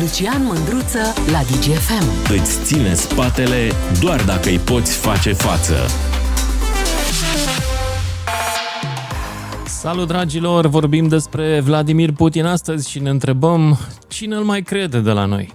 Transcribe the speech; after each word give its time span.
Lucian 0.00 0.44
Mândruță 0.44 0.98
la 1.32 1.40
DGFM. 1.42 2.32
Îți 2.40 2.64
ține 2.64 2.94
spatele 2.94 3.70
doar 4.00 4.24
dacă 4.24 4.48
îi 4.48 4.58
poți 4.58 4.96
face 4.96 5.32
față. 5.32 5.74
Salut 9.66 10.06
dragilor, 10.06 10.66
vorbim 10.66 11.08
despre 11.08 11.60
Vladimir 11.60 12.12
Putin 12.12 12.44
astăzi 12.44 12.90
și 12.90 12.98
ne 12.98 13.10
întrebăm 13.10 13.78
cine 14.08 14.36
îl 14.36 14.42
mai 14.42 14.62
crede 14.62 15.00
de 15.00 15.10
la 15.10 15.24
noi. 15.24 15.54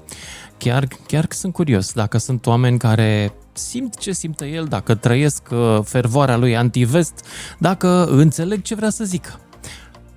Chiar, 0.57 0.87
chiar 1.07 1.25
sunt 1.29 1.53
curios 1.53 1.93
dacă 1.93 2.17
sunt 2.17 2.45
oameni 2.45 2.77
care 2.77 3.33
simt 3.53 3.97
ce 3.97 4.11
simte 4.11 4.45
el, 4.45 4.65
dacă 4.65 4.95
trăiesc 4.95 5.43
uh, 5.51 5.79
fervoarea 5.83 6.37
lui 6.37 6.57
antivest, 6.57 7.25
dacă 7.57 8.05
înțeleg 8.05 8.61
ce 8.61 8.75
vrea 8.75 8.89
să 8.89 9.03
zică. 9.03 9.39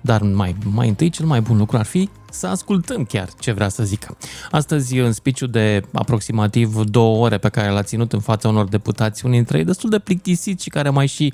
Dar 0.05 0.21
mai, 0.21 0.55
mai 0.71 0.87
întâi, 0.87 1.09
cel 1.09 1.25
mai 1.25 1.41
bun 1.41 1.57
lucru 1.57 1.77
ar 1.77 1.85
fi 1.85 2.09
să 2.31 2.47
ascultăm 2.47 3.03
chiar 3.03 3.29
ce 3.39 3.51
vrea 3.51 3.69
să 3.69 3.83
zică. 3.83 4.17
Astăzi, 4.51 4.97
în 4.97 5.11
spiciu 5.11 5.47
de 5.47 5.81
aproximativ 5.93 6.75
două 6.75 7.25
ore 7.25 7.37
pe 7.37 7.49
care 7.49 7.69
l-a 7.69 7.83
ținut 7.83 8.13
în 8.13 8.19
fața 8.19 8.47
unor 8.47 8.67
deputați, 8.67 9.25
unii 9.25 9.37
dintre 9.37 9.57
ei 9.57 9.63
destul 9.63 9.89
de 9.89 9.99
plictisit 9.99 10.61
și 10.61 10.69
care 10.69 10.89
mai 10.89 11.07
și 11.07 11.33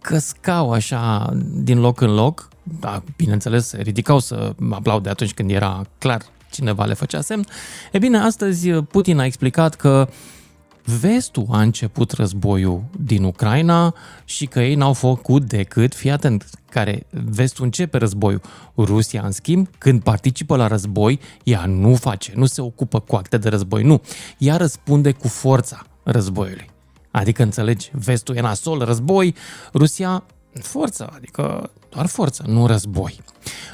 căscau 0.00 0.72
așa 0.72 1.32
din 1.52 1.80
loc 1.80 2.00
în 2.00 2.14
loc, 2.14 2.48
da, 2.80 3.02
bineînțeles, 3.16 3.72
ridicau 3.72 4.18
să 4.18 4.54
aplaude 4.70 5.08
atunci 5.08 5.34
când 5.34 5.50
era 5.50 5.82
clar 5.98 6.22
cineva 6.50 6.84
le 6.84 6.94
făcea 6.94 7.20
semn. 7.20 7.46
E 7.92 7.98
bine, 7.98 8.18
astăzi 8.18 8.70
Putin 8.70 9.18
a 9.18 9.24
explicat 9.24 9.74
că 9.74 10.08
vestul 10.84 11.46
a 11.50 11.60
început 11.60 12.10
războiul 12.10 12.84
din 13.00 13.24
Ucraina 13.24 13.94
și 14.24 14.46
că 14.46 14.60
ei 14.60 14.74
n-au 14.74 14.92
făcut 14.92 15.44
decât, 15.44 15.94
fii 15.94 16.10
atent, 16.10 16.50
care 16.70 17.06
vestul 17.10 17.64
începe 17.64 17.98
războiul. 17.98 18.40
Rusia, 18.76 19.22
în 19.24 19.30
schimb, 19.30 19.68
când 19.78 20.02
participă 20.02 20.56
la 20.56 20.66
război, 20.66 21.20
ea 21.44 21.64
nu 21.66 21.94
face, 21.94 22.32
nu 22.36 22.46
se 22.46 22.60
ocupă 22.60 23.00
cu 23.00 23.16
acte 23.16 23.38
de 23.38 23.48
război, 23.48 23.82
nu. 23.82 24.00
Ea 24.38 24.56
răspunde 24.56 25.12
cu 25.12 25.28
forța 25.28 25.86
războiului. 26.02 26.70
Adică, 27.10 27.42
înțelegi, 27.42 27.90
vestul 27.92 28.36
e 28.36 28.40
nasol, 28.40 28.78
război, 28.78 29.34
Rusia, 29.74 30.24
forță, 30.52 31.12
adică 31.14 31.70
doar 31.88 32.06
forță, 32.06 32.44
nu 32.46 32.66
război. 32.66 33.20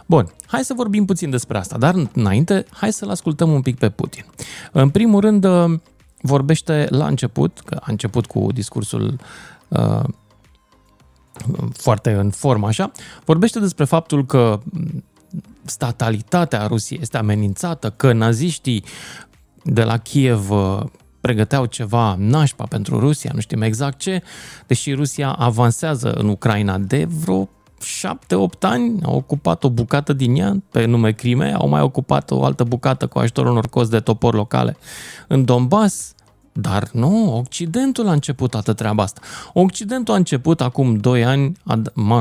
Bun, 0.07 0.33
hai 0.47 0.65
să 0.65 0.75
vorbim 0.75 1.05
puțin 1.05 1.31
despre 1.31 1.59
asta, 1.59 1.79
dar 1.79 1.95
înainte, 2.13 2.65
hai 2.71 2.93
să-l 2.93 3.11
ascultăm 3.11 3.53
un 3.53 3.63
pic 3.63 3.79
pe 3.79 3.91
Putin. 3.91 4.25
În 4.73 4.91
primul 4.91 5.21
rând, 5.21 5.47
vorbește 6.21 6.87
la 6.91 7.07
început, 7.07 7.61
că 7.65 7.79
a 7.81 7.87
început 7.87 8.27
cu 8.27 8.47
discursul 8.53 9.19
uh, 9.69 10.03
foarte 11.73 12.13
în 12.13 12.31
formă 12.31 12.67
așa, 12.67 12.91
vorbește 13.25 13.61
despre 13.61 13.85
faptul 13.85 14.27
că 14.27 14.61
statalitatea 15.65 16.67
Rusiei 16.67 17.01
este 17.03 17.17
amenințată, 17.17 17.91
că 17.91 18.13
naziștii 18.13 18.85
de 19.63 19.83
la 19.85 19.97
Kiev 19.97 20.51
uh, 20.51 20.83
pregăteau 21.21 21.67
ceva 21.67 22.17
nașpa 22.19 22.65
pentru 22.65 22.99
Rusia, 22.99 23.31
nu 23.35 23.41
știm 23.41 23.63
exact 23.63 23.99
ce, 23.99 24.23
deși 24.67 24.93
Rusia 24.93 25.33
avansează 25.33 26.13
în 26.13 26.29
Ucraina 26.29 26.79
de 26.79 27.05
vreo 27.05 27.49
7-8 27.85 28.59
ani, 28.61 28.99
au 29.03 29.15
ocupat 29.17 29.65
o 29.65 29.71
bucată 29.71 30.13
din 30.13 30.37
ea 30.37 30.57
pe 30.71 30.85
nume 30.85 31.13
crime, 31.13 31.53
au 31.53 31.69
mai 31.69 31.81
ocupat 31.81 32.31
o 32.31 32.45
altă 32.45 32.65
bucată 32.65 33.07
cu 33.07 33.19
ajutorul 33.19 33.51
unor 33.51 33.69
cozi 33.69 33.91
de 33.91 34.01
topor 34.01 34.35
locale 34.35 34.77
în 35.29 35.45
Donbass, 35.45 36.15
dar 36.53 36.89
nu, 36.93 37.37
Occidentul 37.37 38.09
a 38.09 38.13
început 38.13 38.51
toată 38.51 38.73
treaba 38.73 39.03
asta. 39.03 39.21
Occidentul 39.53 40.15
a 40.15 40.17
început 40.17 40.61
acum 40.61 40.97
2 40.97 41.25
ani, 41.25 41.53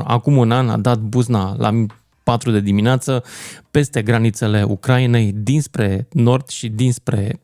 acum 0.03 0.37
un 0.37 0.51
an 0.51 0.69
a 0.69 0.77
dat 0.77 0.99
buzna 0.99 1.55
la 1.57 1.85
4 2.23 2.51
de 2.51 2.59
dimineață 2.59 3.23
peste 3.71 4.01
granițele 4.01 4.63
Ucrainei, 4.63 5.31
dinspre 5.31 6.07
nord 6.11 6.47
și 6.47 6.69
dinspre 6.69 7.41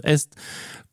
est, 0.00 0.38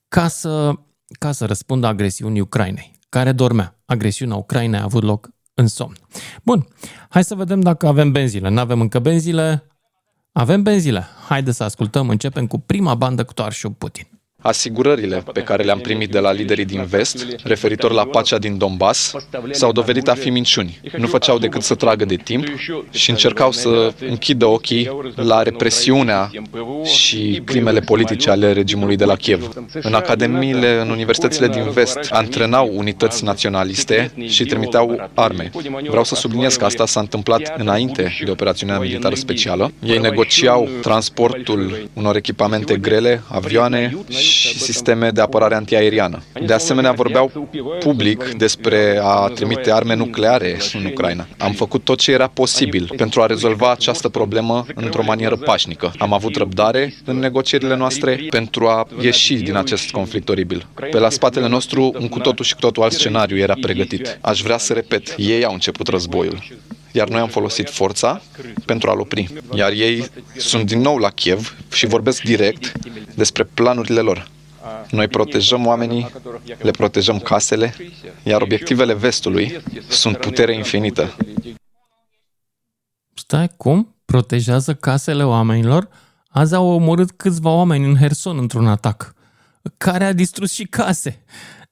ca 0.07 0.27
să, 0.27 0.73
ca 1.19 1.31
să 1.31 1.45
răspundă 1.45 1.87
agresiunii 1.87 2.41
Ucrainei, 2.41 2.91
care 3.09 3.31
dormea. 3.31 3.79
Agresiunea 3.85 4.35
Ucrainei 4.35 4.79
a 4.79 4.83
avut 4.83 5.03
loc 5.03 5.29
în 5.53 5.67
somn. 5.67 5.95
Bun, 6.43 6.67
hai 7.09 7.23
să 7.23 7.35
vedem 7.35 7.61
dacă 7.61 7.87
avem 7.87 8.11
benzile. 8.11 8.49
Nu 8.49 8.59
avem 8.59 8.81
încă 8.81 8.99
benzile? 8.99 9.63
Avem 10.31 10.63
benzile. 10.63 11.05
Haide 11.27 11.51
să 11.51 11.63
ascultăm. 11.63 12.09
Începem 12.09 12.47
cu 12.47 12.59
prima 12.59 12.95
bandă 12.95 13.23
cu 13.23 13.33
Toarșu 13.33 13.69
Putin. 13.69 14.10
Asigurările 14.41 15.23
pe 15.33 15.41
care 15.41 15.63
le-am 15.63 15.79
primit 15.79 16.09
de 16.09 16.19
la 16.19 16.31
liderii 16.31 16.65
din 16.65 16.85
vest, 16.85 17.25
referitor 17.43 17.91
la 17.91 18.05
pacea 18.05 18.37
din 18.37 18.57
Donbass, 18.57 19.13
s-au 19.51 19.71
dovedit 19.71 20.07
a 20.07 20.13
fi 20.13 20.29
minciuni. 20.29 20.81
Nu 20.97 21.07
făceau 21.07 21.37
decât 21.37 21.61
să 21.61 21.75
tragă 21.75 22.05
de 22.05 22.15
timp 22.15 22.47
și 22.91 23.09
încercau 23.09 23.51
să 23.51 23.93
închidă 24.09 24.45
ochii 24.45 24.91
la 25.15 25.41
represiunea 25.41 26.31
și 26.83 27.41
crimele 27.45 27.79
politice 27.79 28.29
ale 28.29 28.51
regimului 28.51 28.95
de 28.95 29.05
la 29.05 29.15
Kiev. 29.15 29.49
În 29.81 29.93
academiile, 29.93 30.79
în 30.81 30.89
universitățile 30.89 31.47
din 31.47 31.69
vest, 31.69 31.99
antrenau 32.09 32.71
unități 32.75 33.23
naționaliste 33.23 34.11
și 34.27 34.45
trimiteau 34.45 35.09
arme. 35.13 35.51
Vreau 35.87 36.03
să 36.03 36.15
subliniez 36.15 36.55
că 36.55 36.65
asta 36.65 36.85
s-a 36.85 36.99
întâmplat 36.99 37.53
înainte 37.57 38.13
de 38.25 38.31
operațiunea 38.31 38.79
militară 38.79 39.15
specială. 39.15 39.71
Ei 39.83 39.97
negociau 39.97 40.69
transportul 40.81 41.89
unor 41.93 42.15
echipamente 42.15 42.77
grele, 42.77 43.23
avioane 43.27 43.97
și 44.09 44.30
sisteme 44.57 45.09
de 45.09 45.21
apărare 45.21 45.55
antiaeriană. 45.55 46.23
De 46.45 46.53
asemenea, 46.53 46.91
vorbeau 46.91 47.49
public 47.79 48.33
despre 48.37 48.99
a 49.03 49.27
trimite 49.27 49.71
arme 49.71 49.95
nucleare 49.95 50.57
în 50.73 50.85
Ucraina. 50.85 51.27
Am 51.37 51.51
făcut 51.51 51.83
tot 51.83 51.99
ce 51.99 52.11
era 52.11 52.27
posibil 52.27 52.93
pentru 52.97 53.21
a 53.21 53.25
rezolva 53.25 53.71
această 53.71 54.09
problemă 54.09 54.65
într-o 54.75 55.03
manieră 55.03 55.35
pașnică. 55.35 55.91
Am 55.97 56.13
avut 56.13 56.35
răbdare 56.35 56.93
în 57.05 57.19
negocierile 57.19 57.75
noastre 57.75 58.25
pentru 58.29 58.67
a 58.67 58.87
ieși 59.01 59.35
din 59.35 59.55
acest 59.55 59.91
conflict 59.91 60.29
oribil. 60.29 60.65
Pe 60.91 60.99
la 60.99 61.09
spatele 61.09 61.47
nostru, 61.47 61.93
un 61.99 62.07
cu 62.09 62.19
totul 62.19 62.45
și 62.45 62.53
cu 62.53 62.59
totul 62.59 62.83
alt 62.83 62.91
scenariu 62.91 63.37
era 63.37 63.53
pregătit. 63.61 64.17
Aș 64.21 64.41
vrea 64.41 64.57
să 64.57 64.73
repet, 64.73 65.13
ei 65.17 65.45
au 65.45 65.53
început 65.53 65.87
războiul 65.87 66.43
iar 66.91 67.07
noi 67.07 67.19
am 67.19 67.27
folosit 67.27 67.69
forța 67.69 68.21
pentru 68.65 68.89
a-l 68.89 68.99
opri. 68.99 69.33
Iar 69.53 69.71
ei 69.71 70.05
sunt 70.37 70.65
din 70.65 70.79
nou 70.79 70.97
la 70.97 71.09
Kiev 71.09 71.57
și 71.71 71.85
vorbesc 71.85 72.21
direct 72.21 72.71
despre 73.15 73.43
planurile 73.43 73.99
lor. 73.99 74.29
Noi 74.89 75.07
protejăm 75.07 75.65
oamenii, 75.65 76.11
le 76.57 76.71
protejăm 76.71 77.19
casele, 77.19 77.75
iar 78.23 78.41
obiectivele 78.41 78.93
vestului 78.93 79.61
sunt 79.87 80.17
putere 80.17 80.55
infinită. 80.55 81.15
Stai, 83.13 83.49
cum? 83.57 83.95
Protejează 84.05 84.73
casele 84.73 85.23
oamenilor? 85.23 85.87
Azi 86.27 86.55
au 86.55 86.67
omorât 86.67 87.11
câțiva 87.11 87.49
oameni 87.49 87.85
în 87.85 87.95
Herson 87.95 88.37
într-un 88.37 88.67
atac, 88.67 89.13
care 89.77 90.03
a 90.03 90.13
distrus 90.13 90.51
și 90.51 90.63
case. 90.63 91.23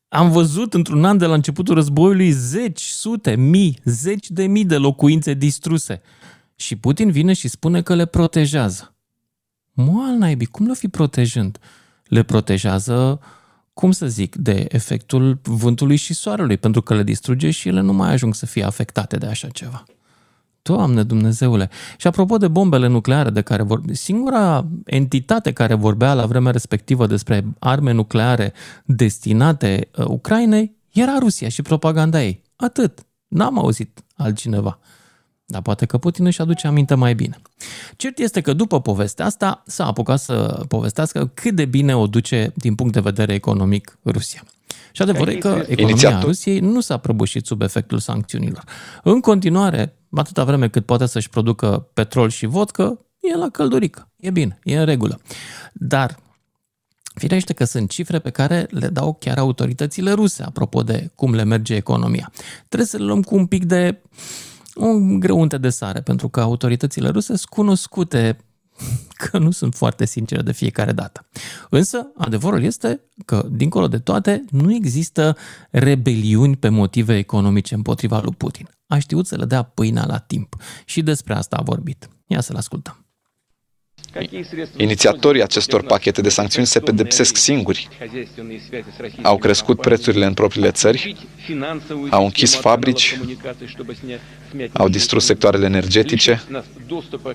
Am 0.09 0.31
văzut 0.31 0.73
într-un 0.73 1.05
an 1.05 1.17
de 1.17 1.25
la 1.25 1.33
începutul 1.33 1.75
războiului 1.75 2.31
zeci, 2.31 2.81
sute, 2.81 3.35
mii, 3.35 3.79
zeci 3.83 4.29
de 4.29 4.47
mii 4.47 4.65
de 4.65 4.77
locuințe 4.77 5.33
distruse. 5.33 6.01
Și 6.55 6.75
Putin 6.75 7.11
vine 7.11 7.33
și 7.33 7.47
spune 7.47 7.81
că 7.81 7.95
le 7.95 8.05
protejează. 8.05 8.93
Moal 9.71 10.15
naibii, 10.15 10.45
cum 10.45 10.67
le 10.67 10.73
fi 10.73 10.87
protejând? 10.87 11.57
Le 12.03 12.23
protejează, 12.23 13.19
cum 13.73 13.91
să 13.91 14.07
zic, 14.07 14.35
de 14.35 14.65
efectul 14.69 15.39
vântului 15.43 15.95
și 15.95 16.13
soarelui, 16.13 16.57
pentru 16.57 16.81
că 16.81 16.95
le 16.95 17.03
distruge 17.03 17.49
și 17.49 17.67
ele 17.67 17.81
nu 17.81 17.93
mai 17.93 18.11
ajung 18.11 18.35
să 18.35 18.45
fie 18.45 18.63
afectate 18.63 19.17
de 19.17 19.25
așa 19.25 19.47
ceva. 19.47 19.83
Doamne 20.75 21.03
Dumnezeule! 21.03 21.69
Și 21.97 22.07
apropo 22.07 22.37
de 22.37 22.47
bombele 22.47 22.87
nucleare 22.87 23.29
de 23.29 23.41
care 23.41 23.63
vorbe, 23.63 23.93
singura 23.93 24.65
entitate 24.85 25.53
care 25.53 25.73
vorbea 25.73 26.13
la 26.13 26.25
vremea 26.25 26.51
respectivă 26.51 27.07
despre 27.07 27.45
arme 27.59 27.91
nucleare 27.91 28.53
destinate 28.85 29.87
uh, 29.97 30.05
Ucrainei 30.05 30.75
era 30.91 31.17
Rusia 31.19 31.49
și 31.49 31.61
propaganda 31.61 32.23
ei. 32.23 32.43
Atât. 32.55 33.05
N-am 33.27 33.59
auzit 33.59 34.03
altcineva. 34.15 34.79
Dar 35.45 35.61
poate 35.61 35.85
că 35.85 35.97
Putin 35.97 36.25
își 36.25 36.41
aduce 36.41 36.67
aminte 36.67 36.95
mai 36.95 37.15
bine. 37.15 37.41
Cert 37.95 38.19
este 38.19 38.41
că 38.41 38.53
după 38.53 38.81
povestea 38.81 39.25
asta 39.25 39.63
s-a 39.65 39.85
apucat 39.85 40.19
să 40.19 40.63
povestească 40.67 41.31
cât 41.33 41.55
de 41.55 41.65
bine 41.65 41.95
o 41.95 42.07
duce 42.07 42.51
din 42.55 42.75
punct 42.75 42.93
de 42.93 42.99
vedere 42.99 43.33
economic 43.33 43.97
Rusia. 44.05 44.43
Și 44.91 45.01
adevărul 45.01 45.33
e 45.33 45.37
că 45.37 45.47
economia 45.47 45.89
Inițiatul. 45.89 46.27
Rusiei 46.27 46.59
nu 46.59 46.79
s-a 46.79 46.97
prăbușit 46.97 47.45
sub 47.45 47.61
efectul 47.61 47.99
sancțiunilor. 47.99 48.63
În 49.03 49.19
continuare, 49.19 49.98
atâta 50.11 50.43
vreme 50.43 50.69
cât 50.69 50.85
poate 50.85 51.05
să-și 51.05 51.29
producă 51.29 51.89
petrol 51.93 52.29
și 52.29 52.45
vodcă, 52.45 53.05
e 53.19 53.35
la 53.35 53.49
căldurică. 53.49 54.11
E 54.17 54.29
bine, 54.31 54.59
e 54.63 54.79
în 54.79 54.85
regulă. 54.85 55.19
Dar 55.73 56.17
Firește 57.19 57.53
că 57.53 57.63
sunt 57.63 57.89
cifre 57.89 58.19
pe 58.19 58.29
care 58.29 58.67
le 58.69 58.87
dau 58.87 59.13
chiar 59.13 59.37
autoritățile 59.37 60.11
ruse, 60.11 60.43
apropo 60.43 60.83
de 60.83 61.11
cum 61.15 61.33
le 61.33 61.43
merge 61.43 61.75
economia. 61.75 62.31
Trebuie 62.67 62.87
să 62.87 62.97
le 62.97 63.03
luăm 63.03 63.21
cu 63.21 63.35
un 63.35 63.45
pic 63.45 63.65
de 63.65 64.01
un 64.75 65.19
greunte 65.19 65.57
de 65.57 65.69
sare, 65.69 66.01
pentru 66.01 66.29
că 66.29 66.41
autoritățile 66.41 67.09
ruse 67.09 67.25
sunt 67.25 67.49
cunoscute 67.49 68.37
că 69.29 69.37
nu 69.37 69.51
sunt 69.51 69.75
foarte 69.75 70.05
sincere 70.05 70.41
de 70.41 70.51
fiecare 70.51 70.91
dată. 70.91 71.27
Însă, 71.69 72.11
adevărul 72.17 72.63
este 72.63 73.01
că, 73.25 73.47
dincolo 73.51 73.87
de 73.87 73.99
toate, 73.99 74.45
nu 74.49 74.73
există 74.73 75.37
rebeliuni 75.71 76.55
pe 76.55 76.69
motive 76.69 77.17
economice 77.17 77.75
împotriva 77.75 78.21
lui 78.23 78.33
Putin. 78.37 78.69
A 78.87 78.99
știut 78.99 79.27
să 79.27 79.35
le 79.35 79.45
dea 79.45 79.63
pâinea 79.63 80.05
la 80.05 80.17
timp 80.17 80.55
și 80.85 81.01
despre 81.01 81.33
asta 81.33 81.55
a 81.55 81.61
vorbit. 81.61 82.09
Ia 82.27 82.41
să-l 82.41 82.55
ascultăm. 82.55 83.08
Inițiatorii 84.77 85.43
acestor 85.43 85.83
pachete 85.83 86.21
de 86.21 86.29
sancțiuni 86.29 86.67
se 86.67 86.79
pedepsesc 86.79 87.35
singuri. 87.35 87.87
Au 89.21 89.37
crescut 89.37 89.81
prețurile 89.81 90.25
în 90.25 90.33
propriile 90.33 90.71
țări, 90.71 91.15
au 92.09 92.23
închis 92.23 92.55
fabrici, 92.55 93.19
au 94.73 94.89
distrus 94.89 95.25
sectoarele 95.25 95.65
energetice. 95.65 96.43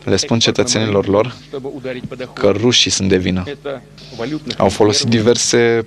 Le 0.04 0.16
spun 0.16 0.38
cetățenilor 0.38 1.06
lor 1.06 1.36
că 2.32 2.50
rușii 2.50 2.90
sunt 2.90 3.08
de 3.08 3.16
vină. 3.16 3.44
Au 4.58 4.68
folosit 4.68 5.08
diverse 5.08 5.82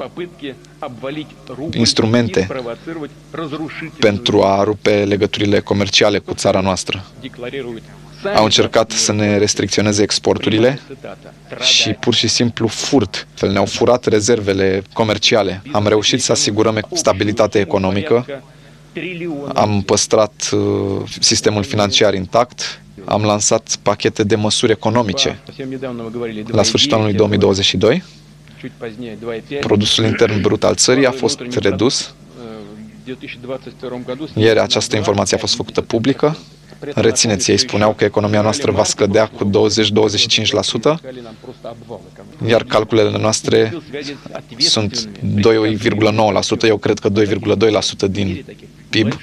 instrumente 1.74 2.48
pentru 4.00 4.44
a 4.44 4.64
rupe 4.64 5.04
legăturile 5.04 5.60
comerciale 5.60 6.20
cu 6.20 6.34
țara 6.34 6.60
noastră 6.60 7.06
au 8.36 8.44
încercat 8.44 8.92
să 8.92 9.12
ne 9.12 9.38
restricționeze 9.38 10.02
exporturile 10.02 10.80
și 11.62 11.90
pur 11.90 12.14
și 12.14 12.28
simplu 12.28 12.68
furt. 12.68 13.28
Fel, 13.34 13.52
ne-au 13.52 13.66
furat 13.66 14.06
rezervele 14.06 14.82
comerciale. 14.94 15.62
Am 15.72 15.88
reușit 15.88 16.22
să 16.22 16.32
asigurăm 16.32 16.88
stabilitate 16.94 17.60
economică, 17.60 18.26
am 19.54 19.82
păstrat 19.82 20.50
uh, 20.52 20.60
sistemul 21.20 21.64
financiar 21.64 22.14
intact, 22.14 22.82
am 23.06 23.24
lansat 23.24 23.76
pachete 23.82 24.24
de 24.24 24.36
măsuri 24.36 24.72
economice. 24.72 25.40
La 26.48 26.64
sfârșitul 26.64 26.98
anului 26.98 27.14
2022, 27.14 28.04
produsul 29.60 30.06
intern 30.06 30.42
brut 30.42 30.64
al 30.64 30.76
țării 30.76 31.06
a 31.06 31.12
fost 31.12 31.40
redus. 31.60 32.14
Ieri 34.34 34.60
această 34.60 34.96
informație 34.96 35.38
a 35.38 35.40
fost 35.40 35.56
făcută 35.56 35.82
publică. 35.82 36.38
Rețineți, 36.80 37.52
ei 37.52 37.58
spuneau 37.58 37.94
că 37.94 38.04
economia 38.04 38.42
noastră 38.42 38.72
va 38.72 38.84
scădea 38.84 39.28
cu 39.28 39.50
20-25%, 39.50 39.52
iar 42.48 42.64
calculele 42.64 43.18
noastre 43.18 43.78
sunt 44.58 45.10
2,9%, 45.26 46.68
eu 46.68 46.78
cred 46.78 47.00
că 47.00 47.10
2,2% 47.10 48.10
din 48.10 48.46
PIB. 48.90 49.14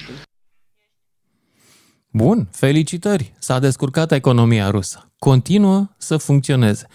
Bun, 2.10 2.48
felicitări! 2.50 3.32
S-a 3.38 3.58
descurcat 3.58 4.12
economia 4.12 4.70
rusă. 4.70 5.12
Continuă 5.18 5.86
să 5.98 6.16
funcționeze 6.16 6.86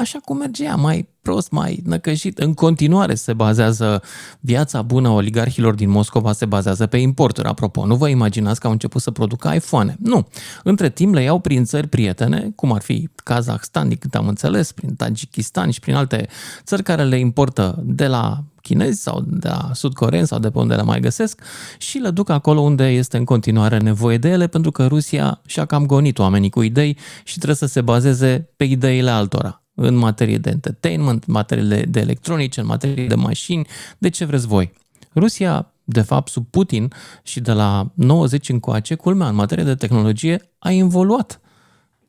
așa 0.00 0.18
cum 0.18 0.36
mergea, 0.36 0.74
mai 0.74 1.08
prost, 1.22 1.50
mai 1.50 1.82
năcăjit. 1.84 2.38
În 2.38 2.54
continuare 2.54 3.14
se 3.14 3.32
bazează 3.32 4.02
viața 4.40 4.82
bună 4.82 5.08
a 5.08 5.12
oligarhilor 5.12 5.74
din 5.74 5.90
Moscova 5.90 6.32
se 6.32 6.46
bazează 6.46 6.86
pe 6.86 6.96
importuri. 6.96 7.48
Apropo, 7.48 7.86
nu 7.86 7.96
vă 7.96 8.08
imaginați 8.08 8.60
că 8.60 8.66
au 8.66 8.72
început 8.72 9.00
să 9.00 9.10
producă 9.10 9.52
iPhone. 9.54 9.96
Nu. 9.98 10.28
Între 10.64 10.90
timp 10.90 11.14
le 11.14 11.22
iau 11.22 11.38
prin 11.38 11.64
țări 11.64 11.86
prietene, 11.86 12.52
cum 12.56 12.72
ar 12.72 12.82
fi 12.82 13.08
Kazahstan, 13.24 13.88
din 13.88 13.96
cât 14.00 14.14
am 14.14 14.28
înțeles, 14.28 14.72
prin 14.72 14.94
Tajikistan 14.94 15.70
și 15.70 15.80
prin 15.80 15.94
alte 15.94 16.28
țări 16.64 16.82
care 16.82 17.04
le 17.04 17.18
importă 17.18 17.82
de 17.84 18.06
la 18.06 18.44
chinezi 18.62 19.02
sau 19.02 19.24
de 19.26 19.48
la 19.48 19.70
sud-coreeni 19.72 20.26
sau 20.26 20.38
de 20.38 20.50
pe 20.50 20.58
unde 20.58 20.74
le 20.74 20.82
mai 20.82 21.00
găsesc 21.00 21.40
și 21.78 21.98
le 21.98 22.10
duc 22.10 22.28
acolo 22.28 22.60
unde 22.60 22.86
este 22.86 23.16
în 23.16 23.24
continuare 23.24 23.78
nevoie 23.78 24.18
de 24.18 24.28
ele 24.28 24.46
pentru 24.46 24.70
că 24.70 24.86
Rusia 24.86 25.40
și-a 25.46 25.64
cam 25.64 25.86
gonit 25.86 26.18
oamenii 26.18 26.50
cu 26.50 26.62
idei 26.62 26.96
și 27.24 27.34
trebuie 27.34 27.56
să 27.56 27.66
se 27.66 27.80
bazeze 27.80 28.48
pe 28.56 28.64
ideile 28.64 29.10
altora 29.10 29.60
în 29.74 29.94
materie 29.94 30.38
de 30.38 30.50
entertainment, 30.50 31.24
în 31.26 31.32
materie 31.32 31.82
de 31.82 32.00
electronice, 32.00 32.60
în 32.60 32.66
materie 32.66 33.06
de 33.06 33.14
mașini, 33.14 33.66
de 33.98 34.08
ce 34.08 34.24
vreți 34.24 34.46
voi. 34.46 34.72
Rusia, 35.14 35.72
de 35.84 36.00
fapt, 36.00 36.30
sub 36.30 36.46
Putin 36.50 36.92
și 37.22 37.40
de 37.40 37.52
la 37.52 37.90
90 37.94 38.48
încoace, 38.48 38.94
culmea, 38.94 39.28
în 39.28 39.34
materie 39.34 39.64
de 39.64 39.74
tehnologie, 39.74 40.50
a 40.58 40.70
involuat. 40.70 41.40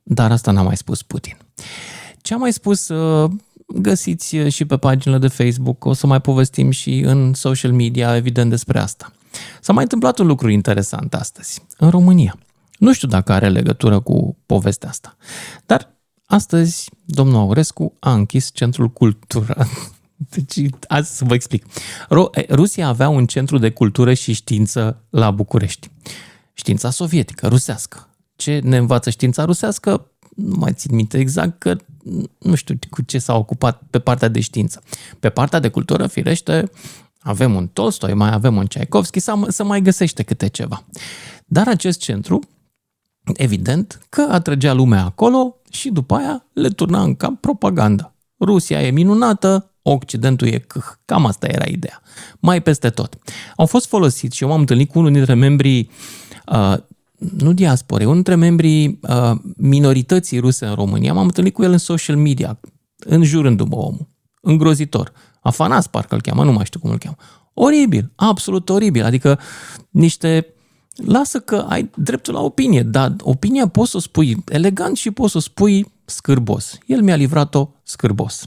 Dar 0.03 0.31
asta 0.31 0.51
n-a 0.51 0.61
mai 0.61 0.77
spus 0.77 1.01
Putin. 1.01 1.37
Ce 2.21 2.33
a 2.33 2.37
mai 2.37 2.53
spus, 2.53 2.87
uh, 2.87 3.31
găsiți 3.67 4.35
și 4.35 4.65
pe 4.65 4.77
paginile 4.77 5.19
de 5.19 5.27
Facebook, 5.27 5.85
o 5.85 5.93
să 5.93 6.07
mai 6.07 6.21
povestim 6.21 6.69
și 6.69 6.99
în 6.99 7.33
social 7.33 7.71
media, 7.71 8.15
evident, 8.15 8.49
despre 8.49 8.79
asta. 8.79 9.11
S-a 9.61 9.73
mai 9.73 9.83
întâmplat 9.83 10.19
un 10.19 10.27
lucru 10.27 10.49
interesant 10.49 11.13
astăzi, 11.13 11.61
în 11.77 11.89
România. 11.89 12.37
Nu 12.77 12.93
știu 12.93 13.07
dacă 13.07 13.31
are 13.31 13.49
legătură 13.49 13.99
cu 13.99 14.37
povestea 14.45 14.89
asta, 14.89 15.15
dar 15.65 15.95
Astăzi, 16.31 16.89
domnul 17.05 17.39
Aurescu 17.39 17.93
a 17.99 18.13
închis 18.13 18.49
Centrul 18.53 18.89
Cultură. 18.89 19.67
Deci, 20.35 20.69
azi 20.87 21.15
să 21.17 21.25
vă 21.25 21.33
explic. 21.33 21.65
Rusia 22.49 22.87
avea 22.87 23.09
un 23.09 23.25
centru 23.25 23.57
de 23.57 23.71
cultură 23.71 24.13
și 24.13 24.33
știință 24.33 25.03
la 25.09 25.31
București. 25.31 25.89
Știința 26.53 26.89
sovietică, 26.89 27.47
rusească. 27.47 28.09
Ce 28.35 28.59
ne 28.63 28.77
învață 28.77 29.09
știința 29.09 29.45
rusească? 29.45 30.11
Nu 30.35 30.55
mai 30.57 30.73
țin 30.73 30.95
minte 30.95 31.17
exact 31.17 31.59
că 31.59 31.75
nu 32.39 32.55
știu 32.55 32.79
cu 32.89 33.01
ce 33.01 33.19
s-a 33.19 33.35
ocupat 33.35 33.81
pe 33.89 33.99
partea 33.99 34.27
de 34.27 34.39
știință. 34.39 34.81
Pe 35.19 35.29
partea 35.29 35.59
de 35.59 35.69
cultură, 35.69 36.07
firește, 36.07 36.71
avem 37.19 37.55
un 37.55 37.67
Tolstoi, 37.67 38.13
mai 38.13 38.33
avem 38.33 38.55
un 38.55 38.65
Tchaikovsky, 38.65 39.19
să 39.47 39.63
mai 39.63 39.81
găsește 39.81 40.23
câte 40.23 40.47
ceva. 40.47 40.83
Dar 41.45 41.67
acest 41.67 41.99
centru 41.99 42.39
Evident 43.33 44.05
că 44.09 44.27
atrăgea 44.29 44.73
lumea 44.73 45.03
acolo 45.03 45.55
și 45.69 45.89
după 45.89 46.15
aia 46.15 46.45
le 46.53 46.69
turna 46.69 47.01
în 47.01 47.15
cap 47.15 47.39
propaganda. 47.39 48.13
Rusia 48.39 48.81
e 48.81 48.91
minunată, 48.91 49.71
Occidentul 49.83 50.47
e 50.47 50.57
câh. 50.57 50.83
Cam 51.05 51.25
asta 51.25 51.47
era 51.47 51.65
ideea. 51.65 52.01
Mai 52.39 52.61
peste 52.61 52.89
tot. 52.89 53.17
Au 53.55 53.65
fost 53.65 53.87
folosiți 53.87 54.35
și 54.35 54.43
eu 54.43 54.49
m-am 54.49 54.59
întâlnit 54.59 54.89
cu 54.89 54.99
unul 54.99 55.11
dintre 55.11 55.33
membrii, 55.33 55.89
uh, 56.51 56.77
nu 57.17 57.53
diaspore, 57.53 58.03
unul 58.03 58.15
dintre 58.15 58.35
membrii 58.35 58.99
uh, 59.01 59.31
minorității 59.57 60.39
ruse 60.39 60.65
în 60.65 60.73
România. 60.73 61.13
M-am 61.13 61.25
întâlnit 61.25 61.53
cu 61.53 61.63
el 61.63 61.71
în 61.71 61.77
social 61.77 62.15
media, 62.15 62.59
înjurându-mă 62.97 63.75
omul. 63.75 64.09
Îngrozitor. 64.41 65.11
Afanas, 65.41 65.87
parcă 65.87 66.15
îl 66.15 66.21
cheamă, 66.21 66.43
nu 66.43 66.51
mai 66.51 66.65
știu 66.65 66.79
cum 66.79 66.89
îl 66.89 66.97
cheamă. 66.97 67.15
Oribil, 67.53 68.11
absolut 68.15 68.69
oribil. 68.69 69.03
Adică 69.03 69.39
niște 69.89 70.45
lasă 70.95 71.39
că 71.39 71.55
ai 71.55 71.89
dreptul 71.95 72.33
la 72.33 72.41
opinie, 72.41 72.83
dar 72.83 73.15
opinia 73.21 73.67
poți 73.67 73.91
să 73.91 73.97
o 73.97 73.99
spui 73.99 74.43
elegant 74.47 74.97
și 74.97 75.11
poți 75.11 75.31
să 75.31 75.37
o 75.37 75.41
spui 75.41 75.91
scârbos. 76.05 76.77
El 76.85 77.01
mi-a 77.01 77.15
livrat-o 77.15 77.69
scârbos. 77.83 78.45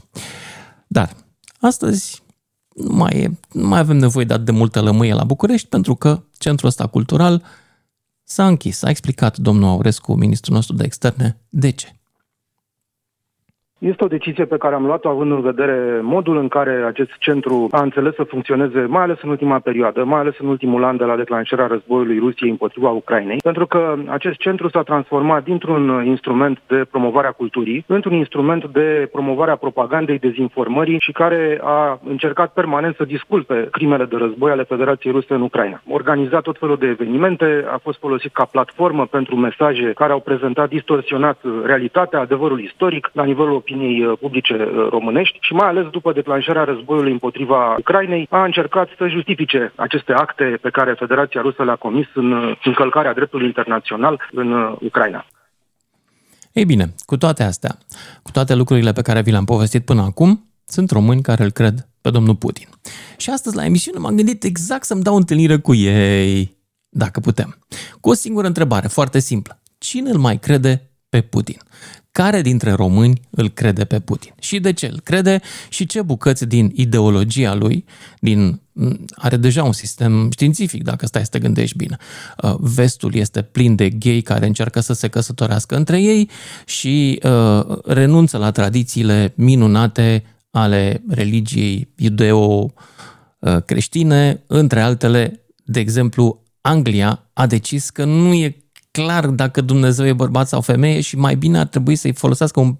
Dar 0.87 1.15
astăzi 1.59 2.23
nu 2.75 2.95
mai, 2.95 3.11
e, 3.11 3.37
nu 3.51 3.67
mai 3.67 3.79
avem 3.79 3.97
nevoie 3.97 4.25
de 4.25 4.33
atât 4.33 4.45
de 4.45 4.51
multă 4.51 4.81
lămâie 4.81 5.13
la 5.13 5.23
București 5.23 5.67
pentru 5.67 5.95
că 5.95 6.23
centrul 6.37 6.69
ăsta 6.69 6.87
cultural 6.87 7.43
s-a 8.23 8.47
închis. 8.47 8.81
A 8.81 8.89
explicat 8.89 9.37
domnul 9.37 9.69
Aurescu, 9.69 10.15
ministrul 10.15 10.55
nostru 10.55 10.75
de 10.75 10.83
externe, 10.83 11.41
de 11.49 11.69
ce. 11.69 11.99
Este 13.91 14.03
o 14.03 14.07
decizie 14.07 14.45
pe 14.45 14.57
care 14.57 14.75
am 14.75 14.85
luat-o 14.85 15.09
având 15.09 15.31
în 15.31 15.41
vedere 15.41 15.99
modul 16.01 16.37
în 16.37 16.47
care 16.47 16.83
acest 16.87 17.11
centru 17.19 17.67
a 17.71 17.81
înțeles 17.81 18.15
să 18.15 18.23
funcționeze, 18.23 18.79
mai 18.79 19.03
ales 19.03 19.17
în 19.21 19.29
ultima 19.29 19.59
perioadă, 19.59 20.03
mai 20.03 20.19
ales 20.19 20.35
în 20.39 20.47
ultimul 20.47 20.83
an 20.83 20.97
de 20.97 21.03
la 21.03 21.15
declanșarea 21.15 21.67
războiului 21.67 22.19
Rusiei 22.19 22.49
împotriva 22.49 22.89
Ucrainei, 22.89 23.37
pentru 23.43 23.65
că 23.65 23.95
acest 24.07 24.37
centru 24.37 24.69
s-a 24.69 24.81
transformat 24.81 25.43
dintr-un 25.43 26.03
instrument 26.05 26.61
de 26.67 26.85
promovare 26.91 27.27
a 27.27 27.31
culturii 27.31 27.83
într-un 27.87 28.13
instrument 28.13 28.65
de 28.65 29.09
promovare 29.11 29.51
a 29.51 29.55
propagandei, 29.55 30.19
dezinformării 30.19 30.99
și 30.99 31.11
care 31.11 31.59
a 31.63 31.99
încercat 32.07 32.53
permanent 32.53 32.95
să 32.95 33.03
disculpe 33.03 33.67
crimele 33.71 34.05
de 34.05 34.15
război 34.17 34.51
ale 34.51 34.63
Federației 34.63 35.13
Ruse 35.13 35.33
în 35.33 35.41
Ucraina. 35.41 35.81
Organizat 35.89 36.41
tot 36.41 36.57
felul 36.59 36.77
de 36.77 36.87
evenimente, 36.87 37.65
a 37.73 37.79
fost 37.81 37.99
folosit 37.99 38.33
ca 38.33 38.45
platformă 38.51 39.05
pentru 39.05 39.35
mesaje 39.35 39.91
care 39.95 40.11
au 40.11 40.19
prezentat 40.19 40.69
distorsionat 40.69 41.37
realitatea, 41.65 42.19
adevărul 42.19 42.59
istoric 42.59 43.09
la 43.13 43.23
nivelul 43.23 43.51
opiniei 43.51 43.74
uh, 43.81 44.17
publice 44.19 44.53
uh, 44.53 44.87
românești 44.89 45.37
și 45.41 45.53
mai 45.53 45.67
ales 45.67 45.85
după 45.85 46.11
declanșarea 46.11 46.63
războiului 46.63 47.11
împotriva 47.11 47.75
Ucrainei, 47.79 48.27
a 48.29 48.43
încercat 48.43 48.87
să 48.97 49.07
justifice 49.07 49.73
aceste 49.75 50.13
acte 50.13 50.57
pe 50.61 50.69
care 50.69 50.93
Federația 50.93 51.41
Rusă 51.41 51.63
le-a 51.63 51.75
comis 51.75 52.07
în 52.13 52.31
uh, 52.31 52.57
încălcarea 52.63 53.13
dreptului 53.13 53.45
internațional 53.45 54.29
în 54.31 54.77
Ucraina. 54.79 55.25
Ei 56.51 56.65
bine, 56.65 56.93
cu 57.05 57.17
toate 57.17 57.43
astea, 57.43 57.77
cu 58.23 58.31
toate 58.31 58.55
lucrurile 58.55 58.91
pe 58.91 59.01
care 59.01 59.21
vi 59.21 59.31
le-am 59.31 59.45
povestit 59.45 59.85
până 59.85 60.01
acum, 60.01 60.49
sunt 60.65 60.91
români 60.91 61.21
care 61.21 61.43
îl 61.43 61.51
cred 61.51 61.87
pe 62.01 62.09
domnul 62.09 62.35
Putin. 62.35 62.67
Și 63.17 63.29
astăzi 63.29 63.55
la 63.55 63.65
emisiune 63.65 63.99
m-am 63.99 64.15
gândit 64.15 64.43
exact 64.43 64.83
să-mi 64.83 65.01
dau 65.01 65.15
întâlnire 65.15 65.57
cu 65.57 65.73
ei, 65.73 66.57
dacă 66.89 67.19
putem. 67.19 67.57
Cu 68.01 68.09
o 68.09 68.13
singură 68.13 68.47
întrebare, 68.47 68.87
foarte 68.87 69.19
simplă. 69.19 69.61
Cine 69.77 70.09
îl 70.09 70.17
mai 70.17 70.37
crede 70.39 70.91
pe 71.09 71.21
Putin? 71.21 71.57
Care 72.15 72.41
dintre 72.41 72.71
români 72.71 73.21
îl 73.29 73.49
crede 73.49 73.85
pe 73.85 73.99
Putin 73.99 74.33
și 74.39 74.59
de 74.59 74.73
ce 74.73 74.85
îl 74.85 74.99
crede 75.03 75.41
și 75.69 75.85
ce 75.85 76.01
bucăți 76.01 76.45
din 76.45 76.71
ideologia 76.75 77.53
lui, 77.53 77.85
din, 78.19 78.61
are 79.15 79.37
deja 79.37 79.63
un 79.63 79.71
sistem 79.71 80.31
științific, 80.31 80.83
dacă 80.83 81.05
stai 81.05 81.23
să 81.23 81.29
te 81.29 81.39
gândești 81.39 81.77
bine. 81.77 81.97
Uh, 82.43 82.55
vestul 82.59 83.15
este 83.15 83.41
plin 83.41 83.75
de 83.75 83.89
gay 83.89 84.21
care 84.21 84.45
încearcă 84.45 84.79
să 84.79 84.93
se 84.93 85.07
căsătorească 85.07 85.75
între 85.75 86.01
ei 86.01 86.29
și 86.65 87.19
uh, 87.23 87.65
renunță 87.85 88.37
la 88.37 88.51
tradițiile 88.51 89.33
minunate 89.35 90.23
ale 90.51 91.03
religiei 91.09 91.93
iudeo-creștine, 91.95 94.43
între 94.47 94.81
altele, 94.81 95.45
de 95.65 95.79
exemplu, 95.79 96.43
Anglia 96.61 97.29
a 97.33 97.47
decis 97.47 97.89
că 97.89 98.05
nu 98.05 98.33
e 98.33 98.64
clar 98.95 99.27
dacă 99.27 99.61
Dumnezeu 99.61 100.05
e 100.05 100.13
bărbat 100.13 100.47
sau 100.47 100.61
femeie 100.61 101.01
și 101.01 101.17
mai 101.17 101.35
bine 101.35 101.59
ar 101.59 101.65
trebui 101.65 101.95
să-i 101.95 102.13
folosească 102.13 102.59
un, 102.59 102.77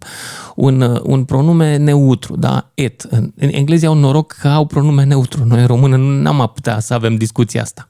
un, 0.56 1.00
un 1.04 1.24
pronume 1.24 1.78
neutru, 1.78 2.36
da? 2.38 2.72
Et. 2.74 3.02
În, 3.02 3.32
în 3.36 3.50
englezii 3.52 3.88
au 3.88 3.94
noroc 3.94 4.32
că 4.32 4.48
au 4.48 4.66
pronume 4.66 5.04
neutru. 5.04 5.46
Noi 5.46 5.60
în 5.60 5.68
română 5.68 5.98
nu 5.98 6.30
am 6.30 6.52
putea 6.54 6.80
să 6.80 6.94
avem 6.94 7.16
discuția 7.16 7.62
asta. 7.62 7.88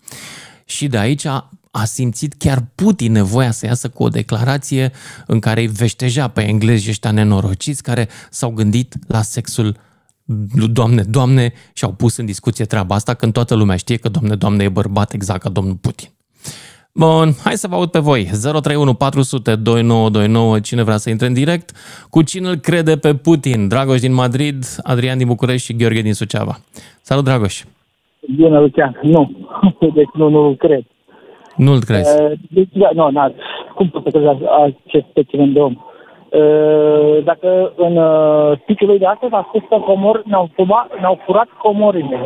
Și 0.65 0.87
de 0.87 0.97
aici 0.97 1.25
a, 1.25 1.49
a 1.71 1.83
simțit 1.83 2.33
chiar 2.33 2.65
Putin 2.75 3.11
nevoia 3.11 3.51
să 3.51 3.65
iasă 3.65 3.89
cu 3.89 4.03
o 4.03 4.07
declarație 4.07 4.91
în 5.27 5.39
care 5.39 5.61
îi 5.61 5.67
veșteja 5.67 6.27
pe 6.27 6.41
englezi 6.47 6.89
ăștia 6.89 7.11
nenorociți 7.11 7.83
care 7.83 8.07
s-au 8.29 8.49
gândit 8.49 8.95
la 9.07 9.21
sexul 9.21 9.77
Doamne, 10.71 11.03
Doamne, 11.03 11.53
și 11.73 11.83
au 11.83 11.93
pus 11.93 12.17
în 12.17 12.25
discuție 12.25 12.65
treaba 12.65 12.95
asta 12.95 13.13
când 13.13 13.33
toată 13.33 13.53
lumea 13.53 13.75
știe 13.75 13.97
că 13.97 14.09
Doamne, 14.09 14.35
Doamne 14.35 14.63
e 14.63 14.69
bărbat 14.69 15.13
exact 15.13 15.41
ca 15.41 15.49
domnul 15.49 15.75
Putin. 15.75 16.09
Bun, 16.99 17.27
hai 17.43 17.53
să 17.53 17.67
vă 17.67 17.75
aud 17.75 17.91
pe 17.91 17.99
voi. 17.99 18.21
031 18.23 18.93
400 18.93 19.55
2929, 19.55 20.59
cine 20.59 20.83
vrea 20.83 20.97
să 20.97 21.09
intre 21.09 21.27
în 21.27 21.33
direct. 21.33 21.69
Cu 22.09 22.21
cine 22.23 22.47
îl 22.49 22.55
crede 22.55 22.95
pe 22.97 23.11
Putin? 23.27 23.67
Dragoș 23.67 23.99
din 23.99 24.13
Madrid, 24.13 24.59
Adrian 24.83 25.17
din 25.17 25.27
București 25.27 25.65
și 25.65 25.77
Gheorghe 25.77 26.01
din 26.01 26.13
Suceava. 26.13 26.55
Salut, 27.01 27.23
Dragoș! 27.23 27.55
Bună, 28.37 28.59
Lucian. 28.59 28.99
Nu. 29.01 29.31
Deci 29.97 30.13
nu, 30.13 30.29
nu 30.29 30.55
cred. 30.57 30.83
Nu-l 31.55 31.79
crezi? 31.79 32.21
Uh, 32.21 32.31
Deci, 32.49 32.69
da, 32.71 32.89
nu, 32.93 33.09
na, 33.09 33.31
cum 33.75 33.89
pot 33.89 34.03
să 34.03 34.09
crezi 34.09 34.27
acest 34.63 35.05
specimen 35.09 35.53
de 35.53 35.59
om? 35.59 35.73
Uh, 35.75 37.23
Dacă 37.23 37.73
în 37.75 37.97
uh, 37.97 38.57
speech 38.61 38.81
lui 38.81 38.99
de 38.99 39.05
astăzi 39.05 39.33
a 39.33 39.45
spus 39.47 39.61
că 39.69 39.77
comori 39.85 40.21
ne-au 40.25 40.49
furat, 40.55 40.87
ne-au 40.99 41.19
furat 41.25 41.49
comorile. 41.63 42.19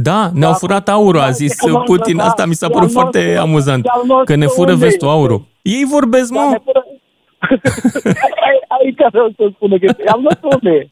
Da, 0.00 0.30
ne-au 0.34 0.52
furat 0.52 0.88
aurul, 0.88 1.20
a 1.20 1.30
zis 1.30 1.54
Da, 1.66 1.78
Putin. 1.78 2.16
da, 2.16 2.24
Asta 2.24 2.46
mi 2.46 2.54
s-a 2.54 2.66
da, 2.66 2.72
părut 2.72 2.92
da, 2.92 3.00
foarte 3.00 3.32
da, 3.34 3.40
amuzant. 3.40 3.82
da, 3.82 4.00
da, 4.08 4.22
Că 4.24 4.34
ne 4.34 4.46
fură 4.46 4.72
unde 4.72 4.84
vestul 4.84 5.08
este? 5.08 5.18
aurul. 5.18 5.44
Ei 5.62 5.84
vorbesc, 5.90 6.32
Da, 6.32 6.40
ne 6.40 6.46
mă! 6.48 6.60
fură... 6.64 6.84
Aici 8.80 8.96
vreau 9.10 9.32
să 9.36 9.50
spun 9.54 9.78
că 9.78 9.94
am 10.12 10.20
luat 10.22 10.40
unde 10.42 10.70
e. 10.70 10.88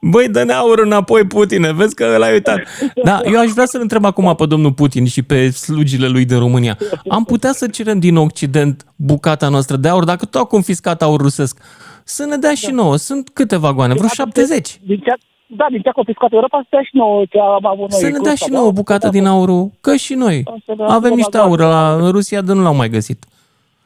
Băi, 0.00 0.28
dă-ne 0.28 0.52
aurul 0.52 0.84
înapoi, 0.84 1.24
Putine, 1.26 1.72
vezi 1.72 1.94
că 1.94 2.10
ăla 2.14 2.28
e 2.30 2.32
uitat. 2.32 2.58
Da, 3.04 3.20
eu 3.24 3.38
aș 3.40 3.50
vrea 3.50 3.66
să-l 3.66 3.80
întreb 3.80 4.04
acum 4.04 4.34
pe 4.34 4.46
domnul 4.46 4.72
Putin 4.72 5.06
și 5.06 5.22
pe 5.22 5.50
slugile 5.50 6.06
lui 6.08 6.24
din 6.24 6.38
România. 6.38 6.78
Am 7.08 7.24
putea 7.24 7.52
să 7.52 7.66
cerem 7.68 7.98
din 7.98 8.16
Occident 8.16 8.84
bucata 8.96 9.48
noastră 9.48 9.76
de 9.76 9.88
aur, 9.88 10.04
dacă 10.04 10.24
tot 10.24 10.34
au 10.34 10.44
confiscat 10.46 11.02
aur 11.02 11.20
rusesc, 11.20 11.60
să 12.04 12.24
ne 12.24 12.36
dea 12.36 12.54
și 12.54 12.70
nouă. 12.70 12.96
Sunt 12.96 13.28
câte 13.32 13.56
vagoane? 13.56 13.94
Vreo 13.94 14.08
70. 14.08 14.78
Din 14.86 14.98
ce, 14.98 15.12
da, 15.56 15.66
din 15.70 15.80
ce 15.80 15.88
a 15.88 15.92
confiscat 15.92 16.32
Europa, 16.32 16.58
să 16.62 16.66
dea 16.70 16.82
și 16.82 16.96
nouă 16.96 17.24
ce 17.30 17.38
am 17.38 17.66
avut 17.66 17.90
noi. 17.90 18.00
Să 18.00 18.04
ne 18.06 18.10
dea 18.10 18.18
Costa, 18.30 18.34
și 18.44 18.50
da? 18.50 18.56
nouă 18.56 18.68
o 18.68 18.72
bucată 18.72 19.06
Da, 19.06 19.12
din 19.12 19.26
aurul, 19.26 19.70
că 19.80 19.96
și 19.96 20.14
noi 20.14 20.42
Să 20.44 20.52
ne 20.66 20.74
dea 20.74 20.86
avem 20.86 21.00
două 21.00 21.14
niște 21.14 21.36
aur 21.38 21.58
vagoane. 21.58 21.96
la 21.98 22.04
în 22.04 22.10
Rusia, 22.10 22.40
de 22.40 22.52
nu 22.52 22.62
l-au 22.62 22.74
mai 22.74 22.88
găsit. 22.88 23.24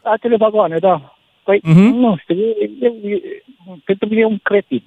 Acele 0.03 0.37
vagoane, 0.37 0.77
da. 0.79 1.17
Păi, 1.45 1.61
Mhm. 1.63 1.81
nu 1.81 2.17
știu, 2.23 2.35
e, 2.35 2.71
e, 2.81 2.87
e, 2.87 3.21
pentru 3.85 4.09
mine 4.09 4.21
e 4.21 4.25
un 4.25 4.39
cretin. 4.43 4.83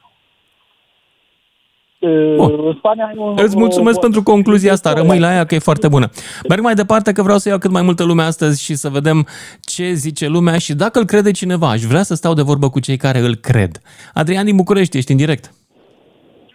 Bun. 2.36 2.54
În 2.66 2.74
Spania 2.78 3.06
ai 3.06 3.14
un, 3.18 3.34
Îți 3.38 3.58
mulțumesc 3.58 3.98
o- 3.98 4.02
pentru 4.02 4.24
concluzia 4.24 4.72
asta, 4.72 4.94
rămâi 4.94 5.20
la 5.20 5.34
ea 5.34 5.46
că 5.46 5.56
e 5.56 5.60
foarte 5.60 5.88
bună. 5.88 6.10
Merg 6.50 6.62
mai 6.62 6.74
departe 6.74 7.12
că 7.12 7.22
vreau 7.22 7.38
să 7.38 7.50
iau 7.50 7.58
cât 7.58 7.72
mai 7.72 7.82
multă 7.82 8.04
lume 8.04 8.22
astăzi 8.24 8.64
și 8.64 8.76
să 8.76 8.90
vedem 8.90 9.28
ce 9.62 9.92
zice 9.94 10.28
lumea 10.28 10.58
și 10.58 10.74
dacă 10.74 11.00
îl 11.00 11.06
crede 11.06 11.32
cineva. 11.32 11.70
Aș 11.70 11.82
vrea 11.82 12.04
să 12.04 12.14
stau 12.16 12.34
de 12.34 12.42
vorbă 12.42 12.70
cu 12.70 12.80
cei 12.80 12.98
care 12.98 13.20
îl 13.20 13.36
cred. 13.36 13.78
Adrian 14.14 14.46
din 14.46 14.56
București, 14.56 14.98
ești 14.98 15.12
în 15.12 15.18
direct. 15.18 15.54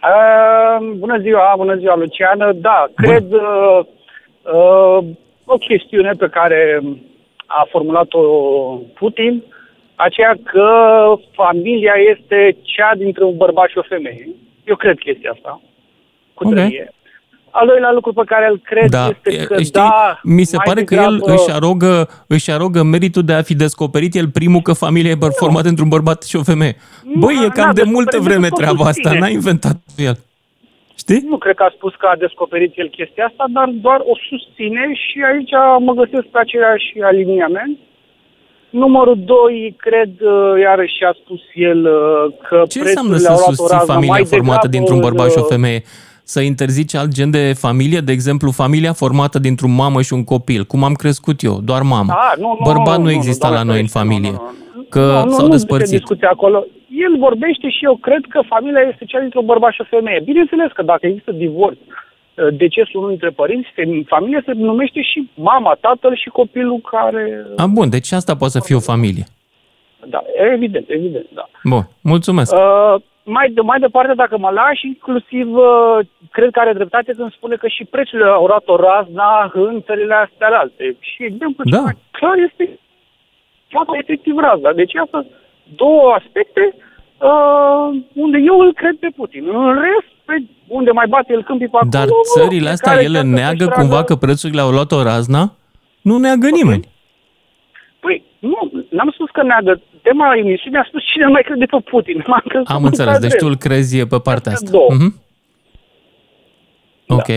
Uh, 0.01 0.91
bună 0.97 1.17
ziua, 1.17 1.53
bună 1.57 1.75
ziua, 1.75 1.95
Lucian. 1.95 2.61
Da, 2.61 2.87
cred 2.95 3.31
uh, 3.31 3.79
uh, 4.53 4.97
o 5.45 5.57
chestiune 5.57 6.11
pe 6.11 6.27
care 6.27 6.81
a 7.45 7.67
formulat-o 7.69 8.21
Putin, 8.93 9.43
aceea 9.95 10.35
că 10.43 10.67
familia 11.31 11.93
este 12.09 12.57
cea 12.61 12.95
dintre 12.95 13.23
un 13.23 13.37
bărbat 13.37 13.69
și 13.69 13.77
o 13.77 13.81
femeie. 13.81 14.27
Eu 14.65 14.75
cred 14.75 14.97
chestia 14.97 15.31
asta, 15.31 15.61
cu 16.33 16.47
Ok. 16.47 16.53
tărie. 16.53 16.91
Al 17.51 17.67
doilea 17.67 17.91
lucru 17.91 18.13
pe 18.13 18.21
care 18.25 18.47
îl 18.51 18.59
cred 18.63 18.89
Da, 18.89 19.07
este 19.07 19.43
că 19.45 19.53
știi, 19.61 19.71
da, 19.71 20.19
mi 20.23 20.43
se 20.43 20.55
mai 20.55 20.65
pare 20.67 20.83
că 20.83 20.93
el 20.95 21.01
degrabă- 21.19 21.31
își 21.33 21.51
arogă, 21.51 22.07
își 22.27 22.51
arogă 22.51 22.83
meritul 22.83 23.23
de 23.23 23.33
a 23.33 23.41
fi 23.41 23.55
descoperit 23.55 24.15
el 24.15 24.29
primul 24.29 24.61
că 24.61 24.73
familia 24.73 25.11
e 25.11 25.15
băr- 25.25 25.35
formată 25.43 25.67
într-un 25.67 25.87
bărbat 25.89 26.23
și 26.23 26.35
o 26.35 26.43
femeie. 26.43 26.75
Băi, 27.23 27.35
Nu, 27.35 27.43
e 27.45 27.47
cam 27.47 27.65
n-a 27.65 27.73
de 27.73 27.83
multă 27.85 28.09
descoperit 28.09 28.23
vreme 28.27 28.41
decât 28.47 28.57
treaba 28.57 28.81
o 28.83 28.85
asta, 28.87 29.01
susține. 29.01 29.19
n-a 29.19 29.27
inventat 29.39 29.77
el. 29.97 30.17
Știi? 30.97 31.21
Nu 31.29 31.37
cred 31.37 31.55
că 31.55 31.63
a 31.63 31.73
spus 31.77 31.93
că 32.01 32.05
a 32.11 32.15
descoperit 32.25 32.71
el 32.75 32.89
chestia 32.97 33.25
asta, 33.25 33.45
dar 33.57 33.67
doar 33.85 33.99
o 34.11 34.15
susține 34.29 34.83
și 35.05 35.17
aici 35.31 35.53
mă 35.87 35.93
găsesc 36.01 36.25
pe 36.33 36.39
aceeași 36.45 36.87
aliniament. 37.11 37.77
Numărul 38.69 39.17
2, 39.25 39.75
cred, 39.77 40.11
uh, 40.21 40.59
iarăși 40.61 41.03
a 41.09 41.13
spus 41.23 41.41
el 41.53 41.79
uh, 41.85 42.33
că 42.47 42.57
Ce 42.67 42.79
înseamnă 42.79 43.11
prețurile 43.11 43.17
să 43.19 43.31
au 43.31 43.37
luat 43.37 43.47
o 43.49 43.53
susții 43.53 43.75
rază 43.77 43.91
familia 43.91 44.13
mai 44.17 44.25
formată 44.25 44.67
degrabă, 44.67 44.75
dintr-un 44.75 44.99
bărbat 45.05 45.29
și 45.31 45.37
o 45.37 45.45
uh, 45.45 45.51
femeie? 45.55 45.81
Să 46.33 46.39
interzici 46.41 46.95
alt 46.95 47.11
gen 47.17 47.31
de 47.31 47.53
familie? 47.65 47.99
De 47.99 48.11
exemplu, 48.11 48.49
familia 48.63 48.93
formată 48.93 49.37
dintr-o 49.39 49.67
mamă 49.67 50.01
și 50.01 50.13
un 50.13 50.23
copil. 50.23 50.61
Cum 50.71 50.83
am 50.83 50.93
crescut 50.93 51.37
eu, 51.49 51.55
doar 51.69 51.81
mamă. 51.81 52.11
A, 52.11 52.33
nu, 52.37 52.49
nu, 52.59 52.65
Bărbat 52.69 52.97
nu, 52.97 53.03
nu, 53.03 53.11
exista 53.11 53.47
nu, 53.49 53.53
la 53.53 53.63
noi 53.63 53.79
în 53.79 53.87
doamne, 53.93 53.99
familie. 53.99 54.33
nu, 54.37 54.41
nu, 54.43 54.51
nu. 54.75 54.85
Că 54.95 55.05
nu, 55.25 55.31
s-au 55.31 55.45
nu, 55.45 55.51
despărțit. 55.51 55.91
Nu, 55.91 55.97
discuția 55.97 56.29
acolo. 56.31 56.57
El 57.05 57.13
vorbește 57.27 57.67
și 57.69 57.81
eu 57.89 57.95
cred 58.07 58.23
că 58.33 58.39
familia 58.53 58.83
este 58.91 59.05
cea 59.05 59.19
dintre 59.19 59.39
un 59.39 59.45
bărbat 59.45 59.71
și 59.73 59.81
o 59.81 59.91
femeie. 59.95 60.19
Bineînțeles 60.29 60.71
că 60.77 60.81
dacă 60.91 61.03
există 61.07 61.31
divorț, 61.31 61.77
uh, 61.79 62.47
decesul 62.61 62.99
unul 62.99 63.09
dintre 63.09 63.29
părinți, 63.29 63.69
fem- 63.77 64.07
familia 64.15 64.41
se 64.45 64.51
numește 64.51 65.01
și 65.01 65.29
mama, 65.33 65.77
tatăl 65.87 66.13
și 66.21 66.29
copilul 66.29 66.79
care... 66.93 67.23
A, 67.55 67.65
bun, 67.77 67.89
deci 67.89 68.11
asta 68.11 68.35
poate 68.35 68.53
să 68.57 68.65
fie 68.67 68.75
o 68.75 68.89
familie. 68.93 69.25
Da, 70.13 70.21
evident, 70.53 70.85
evident, 70.87 71.27
da. 71.39 71.45
Bun, 71.63 71.83
mulțumesc. 72.01 72.51
Uh, 72.53 72.95
mai, 73.23 73.49
de, 73.49 73.61
mai 73.61 73.79
departe, 73.79 74.13
dacă 74.13 74.37
mă 74.37 74.49
lași, 74.49 74.85
inclusiv 74.87 75.47
uh, 75.55 75.97
cred 76.31 76.49
că 76.51 76.59
are 76.59 76.73
dreptate 76.73 77.11
când 77.17 77.31
spune 77.31 77.55
că 77.55 77.67
și 77.67 77.83
prețurile 77.93 78.27
au 78.29 78.45
luat 78.45 78.67
o 78.67 78.75
razna 78.75 79.51
în 79.53 79.81
țările 79.85 80.13
astea 80.13 80.47
alte. 80.59 80.95
Și 80.99 81.23
exemplu 81.23 81.63
Da. 81.63 81.69
cel 81.71 81.81
mai 81.83 81.97
clar 82.11 82.37
este 82.49 82.79
plata 83.69 83.91
efectiv 84.03 84.35
razna. 84.37 84.71
Deci 84.73 84.93
iată 84.93 85.25
două 85.75 86.05
aspecte 86.19 86.63
uh, 87.29 87.87
unde 88.13 88.37
eu 88.49 88.57
îl 88.59 88.73
cred 88.73 88.95
pe 88.99 89.09
Putin. 89.15 89.43
În 89.47 89.73
rest, 89.85 90.11
pe 90.25 90.35
unde 90.67 90.91
mai 90.91 91.07
bate 91.07 91.33
el 91.33 91.43
câmpii 91.43 91.67
pe 91.67 91.75
acolo... 91.77 91.89
Dar 91.97 92.05
nu, 92.05 92.19
țările 92.39 92.69
astea, 92.69 92.91
fiecare 92.91 93.09
ele 93.09 93.19
încearcă 93.19 93.41
neagă 93.41 93.63
să-și 93.63 93.77
cumva 93.79 93.95
tragă- 94.01 94.05
că 94.13 94.15
prețurile 94.25 94.61
au 94.61 94.69
luat 94.69 94.91
o 94.91 95.03
razna? 95.03 95.43
Nu 96.01 96.17
neagă 96.17 96.47
nimeni. 96.49 96.83
Păi, 98.05 98.23
nu, 98.39 98.59
n-am 98.89 99.11
spus 99.13 99.29
că 99.29 99.43
neagă. 99.43 99.81
Tema 100.01 100.35
emisiunii 100.35 100.79
a 100.79 100.85
spus 100.87 101.03
cine 101.11 101.25
mai 101.25 101.41
crede 101.41 101.65
pe 101.65 101.77
Putin. 101.91 102.23
M-am 102.27 102.43
crezut 102.47 102.67
Am 102.67 102.81
că 102.81 102.85
înțeles, 102.87 103.17
deci 103.19 103.29
drept. 103.29 103.43
tu 103.43 103.49
îl 103.49 103.55
crezi 103.65 104.07
pe 104.07 104.17
partea 104.23 104.51
asta. 104.51 104.71
Două. 104.71 104.87
Mhm. 104.97 105.09
Ok, 107.07 107.27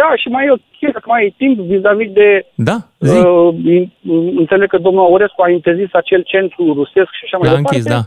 Da, 0.00 0.08
și 0.16 0.28
mai 0.28 0.46
e 0.46 0.50
o 0.50 0.54
chestie, 0.68 0.90
dacă 0.92 1.04
mai 1.08 1.24
e 1.24 1.34
timp, 1.36 1.58
vis-a-vis 1.58 2.10
de... 2.12 2.46
da, 2.54 2.76
zi. 2.98 3.18
Uh, 3.18 3.54
in- 3.64 3.92
înțeleg 4.36 4.68
că 4.68 4.78
domnul 4.78 5.02
Aurescu 5.04 5.42
a 5.42 5.50
interzis 5.50 5.88
acel 5.92 6.22
centru 6.22 6.72
rusesc 6.72 7.10
și 7.18 7.24
așa 7.24 7.36
mai 7.36 7.48
L-a 7.48 7.56
departe. 7.56 7.76
închis, 7.76 7.92
da. 7.92 8.00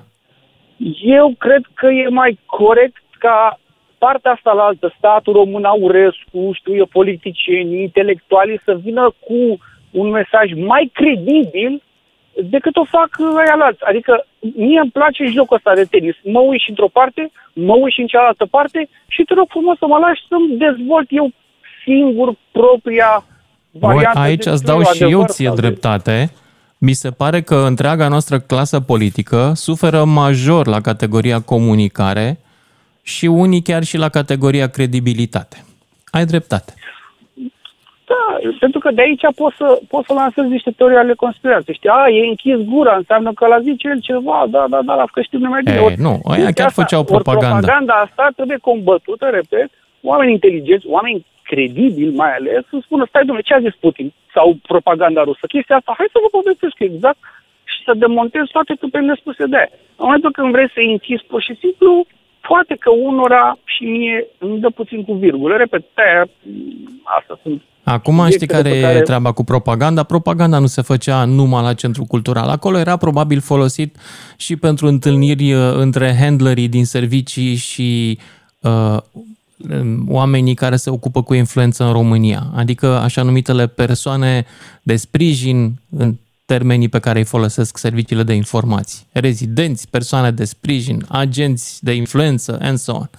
Eu 1.18 1.36
cred 1.38 1.64
că 1.74 1.88
e 1.88 2.08
mai 2.10 2.40
corect 2.46 3.02
ca 3.20 3.60
partea 3.98 4.32
asta 4.32 4.52
la 4.54 4.64
altă, 4.64 4.94
statul 4.98 5.34
român, 5.34 5.64
Aurescu, 5.64 6.52
știu 6.54 6.76
eu, 6.76 6.86
politicienii, 6.86 7.82
intelectualii, 7.82 8.62
să 8.66 8.80
vină 8.84 9.14
cu 9.20 9.58
un 9.92 10.08
mesaj 10.10 10.48
mai 10.72 10.90
credibil 10.94 11.84
decât 12.44 12.76
o 12.76 12.86
fac 12.86 13.10
aia 13.42 13.56
la 13.58 13.66
alții. 13.66 13.86
Adică 13.92 14.26
mie 14.56 14.80
îmi 14.80 14.92
place 14.92 15.24
jocul 15.26 15.56
ăsta 15.56 15.74
de 15.76 15.84
tenis. 15.84 16.16
Mă 16.24 16.40
uit 16.40 16.62
și 16.62 16.70
într-o 16.70 16.88
parte, 16.88 17.32
mă 17.54 17.76
uit 17.76 17.94
și 17.94 18.00
în 18.02 18.08
cealaltă 18.08 18.46
parte 18.46 18.90
și 19.08 19.24
te 19.24 19.34
rog 19.34 19.48
frumos 19.50 19.78
să 19.78 19.86
mă 19.88 19.98
lași 19.98 20.22
să-mi 20.30 20.58
dezvolt 20.58 21.08
eu 21.10 21.32
singur 21.86 22.34
propria 22.52 23.24
Băi, 23.72 23.94
variantă. 23.94 24.20
aici 24.20 24.44
de 24.44 24.50
îți 24.50 24.64
dau 24.64 24.80
știu 24.84 24.94
și 24.96 25.02
eu 25.02 25.08
adevăr 25.08 25.30
ție 25.30 25.46
sau 25.46 25.56
de- 25.56 25.62
dreptate. 25.62 26.32
Mi 26.78 26.94
se 26.94 27.12
pare 27.12 27.42
că 27.42 27.56
întreaga 27.56 28.08
noastră 28.08 28.40
clasă 28.40 28.80
politică 28.80 29.52
suferă 29.56 30.04
major 30.04 30.68
la 30.68 30.82
categoria 30.82 31.40
comunicare 31.42 32.40
și 33.02 33.26
unii 33.26 33.62
chiar 33.62 33.84
și 33.84 33.98
la 33.98 34.10
categoria 34.10 34.68
credibilitate. 34.70 35.64
Ai 36.12 36.26
dreptate. 36.26 36.74
Da, 38.12 38.50
pentru 38.60 38.80
că 38.80 38.92
de 38.92 39.02
aici 39.02 39.26
poți 39.36 39.56
să, 39.56 39.80
poți 39.88 40.08
să 40.08 40.14
lansezi 40.14 40.48
niște 40.48 40.72
teorii 40.78 40.98
ale 40.98 41.14
conspirației. 41.14 41.76
Știi, 41.76 41.90
a, 41.90 42.10
e 42.10 42.28
închis 42.28 42.58
gura, 42.74 42.96
înseamnă 42.96 43.32
că 43.34 43.48
la 43.48 43.60
zice 43.60 43.88
el 43.88 44.00
ceva, 44.10 44.46
da, 44.50 44.66
da, 44.70 44.80
da, 44.88 44.94
la 44.96 45.06
că 45.14 45.22
știm 45.22 45.40
noi 45.40 45.50
mai 45.50 45.62
bine. 45.64 45.78
E, 45.78 45.86
Ori- 45.88 46.04
nu, 46.08 46.14
ăia 46.26 46.36
chestia 46.36 46.52
chiar 46.58 46.68
asta, 46.68 46.82
făceau 46.82 47.00
ori 47.02 47.12
propagandă. 47.12 47.48
propaganda 47.48 47.94
asta 47.94 48.24
trebuie 48.36 48.58
combătută, 48.70 49.26
repet, 49.40 49.70
oameni 50.02 50.32
inteligenți, 50.32 50.88
oameni 50.88 51.26
credibili 51.44 52.16
mai 52.16 52.34
ales, 52.38 52.62
să 52.70 52.78
spună, 52.82 53.04
stai 53.08 53.26
domnule, 53.26 53.48
ce 53.48 53.54
a 53.54 53.66
zis 53.68 53.76
Putin? 53.86 54.14
Sau 54.36 54.48
propaganda 54.72 55.24
rusă. 55.24 55.46
Chestia 55.48 55.76
asta, 55.76 55.94
hai 55.98 56.14
să 56.16 56.20
vă 56.24 56.30
povestesc 56.38 56.78
exact 56.80 57.20
și 57.72 57.80
să 57.86 57.94
demontez 58.06 58.44
toate 58.52 58.74
tupele 58.74 59.14
spuse 59.22 59.46
de 59.46 59.58
aia. 59.58 59.72
În 60.00 60.06
momentul 60.08 60.32
când 60.32 60.52
vrei 60.52 60.70
să 60.76 60.80
închizi 60.80 61.26
pur 61.32 61.42
și 61.48 61.56
simplu, 61.64 62.06
poate 62.50 62.76
că 62.84 62.90
unora 62.92 63.58
și 63.74 63.84
mie 63.84 64.26
îmi 64.38 64.60
dă 64.60 64.70
puțin 64.70 65.04
cu 65.06 65.14
virgulă. 65.14 65.56
Repet, 65.56 65.84
aia, 65.96 66.24
asta 67.18 67.40
sunt 67.44 67.62
Acum 67.90 68.28
știi 68.30 68.48
care, 68.48 68.80
care 68.80 68.98
e 68.98 69.02
treaba 69.02 69.32
cu 69.32 69.44
propaganda? 69.44 70.04
Propaganda 70.04 70.60
nu 70.60 70.68
se 70.68 70.82
făcea 70.82 71.26
numai 71.26 71.64
la 71.64 71.74
centru 71.74 72.06
cultural. 72.06 72.50
Acolo 72.50 72.78
era 72.78 72.98
probabil 72.98 73.40
folosit 73.40 73.96
și 74.38 74.56
pentru 74.56 74.88
întâlniri 74.88 75.54
uh, 75.54 75.74
între 75.76 76.16
handlerii 76.20 76.68
din 76.68 76.86
servicii 76.86 77.56
și 77.56 78.20
uh, 78.62 78.98
oamenii 80.08 80.54
care 80.54 80.76
se 80.76 80.90
ocupă 80.90 81.24
cu 81.24 81.34
influență 81.34 81.84
în 81.84 81.92
România. 81.92 82.52
Adică 82.56 82.88
așa 82.88 83.22
numitele 83.22 83.68
persoane 83.68 84.46
de 84.84 84.96
sprijin 84.96 85.80
în 85.98 86.16
termenii 86.46 86.90
pe 86.90 87.00
care 87.00 87.20
îi 87.20 87.26
folosesc 87.26 87.78
serviciile 87.78 88.24
de 88.24 88.34
informații. 88.34 89.06
Rezidenți, 89.12 89.88
persoane 89.90 90.32
de 90.32 90.46
sprijin, 90.46 91.06
agenți 91.08 91.84
de 91.84 91.94
influență, 91.94 92.58
and 92.62 92.78
so 92.78 92.94
on. 92.94 93.10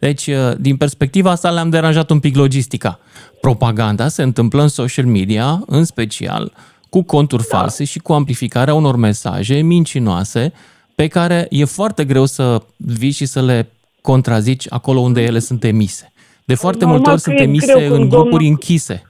Deci, 0.00 0.26
uh, 0.26 0.36
din 0.58 0.76
perspectiva 0.76 1.30
asta, 1.30 1.50
le-am 1.50 1.70
deranjat 1.70 2.10
un 2.10 2.20
pic 2.20 2.36
logistica. 2.36 2.98
Propaganda 3.40 4.08
se 4.08 4.22
întâmplă 4.22 4.62
în 4.62 4.68
social 4.68 5.04
media, 5.04 5.62
în 5.66 5.84
special, 5.84 6.52
cu 6.88 7.02
conturi 7.02 7.46
da. 7.50 7.58
false 7.58 7.84
și 7.84 7.98
cu 7.98 8.12
amplificarea 8.12 8.74
unor 8.74 8.96
mesaje 8.96 9.60
mincinoase 9.60 10.52
pe 10.94 11.06
care 11.06 11.46
e 11.50 11.64
foarte 11.64 12.04
greu 12.04 12.24
să 12.24 12.62
vii 12.76 13.10
și 13.10 13.26
să 13.26 13.42
le 13.42 13.68
contrazici 14.00 14.66
acolo 14.68 15.00
unde 15.00 15.22
ele 15.22 15.38
sunt 15.38 15.64
emise. 15.64 16.12
De 16.44 16.54
foarte 16.54 16.84
multe 16.84 17.10
ori 17.10 17.20
sunt 17.20 17.40
emise 17.40 17.72
în 17.72 18.08
grupuri 18.08 18.30
domnul... 18.30 18.48
închise 18.48 19.02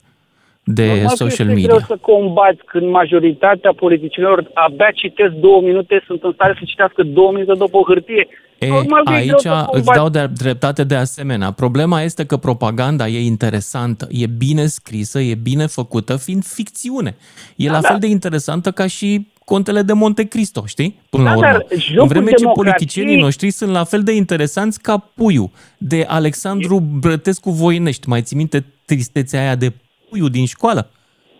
de 0.63 0.85
Normal 0.85 1.15
social 1.15 1.47
media. 1.47 1.67
greu 1.67 1.79
să 1.79 1.97
combați 2.01 2.61
când 2.65 2.89
majoritatea 2.89 3.73
politicienilor 3.73 4.51
abia 4.53 4.91
citesc 4.93 5.31
două 5.31 5.61
minute, 5.61 6.03
sunt 6.05 6.23
în 6.23 6.31
stare 6.33 6.55
să 6.59 6.65
citească 6.65 7.03
două 7.03 7.31
minute 7.31 7.53
după 7.53 7.77
o 7.77 7.83
hârtie. 7.83 8.27
E, 8.61 8.67
Normal 8.67 9.05
aici 9.05 9.47
îți 9.71 9.87
dau 9.95 10.09
de 10.09 10.27
dreptate 10.27 10.83
de 10.83 10.95
asemenea. 10.95 11.51
Problema 11.51 12.01
este 12.01 12.25
că 12.25 12.37
propaganda 12.37 13.07
e 13.07 13.25
interesantă, 13.25 14.07
e 14.11 14.25
bine 14.25 14.65
scrisă, 14.65 15.19
e 15.19 15.35
bine 15.35 15.65
făcută, 15.65 16.15
fiind 16.15 16.45
ficțiune. 16.45 17.15
E 17.55 17.65
da, 17.65 17.71
la 17.71 17.79
da. 17.79 17.87
fel 17.87 17.99
de 17.99 18.07
interesantă 18.07 18.71
ca 18.71 18.87
și 18.87 19.27
contele 19.45 19.81
de 19.81 19.93
Monte 19.93 20.23
Cristo, 20.23 20.65
știi? 20.65 20.99
Până 21.09 21.23
da, 21.23 21.33
la 21.33 21.37
urmă. 21.37 21.65
În 21.95 22.07
vreme 22.07 22.31
ce 22.31 22.45
politicienii 22.45 23.15
noștri 23.15 23.51
sunt 23.51 23.71
la 23.71 23.83
fel 23.83 24.03
de 24.03 24.15
interesanți 24.15 24.81
ca 24.81 24.97
puiul 24.97 25.51
de 25.77 26.05
Alexandru 26.07 26.79
Brătescu 26.79 27.49
Voinești. 27.49 28.09
Mai 28.09 28.21
ții 28.21 28.35
minte 28.35 28.65
tristețea 28.85 29.39
aia 29.39 29.55
de 29.55 29.73
puiul 30.09 30.29
din 30.29 30.45
școală? 30.45 30.89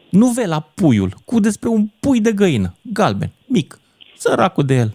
Nu 0.10 0.28
vei 0.28 0.48
la 0.48 0.60
puiul, 0.60 1.14
cu 1.26 1.40
despre 1.40 1.70
un 1.70 1.90
pui 2.00 2.22
de 2.22 2.32
găină, 2.32 2.76
galben, 2.82 3.32
mic, 3.48 3.80
săracul 4.18 4.66
de 4.66 4.76
el. 4.76 4.92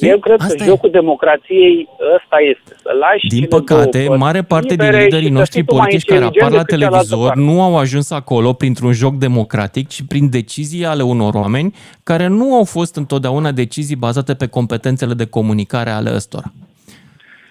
Eu 0.00 0.18
cred 0.18 0.40
Asta 0.40 0.54
că 0.54 0.62
e. 0.62 0.66
jocul 0.66 0.90
democrației 0.90 1.88
ăsta 2.16 2.36
este. 2.50 2.76
Să 2.82 2.90
lași 3.00 3.26
Din 3.26 3.44
păcate, 3.44 4.06
mare 4.16 4.42
parte 4.42 4.74
din 4.74 4.90
liderii 4.90 5.28
noștri 5.28 5.62
politici 5.62 6.04
care 6.04 6.24
apar 6.24 6.50
la 6.50 6.62
televizor 6.62 7.34
nu 7.34 7.62
au 7.62 7.78
ajuns 7.78 8.10
acolo 8.10 8.52
printr-un 8.52 8.92
joc 8.92 9.14
democratic, 9.14 9.88
ci 9.88 10.00
prin 10.08 10.30
decizii 10.30 10.84
ale 10.84 11.02
unor 11.02 11.34
oameni 11.34 11.74
care 12.02 12.26
nu 12.26 12.54
au 12.54 12.64
fost 12.64 12.96
întotdeauna 12.96 13.52
decizii 13.52 13.96
bazate 13.96 14.34
pe 14.34 14.46
competențele 14.46 15.14
de 15.14 15.24
comunicare 15.24 15.90
ale 15.90 16.14
ăstora. 16.14 16.52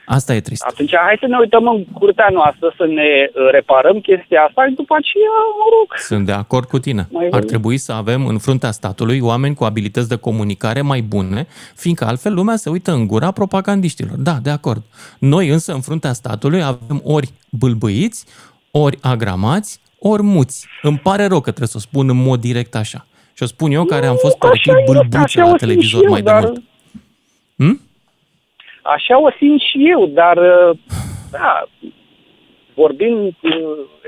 Asta 0.05 0.33
e 0.33 0.39
trist. 0.39 0.63
Atunci 0.63 0.95
hai 0.95 1.17
să 1.19 1.27
ne 1.27 1.37
uităm 1.37 1.67
în 1.67 1.85
curtea 1.85 2.27
noastră, 2.31 2.73
să 2.77 2.85
ne 2.85 3.09
uh, 3.27 3.49
reparăm 3.51 3.99
chestia 3.99 4.41
asta 4.47 4.65
și 4.67 4.73
după 4.73 4.95
aceea, 4.97 5.37
mă 5.59 5.67
rog... 5.75 5.87
Sunt 5.97 6.25
de 6.25 6.31
acord 6.31 6.67
cu 6.67 6.79
tine. 6.79 7.07
Mai 7.11 7.27
Ar 7.31 7.43
trebui 7.43 7.77
să 7.77 7.91
avem 7.91 8.25
în 8.25 8.37
fruntea 8.37 8.71
statului 8.71 9.19
oameni 9.19 9.55
cu 9.55 9.63
abilități 9.63 10.09
de 10.09 10.15
comunicare 10.15 10.81
mai 10.81 11.01
bune, 11.01 11.47
fiindcă 11.75 12.05
altfel 12.05 12.33
lumea 12.33 12.55
se 12.55 12.69
uită 12.69 12.91
în 12.91 13.07
gura 13.07 13.31
propagandiștilor. 13.31 14.17
Da, 14.17 14.37
de 14.41 14.49
acord. 14.49 14.83
Noi 15.19 15.47
însă 15.47 15.73
în 15.73 15.81
fruntea 15.81 16.13
statului 16.13 16.63
avem 16.63 17.01
ori 17.03 17.29
bâlbâiți, 17.49 18.25
ori 18.71 18.97
agramați, 19.01 19.81
ori 19.99 20.23
muți. 20.23 20.67
Îmi 20.81 20.97
pare 20.97 21.25
rău 21.25 21.39
că 21.39 21.49
trebuie 21.49 21.67
să 21.67 21.77
o 21.77 21.87
spun 21.87 22.09
în 22.09 22.23
mod 22.23 22.39
direct 22.39 22.75
așa. 22.75 23.05
Și 23.33 23.43
o 23.43 23.45
spun 23.45 23.71
eu 23.71 23.85
care 23.85 24.05
am 24.05 24.15
fost 24.15 24.37
părătit 24.37 24.73
bâlbuțe 24.85 25.39
la 25.39 25.55
televizor 25.55 26.09
mai 26.09 26.21
dar... 26.21 26.41
de 26.41 26.47
mult. 26.47 26.63
Hm? 27.55 27.81
Așa 28.83 29.19
o 29.19 29.29
simt 29.37 29.61
și 29.61 29.89
eu, 29.89 30.05
dar 30.05 30.37
uh, 30.37 30.77
da, 31.31 31.63
vorbind 32.73 33.33
uh, 33.41 33.51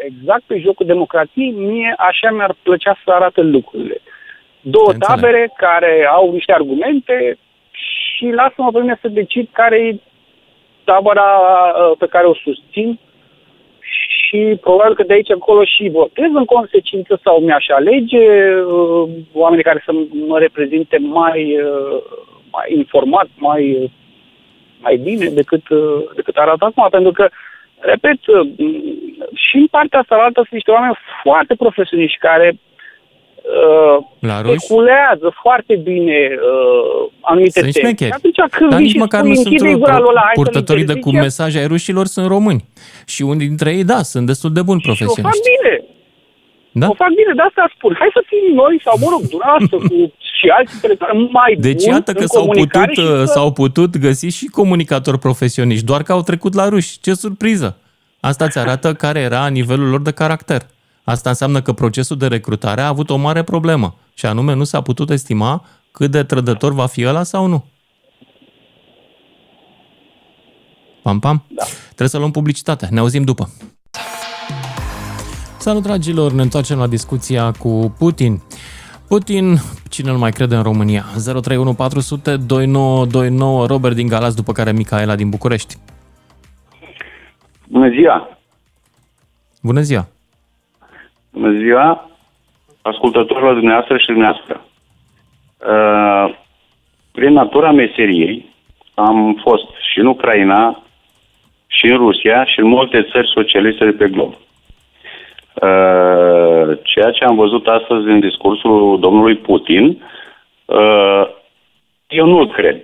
exact 0.05 0.43
pe 0.45 0.57
jocul 0.59 0.85
democrației, 0.85 1.51
mie 1.51 1.93
așa 1.97 2.31
mi-ar 2.31 2.55
plăcea 2.63 2.97
să 3.03 3.11
arate 3.11 3.41
lucrurile. 3.41 4.01
Două 4.61 4.91
Înțeleg. 4.91 5.07
tabere 5.07 5.53
care 5.57 6.07
au 6.11 6.31
niște 6.31 6.51
argumente 6.51 7.38
și 7.71 8.25
lasă-mă 8.25 8.71
pe 8.71 8.79
mine 8.79 8.97
să 9.01 9.07
decid 9.07 9.47
care 9.51 9.77
e 9.77 9.99
tabăra 10.83 11.31
uh, 11.31 11.97
pe 11.97 12.07
care 12.07 12.25
o 12.25 12.33
susțin 12.33 12.99
și 13.79 14.57
probabil 14.61 14.95
că 14.95 15.03
de 15.03 15.13
aici 15.13 15.29
încolo 15.29 15.63
și 15.63 15.89
votez 15.89 16.29
în 16.33 16.45
consecință 16.45 17.19
sau 17.23 17.39
mi-aș 17.39 17.65
alege 17.67 18.25
oamenii 19.33 19.63
care 19.63 19.81
să 19.85 19.91
mă 20.27 20.39
reprezinte 20.39 20.97
mai, 20.97 21.57
mai 22.51 22.73
informat, 22.77 23.27
mai 23.38 23.91
mai 24.79 24.95
bine 24.95 25.25
decât, 25.25 25.69
uh, 25.69 26.03
decât 26.15 26.35
arată 26.35 26.65
acum, 26.65 26.88
pentru 26.91 27.11
că, 27.11 27.29
repet, 27.79 28.27
uh, 28.27 28.49
și 29.33 29.55
în 29.57 29.67
partea 29.67 29.99
asta 29.99 30.15
altă 30.15 30.39
sunt 30.39 30.51
niște 30.51 30.71
oameni 30.71 30.97
foarte 31.23 31.55
profesioniști 31.55 32.17
care 32.17 32.57
uh, 32.57 33.97
speculează 34.43 35.27
foarte 35.41 35.75
bine 35.75 36.19
uh, 36.29 37.09
anumite 37.21 37.59
sunt 37.59 37.73
teme. 37.73 37.85
Șmecheri. 37.85 38.11
Atunci 38.11 38.35
când 38.51 38.69
Dar 38.69 38.79
nici 38.79 38.97
măcar 38.97 39.23
nu 39.23 39.33
sunt 39.33 39.61
ăla, 39.61 40.29
purtătorii 40.33 40.85
de 40.85 40.99
cum 40.99 41.13
mesaje 41.13 41.59
ai 41.59 41.67
rușilor 41.67 42.05
sunt 42.05 42.27
români. 42.27 42.63
Și 43.05 43.21
unii 43.21 43.47
dintre 43.47 43.71
ei, 43.71 43.83
da, 43.83 43.97
sunt 44.01 44.25
destul 44.25 44.51
de 44.53 44.61
buni 44.61 44.81
profesioniști. 44.81 45.21
Și 45.21 45.25
o 45.25 45.29
fac 45.29 45.39
bine. 45.51 45.73
Da? 46.81 46.88
O 46.93 46.93
fac 47.03 47.11
bine, 47.19 47.33
de 47.39 47.43
asta 47.49 47.63
spun. 47.75 47.91
Hai 48.01 48.09
să 48.17 48.21
fim 48.31 48.45
noi, 48.61 48.75
sau 48.85 48.95
mă 49.03 49.07
rog, 49.13 49.21
dumneavoastră, 49.33 49.77
cu 49.89 49.97
și 50.45 50.51
alți 50.58 50.73
intelectuali 50.73 51.29
mai 51.31 51.55
Deci 51.60 51.84
buni 51.84 51.95
iată 51.95 52.13
că 52.13 52.25
s-au 52.25 52.47
putut, 52.47 52.95
să... 52.95 53.23
s-au 53.25 53.51
putut 53.51 53.97
găsi 53.97 54.27
și 54.27 54.45
comunicatori 54.45 55.19
profesioniști, 55.19 55.86
doar 55.86 56.03
că 56.03 56.12
au 56.12 56.21
trecut 56.21 56.53
la 56.53 56.69
ruși. 56.69 56.99
Ce 56.99 57.13
surpriză! 57.13 57.77
Asta 58.19 58.47
ți 58.47 58.58
arată 58.58 58.93
care 58.93 59.19
era 59.19 59.47
nivelul 59.47 59.89
lor 59.89 60.01
de 60.01 60.12
caracter. 60.12 60.65
Asta 61.03 61.29
înseamnă 61.29 61.62
că 61.62 61.73
procesul 61.73 62.17
de 62.17 62.27
recrutare 62.27 62.81
a 62.81 62.88
avut 62.88 63.10
o 63.10 63.15
mare 63.15 63.43
problemă 63.43 63.95
și 64.13 64.25
anume 64.25 64.53
nu 64.53 64.63
s-a 64.63 64.81
putut 64.81 65.10
estima 65.10 65.65
cât 65.91 66.12
de 66.12 66.23
trădător 66.23 66.73
va 66.73 66.86
fi 66.86 67.05
ăla 67.05 67.23
sau 67.23 67.45
nu. 67.45 67.65
Pam, 71.01 71.19
pam. 71.19 71.43
Da. 71.47 71.63
Trebuie 71.86 72.08
să 72.08 72.17
luăm 72.17 72.31
publicitate. 72.31 72.88
Ne 72.91 72.99
auzim 72.99 73.23
după. 73.23 73.49
Salut, 75.60 75.84
dragilor! 75.84 76.31
Ne 76.31 76.41
întoarcem 76.41 76.77
la 76.77 76.88
discuția 76.88 77.51
cu 77.51 77.95
Putin. 77.97 78.41
Putin, 79.07 79.45
cine 79.89 80.09
îl 80.09 80.17
mai 80.17 80.31
crede 80.31 80.55
în 80.55 80.63
România? 80.63 81.03
031 81.25 81.73
400 81.73 82.37
2929, 82.37 83.65
Robert 83.65 83.95
din 83.95 84.07
Galați, 84.07 84.35
după 84.35 84.51
care 84.51 84.71
Micaela 84.71 85.15
din 85.15 85.29
București. 85.29 85.75
Bună 87.67 87.89
ziua! 87.89 88.37
Bună 89.61 89.81
ziua! 89.81 90.07
Bună 91.31 91.51
ziua, 91.51 92.09
ascultătorilor 92.81 93.53
dumneavoastră 93.53 93.97
și 93.97 94.05
dumneavoastră. 94.05 94.65
Uh, 95.57 96.37
prin 97.11 97.33
natura 97.33 97.71
meseriei 97.71 98.53
am 98.93 99.41
fost 99.43 99.67
și 99.91 99.99
în 99.99 100.05
Ucraina, 100.05 100.83
și 101.67 101.85
în 101.85 101.97
Rusia, 101.97 102.45
și 102.45 102.59
în 102.59 102.67
multe 102.67 103.07
țări 103.11 103.31
socialiste 103.33 103.85
de 103.85 103.91
pe 103.91 104.09
glob. 104.09 104.33
Uh, 105.61 106.79
ceea 106.83 107.11
ce 107.11 107.23
am 107.23 107.35
văzut 107.35 107.67
astăzi 107.67 108.05
în 108.07 108.19
discursul 108.19 108.99
domnului 108.99 109.37
Putin, 109.37 110.03
uh, 110.65 111.23
eu 112.07 112.25
nu-l 112.25 112.51
cred. 112.51 112.83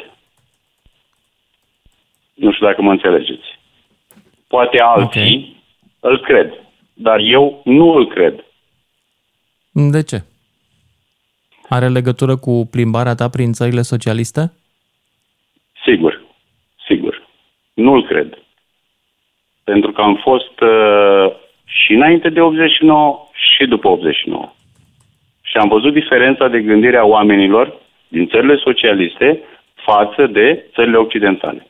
Nu 2.33 2.51
știu 2.51 2.65
dacă 2.65 2.81
mă 2.81 2.91
înțelegeți. 2.91 3.59
Poate 4.47 4.79
alții 4.79 5.21
okay. 5.21 5.55
îl 5.99 6.19
cred, 6.19 6.53
dar 6.93 7.19
eu 7.19 7.61
nu 7.63 7.91
îl 7.93 8.07
cred. 8.07 8.45
De 9.71 10.03
ce? 10.03 10.23
Are 11.69 11.87
legătură 11.87 12.35
cu 12.37 12.67
plimbarea 12.71 13.15
ta 13.15 13.29
prin 13.29 13.51
țările 13.51 13.81
socialiste? 13.81 14.51
Sigur, 15.85 16.21
sigur. 16.87 17.27
Nu-l 17.73 18.05
cred. 18.05 18.37
Pentru 19.63 19.91
că 19.91 20.01
am 20.01 20.15
fost 20.15 20.59
uh, 20.59 21.40
și 21.71 21.93
înainte 21.93 22.29
de 22.29 22.41
89 22.41 23.27
și 23.33 23.65
după 23.65 23.87
89. 23.87 24.51
Și 25.41 25.57
am 25.57 25.67
văzut 25.67 25.93
diferența 25.93 26.47
de 26.47 26.61
gândire 26.61 26.97
a 26.97 27.03
oamenilor 27.03 27.73
din 28.07 28.27
țările 28.27 28.55
socialiste 28.55 29.39
față 29.73 30.27
de 30.27 30.65
țările 30.73 30.97
occidentale. 30.97 31.67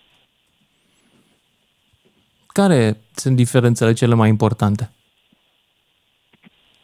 Care 2.47 2.93
sunt 3.13 3.35
diferențele 3.35 3.93
cele 3.93 4.15
mai 4.15 4.29
importante? 4.29 4.89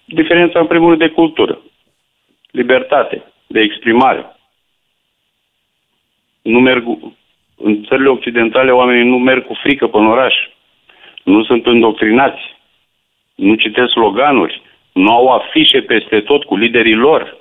Diferența, 0.05 0.59
în 0.59 0.67
primul 0.67 0.87
rând, 0.87 0.99
de 0.99 1.09
cultură, 1.09 1.61
libertate, 2.51 3.23
de 3.47 3.59
exprimare. 3.59 4.25
Nu 6.41 6.59
merg, 6.59 6.87
în 7.55 7.83
țările 7.83 8.09
occidentale, 8.09 8.71
oamenii 8.71 9.09
nu 9.09 9.17
merg 9.17 9.45
cu 9.45 9.53
frică 9.53 9.87
pe 9.87 9.97
oraș. 9.97 10.33
Nu 11.23 11.43
sunt 11.43 11.65
îndoctrinați 11.65 12.56
nu 13.37 13.55
citesc 13.55 13.89
sloganuri, 13.91 14.61
nu 14.93 15.11
au 15.11 15.27
afișe 15.27 15.79
peste 15.81 16.19
tot 16.19 16.43
cu 16.43 16.55
liderii 16.55 16.93
lor. 16.95 17.37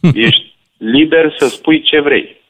Ești 0.14 0.54
liber 0.76 1.34
să 1.38 1.46
spui 1.48 1.82
ce 1.82 2.00
vrei. 2.00 2.40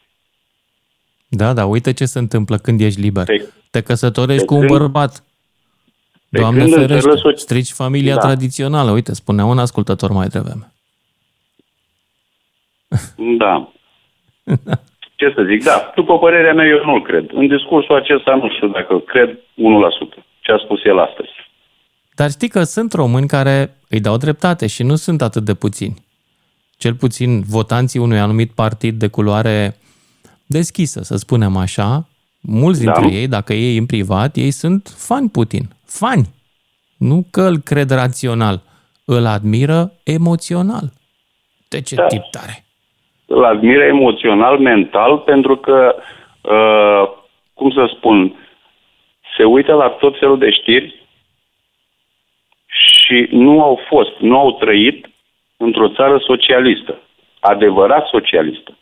Da, 1.28 1.52
da, 1.52 1.64
uite 1.66 1.92
ce 1.92 2.04
se 2.04 2.18
întâmplă 2.18 2.56
când 2.56 2.80
ești 2.80 3.00
liber. 3.00 3.24
Pe- 3.24 3.48
Te 3.70 3.80
căsătorești 3.82 4.40
pe 4.40 4.46
cu 4.46 4.54
un 4.54 4.60
când- 4.66 4.78
bărbat. 4.78 5.24
pe 6.30 6.38
Doamne 6.38 6.60
când 6.60 6.72
ferește, 6.72 6.94
înțeles 6.94 7.22
o- 7.22 7.36
strici 7.36 7.70
familia 7.70 8.14
Da. 8.14 8.20
tradițională. 8.20 8.90
Uite, 8.90 9.14
spunea 9.14 9.44
un 9.44 9.58
ascultător 9.58 10.10
mai 10.10 10.26
devreme. 10.26 10.72
Da. 13.16 13.72
Ce 15.16 15.32
să 15.36 15.42
zic, 15.42 15.62
da, 15.64 15.92
după 15.94 16.18
părerea 16.18 16.52
mea, 16.54 16.66
eu 16.66 16.84
nu-l 16.84 17.02
cred. 17.02 17.30
În 17.32 17.46
discursul 17.46 17.94
acesta 17.96 18.34
nu 18.34 18.50
știu 18.54 18.68
dacă 18.68 18.98
cred 18.98 19.38
1%. 19.54 20.24
Ce 20.40 20.52
a 20.52 20.58
spus 20.58 20.84
el 20.84 20.98
astăzi. 20.98 21.30
Dar 22.14 22.30
știi 22.30 22.48
că 22.48 22.62
sunt 22.62 22.92
români 22.92 23.26
care 23.26 23.76
îi 23.88 24.00
dau 24.00 24.16
dreptate 24.16 24.66
și 24.66 24.82
nu 24.82 24.94
sunt 24.94 25.22
atât 25.22 25.44
de 25.44 25.54
puțini. 25.54 25.94
Cel 26.78 26.94
puțin 26.94 27.42
votanții 27.42 28.00
unui 28.00 28.18
anumit 28.18 28.50
partid 28.50 28.98
de 28.98 29.08
culoare 29.08 29.76
deschisă, 30.46 31.02
să 31.02 31.16
spunem 31.16 31.56
așa, 31.56 32.08
mulți 32.40 32.84
Da. 32.84 32.92
dintre 32.92 33.18
ei, 33.18 33.28
dacă 33.28 33.52
ei 33.52 33.76
în 33.76 33.86
privat, 33.86 34.36
ei 34.36 34.50
sunt 34.50 34.94
fani 34.96 35.28
Putin. 35.28 35.62
Fani. 35.84 36.28
Nu 36.98 37.26
că 37.30 37.42
îl 37.42 37.56
cred 37.58 37.90
rațional, 37.90 38.62
îl 39.04 39.26
admiră 39.26 39.92
emoțional. 40.02 40.92
De 41.68 41.80
ce 41.80 41.94
Da. 41.94 42.06
tip 42.06 42.22
tare? 42.30 42.64
Îl 43.26 43.44
admiră 43.44 43.82
emoțional, 43.84 44.58
mental, 44.58 45.18
pentru 45.18 45.56
că, 45.56 45.94
uh, 46.40 47.20
cum 47.54 47.70
să 47.70 47.92
spun, 47.96 48.34
se 49.36 49.44
uită 49.44 49.72
la 49.72 49.88
tot 49.88 50.18
felul 50.18 50.38
de 50.38 50.50
știri 50.50 51.01
și 53.06 53.26
nu 53.30 53.62
au 53.62 53.80
fost, 53.88 54.10
nu 54.18 54.38
au 54.38 54.52
trăit 54.52 55.10
într-o 55.56 55.88
țară 55.88 56.18
socialistă, 56.26 56.98
adevărat 57.40 58.06
socialistă. 58.06 58.76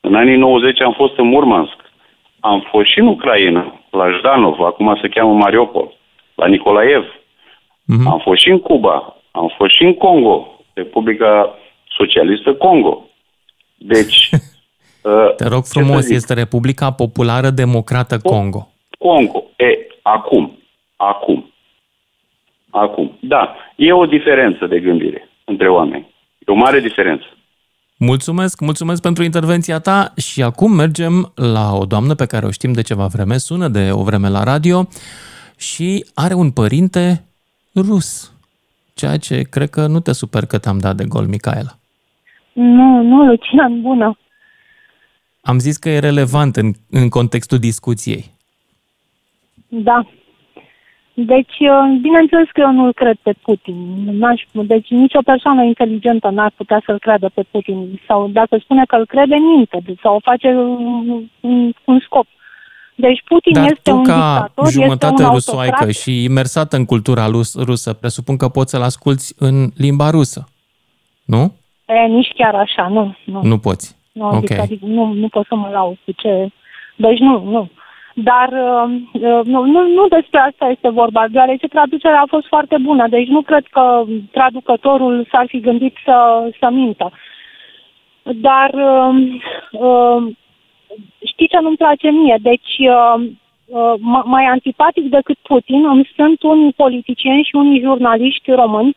În 0.00 0.14
anii 0.14 0.36
90 0.36 0.80
am 0.80 0.92
fost 0.92 1.16
în 1.18 1.26
Murmansk, 1.26 1.76
am 2.40 2.66
fost 2.70 2.90
și 2.90 2.98
în 2.98 3.06
Ucraina, 3.06 3.80
la 3.90 4.10
Jdanov, 4.10 4.60
acum 4.60 4.98
se 5.02 5.08
cheamă 5.08 5.32
Mariupol, 5.34 5.92
la 6.34 6.46
Nicolaev, 6.46 7.04
Mhm. 7.86 8.06
am 8.08 8.18
fost 8.18 8.40
și 8.42 8.48
în 8.50 8.60
Cuba, 8.60 9.16
am 9.30 9.52
fost 9.56 9.74
și 9.74 9.82
în 9.82 9.94
Congo, 9.94 10.60
Republica 10.74 11.58
Socialistă 11.96 12.54
Congo. 12.54 13.06
Deci, 13.76 14.30
uh, 15.02 15.34
Te 15.36 15.48
rog 15.48 15.62
ce 15.62 15.68
să 15.68 15.78
frumos, 15.78 16.00
zic? 16.00 16.14
este 16.16 16.34
Republica 16.34 16.90
Populară 16.92 17.50
Democrată 17.50 18.18
Congo. 18.22 18.68
Congo. 18.98 19.44
E, 19.56 19.86
acum, 20.02 20.58
acum, 20.96 21.51
acum. 22.72 23.18
Da, 23.20 23.56
e 23.76 23.92
o 23.92 24.06
diferență 24.06 24.66
de 24.66 24.80
gândire 24.80 25.28
între 25.44 25.68
oameni. 25.68 26.14
E 26.38 26.52
o 26.52 26.54
mare 26.54 26.80
diferență. 26.80 27.24
Mulțumesc, 27.96 28.60
mulțumesc 28.60 29.02
pentru 29.02 29.22
intervenția 29.22 29.78
ta 29.78 30.12
și 30.16 30.42
acum 30.42 30.72
mergem 30.74 31.32
la 31.34 31.74
o 31.74 31.84
doamnă 31.84 32.14
pe 32.14 32.26
care 32.26 32.46
o 32.46 32.50
știm 32.50 32.72
de 32.72 32.82
ceva 32.82 33.06
vreme, 33.06 33.36
sună 33.36 33.68
de 33.68 33.90
o 33.92 34.02
vreme 34.02 34.28
la 34.28 34.42
radio 34.42 34.88
și 35.58 36.04
are 36.14 36.34
un 36.34 36.50
părinte 36.50 37.24
rus, 37.74 38.32
ceea 38.94 39.16
ce 39.16 39.42
cred 39.42 39.70
că 39.70 39.86
nu 39.86 40.00
te 40.00 40.12
super 40.12 40.44
că 40.46 40.58
te-am 40.58 40.78
dat 40.78 40.96
de 40.96 41.04
gol, 41.04 41.26
Micaela. 41.26 41.76
Nu, 42.52 43.02
nu, 43.02 43.24
Lucian, 43.24 43.80
bună. 43.80 44.18
Am 45.40 45.58
zis 45.58 45.76
că 45.76 45.88
e 45.88 45.98
relevant 45.98 46.56
în, 46.56 46.72
în 46.90 47.08
contextul 47.08 47.58
discuției. 47.58 48.24
Da. 49.68 50.06
Deci, 51.14 51.56
uh, 51.58 51.98
bineînțeles 52.00 52.48
că 52.52 52.60
eu 52.60 52.72
nu-l 52.72 52.92
cred 52.92 53.16
pe 53.22 53.32
Putin. 53.42 53.76
N-aș, 54.18 54.42
deci 54.52 54.88
nicio 54.88 55.20
persoană 55.24 55.62
inteligentă 55.62 56.28
n-ar 56.28 56.52
putea 56.56 56.82
să-l 56.86 56.98
creadă 56.98 57.30
pe 57.34 57.42
Putin. 57.50 58.00
Sau 58.06 58.28
dacă 58.28 58.56
spune 58.60 58.84
că 58.84 58.96
îl 58.96 59.06
crede, 59.06 59.34
minte. 59.34 59.82
Sau 60.02 60.14
o 60.14 60.18
face 60.22 60.48
un, 60.48 61.28
un, 61.40 61.72
un 61.84 62.00
scop. 62.04 62.26
Deci 62.94 63.22
Putin 63.24 63.52
Dar 63.52 63.64
este 63.64 63.90
tu, 63.90 63.96
un 63.96 64.04
ca 64.04 64.40
dictator, 64.46 64.70
jumătate 64.70 65.12
este 65.12 65.24
un 65.24 65.32
rusoaică 65.32 65.74
autocrat. 65.74 65.94
și 66.02 66.24
imersată 66.24 66.76
în 66.76 66.84
cultura 66.84 67.26
rus, 67.26 67.64
rusă, 67.64 67.92
presupun 67.92 68.36
că 68.36 68.48
poți 68.48 68.70
să-l 68.70 68.82
asculți 68.82 69.34
în 69.38 69.68
limba 69.76 70.10
rusă, 70.10 70.48
nu? 71.24 71.52
E, 71.86 72.06
nici 72.06 72.32
chiar 72.36 72.54
așa, 72.54 72.88
nu. 72.88 73.16
Nu, 73.24 73.40
Nu 73.42 73.58
poți. 73.58 73.96
nu, 74.12 74.26
ok. 74.26 74.34
adică, 74.34 74.60
adică 74.60 74.86
nu, 74.86 75.12
nu 75.12 75.28
pot 75.28 75.46
să 75.46 75.54
mă 75.54 75.68
lau 75.72 75.96
cu 76.04 76.12
ce... 76.16 76.48
Deci 76.96 77.18
nu, 77.18 77.42
nu. 77.50 77.70
Dar 78.14 78.48
uh, 78.48 78.94
uh, 79.12 79.44
nu, 79.44 79.64
nu, 79.64 79.86
nu 79.88 80.08
despre 80.08 80.40
asta 80.40 80.68
este 80.68 80.88
vorba, 80.88 81.28
deoarece 81.28 81.66
traducerea 81.68 82.20
a 82.20 82.28
fost 82.28 82.46
foarte 82.46 82.76
bună, 82.80 83.08
deci 83.08 83.28
nu 83.28 83.42
cred 83.42 83.64
că 83.70 84.04
traducătorul 84.30 85.26
s-ar 85.30 85.44
fi 85.48 85.60
gândit 85.60 85.96
să, 86.04 86.48
să 86.58 86.70
mintă. 86.70 87.12
Dar 88.22 88.70
uh, 88.74 89.40
uh, 89.70 90.32
știi 91.26 91.48
ce 91.48 91.58
nu-mi 91.60 91.76
place 91.76 92.10
mie? 92.10 92.38
Deci 92.42 92.76
uh, 92.78 93.24
uh, 93.66 93.92
ma- 93.98 94.24
mai 94.24 94.44
antipatic 94.44 95.10
decât 95.10 95.36
Putin 95.42 95.86
îmi 95.86 96.10
sunt 96.16 96.42
unii 96.42 96.72
politicieni 96.72 97.42
și 97.42 97.54
unii 97.54 97.80
jurnaliști 97.80 98.52
români 98.52 98.96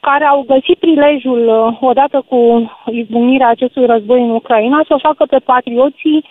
care 0.00 0.24
au 0.24 0.44
găsit 0.46 0.78
prilejul, 0.78 1.48
uh, 1.48 1.78
odată 1.80 2.24
cu 2.28 2.70
izbucnirea 2.90 3.48
acestui 3.48 3.86
război 3.86 4.22
în 4.22 4.30
Ucraina, 4.30 4.84
să 4.86 4.94
o 4.94 4.98
facă 4.98 5.24
pe 5.24 5.38
patrioții 5.38 6.24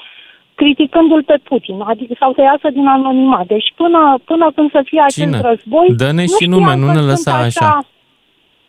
criticându-l 0.56 1.24
pe 1.24 1.38
Putin, 1.44 1.82
adică 1.82 2.14
sau 2.20 2.34
să 2.34 2.42
iasă 2.42 2.70
din 2.70 2.88
anonimat. 2.88 3.46
Deci 3.48 3.74
până, 3.76 4.20
până 4.26 4.52
când 4.56 4.72
să 4.72 4.82
fie 4.86 5.02
acest 5.02 5.26
Cine? 5.26 5.42
război... 5.42 5.88
Dă-ne 5.96 6.22
nu 6.22 6.28
și 6.28 6.34
știam 6.34 6.50
nume, 6.50 6.76
nu 6.76 6.86
că 6.86 6.92
ne 6.92 6.98
sunt 6.98 7.08
lăsa 7.08 7.34
așa. 7.34 7.86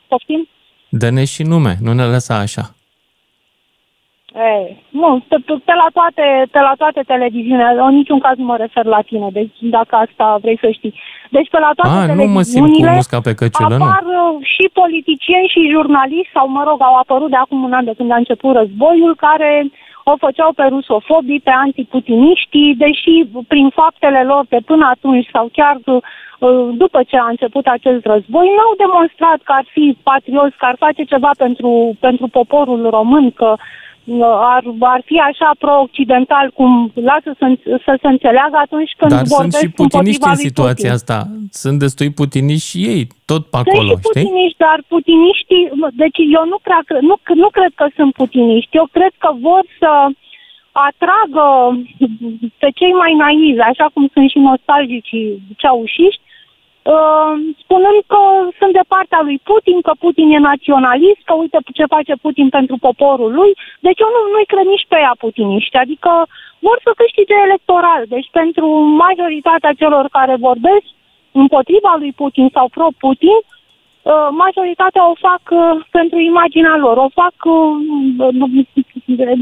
Poftim? 0.09 0.49
Dă-ne 0.88 1.25
și 1.25 1.42
nume, 1.42 1.75
nu 1.81 1.92
ne 1.92 2.05
lăsa 2.05 2.35
așa. 2.38 2.64
E, 4.37 4.77
nu, 4.88 5.25
pe, 5.29 5.37
pe, 5.46 5.53
pe, 5.64 5.75
la 5.83 5.88
toate, 5.92 6.27
pe 6.51 6.61
la 6.68 6.75
toate 6.79 7.01
televiziunile, 7.07 7.75
în 7.88 7.94
niciun 7.94 8.18
caz 8.18 8.37
nu 8.37 8.44
mă 8.44 8.57
refer 8.57 8.85
la 8.85 9.01
tine, 9.01 9.29
deci 9.33 9.57
dacă 9.61 9.94
asta 9.96 10.38
vrei 10.42 10.59
să 10.59 10.68
știi. 10.70 10.94
Deci 11.31 11.49
pe 11.51 11.59
la 11.59 11.70
toate 11.77 12.11
A, 12.11 12.14
nu 12.14 12.25
mă 12.25 12.42
simt 12.42 12.66
cu 12.66 12.70
televiziunile 12.70 12.94
musca 12.94 13.20
pe 13.20 13.35
căciulă, 13.35 13.77
nu. 13.77 13.85
apar 13.85 14.05
uh, 14.18 14.46
și 14.55 14.64
politicieni 14.81 15.53
și 15.55 15.70
jurnaliști, 15.72 16.35
sau 16.37 16.49
mă 16.49 16.62
rog, 16.68 16.79
au 16.83 16.94
apărut 17.03 17.31
de 17.31 17.37
acum 17.37 17.62
un 17.62 17.72
an 17.72 17.85
de 17.85 17.94
când 17.96 18.11
a 18.11 18.22
început 18.22 18.53
războiul, 18.55 19.14
care 19.27 19.51
o 20.12 20.16
făceau 20.16 20.52
pe 20.52 20.64
rusofobii, 20.74 21.40
pe 21.40 21.50
antiputiniștii, 21.50 22.74
deși 22.84 23.14
prin 23.48 23.68
faptele 23.68 24.22
lor 24.22 24.44
de 24.48 24.60
până 24.66 24.86
atunci 24.94 25.28
sau 25.32 25.48
chiar 25.52 25.76
uh, 25.84 26.02
după 26.82 27.00
ce 27.08 27.16
a 27.16 27.26
început 27.28 27.66
acest 27.66 28.04
război, 28.04 28.46
n-au 28.56 28.74
demonstrat 28.84 29.38
că 29.42 29.52
ar 29.52 29.66
fi 29.74 29.96
patrioți, 30.02 30.56
că 30.56 30.64
ar 30.64 30.76
face 30.78 31.02
ceva 31.02 31.30
pentru, 31.36 31.96
pentru 32.00 32.26
poporul 32.28 32.90
român, 32.90 33.30
că 33.30 33.50
uh, 33.52 33.64
ar, 34.54 34.62
ar 34.80 35.02
fi 35.04 35.16
așa 35.30 35.50
pro-occidental 35.58 36.50
cum 36.58 36.92
lasă 36.94 37.30
să, 37.38 37.46
să 37.86 37.92
se 38.02 38.08
înțeleagă 38.14 38.56
atunci 38.66 38.92
când 38.98 39.10
Dar 39.10 39.24
sunt 39.24 39.36
vorbesc 39.36 39.58
și 39.62 39.68
putiniști 39.80 40.20
împotriva 40.22 40.30
în 40.30 40.38
lui 40.38 40.48
situația 40.50 40.90
Putin. 40.92 40.98
asta. 40.98 41.18
Sunt 41.62 41.76
destui 41.84 42.10
putiniști 42.20 42.68
și 42.70 42.78
ei, 42.92 43.02
tot 43.30 43.42
pe 43.52 43.56
Sunt 43.56 43.66
acolo, 43.68 43.90
și 43.94 43.98
știi? 43.98 44.08
putiniști, 44.22 44.58
dar 44.66 44.78
putiniștii, 44.94 45.64
deci 46.02 46.18
eu 46.38 46.44
nu, 46.52 46.58
prea, 46.66 46.80
cre- 46.88 47.04
nu, 47.10 47.16
nu 47.44 47.48
cred 47.56 47.72
că 47.80 47.86
sunt 47.98 48.12
putiniști. 48.22 48.76
Eu 48.80 48.86
cred 48.96 49.12
că 49.22 49.30
vor 49.46 49.62
să 49.80 49.90
atragă 50.88 51.46
pe 52.62 52.68
cei 52.78 52.94
mai 53.02 53.12
naivi, 53.22 53.60
așa 53.70 53.86
cum 53.92 54.04
sunt 54.14 54.28
și 54.32 54.38
nostalgici 54.50 55.14
ceaușiști, 55.60 56.22
uh, 56.94 57.33
spunând 57.62 58.01
că 58.12 58.20
sunt 58.59 58.72
de 58.72 58.85
partea 58.94 59.20
lui 59.29 59.38
Putin, 59.51 59.79
că 59.87 59.92
Putin 60.05 60.27
e 60.33 60.49
naționalist, 60.53 61.20
că 61.25 61.35
uite 61.35 61.59
ce 61.79 61.92
face 61.94 62.14
Putin 62.25 62.49
pentru 62.49 62.77
poporul 62.87 63.33
lui. 63.38 63.53
Deci 63.87 64.01
eu 64.05 64.11
nu, 64.16 64.20
nu-i 64.33 64.53
cred 64.53 64.66
nici 64.75 64.87
pe 64.88 64.99
ea 65.05 65.14
putiniști. 65.25 65.77
Adică 65.85 66.11
vor 66.66 66.79
să 66.85 66.90
câștige 67.03 67.37
electoral. 67.46 68.03
Deci 68.14 68.29
pentru 68.40 68.66
majoritatea 69.05 69.72
celor 69.81 70.05
care 70.16 70.35
vorbesc 70.49 70.87
împotriva 71.42 71.92
lui 71.99 72.12
Putin 72.12 72.46
sau 72.57 72.66
pro-Putin, 72.75 73.38
uh, 73.42 73.55
majoritatea 74.44 75.02
o 75.12 75.14
fac 75.26 75.42
uh, 75.50 75.84
pentru 75.98 76.18
imaginea 76.32 76.76
lor, 76.84 76.96
o 77.06 77.08
fac 77.20 77.36
uh, 77.44 77.70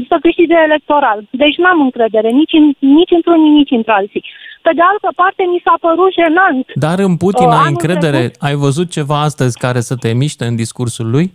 să 0.09 0.15
câștige 0.25 0.57
electoral. 0.69 1.19
Deci 1.43 1.57
n-am 1.63 1.79
încredere 1.87 2.29
nici, 2.41 2.53
în, 2.59 2.65
nici 2.99 3.13
într-unii, 3.17 3.51
nici 3.59 3.71
într-alții. 3.79 4.23
Pe 4.61 4.71
de 4.75 4.81
altă 4.91 5.09
parte, 5.15 5.41
mi 5.53 5.61
s-a 5.65 5.75
părut 5.85 6.11
jenant. 6.21 6.65
Dar 6.85 6.97
în 6.99 7.17
Putin 7.23 7.47
Uh, 7.47 7.51
ai 7.53 7.57
anul 7.57 7.69
încredere? 7.75 8.17
trecut- 8.17 8.41
Ai 8.47 8.55
văzut 8.55 8.87
ceva 8.97 9.17
astăzi 9.21 9.57
care 9.65 9.79
să 9.89 9.95
te 10.03 10.09
miște 10.13 10.45
în 10.45 10.55
discursul 10.55 11.07
lui? 11.15 11.25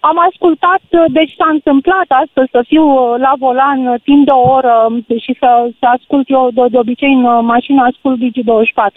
Am 0.00 0.18
ascultat, 0.28 0.82
uh, 0.90 1.04
deci 1.08 1.34
s-a 1.38 1.48
întâmplat 1.50 2.08
astăzi 2.08 2.50
să 2.50 2.64
fiu 2.66 2.84
uh, 2.84 3.14
la 3.18 3.32
volan 3.38 3.86
uh, 3.86 4.00
timp 4.04 4.24
de 4.24 4.30
o 4.30 4.48
oră 4.56 4.86
um, 4.88 5.04
și 5.18 5.36
să, 5.40 5.70
să 5.78 5.86
ascult 5.86 6.30
eu 6.30 6.48
de, 6.52 6.62
de 6.70 6.78
obicei 6.78 7.12
în 7.12 7.24
uh, 7.24 7.38
mașină 7.42 7.82
ascult 7.82 8.18
Digi24 8.20 8.96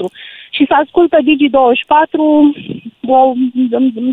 și 0.49 0.65
să 0.67 0.73
ascult 0.83 1.09
pe 1.09 1.21
Digi24 1.27 2.19
o, 3.07 3.31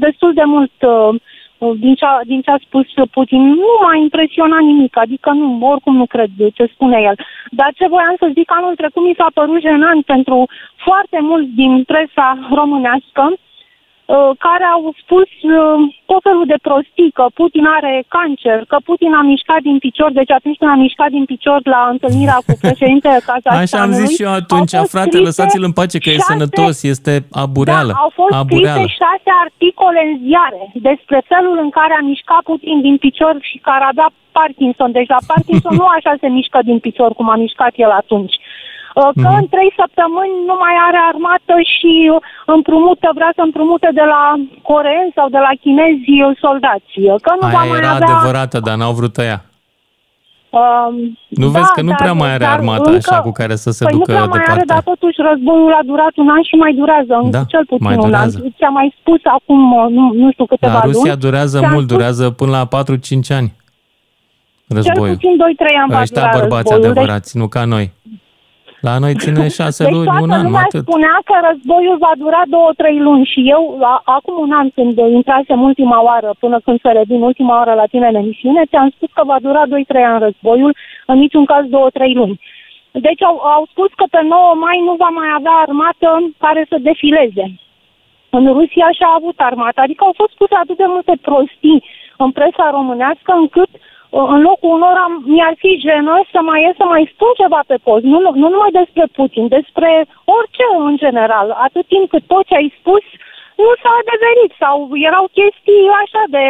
destul 0.07 0.33
de 0.35 0.45
mult 0.45 0.73
uh, 0.81 1.21
uh, 1.59 1.73
din 1.79 1.95
ce, 1.95 2.05
a, 2.05 2.21
din 2.25 2.41
ce 2.41 2.51
a 2.51 2.59
spus 2.67 2.87
Putin, 3.11 3.43
nu 3.43 3.71
m-a 3.83 3.95
impresionat 3.97 4.61
nimic, 4.61 4.97
adică 4.97 5.31
nu, 5.31 5.59
oricum 5.61 5.97
nu 5.97 6.07
cred 6.07 6.31
ce 6.55 6.71
spune 6.75 7.01
el. 7.01 7.17
Dar 7.51 7.71
ce 7.75 7.89
voiam 7.89 8.15
să 8.19 8.31
zic, 8.35 8.53
anul 8.53 8.75
trecut 8.75 9.05
mi 9.05 9.15
s-a 9.17 9.27
părut 9.35 9.61
jenant 9.61 10.05
pentru 10.05 10.49
foarte 10.77 11.19
mulți 11.21 11.49
din 11.49 11.85
presa 11.85 12.49
românească, 12.55 13.33
Uh, 13.33 13.47
care 14.47 14.67
au 14.75 14.83
spus 15.03 15.31
uh, 15.43 15.79
tot 16.11 16.23
felul 16.29 16.47
de 16.53 16.59
prostii, 16.69 17.11
că 17.19 17.25
Putin 17.41 17.65
are 17.77 17.95
cancer, 18.17 18.59
că 18.71 18.77
Putin 18.89 19.13
a 19.21 19.23
mișcat 19.33 19.61
din 19.69 19.79
picior, 19.85 20.11
deci 20.21 20.33
atunci 20.39 20.59
când 20.61 20.71
a 20.71 20.83
mișcat 20.87 21.11
din 21.17 21.25
picior 21.25 21.59
la 21.75 21.83
întâlnirea 21.95 22.39
cu 22.47 22.53
președintele 22.65 23.19
Kazahstanului... 23.29 23.67
Așa 23.67 23.81
am 23.87 23.93
zis 24.01 24.09
și 24.17 24.23
eu 24.27 24.33
atunci, 24.43 24.75
frate, 24.95 25.17
lăsați-l 25.29 25.65
în 25.69 25.75
pace 25.79 25.99
că 25.99 26.11
șase, 26.11 26.21
e 26.21 26.31
sănătos, 26.33 26.77
este 26.95 27.13
abureală. 27.45 27.93
Da, 27.93 28.03
au 28.07 28.13
fost 28.21 28.35
abureală. 28.43 28.81
scrise 28.81 28.99
șase 29.03 29.31
articole 29.47 30.01
în 30.09 30.15
ziare 30.25 30.63
despre 30.89 31.19
felul 31.33 31.57
în 31.65 31.71
care 31.79 31.95
a 31.97 32.07
mișcat 32.13 32.43
Putin 32.51 32.79
din 32.87 32.97
picior 33.05 33.35
și 33.51 33.57
care 33.69 33.85
avea 33.93 34.09
Parkinson. 34.39 34.91
Deci 34.99 35.13
la 35.17 35.23
Parkinson 35.33 35.75
nu 35.81 35.87
așa 35.97 36.13
se 36.21 36.29
mișcă 36.29 36.59
din 36.71 36.79
picior 36.87 37.11
cum 37.19 37.29
a 37.31 37.37
mișcat 37.45 37.73
el 37.85 37.91
atunci. 38.03 38.35
Uh, 38.95 39.11
că 39.23 39.29
mm-hmm. 39.29 39.41
în 39.41 39.47
trei 39.55 39.71
săptămâni 39.81 40.35
nu 40.51 40.57
mai 40.65 40.75
are 40.89 41.01
armată 41.13 41.55
și 41.75 41.93
împrumută, 42.57 43.09
vrea 43.19 43.33
să 43.39 43.43
împrumute 43.49 43.89
de 44.01 44.05
la 44.15 44.23
coreeni 44.71 45.13
sau 45.19 45.27
de 45.37 45.41
la 45.47 45.53
chinezi 45.63 46.13
soldați. 46.45 46.95
Că 47.25 47.31
nu 47.41 47.47
Aia 47.47 47.57
va 47.57 47.65
mai 47.71 47.79
era 47.81 47.91
avea... 47.95 48.07
adevărată, 48.07 48.57
dar 48.67 48.75
n-au 48.81 48.95
vrut 49.01 49.17
ea. 49.31 49.41
Um, 50.61 50.95
Nu 51.43 51.49
da, 51.51 51.55
vezi 51.59 51.73
că 51.77 51.83
nu 51.89 51.93
dar- 51.93 52.01
prea 52.03 52.13
mai 52.23 52.31
are 52.35 52.45
dar 52.45 52.57
armată 52.59 52.89
încă- 52.91 53.03
așa 53.13 53.21
cu 53.27 53.33
care 53.41 53.55
să 53.65 53.71
se 53.79 53.85
păi 53.85 53.93
ducă 53.93 54.11
nu 54.11 54.17
prea 54.17 54.25
mai 54.33 54.39
departe. 54.39 54.53
are, 54.53 54.65
dar 54.73 54.83
totuși 54.93 55.19
războiul 55.29 55.73
a 55.81 55.83
durat 55.91 56.15
un 56.23 56.29
an 56.37 56.43
și 56.49 56.55
mai 56.65 56.73
durează, 56.81 57.15
încă 57.23 57.37
Da, 57.39 57.43
cel 57.53 57.65
puțin 57.71 57.85
mai 57.87 57.95
un 57.97 58.01
an. 58.03 58.11
durează. 58.11 58.37
Ți-am 58.59 58.73
mai 58.81 58.89
spus 59.01 59.21
acum, 59.37 59.61
nu, 59.97 60.05
nu 60.23 60.29
știu 60.35 60.47
câteva 60.53 60.73
La 60.73 60.81
Rusia 60.91 61.13
luni. 61.15 61.21
durează 61.27 61.59
ți-am 61.59 61.73
mult, 61.73 61.85
spus 61.87 61.97
durează 61.97 62.25
până 62.31 62.51
la 62.59 62.65
4-5 62.67 63.31
ani 63.39 63.49
Cel 64.67 64.77
războiul. 64.77 65.15
puțin 65.15 65.35
2-3 65.37 65.75
ani 65.83 65.91
va 65.95 66.01
Ăștia 66.01 66.23
dura 66.23 66.39
bărbați 66.39 66.69
războiul. 66.71 66.83
Deci 66.83 66.91
adevărați, 66.91 67.37
nu 67.41 67.47
ca 67.49 67.65
noi. 67.65 67.87
La 68.81 68.99
noi 68.99 69.15
ține 69.15 69.49
6 69.49 69.85
deci 69.85 69.93
luni, 69.93 70.05
toată 70.05 70.23
un 70.23 70.31
an, 70.31 70.43
lumea 70.43 70.67
atât. 70.69 70.83
spunea 70.87 71.17
că 71.29 71.35
războiul 71.49 71.99
va 72.07 72.13
dura 72.23 72.43
două, 72.55 72.71
trei 72.77 72.99
luni 72.99 73.25
și 73.33 73.41
eu, 73.55 73.63
a, 73.93 74.03
acum 74.05 74.37
un 74.47 74.53
an 74.61 74.71
când 74.77 74.99
intrasem 75.19 75.61
ultima 75.63 76.03
oară, 76.03 76.31
până 76.39 76.61
când 76.65 76.81
să 76.81 76.91
revin 76.93 77.23
ultima 77.23 77.55
oară 77.57 77.73
la 77.81 77.87
tine 77.93 78.07
în 78.09 78.15
emisiune, 78.15 78.63
ți-am 78.71 78.91
spus 78.97 79.11
că 79.13 79.23
va 79.25 79.39
dura 79.47 79.63
2-3 79.67 79.71
ani 80.11 80.25
războiul, 80.27 80.77
în 81.07 81.19
niciun 81.19 81.45
caz 81.45 81.65
două, 81.67 81.89
trei 81.91 82.15
luni. 82.15 82.41
Deci 82.91 83.23
au, 83.23 83.37
au 83.57 83.65
spus 83.71 83.91
că 83.97 84.05
pe 84.11 84.21
9 84.23 84.55
mai 84.65 84.79
nu 84.85 84.95
va 85.03 85.11
mai 85.21 85.29
avea 85.39 85.57
armată 85.67 86.09
care 86.45 86.67
să 86.69 86.77
defileze. 86.81 87.47
În 88.31 88.45
Rusia 88.59 88.89
și-a 88.99 89.13
avut 89.17 89.39
armată, 89.49 89.81
adică 89.81 90.05
au 90.05 90.15
fost 90.17 90.33
spuse 90.33 90.55
atât 90.63 90.77
de 90.77 90.89
multe 90.95 91.15
prostii 91.21 91.85
în 92.17 92.31
presa 92.31 92.67
românească 92.77 93.33
încât 93.43 93.71
uh, 93.75 93.90
în 94.11 94.41
locul 94.49 94.71
unora 94.79 95.05
mi-ar 95.25 95.55
fi 95.63 95.71
genos 95.87 96.25
să 96.35 96.41
mai 96.49 96.63
ies 96.63 96.77
să 96.77 96.85
mai 96.85 97.11
spun 97.13 97.33
ceva 97.41 97.61
pe 97.67 97.77
post, 97.87 98.05
nu, 98.05 98.19
nu 98.43 98.49
numai 98.55 98.73
despre 98.81 99.05
Putin, 99.19 99.49
despre 99.49 99.91
orice 100.37 100.65
în 100.89 100.97
general, 100.97 101.49
atât 101.67 101.87
timp 101.87 102.09
cât 102.09 102.25
tot 102.27 102.45
ce 102.47 102.55
ai 102.55 102.75
spus 102.79 103.05
nu 103.63 103.71
s-a 103.83 103.93
adeverit 104.01 104.53
sau 104.63 104.75
erau 105.09 105.25
chestii 105.39 105.97
așa 106.03 106.23
de, 106.35 106.45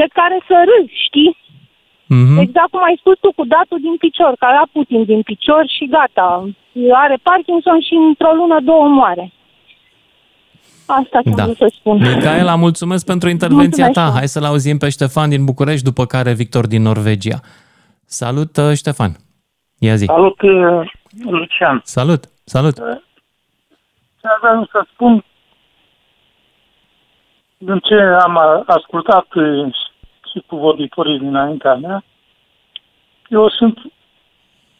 de 0.00 0.06
care 0.18 0.38
să 0.48 0.56
râzi, 0.70 1.04
știi? 1.06 1.32
Mhm. 2.08 2.38
Exact 2.44 2.70
cum 2.70 2.82
ai 2.84 2.96
spus 3.02 3.16
tu 3.18 3.30
cu 3.36 3.44
datul 3.54 3.80
din 3.86 3.96
picior, 4.04 4.32
că 4.38 4.44
avea 4.46 4.66
Putin 4.72 5.04
din 5.04 5.22
picior 5.22 5.64
și 5.76 5.84
gata. 5.96 6.48
Are 7.04 7.16
Parkinson 7.22 7.80
și 7.80 7.94
într-o 7.94 8.32
lună, 8.40 8.56
două 8.60 8.86
moare. 8.88 9.32
Asta 10.86 11.20
ți-am 11.22 11.34
Da. 11.36 11.44
vrut 11.44 11.56
să 11.56 11.72
spun. 11.78 11.96
Micaela, 11.98 12.54
mulțumesc 12.54 13.06
pentru 13.06 13.28
intervenția 13.28 13.84
Mulțumesc. 13.84 14.12
ta. 14.12 14.18
Hai 14.18 14.28
să-l 14.28 14.44
auzim 14.44 14.78
pe 14.78 14.88
Ștefan 14.88 15.28
din 15.28 15.44
București, 15.44 15.84
după 15.84 16.04
care 16.06 16.32
Victor 16.32 16.66
din 16.66 16.82
Norvegia. 16.82 17.40
Salut, 18.04 18.56
uh, 18.56 18.72
Ștefan. 18.74 19.16
Ia 19.78 19.94
zi. 19.94 20.04
Salut, 20.04 20.40
uh, 20.42 20.90
Lucian. 21.24 21.80
Salut, 21.84 22.24
salut. 22.44 22.74
Ce 24.20 24.26
aveam 24.42 24.68
să 24.70 24.84
spun, 24.92 25.24
din 27.58 27.78
ce 27.78 27.94
am 27.94 28.36
a- 28.36 28.62
ascultat 28.66 29.26
uh, 29.34 29.72
și 30.32 30.42
cu 30.46 30.56
vorbitorii 30.56 31.18
dinaintea 31.18 31.74
mea, 31.74 32.04
eu 33.28 33.48
sunt 33.50 33.78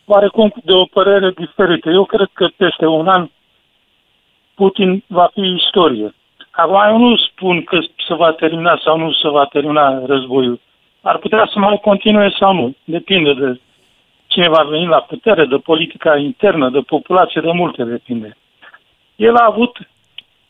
oarecum 0.05 0.53
de 0.64 0.73
o 0.73 0.85
părere 0.85 1.31
diferită. 1.37 1.90
Eu 1.90 2.05
cred 2.05 2.29
că 2.33 2.49
peste 2.57 2.87
un 2.87 3.09
an 3.09 3.29
Putin 4.57 5.03
va 5.07 5.31
fi 5.35 5.40
istorie. 5.40 6.14
Acum 6.51 6.83
eu 6.88 6.99
nu 6.99 7.16
spun 7.16 7.64
că 7.64 7.79
se 8.07 8.14
va 8.14 8.33
termina 8.33 8.81
sau 8.85 8.99
nu 8.99 9.12
se 9.12 9.29
va 9.29 9.45
termina 9.45 10.07
războiul. 10.07 10.61
Ar 11.01 11.16
putea 11.19 11.49
să 11.53 11.59
mai 11.59 11.79
continue 11.83 12.31
sau 12.38 12.55
nu. 12.55 12.75
Depinde 12.85 13.33
de 13.33 13.61
cine 14.27 14.49
va 14.49 14.62
veni 14.62 14.87
la 14.87 15.01
putere, 15.01 15.45
de 15.45 15.57
politica 15.57 16.16
internă, 16.16 16.71
de 16.71 16.81
populație, 16.81 17.40
de 17.40 17.51
multe 17.53 17.85
depinde. 17.85 18.37
El 19.16 19.37
a 19.37 19.45
avut 19.45 19.79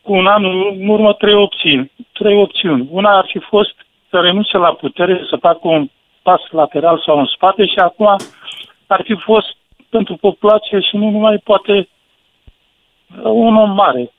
cu 0.01 0.13
un 0.13 0.27
an 0.27 0.43
în 0.45 0.87
urmă 0.87 1.13
trei 1.13 1.33
opțiuni. 1.33 1.91
Trei 2.13 2.37
opțiuni. 2.37 2.87
Una 2.91 3.17
ar 3.17 3.25
fi 3.27 3.39
fost 3.39 3.75
să 4.09 4.19
renunțe 4.19 4.57
la 4.57 4.73
putere, 4.73 5.25
să 5.29 5.35
facă 5.35 5.67
un 5.67 5.89
pas 6.21 6.41
lateral 6.49 7.01
sau 7.05 7.19
în 7.19 7.25
spate 7.25 7.65
și 7.65 7.79
acum 7.79 8.15
ar 8.87 9.01
fi 9.03 9.15
fost 9.15 9.55
pentru 9.89 10.15
populație 10.15 10.79
și 10.79 10.95
nu 10.95 11.09
numai 11.09 11.37
poate 11.43 11.87
un 13.23 13.55
om 13.55 13.71
mare. 13.71 14.13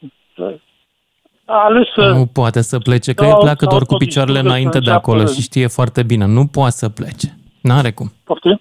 A 1.44 1.64
ales 1.64 1.86
să... 1.94 2.08
Nu 2.08 2.26
poate 2.26 2.60
să 2.60 2.78
plece, 2.78 3.12
că 3.12 3.22
Da, 3.22 3.28
el 3.28 3.36
pleacă 3.36 3.58
sau 3.64 3.70
doar 3.70 3.82
cu 3.82 3.88
tot 3.88 3.98
picioarele 3.98 4.34
discută 4.38 4.54
înainte 4.54 4.78
să 4.78 4.84
de 4.84 4.90
acolo 4.90 5.18
înceapă- 5.18 5.34
și 5.34 5.42
știe 5.42 5.66
foarte 5.66 6.02
bine. 6.02 6.26
Nu 6.26 6.46
poate 6.46 6.70
să 6.70 6.88
plece. 6.88 7.36
N-are 7.62 7.90
cum. 7.92 8.12
Poftim? 8.24 8.60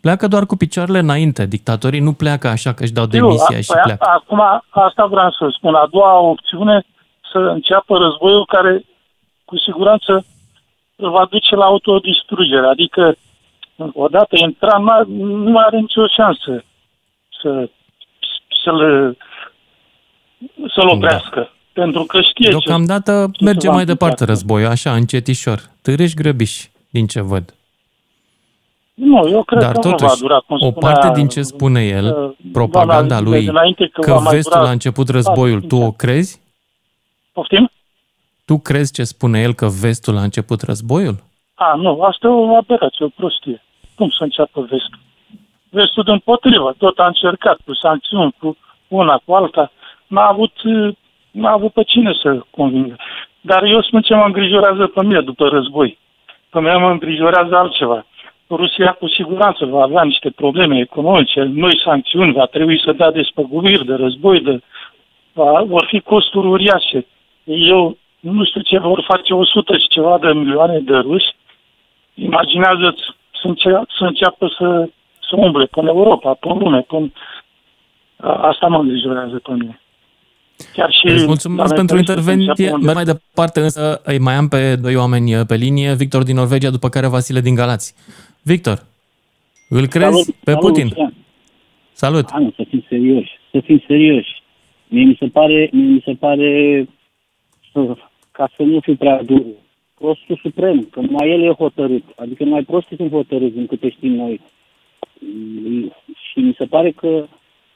Pleacă 0.00 0.28
doar 0.28 0.46
cu 0.46 0.56
picioarele 0.56 0.98
înainte. 0.98 1.46
Dictatorii 1.46 2.00
nu 2.00 2.12
pleacă 2.12 2.48
așa 2.48 2.72
că 2.72 2.82
își 2.82 2.92
dau 2.92 3.04
Știu, 3.04 3.18
demisia 3.20 3.56
a- 3.56 3.60
și 3.60 3.66
păi 3.72 3.80
a- 3.80 3.82
pleacă. 3.82 4.06
Acum, 4.10 4.40
asta 4.70 5.06
vreau 5.06 5.30
să 5.30 5.48
spun. 5.56 5.74
A 5.74 5.86
doua 5.90 6.18
opțiune, 6.18 6.84
să 7.32 7.38
înceapă 7.38 7.96
războiul 7.98 8.44
care, 8.46 8.84
cu 9.44 9.58
siguranță, 9.58 10.24
îl 10.96 11.10
va 11.10 11.26
duce 11.30 11.54
la 11.54 11.64
autodistrugere. 11.64 12.66
Adică, 12.66 13.16
odată 13.92 14.36
intra, 14.36 14.78
n-a- 14.78 15.04
nu 15.08 15.50
mai 15.50 15.64
are 15.66 15.78
nicio 15.78 16.06
șansă 16.06 16.64
să, 17.42 17.68
să-l, 18.64 19.16
să-l 20.74 20.88
oprească. 20.88 21.50
Pentru 21.72 22.02
că 22.02 22.20
știe 22.20 22.44
ce... 22.44 22.50
Deocamdată 22.50 23.28
ce 23.32 23.44
merge 23.44 23.60
se 23.60 23.66
va 23.66 23.72
mai 23.72 23.82
întâmpla. 23.82 24.06
departe 24.06 24.24
războiul, 24.24 24.68
așa, 24.68 24.94
încetișor. 24.94 25.60
Târâși 25.82 26.14
grăbiși, 26.14 26.70
din 26.90 27.06
ce 27.06 27.20
văd. 27.20 27.54
Nu, 28.94 29.28
eu 29.28 29.42
cred 29.42 29.60
Dar 29.60 29.72
că 29.72 29.80
nu 29.82 29.90
va 29.90 29.96
totuși, 29.96 30.20
dura, 30.20 30.38
cum 30.46 30.56
o 30.60 30.70
spunea, 30.70 30.92
parte 30.92 31.10
din 31.18 31.28
ce 31.28 31.42
spune 31.42 31.82
el, 31.86 32.06
uh, 32.06 32.50
propaganda 32.52 33.06
doamna 33.06 33.20
lui, 33.20 33.44
de 33.44 33.50
dinainte 33.50 33.88
că 33.92 34.00
că 34.00 34.12
va 34.12 34.18
mai 34.18 34.34
vestul 34.34 34.52
dura 34.56 34.68
a 34.68 34.72
început 34.72 35.08
războiul, 35.08 35.60
tu 35.60 35.76
o 35.76 35.90
crezi? 35.90 36.40
Poftim? 37.32 37.70
Tu 38.44 38.58
crezi 38.58 38.92
ce 38.92 39.04
spune 39.04 39.40
el 39.40 39.54
că 39.54 39.66
vestul 39.80 40.16
a 40.16 40.22
început 40.22 40.60
războiul? 40.62 41.16
A, 41.54 41.74
nu, 41.74 42.00
asta 42.00 42.26
e 42.26 42.30
o 42.30 42.56
aberație, 42.56 43.04
o 43.04 43.08
prostie. 43.08 43.62
Cum 43.94 44.08
să 44.08 44.22
înceapă 44.22 44.60
vestul? 44.60 44.98
Vestul 45.68 46.02
din 46.02 46.18
potrivă, 46.18 46.74
tot 46.78 46.98
a 46.98 47.06
încercat 47.06 47.58
cu 47.64 47.74
sancțiuni, 47.74 48.34
cu 48.38 48.56
una, 48.88 49.20
cu 49.24 49.32
alta. 49.32 49.72
N-a 50.12 50.26
avut, 50.26 50.52
eh, 50.64 50.92
n-a 51.30 51.50
avut 51.50 51.72
pe 51.72 51.82
cine 51.82 52.12
să 52.22 52.40
convingă. 52.50 52.96
Dar 53.40 53.62
eu 53.64 53.82
spun 53.82 54.00
ce 54.00 54.14
mă 54.14 54.24
îngrijorează 54.24 54.86
pe 54.86 55.04
mine 55.04 55.20
după 55.20 55.48
război. 55.48 55.98
Pe 56.50 56.58
mine 56.60 56.76
mă 56.76 56.90
îngrijorează 56.90 57.56
altceva. 57.56 58.06
Rusia 58.48 58.92
cu 58.92 59.08
siguranță 59.08 59.64
va 59.64 59.82
avea 59.82 60.02
niște 60.02 60.30
probleme 60.30 60.78
economice, 60.78 61.42
noi 61.42 61.80
sancțiuni, 61.84 62.32
va 62.32 62.46
trebui 62.46 62.80
să 62.84 62.92
dea 62.92 63.10
despăgubiri 63.10 63.84
de 63.86 63.94
război, 63.94 64.40
de, 64.40 64.60
va, 65.32 65.62
vor 65.62 65.84
fi 65.88 66.00
costuri 66.00 66.46
uriașe. 66.46 67.06
Eu 67.44 67.96
nu 68.20 68.44
știu 68.44 68.60
ce 68.60 68.78
vor 68.78 69.04
face 69.08 69.34
100 69.34 69.76
și 69.78 69.88
ceva 69.88 70.18
de 70.18 70.32
milioane 70.32 70.78
de 70.78 70.96
ruși, 70.96 71.30
imaginează-ți 72.14 73.02
să, 73.40 73.46
încea, 73.46 73.84
să 73.98 74.04
înceapă 74.04 74.46
să, 74.58 74.88
să 75.28 75.36
umble 75.36 75.66
până 75.66 75.88
Europa, 75.88 76.34
până 76.34 76.54
lume, 76.54 76.80
până... 76.80 77.12
A- 78.16 78.40
Asta 78.48 78.66
mă 78.66 78.78
îngrijorează 78.78 79.38
pe 79.42 79.52
mine. 79.52 79.81
Chiar 80.72 80.90
și 80.92 81.12
Îți 81.14 81.26
mulțumesc 81.26 81.68
la 81.68 81.74
pentru 81.74 81.94
americani 81.96 82.24
să 82.24 82.30
intervenție. 82.30 82.64
înceapă 82.64 82.84
Merg 82.84 82.94
mai 82.96 83.04
departe, 83.04 83.60
însă 83.60 84.00
îi 84.04 84.18
mai 84.18 84.34
am 84.34 84.48
pe 84.48 84.76
doi 84.76 84.96
oameni 84.96 85.34
uh, 85.34 85.46
pe 85.46 85.54
linie, 85.56 85.94
Victor 85.94 86.22
din 86.22 86.34
Norvegia, 86.34 86.70
după 86.70 86.88
care 86.88 87.06
Vasile 87.06 87.40
din 87.40 87.54
Galați. 87.54 87.94
Victor, 88.42 88.86
îl 89.68 89.86
crezi 89.86 90.10
Salut, 90.10 90.26
pe 90.44 90.50
salut, 90.50 90.60
Putin? 90.66 90.84
Lucian. 90.88 91.14
Salut. 91.92 92.30
Hai, 92.30 92.42
mă, 92.42 92.50
să 92.56 92.64
fim 92.68 92.84
serioși. 92.88 93.30
Să 93.50 93.60
fim 93.64 93.82
serioși. 93.86 94.42
Mie 94.88 95.04
mi 95.04 95.16
se 95.18 95.26
pare, 95.26 95.68
mie 95.72 95.86
mi 95.88 96.02
se 96.04 96.12
pare 96.12 96.48
să- 97.72 97.96
ca 98.30 98.50
să 98.56 98.62
nu 98.62 98.80
fiu 98.80 98.96
prea 98.96 99.22
dur. 99.22 99.42
Prostul 99.98 100.38
suprem, 100.42 100.88
că 100.90 101.00
numai 101.00 101.30
el 101.30 101.42
e 101.42 101.52
hotărât. 101.58 102.02
Adică 102.16 102.44
numai 102.44 102.62
prostii 102.62 102.96
sunt 102.96 103.10
hotărâți, 103.10 103.54
din 103.54 103.66
câte 103.66 103.90
știm 103.90 104.12
noi. 104.12 104.40
Mm, 105.18 105.92
Și 106.32 106.38
mi 106.38 106.54
se 106.58 106.64
pare 106.64 106.90
că 106.90 107.26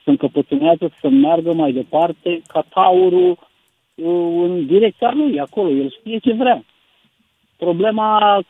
se 0.06 0.12
încăpățânează 0.12 0.90
să 1.00 1.08
meargă 1.08 1.52
mai 1.52 1.72
departe 1.72 2.42
ca 2.46 2.64
taurul 2.68 3.30
uh, 3.30 4.06
în 4.44 4.66
direcția 4.66 5.12
lui, 5.14 5.40
acolo. 5.40 5.68
El 5.70 5.90
știe 6.00 6.18
ce 6.18 6.32
vrea. 6.32 6.64
Problema 7.56 8.40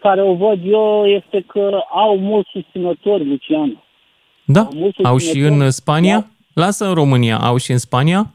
care 0.00 0.22
o 0.22 0.34
văd 0.34 0.58
eu 0.64 1.06
este 1.06 1.44
că 1.46 1.80
au 1.90 2.18
mulți 2.18 2.50
susținători, 2.52 3.24
Lucian. 3.28 3.82
Da, 4.44 4.60
Au 4.60 4.70
mulți 4.74 5.02
au 5.02 5.18
și 5.18 5.24
susținători. 5.24 5.60
în 5.64 5.70
Spania? 5.70 6.26
Lasă 6.54 6.86
în 6.88 6.94
România, 6.94 7.38
au 7.38 7.56
și 7.56 7.70
în 7.70 7.78
Spania? 7.78 8.30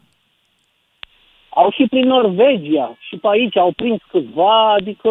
Au 1.49 1.71
și 1.71 1.85
prin 1.89 2.07
Norvegia 2.07 2.97
și 3.09 3.15
pe 3.17 3.27
aici 3.31 3.57
au 3.57 3.71
prins 3.75 3.99
câțiva, 4.11 4.73
adică... 4.73 5.09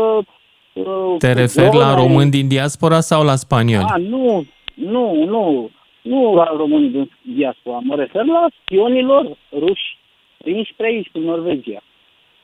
uh, 0.72 1.14
Te 1.18 1.32
cu 1.32 1.38
referi 1.38 1.76
la 1.76 1.92
drone. 1.92 2.06
români 2.06 2.30
din 2.30 2.48
diaspora 2.48 3.00
sau 3.00 3.24
la 3.24 3.34
spanioli? 3.36 3.84
A, 3.88 3.96
nu, 3.96 4.44
nu, 4.74 5.24
nu, 5.24 5.70
nu 6.02 6.34
la 6.34 6.54
românii 6.56 6.88
din 6.90 7.10
diaspora. 7.34 7.78
Mă 7.82 7.94
refer 7.96 8.24
la 8.24 8.46
spionilor 8.62 9.36
ruși 9.58 9.98
prinși 10.36 10.74
pe 10.76 10.84
aici, 10.84 11.08
prin 11.12 11.22
Norvegia. 11.24 11.82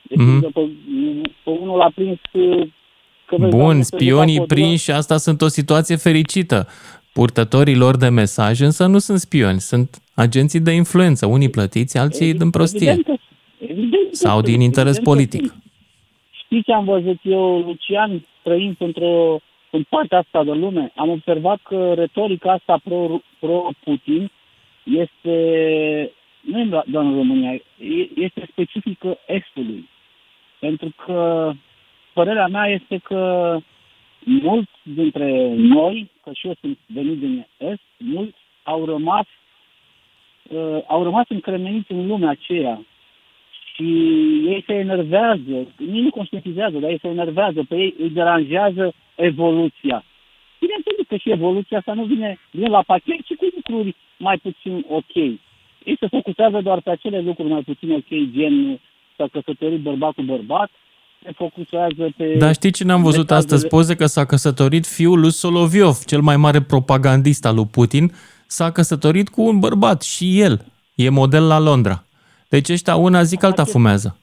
Deci, 0.01 0.17
Mhm. 0.17 0.37
mm-hmm. 0.37 0.53
pe, 0.53 0.61
pe 1.43 1.49
unul 1.49 1.77
l-a 1.77 1.91
prins... 1.95 2.19
uh, 2.31 2.67
Că 3.25 3.35
vezi, 3.37 3.49
Bun, 3.51 3.59
doamne, 3.59 3.81
spionii 3.81 4.35
să-și 4.35 4.37
facă 4.37 4.51
o 4.53 4.55
prinși, 4.55 4.91
asta 4.91 5.17
sunt 5.17 5.41
o 5.41 5.47
situație 5.47 5.95
fericită. 5.95 6.67
Purtătorii 7.13 7.75
lor 7.75 7.97
de 7.97 8.09
mesaj 8.09 8.59
însă 8.59 8.85
nu 8.85 8.97
sunt 8.97 9.19
spioni, 9.19 9.59
sunt 9.59 10.01
agenții 10.15 10.59
de 10.59 10.71
influență, 10.71 11.25
unii 11.25 11.49
plătiți, 11.49 11.97
alții 11.97 12.33
din 12.33 12.49
prostie. 12.49 12.89
Evident 12.89 13.05
că, 13.17 13.23
evident 13.59 13.91
că 14.09 14.15
Sau 14.15 14.41
din 14.41 14.51
sunt, 14.51 14.63
interes 14.63 14.95
evident 14.97 15.05
că 15.05 15.11
politic. 15.11 15.39
sunt. 15.49 15.63
Știți 16.43 16.63
ce 16.65 16.73
am 16.73 16.85
văzut 16.85 17.17
eu, 17.21 17.57
Lucian, 17.59 18.25
trăind 18.43 18.75
într-o 18.79 19.39
în 19.77 19.83
partea 19.89 20.17
asta 20.17 20.43
de 20.43 20.51
lume? 20.51 20.91
Am 20.95 21.09
observat 21.09 21.59
că 21.63 21.93
retorica 21.93 22.51
asta 22.51 22.79
pro, 22.83 23.21
pro-Putin 23.39 24.31
este, 24.83 25.35
nu 26.41 26.59
e 26.59 26.83
doar 26.85 27.03
în 27.03 27.15
România, 27.15 27.53
e- 27.53 28.09
este 28.15 28.47
specifică 28.51 29.17
Estului. 29.25 29.89
Pentru 30.59 30.89
că 31.05 31.51
părerea 32.13 32.47
mea 32.47 32.67
este 32.67 32.97
că 32.97 33.57
mulți 34.19 34.71
dintre 34.81 35.53
noi, 35.55 36.09
că 36.23 36.31
și 36.33 36.47
eu 36.47 36.55
sunt 36.59 36.77
venit 36.85 37.19
din 37.19 37.47
Est, 37.57 37.81
mulți 37.97 38.37
au 38.63 38.85
rămas 38.85 39.25
uh, 40.49 40.79
au 40.87 41.03
rămas 41.03 41.25
încremeniți 41.29 41.91
în 41.91 42.07
lumea 42.07 42.29
aceea 42.29 42.81
și 43.77 43.89
ei 44.53 44.63
se 44.67 44.73
enervează, 44.73 45.55
nici 45.77 46.05
nu 46.05 46.09
conștientizează, 46.09 46.77
dar 46.77 46.89
ei 46.89 46.99
se 47.01 47.07
enervează, 47.07 47.65
pe 47.69 47.75
ei 47.75 47.95
îi 47.99 48.09
deranjează 48.09 48.93
evoluția. 49.15 50.03
Bineînțeles 50.59 51.05
că 51.07 51.15
și 51.17 51.31
evoluția 51.31 51.77
asta 51.77 51.93
nu 51.93 52.03
vine, 52.03 52.39
vine 52.51 52.67
la 52.67 52.83
pachet, 52.91 53.19
ci 53.25 53.35
cu 53.35 53.45
lucruri 53.55 53.95
mai 54.17 54.37
puțin 54.37 54.85
ok. 54.89 55.15
Ei 55.15 55.97
se 55.99 56.07
focusează 56.07 56.59
doar 56.61 56.81
pe 56.81 56.89
acele 56.89 57.21
lucruri 57.21 57.49
mai 57.49 57.61
puțin 57.61 57.91
ok, 57.91 58.09
gen 58.35 58.79
s-a 59.17 59.27
căsătorit 59.31 59.79
bărbat 59.79 60.13
cu 60.13 60.21
bărbat, 60.21 60.69
se 61.23 61.31
focusează 61.35 62.13
pe... 62.17 62.35
Dar 62.37 62.53
știi 62.53 62.71
cine 62.71 62.91
am 62.91 63.03
văzut 63.03 63.29
mesajele- 63.29 63.53
astăzi 63.53 63.67
poze? 63.67 63.95
Că 63.95 64.05
s-a 64.05 64.25
căsătorit 64.25 64.85
fiul 64.85 65.19
lui 65.19 65.31
Soloviov, 65.31 65.95
cel 66.05 66.21
mai 66.21 66.37
mare 66.37 66.61
propagandist 66.61 67.45
al 67.45 67.55
lui 67.55 67.67
Putin, 67.71 68.11
s-a 68.47 68.71
căsătorit 68.71 69.29
cu 69.29 69.41
un 69.41 69.59
bărbat 69.59 70.01
și 70.01 70.39
el 70.39 70.65
e 70.95 71.09
model 71.09 71.47
la 71.47 71.59
Londra. 71.59 72.06
Deci 72.49 72.69
ăștia 72.69 72.95
una 72.95 73.23
zic, 73.23 73.43
alta 73.43 73.63
fumează. 73.63 74.17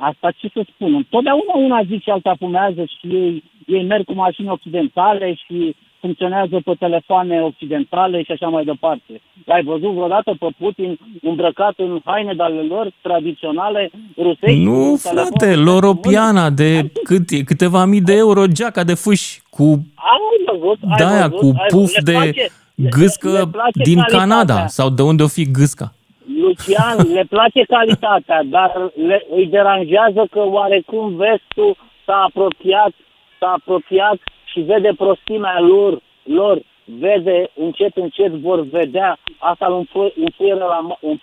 Asta 0.00 0.30
ce 0.36 0.48
să 0.54 0.62
spun? 0.74 0.94
Întotdeauna 0.94 1.54
una 1.56 1.82
zice 1.88 2.10
alta 2.10 2.34
fumează 2.38 2.84
și 2.84 3.06
ei, 3.14 3.42
ei 3.66 3.84
merg 3.84 4.04
cu 4.04 4.12
mașini 4.14 4.48
occidentale 4.48 5.34
și 5.34 5.76
funcționează 6.00 6.60
pe 6.64 6.72
telefoane 6.78 7.42
occidentale 7.42 8.22
și 8.22 8.32
așa 8.32 8.48
mai 8.48 8.64
departe. 8.64 9.20
L-ai 9.44 9.62
văzut 9.62 9.92
vreodată 9.92 10.36
pe 10.38 10.46
Putin 10.58 10.98
îmbrăcat 11.22 11.74
în 11.76 12.00
haine 12.04 12.34
de 12.34 12.42
ale 12.42 12.60
lor 12.62 12.92
tradiționale 13.02 13.90
rusești? 14.16 14.58
Nu, 14.62 14.90
cu 14.90 14.96
frate, 14.96 15.30
telefonul 15.38 15.64
Loropiana 15.64 16.50
de 16.50 16.90
cât 17.04 17.30
e, 17.30 17.42
câteva 17.42 17.84
mii 17.84 18.00
de 18.00 18.14
euro, 18.16 18.46
geaca 18.46 18.84
de 18.84 18.94
fâși 18.94 19.42
cu 19.50 19.62
Ai 19.94 20.58
văzut, 20.58 20.78
ai 20.88 20.96
daia 20.98 21.26
văzut, 21.28 21.38
cu 21.40 21.46
ai 21.60 21.66
puf 21.68 21.80
văzut. 21.80 21.94
Le 22.06 22.12
de 22.12 22.12
place- 22.12 22.46
le- 22.74 22.88
gâscă 22.88 23.30
le 23.30 23.46
place 23.46 23.82
din 23.82 23.94
calitatea. 23.98 24.18
Canada 24.18 24.66
sau 24.66 24.90
de 24.90 25.02
unde 25.02 25.22
o 25.22 25.26
fi 25.26 25.50
gâsca. 25.50 25.92
Lucian, 26.26 26.96
le 27.12 27.24
place 27.28 27.62
calitatea, 27.68 28.42
dar 28.44 28.72
le, 29.06 29.26
îi 29.36 29.46
deranjează 29.46 30.26
că 30.30 30.38
oarecum 30.38 31.16
vestul 31.16 31.76
s-a 32.06 32.22
apropiat, 32.28 32.92
s-a 33.38 33.50
apropiat 33.58 34.16
și 34.44 34.60
vede 34.60 34.90
prostimea 34.96 35.60
lor, 35.60 36.00
lor, 36.22 36.62
vede 36.84 37.50
încet, 37.56 37.96
încet 37.96 38.32
vor 38.32 38.60
vedea, 38.60 39.18
asta 39.38 39.66
îl 39.66 39.74
înfu- 39.76 40.12
înfurie 40.24 40.54
la, 40.54 40.80
ma- 40.90 40.98
îl 41.00 41.20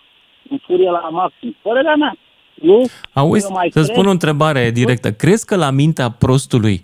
înfurie 0.50 0.90
la 0.90 1.08
maxim. 1.12 1.56
Părerea 1.62 1.96
mea, 1.96 2.14
nu? 2.54 2.86
Auzi, 3.14 3.46
Eu 3.46 3.52
mai 3.54 3.70
să 3.72 3.80
cred- 3.82 3.92
spun 3.96 4.08
o 4.08 4.12
întrebare 4.12 4.70
directă. 4.70 5.12
Crezi 5.12 5.46
că 5.46 5.56
la 5.56 5.70
mintea 5.70 6.10
prostului 6.10 6.82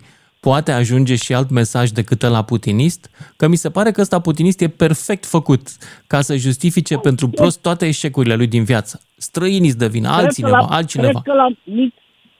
poate 0.48 0.72
ajunge 0.72 1.14
și 1.24 1.34
alt 1.34 1.50
mesaj 1.50 1.88
decât 2.00 2.22
la 2.22 2.42
putinist? 2.44 3.02
Că 3.36 3.44
mi 3.48 3.56
se 3.64 3.70
pare 3.70 3.90
că 3.90 4.00
ăsta 4.00 4.20
putinist 4.20 4.60
e 4.60 4.68
perfect 4.68 5.24
făcut 5.36 5.64
ca 6.06 6.20
să 6.20 6.36
justifice 6.36 6.94
pentru 7.08 7.26
prost 7.28 7.62
toate 7.62 7.84
eșecurile 7.86 8.34
lui 8.40 8.46
din 8.46 8.64
viață. 8.64 8.94
Străinii 9.16 9.68
îți 9.68 9.78
devină, 9.86 10.08
Cred 10.08 10.18
că 10.18 10.24
altcineva, 10.24 10.58
la- 10.58 10.76
altcineva. 10.76 11.20
Cred 11.20 11.22
că, 11.22 11.32
la, 11.42 11.48
mi- 11.76 11.94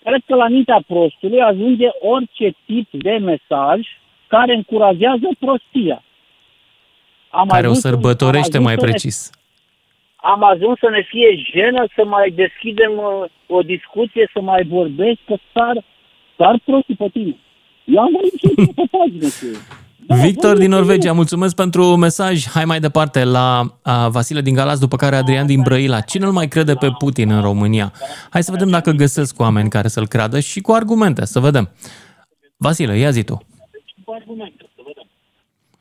cred 0.04 0.22
că 0.26 0.34
la 0.34 0.48
mintea 0.48 0.80
prostului 0.86 1.40
ajunge 1.40 1.88
orice 2.14 2.56
tip 2.66 2.88
de 3.06 3.10
mesaj 3.30 3.78
care 4.26 4.52
încurajează 4.54 5.28
prostia. 5.38 5.98
Am 7.30 7.46
Care 7.48 7.66
o 7.66 7.70
ajuns- 7.70 7.80
sărbătorește 7.88 8.56
am 8.56 8.62
mai 8.62 8.72
ajuns 8.72 8.84
să 8.84 8.86
ne- 8.86 8.90
precis. 9.00 9.30
am 10.32 10.40
ajuns 10.52 10.78
să 10.78 10.88
ne 10.96 11.02
fie 11.12 11.30
jenă 11.52 11.82
să 11.96 12.02
mai 12.04 12.30
deschidem 12.42 12.92
uh, 12.96 13.56
o 13.56 13.60
discuție, 13.74 14.30
să 14.32 14.40
mai 14.40 14.62
vorbesc, 14.76 15.18
că 15.26 15.36
sar, 15.54 15.84
sar 16.38 16.54
prostii 16.64 16.94
pe 17.04 17.08
tine. 17.12 17.36
Eu 17.86 18.00
am 18.00 18.10
vorbit 18.12 18.32
și 18.38 18.46
eu 18.56 18.66
pe 18.66 18.82
pagină 18.90 19.28
cu 19.28 19.44
ei. 19.46 19.58
Da, 20.06 20.14
Victor 20.14 20.42
vorbesc 20.48 20.60
din 20.60 20.70
cu 20.70 20.76
Norvegia, 20.76 21.08
ei. 21.08 21.14
mulțumesc 21.14 21.54
pentru 21.54 21.96
mesaj. 21.96 22.46
Hai 22.46 22.64
mai 22.64 22.80
departe 22.80 23.24
la 23.24 23.78
a, 23.82 24.08
Vasile 24.08 24.40
din 24.40 24.54
Galați, 24.54 24.80
după 24.80 24.96
care 24.96 25.16
Adrian 25.16 25.46
din 25.46 25.62
Brăila. 25.62 26.00
Cine 26.00 26.24
îl 26.26 26.32
mai 26.32 26.48
crede 26.48 26.74
pe 26.74 26.90
Putin 26.98 27.30
în 27.30 27.40
România? 27.40 27.92
Hai 28.30 28.42
să 28.42 28.50
vedem 28.50 28.68
dacă 28.68 28.90
găsesc 28.90 29.40
oameni 29.40 29.68
care 29.68 29.88
să-l 29.88 30.06
creadă 30.08 30.40
și 30.40 30.60
cu 30.60 30.72
argumente, 30.72 31.24
să 31.24 31.40
vedem. 31.40 31.70
Vasile, 32.56 32.98
ia 32.98 33.10
zi 33.10 33.22
tu. 33.22 33.42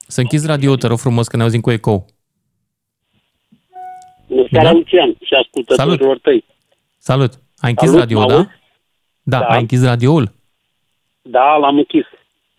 Să 0.07 0.21
închizi 0.21 0.47
radio 0.47 0.75
te 0.75 0.87
rog 0.87 0.97
frumos, 0.97 1.27
că 1.27 1.37
ne 1.37 1.43
auzim 1.43 1.61
cu 1.61 1.71
ecou. 1.71 2.05
Bună 4.27 4.47
seara, 4.51 4.67
Da? 4.69 4.73
Lucian, 4.73 5.09
și 5.21 5.33
ascultătorilor 5.43 6.19
tăi. 6.19 6.45
Salut! 6.97 7.33
Ai 7.57 7.69
închis 7.69 7.85
Salut, 7.87 7.99
radio, 8.01 8.19
mă 8.19 8.27
da? 8.27 8.35
auzi? 8.35 8.47
Da, 9.23 9.39
Da. 9.39 9.45
ai 9.45 9.59
închis 9.59 9.83
radioul? 9.83 10.31
Da, 11.27 11.55
l-am 11.57 11.77
închis. 11.77 12.05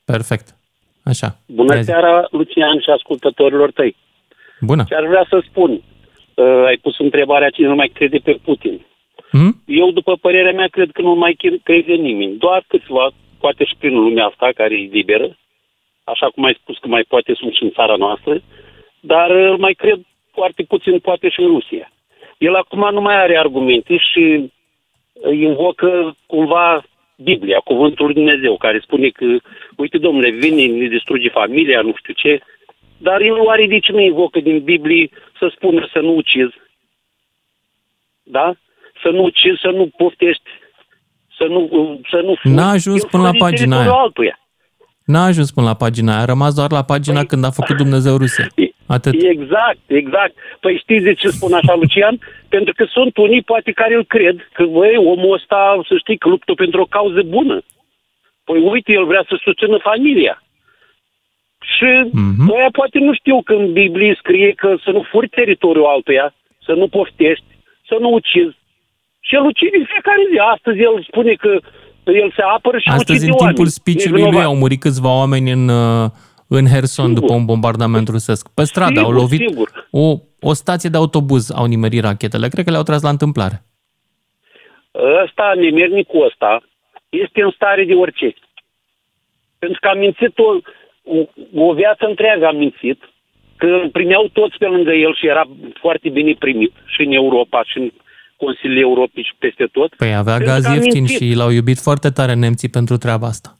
Perfect. 0.05 0.47
Așa. 1.05 1.37
Bună 1.47 1.75
Ia 1.75 1.81
zi. 1.81 1.87
seara, 1.87 2.27
Lucian, 2.31 2.81
și 2.81 2.91
ascultătorilor 2.91 3.71
tăi. 3.71 3.97
Bună. 4.61 4.85
Ce 4.89 4.95
ar 4.95 5.07
vrea 5.07 5.27
să 5.29 5.43
spun? 5.49 5.71
Uh, 6.35 6.65
ai 6.67 6.77
pus 6.77 6.99
întrebarea 6.99 7.51
cine 7.51 7.67
nu 7.67 7.75
mai 7.75 7.89
crede 7.89 8.19
pe 8.19 8.39
Putin. 8.45 8.87
Hmm? 9.31 9.63
Eu, 9.67 9.91
după 9.91 10.17
părerea 10.17 10.53
mea, 10.53 10.67
cred 10.67 10.91
că 10.93 11.03
nu 11.03 11.15
mai 11.15 11.33
cre- 11.33 11.61
crede 11.63 11.93
nimeni. 11.95 12.37
Doar 12.37 12.65
câțiva, 12.69 13.11
poate 13.41 13.65
și 13.65 13.75
prin 13.79 13.95
lumea 13.95 14.27
asta 14.27 14.51
care 14.55 14.75
e 14.75 14.89
liberă, 14.93 15.37
așa 16.05 16.27
cum 16.35 16.45
ai 16.45 16.59
spus 16.61 16.79
că 16.79 16.89
mai 16.89 17.05
poate 17.09 17.35
sunt 17.35 17.53
și 17.55 17.63
în 17.63 17.71
țara 17.71 17.97
noastră, 17.97 18.43
dar 19.01 19.31
uh, 19.31 19.59
mai 19.59 19.73
cred 19.73 20.01
foarte 20.33 20.63
puțin 20.63 20.99
poate 20.99 21.29
și 21.29 21.41
în 21.41 21.47
Rusia. 21.47 21.93
El 22.39 22.55
acum 22.55 22.89
nu 22.93 23.01
mai 23.01 23.17
are 23.17 23.39
argumente 23.39 23.97
și 23.97 24.51
uh, 25.13 25.39
invocă 25.39 26.17
cumva 26.27 26.85
Biblia, 27.17 27.59
cuvântul 27.59 28.05
lui 28.05 28.15
Dumnezeu, 28.15 28.57
care 28.57 28.81
spune 28.83 29.09
că, 29.09 29.25
uite, 29.77 29.99
domnule, 29.99 30.31
vine, 30.31 30.67
ne 30.67 30.87
distruge 30.87 31.29
familia, 31.29 31.81
nu 31.81 31.95
știu 31.97 32.13
ce, 32.13 32.41
dar 32.99 33.21
el 33.21 33.35
nu 33.35 33.49
are 33.49 33.67
de 33.67 33.79
ce 33.79 33.93
nu 33.93 34.01
invocă 34.01 34.41
din 34.41 34.63
Biblie 34.63 35.11
să 35.39 35.53
spună 35.55 35.89
să 35.93 35.99
nu 35.99 36.15
ucizi, 36.15 36.55
da? 38.23 38.55
Să 39.03 39.09
nu 39.09 39.23
ucizi, 39.23 39.61
să 39.61 39.69
nu 39.69 39.91
poftești, 39.97 40.51
să 41.39 41.45
nu, 41.45 41.61
să 42.11 42.17
nu 42.17 42.35
furi. 42.35 42.55
N-a 42.55 42.71
ajuns 42.71 43.03
El 43.03 43.09
până 43.11 43.23
la 43.23 43.29
fură 43.29 43.39
din 43.39 43.49
pagina 43.49 43.77
teritoriul 43.77 43.93
aia. 43.93 44.03
Altuia. 44.03 44.39
N-a 45.05 45.25
ajuns 45.25 45.51
până 45.53 45.67
la 45.67 45.75
pagina 45.75 46.13
aia, 46.13 46.23
a 46.23 46.25
rămas 46.25 46.55
doar 46.55 46.71
la 46.71 46.85
pagina 46.85 47.25
când 47.25 47.45
a 47.45 47.51
făcut 47.51 47.77
Dumnezeu 47.77 48.17
Rusia. 48.17 48.47
Atât. 48.87 49.15
Exact, 49.23 49.85
exact. 49.87 50.35
Păi 50.61 50.79
știți 50.83 51.05
de 51.05 51.15
ce 51.15 51.29
spun 51.29 51.53
așa, 51.53 51.75
Lucian? 51.75 52.19
Pentru 52.49 52.73
că 52.77 52.85
sunt 52.89 53.17
unii, 53.17 53.43
poate, 53.43 53.71
care 53.73 53.95
îl 53.95 54.05
cred 54.05 54.37
că, 54.53 54.65
băi, 54.65 54.97
omul 54.97 55.33
ăsta, 55.33 55.81
să 55.89 55.95
știi, 55.99 56.19
că 56.19 56.29
luptă 56.29 56.53
pentru 56.55 56.81
o 56.81 56.85
cauză 56.97 57.23
bună. 57.23 57.57
Păi 58.45 58.59
uite, 58.73 58.93
el 58.93 59.07
vrea 59.07 59.25
să 59.29 59.35
susțină 59.43 59.79
familia. 59.83 60.43
Și 61.75 61.91
mm-hmm. 62.09 62.49
ăia 62.57 62.69
poate 62.73 62.99
nu 62.99 63.15
știu 63.15 63.43
că 63.43 63.53
în 63.53 63.73
Biblie 63.73 64.15
scrie 64.19 64.51
că 64.53 64.77
să 64.85 64.91
nu 64.91 65.03
furi 65.11 65.29
teritoriul 65.29 65.93
altuia, 65.95 66.35
să 66.67 66.73
nu 66.73 66.89
poftești, 66.89 67.51
să 67.89 67.97
nu 68.01 68.09
ucizi. 68.13 68.57
Și 69.27 69.35
el 69.35 69.45
ucide 69.45 69.77
în 69.79 69.87
fiecare 69.93 70.23
zi. 70.31 70.39
Astăzi 70.55 70.79
el 70.81 71.07
spune 71.09 71.33
că 71.33 71.53
el 72.23 72.33
se 72.37 72.43
apără 72.57 72.79
și 72.79 72.89
Astăzi, 72.89 73.11
ucide 73.11 73.25
în 73.25 73.37
timpul 73.37 73.47
oameni. 73.47 73.79
speech-ului 73.81 74.21
lui, 74.21 74.23
Nevinovat. 74.23 74.51
au 74.51 74.57
murit 74.63 74.81
câțiva 74.81 75.11
oameni 75.23 75.51
în, 75.51 75.69
uh, 75.69 76.11
în 76.49 76.67
Herson 76.67 77.15
după 77.15 77.33
un 77.33 77.45
bombardament 77.45 78.09
rusesc. 78.09 78.49
Pe 78.55 78.65
stradă 78.65 79.01
au 79.01 79.07
Sigur, 79.07 79.21
lovit 79.21 79.49
sigur. 79.49 79.89
o, 79.91 80.15
o 80.41 80.53
stație 80.53 80.89
de 80.91 80.97
autobuz, 80.97 81.51
au 81.51 81.65
nimerit 81.65 82.03
rachetele. 82.03 82.49
Cred 82.49 82.65
că 82.65 82.71
le-au 82.71 82.83
tras 82.83 83.03
la 83.03 83.09
întâmplare. 83.09 83.65
ăsta, 85.25 85.53
nemernicul 85.57 86.25
ăsta, 86.27 86.63
este 87.09 87.43
în 87.43 87.51
stare 87.55 87.85
de 87.85 87.95
orice. 87.95 88.35
Pentru 89.59 89.79
că 89.81 89.89
a 89.89 89.95
mințit 89.95 90.39
o, 90.39 90.51
o, 91.17 91.19
o 91.69 91.73
viață 91.75 92.05
întreagă 92.09 92.47
a 92.47 92.53
mințit, 92.53 93.01
că 93.57 93.67
îl 93.67 93.89
primeau 93.93 94.29
toți 94.33 94.57
pe 94.59 94.67
lângă 94.67 94.93
el 94.93 95.15
și 95.15 95.27
era 95.27 95.45
foarte 95.81 96.09
bine 96.09 96.35
primit 96.39 96.73
și 96.87 97.01
în 97.03 97.13
Europa 97.13 97.63
și 97.65 97.79
în 97.79 97.91
Consiliul 98.37 98.81
Europei 98.81 99.23
și 99.23 99.35
peste 99.39 99.65
tot. 99.73 99.95
Păi 99.95 100.15
avea 100.15 100.37
Pentru 100.37 100.53
gaz 100.53 100.65
că 100.65 100.71
a 100.71 100.75
ieftin 100.75 101.03
mințit. 101.03 101.29
și 101.31 101.35
l-au 101.37 101.51
iubit 101.51 101.79
foarte 101.79 102.11
tare 102.11 102.35
nemții 102.35 102.69
pentru 102.69 102.97
treaba 102.97 103.27
asta. 103.27 103.59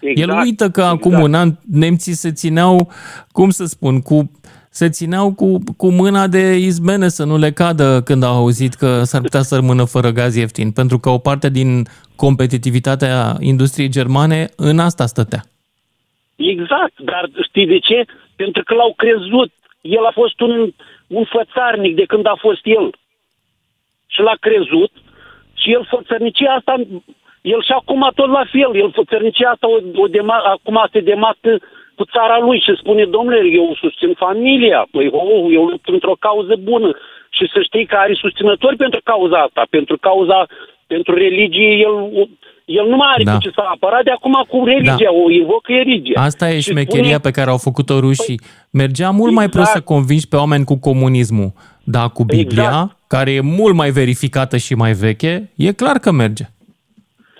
Exact, 0.00 0.30
El 0.30 0.38
uită 0.44 0.70
că 0.70 0.82
acum 0.82 1.10
exact. 1.10 1.26
un 1.26 1.34
an 1.34 1.52
nemții 1.70 2.12
se 2.12 2.32
țineau, 2.32 2.92
cum 3.32 3.50
să 3.50 3.64
spun, 3.64 4.00
cu 4.00 4.30
se 4.70 4.88
țineau 4.88 5.34
cu, 5.34 5.58
cu 5.76 5.90
mâna 5.90 6.26
de 6.26 6.56
izbene 6.56 7.08
să 7.08 7.24
nu 7.24 7.36
le 7.36 7.50
cadă 7.50 8.02
când 8.04 8.22
au 8.22 8.34
auzit 8.34 8.74
că 8.74 9.02
s-ar 9.02 9.20
putea 9.20 9.42
să 9.42 9.54
rămână 9.54 9.84
fără 9.84 10.10
gaz 10.10 10.36
ieftin, 10.36 10.70
pentru 10.72 10.98
că 10.98 11.08
o 11.08 11.18
parte 11.18 11.48
din 11.50 11.86
competitivitatea 12.16 13.36
industriei 13.40 13.88
germane 13.88 14.48
în 14.56 14.78
asta 14.78 15.06
stătea. 15.06 15.42
Exact, 16.36 16.96
dar 16.98 17.30
știi 17.48 17.66
de 17.66 17.78
ce? 17.78 18.04
Pentru 18.36 18.62
că 18.64 18.74
l-au 18.74 18.94
crezut. 18.96 19.50
El 19.80 20.04
a 20.04 20.12
fost 20.14 20.40
un, 20.40 20.72
un 21.06 21.24
fățarnic 21.24 21.94
de 21.94 22.04
când 22.04 22.26
a 22.26 22.36
fost 22.38 22.60
el. 22.64 22.94
Și 24.06 24.20
l-a 24.20 24.36
crezut 24.40 24.92
și 25.54 25.72
el 25.72 25.86
fățărnicia 25.90 26.52
asta, 26.52 26.74
el 27.40 27.60
și 27.66 27.72
acum 27.80 28.02
tot 28.14 28.30
la 28.38 28.44
fel, 28.52 28.70
el 28.82 28.90
fățărnicia 29.00 29.48
asta 29.50 29.66
o, 29.74 29.76
o 30.04 30.06
dema, 30.06 30.36
acum 30.54 30.76
se 30.92 31.00
demată 31.00 31.50
cu 31.96 32.04
țara 32.14 32.38
lui 32.46 32.58
și 32.64 32.72
spune, 32.80 33.04
domnule, 33.04 33.40
eu 33.60 33.76
susțin 33.82 34.12
familia, 34.24 34.80
păi, 34.90 35.06
oh, 35.12 35.44
eu 35.58 35.64
lupt 35.72 35.88
într-o 35.88 36.16
cauză 36.26 36.54
bună. 36.70 36.90
Și 37.36 37.44
să 37.52 37.58
știi 37.68 37.86
că 37.86 37.96
are 37.98 38.14
susținători 38.24 38.76
pentru 38.76 39.00
cauza 39.04 39.36
asta, 39.46 39.62
pentru 39.70 39.96
cauza, 39.98 40.46
pentru 40.86 41.14
religie, 41.14 41.70
el, 41.86 41.94
el 42.64 42.86
nu 42.88 42.96
mai 42.96 43.08
are 43.14 43.22
Da. 43.22 43.32
cu 43.32 43.38
ce 43.38 43.50
să 43.54 43.62
apăra, 43.74 43.98
de 44.04 44.10
acum 44.10 44.44
cu 44.48 44.64
religia, 44.64 45.12
o 45.24 45.30
invocă 45.30 45.72
religia. 45.72 46.20
Asta 46.22 46.50
e 46.50 46.54
Și 46.60 46.70
șmecheria 46.70 47.02
spune- 47.02 47.18
pe 47.18 47.30
care 47.30 47.50
au 47.50 47.56
făcut-o 47.58 47.98
rușii. 48.00 48.40
Mergea 48.70 49.10
mult 49.10 49.32
mai 49.32 49.48
prost 49.48 49.66
să 49.70 49.78
Exact. 49.78 49.84
convingi 49.94 50.28
pe 50.28 50.36
oameni 50.36 50.64
cu 50.64 50.78
comunismul, 50.78 51.52
dar 51.84 52.08
cu 52.10 52.24
Biblia, 52.24 52.62
Exact. 52.62 52.96
care 53.06 53.30
e 53.32 53.40
mult 53.40 53.74
mai 53.74 53.90
verificată 53.90 54.56
și 54.56 54.74
mai 54.74 54.92
veche, 54.92 55.52
e 55.56 55.72
clar 55.72 55.96
că 55.98 56.10
merge. 56.10 56.44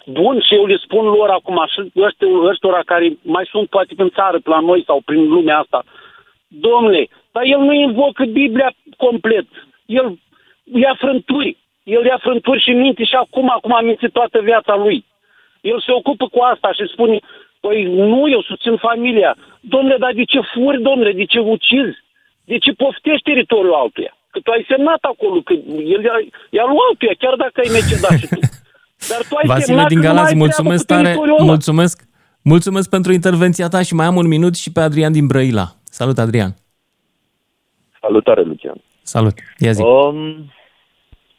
Bun, 0.07 0.40
și 0.40 0.55
eu 0.55 0.66
le 0.66 0.76
spun 0.76 1.05
lor 1.05 1.28
acum, 1.28 1.64
și 1.68 1.92
ăstor- 1.96 2.51
ăstora 2.51 2.82
care 2.84 3.18
mai 3.22 3.48
sunt 3.51 3.68
poate 3.68 3.94
în 3.96 4.11
țară, 4.11 4.38
pe 4.38 4.48
la 4.51 4.61
noi 4.61 4.82
sau 4.86 5.01
prin 5.05 5.28
lumea 5.28 5.59
asta, 5.59 5.84
domnule, 6.48 7.09
dar 7.32 7.42
el 7.44 7.59
nu 7.59 7.72
invocă 7.72 8.24
Biblia 8.24 8.72
complet. 8.96 9.46
El 9.86 10.18
ia 10.64 10.94
frânturi. 10.98 11.57
El 11.82 12.05
ia 12.05 12.18
frânturi 12.20 12.62
și 12.62 12.70
minte 12.70 13.05
și 13.05 13.14
acum, 13.14 13.51
acum 13.51 13.72
a 13.74 13.80
mințit 13.80 14.12
toată 14.12 14.40
viața 14.40 14.76
lui. 14.76 15.05
El 15.61 15.80
se 15.80 15.92
ocupă 15.92 16.28
cu 16.28 16.40
asta 16.40 16.72
și 16.72 16.92
spune, 16.92 17.18
păi 17.61 17.82
nu, 17.82 18.28
eu 18.28 18.42
susțin 18.42 18.76
familia. 18.76 19.36
Domnule, 19.61 19.96
dar 19.96 20.12
de 20.12 20.24
ce 20.24 20.40
furi, 20.40 20.82
domnule, 20.82 21.12
de 21.12 21.24
ce 21.24 21.38
ucizi? 21.38 21.98
De 22.44 22.59
ce 22.59 22.72
poftești 22.72 23.22
teritoriul 23.22 23.74
altuia? 23.74 24.16
Că 24.30 24.38
tu 24.40 24.51
ai 24.51 24.64
semnat 24.68 24.98
acolo, 25.01 25.40
că 25.40 25.53
el 25.94 26.03
ia, 26.05 26.16
ia 26.51 26.64
lui 26.66 26.76
altuia, 26.88 27.14
chiar 27.18 27.34
dacă 27.34 27.61
ai 27.61 27.70
mecedat 27.72 28.18
și 28.18 28.26
tu. 28.26 28.40
Dar 29.11 29.22
tu 29.28 29.36
ai 29.36 29.46
Vasile 29.46 29.64
semnat 29.64 29.88
din 29.88 30.00
că 30.00 30.06
nu 30.06 30.12
Galați, 30.12 30.32
ai 30.32 30.38
mulțumesc 30.38 30.86
treabă 30.86 31.02
cu 31.02 31.02
tare, 31.02 31.14
teritoriul 31.14 31.36
ăla. 31.40 31.50
mulțumesc, 31.52 31.96
mulțumesc 32.42 32.90
pentru 32.90 33.12
intervenția 33.12 33.68
ta 33.68 33.82
și 33.82 33.94
mai 33.94 34.06
am 34.06 34.16
un 34.16 34.28
minut 34.28 34.54
și 34.56 34.72
pe 34.72 34.80
Adrian 34.80 35.12
din 35.12 35.26
Brăila. 35.26 35.66
Salut, 35.84 36.18
Adrian. 36.18 36.52
Salutare, 38.00 38.42
Lucian. 38.42 38.78
Salut. 39.02 39.34
Ia 39.58 39.72
zi. 39.72 39.82
Um, 39.82 40.50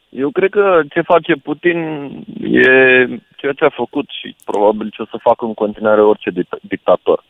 eu 0.09 0.29
cred 0.31 0.49
că 0.49 0.81
ce 0.89 1.01
face 1.01 1.33
Putin 1.35 1.77
e 2.41 2.67
ceea 3.35 3.53
ce 3.55 3.65
a 3.65 3.69
făcut 3.69 4.05
și 4.19 4.35
probabil 4.45 4.89
ce 4.89 5.01
o 5.01 5.05
să 5.05 5.17
facă 5.21 5.45
în 5.45 5.53
continuare 5.53 6.01
orice 6.01 6.29
dict- 6.29 6.61
dictator. 6.61 7.23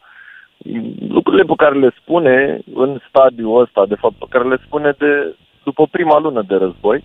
Lucrurile 1.08 1.44
pe 1.44 1.54
care 1.58 1.80
le 1.80 1.92
spune 2.02 2.60
în 2.74 3.00
stadiul 3.10 3.62
ăsta, 3.62 3.86
de 3.86 3.96
fapt, 3.96 4.16
pe 4.16 4.26
care 4.30 4.48
le 4.48 4.58
spune 4.66 4.96
de 4.98 5.36
după 5.64 5.88
prima 5.88 6.20
lună 6.20 6.42
de 6.48 6.56
război, 6.56 7.04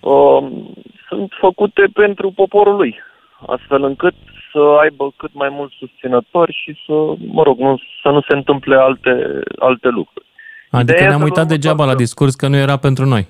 um, 0.00 0.74
sunt 1.08 1.32
făcute 1.40 1.84
pentru 1.92 2.30
poporul 2.30 2.76
lui, 2.76 3.00
astfel 3.46 3.84
încât 3.84 4.14
să 4.52 4.58
aibă 4.80 5.12
cât 5.16 5.30
mai 5.32 5.48
mulți 5.48 5.74
susținători 5.78 6.58
și 6.62 6.76
să, 6.86 6.92
mă 7.26 7.42
rog, 7.42 7.58
nu, 7.58 7.80
să 8.02 8.08
nu 8.08 8.20
se 8.20 8.34
întâmple 8.36 8.76
alte, 8.76 9.40
alte 9.58 9.88
lucruri. 9.88 10.26
Adică 10.70 10.92
Ideea 10.92 11.08
ne-am 11.08 11.20
e 11.20 11.24
uitat 11.24 11.46
felul 11.46 11.58
degeaba 11.58 11.84
la 11.84 11.94
discurs 11.94 12.34
că 12.34 12.48
nu 12.48 12.56
era 12.56 12.76
pentru 12.76 13.04
noi. 13.04 13.28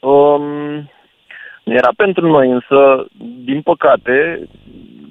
Um, 0.00 0.42
nu 1.64 1.72
era 1.72 1.90
pentru 1.96 2.26
noi, 2.26 2.50
însă, 2.50 3.06
din 3.44 3.62
păcate, 3.62 4.48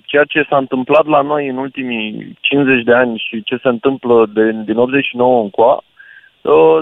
ceea 0.05 0.23
ce 0.23 0.45
s-a 0.49 0.57
întâmplat 0.57 1.05
la 1.05 1.21
noi 1.21 1.47
în 1.47 1.57
ultimii 1.57 2.37
50 2.39 2.83
de 2.83 2.93
ani 2.93 3.23
și 3.27 3.43
ce 3.43 3.59
se 3.61 3.67
întâmplă 3.67 4.25
de, 4.33 4.51
din 4.65 4.77
89 4.77 5.41
încoa, 5.41 5.73
uh, 5.73 5.81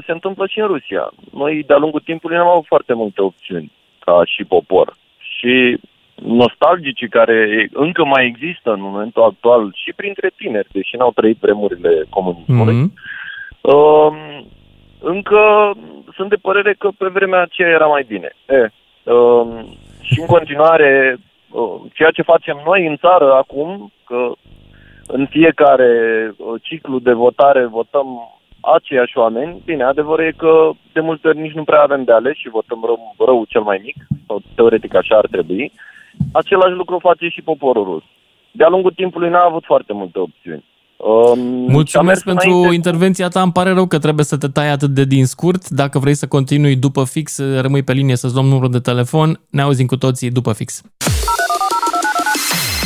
se 0.06 0.12
întâmplă 0.12 0.48
și 0.48 0.60
în 0.60 0.68
Rusia. 0.68 1.12
Noi, 1.34 1.64
de-a 1.68 1.78
lungul 1.78 2.00
timpului, 2.00 2.38
n-am 2.38 2.48
avut 2.48 2.66
foarte 2.66 2.94
multe 2.94 3.22
opțiuni 3.22 3.72
ca 4.00 4.22
și 4.26 4.44
popor. 4.44 4.96
Și 5.20 5.80
nostalgicii 6.16 7.10
care 7.10 7.70
încă 7.74 8.06
mai 8.06 8.26
există 8.26 8.72
în 8.72 8.82
momentul 8.82 9.24
actual 9.24 9.72
și 9.76 9.94
printre 9.96 10.32
tineri, 10.38 10.68
deși 10.72 10.96
n-au 10.96 11.12
trăit 11.12 11.38
vremurile 11.40 12.06
comunismului, 12.10 12.74
Mhm. 12.74 12.94
Um, 13.62 14.16
încă 15.00 15.72
sunt 16.16 16.30
de 16.30 16.36
părere 16.36 16.76
că 16.78 16.90
pe 16.98 17.08
vremea 17.08 17.42
aceea 17.42 17.70
era 17.70 17.86
mai 17.86 18.06
bine. 18.08 18.30
E, 18.50 18.70
um, 19.12 19.66
și 20.02 20.20
în 20.20 20.26
continuare, 20.26 21.18
uh, 21.50 21.82
ceea 21.94 22.10
ce 22.10 22.22
facem 22.22 22.62
noi 22.66 22.88
în 22.88 22.98
țară 22.98 23.34
acum, 23.34 23.92
că 24.06 24.32
în 25.08 25.26
fiecare 25.26 25.92
uh, 26.38 26.62
ciclu 26.62 27.00
de 27.00 27.12
votare 27.12 27.66
votăm 27.66 28.08
aceiași 28.62 29.18
oameni, 29.18 29.62
bine, 29.66 29.84
adevărul 29.84 30.26
e 30.26 30.34
că 30.38 30.70
de 30.94 31.00
multe 31.00 31.28
ori 31.28 31.42
nici 31.42 31.54
nu 31.60 31.64
prea 31.64 31.82
avem 31.82 32.04
de 32.04 32.12
ales 32.12 32.36
și 32.36 32.50
votăm 32.50 32.80
rău, 32.86 33.16
rău 33.26 33.46
cel 33.48 33.62
mai 33.62 33.80
mic, 33.84 33.96
sau 34.28 34.42
teoretic 34.56 34.96
așa 34.96 35.16
ar 35.18 35.28
trebui. 35.32 35.72
Același 36.32 36.74
lucru 36.74 37.00
face 37.00 37.28
și 37.28 37.42
poporul 37.42 37.84
rus. 37.84 38.04
De-a 38.52 38.70
lungul 38.70 38.92
timpului 38.96 39.30
n-a 39.30 39.44
avut 39.44 39.64
foarte 39.66 39.94
multe 39.94 40.20
opțiuni. 40.20 40.66
Um, 40.98 41.38
și 41.38 41.38
a 41.38 41.42
mers 41.42 41.74
Mulțumesc 41.74 42.24
pentru 42.24 42.50
înainte- 42.50 42.76
intervenția 42.76 43.28
ta. 43.28 43.42
Îmi 43.42 43.52
pare 43.52 43.72
rău 43.72 43.88
că 43.88 44.00
trebuie 44.00 44.26
să 44.26 44.38
te 44.38 44.48
tai 44.48 44.70
atât 44.72 44.90
de 44.90 45.04
din 45.04 45.26
scurt. 45.26 45.70
Dacă 45.70 46.00
vrei 46.00 46.14
să 46.14 46.28
continui 46.28 46.76
după 46.76 47.04
fix, 47.06 47.40
rămâi 47.62 47.84
pe 47.84 47.94
linie 47.94 48.16
să-ți 48.16 48.34
luăm 48.34 48.46
numărul 48.46 48.72
de 48.72 48.80
telefon. 48.80 49.40
Ne 49.50 49.62
auzim 49.62 49.86
cu 49.86 49.98
toții 49.98 50.32
după 50.32 50.54
fix. 50.54 50.82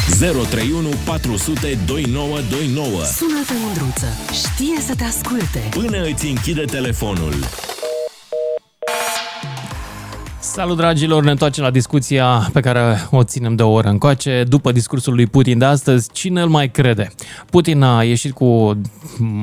031 0.09 0.89
400 1.05 1.77
2929 1.85 3.03
Sună-te, 3.03 3.53
Mândruță. 3.65 4.07
Știe 4.31 4.81
să 4.87 4.95
te 4.95 5.03
asculte. 5.03 5.67
Până 5.69 6.03
îți 6.03 6.25
închide 6.25 6.63
telefonul. 6.63 7.33
Salut, 10.53 10.77
dragilor! 10.77 11.23
Ne 11.23 11.31
întoarcem 11.31 11.63
la 11.63 11.69
discuția 11.69 12.49
pe 12.53 12.59
care 12.59 13.07
o 13.11 13.23
ținem 13.23 13.55
de 13.55 13.63
o 13.63 13.71
oră 13.71 13.87
încoace. 13.87 14.43
După 14.47 14.71
discursul 14.71 15.13
lui 15.13 15.25
Putin 15.27 15.57
de 15.57 15.65
astăzi, 15.65 16.09
cine 16.11 16.41
îl 16.41 16.49
mai 16.49 16.71
crede? 16.71 17.11
Putin 17.49 17.81
a 17.81 18.03
ieșit 18.03 18.33
cu 18.33 18.77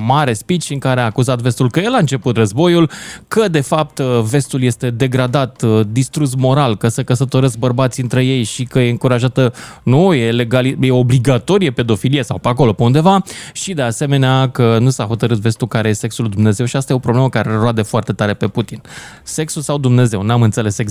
mare 0.05 0.33
speech 0.33 0.71
în 0.71 0.79
care 0.79 1.01
a 1.01 1.05
acuzat 1.05 1.41
vestul 1.41 1.71
că 1.71 1.81
el 1.81 1.95
a 1.95 1.99
început 1.99 2.37
războiul, 2.37 2.91
că 3.29 3.49
de 3.49 3.61
fapt 3.61 4.01
vestul 4.01 4.63
este 4.63 4.91
degradat, 4.91 5.63
distrus 5.87 6.35
moral, 6.35 6.77
că 6.77 6.89
se 6.89 7.03
căsătoresc 7.03 7.59
bărbați 7.59 8.01
între 8.01 8.25
ei 8.25 8.43
și 8.43 8.65
că 8.65 8.79
e 8.79 8.91
încurajată, 8.91 9.53
nu, 9.83 10.15
e, 10.15 10.31
legal, 10.31 10.65
e 10.81 10.91
obligatorie 10.91 11.71
pedofilie 11.71 12.23
sau 12.23 12.39
pe 12.39 12.49
acolo, 12.49 12.73
pe 12.73 12.83
undeva 12.83 13.23
și 13.53 13.75
de 13.75 13.83
asemenea 13.83 14.51
că 14.51 14.79
nu 14.81 14.91
s-a 14.91 15.05
hotărât 15.05 15.39
vestul 15.39 15.69
care 15.69 15.89
e 15.89 15.93
sexul 15.93 16.25
lui 16.25 16.33
Dumnezeu 16.33 16.67
și 16.67 16.77
asta 16.77 16.93
e 16.93 16.97
o 16.97 16.99
problemă 16.99 17.29
care 17.29 17.53
roade 17.53 17.83
foarte 17.83 18.13
tare 18.13 18.35
pe 18.35 18.47
Putin. 18.47 18.83
Sexul 19.23 19.63
sau 19.63 19.79
Dumnezeu, 19.79 20.23
n-am 20.23 20.43
înțeles 20.43 20.79
exact. 20.79 20.91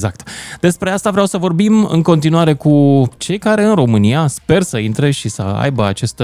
Despre 0.60 0.90
asta 0.90 1.12
vreau 1.12 1.26
să 1.26 1.38
vorbim 1.38 1.88
în 1.92 2.02
continuare 2.02 2.54
cu 2.54 3.04
cei 3.18 3.38
care 3.38 3.64
în 3.64 3.76
România 3.76 4.28
sper 4.28 4.62
să 4.62 4.78
intre 4.78 5.12
și 5.12 5.30
să 5.30 5.42
aibă 5.42 5.86
acest 5.86 6.24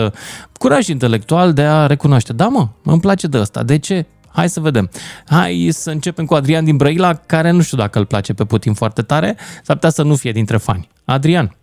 curaj 0.59 0.88
intelectual 0.88 1.53
de 1.53 1.61
a 1.61 1.86
recunoaște. 1.86 2.34
Da, 2.34 2.47
mă, 2.47 2.67
îmi 2.84 2.99
place 2.99 3.28
de 3.28 3.38
asta. 3.38 3.63
De 3.63 3.80
ce? 3.80 4.05
Hai 4.34 4.49
să 4.49 4.59
vedem. 4.59 4.89
Hai 5.28 5.67
să 5.71 5.89
începem 5.89 6.25
cu 6.25 6.34
Adrian 6.34 6.65
din 6.65 6.78
Brăila, 6.78 7.13
care 7.13 7.51
nu 7.51 7.61
știu 7.61 7.78
dacă 7.78 7.99
îl 7.99 8.05
place 8.05 8.34
pe 8.34 8.43
Putin 8.43 8.73
foarte 8.73 9.01
tare, 9.01 9.36
s-ar 9.63 9.75
putea 9.75 9.89
să 9.89 10.03
nu 10.03 10.15
fie 10.15 10.32
dintre 10.32 10.57
fani. 10.57 10.88
Adrian, 11.05 11.55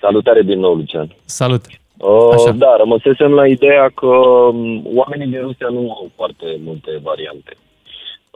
Salutare 0.00 0.42
din 0.42 0.58
nou, 0.58 0.74
Lucian. 0.74 1.16
salut! 1.24 1.64
Uh, 1.96 2.54
da, 2.54 2.76
rămăsesem 2.76 3.30
la 3.30 3.46
ideea 3.46 3.90
că 3.94 4.06
um, 4.06 4.82
oamenii 4.94 5.26
din 5.26 5.40
Rusia 5.40 5.68
nu 5.68 5.78
au 5.78 6.10
foarte 6.16 6.46
multe 6.64 6.90
variante. 7.02 7.56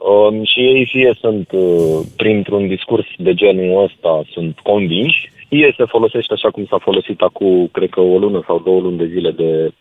Um, 0.05 0.43
și 0.43 0.59
ei 0.59 0.85
fie 0.91 1.17
sunt 1.19 1.49
uh, 1.51 1.99
printr-un 2.17 2.67
discurs 2.67 3.05
de 3.17 3.33
genul 3.33 3.83
ăsta, 3.83 4.23
sunt 4.31 4.59
convinși, 4.59 5.31
fie 5.47 5.73
se 5.77 5.83
folosește 5.85 6.33
așa 6.33 6.49
cum 6.49 6.65
s-a 6.65 6.77
folosit 6.77 7.21
acum, 7.21 7.67
cred 7.71 7.89
că 7.89 7.99
o 8.01 8.17
lună 8.17 8.43
sau 8.47 8.59
două 8.59 8.79
luni 8.79 8.97
de 8.97 9.05
zile 9.07 9.31
de, 9.31 9.71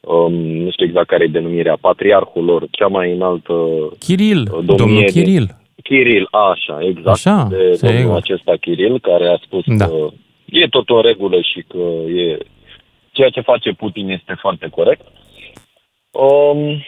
um, 0.00 0.32
nu 0.34 0.70
știu 0.70 0.86
exact 0.86 1.06
care 1.06 1.24
e 1.24 1.26
denumirea, 1.26 1.78
patriarhul 1.80 2.44
lor, 2.44 2.66
cea 2.70 2.86
mai 2.86 3.12
înaltă 3.12 3.52
Chiril, 3.98 4.42
domnie 4.44 4.74
domnul 4.76 4.96
din- 4.96 5.06
Chiril. 5.22 5.46
Kiril, 5.82 6.28
așa, 6.30 6.78
exact, 6.82 7.06
Așa, 7.26 7.46
de 7.50 7.72
se 7.74 7.86
domnul 7.86 8.04
egă. 8.08 8.16
acesta 8.16 8.56
Kiril, 8.60 9.00
care 9.00 9.26
a 9.28 9.36
spus 9.44 9.64
Da. 9.66 9.86
că 9.86 10.08
e 10.44 10.66
tot 10.68 10.88
în 10.88 11.00
regulă 11.02 11.40
și 11.40 11.64
că 11.68 11.78
e 12.16 12.38
ceea 13.12 13.28
ce 13.28 13.40
face 13.40 13.70
Putin 13.72 14.08
este 14.10 14.34
foarte 14.40 14.68
corect. 14.70 15.06
Um, 16.10 16.82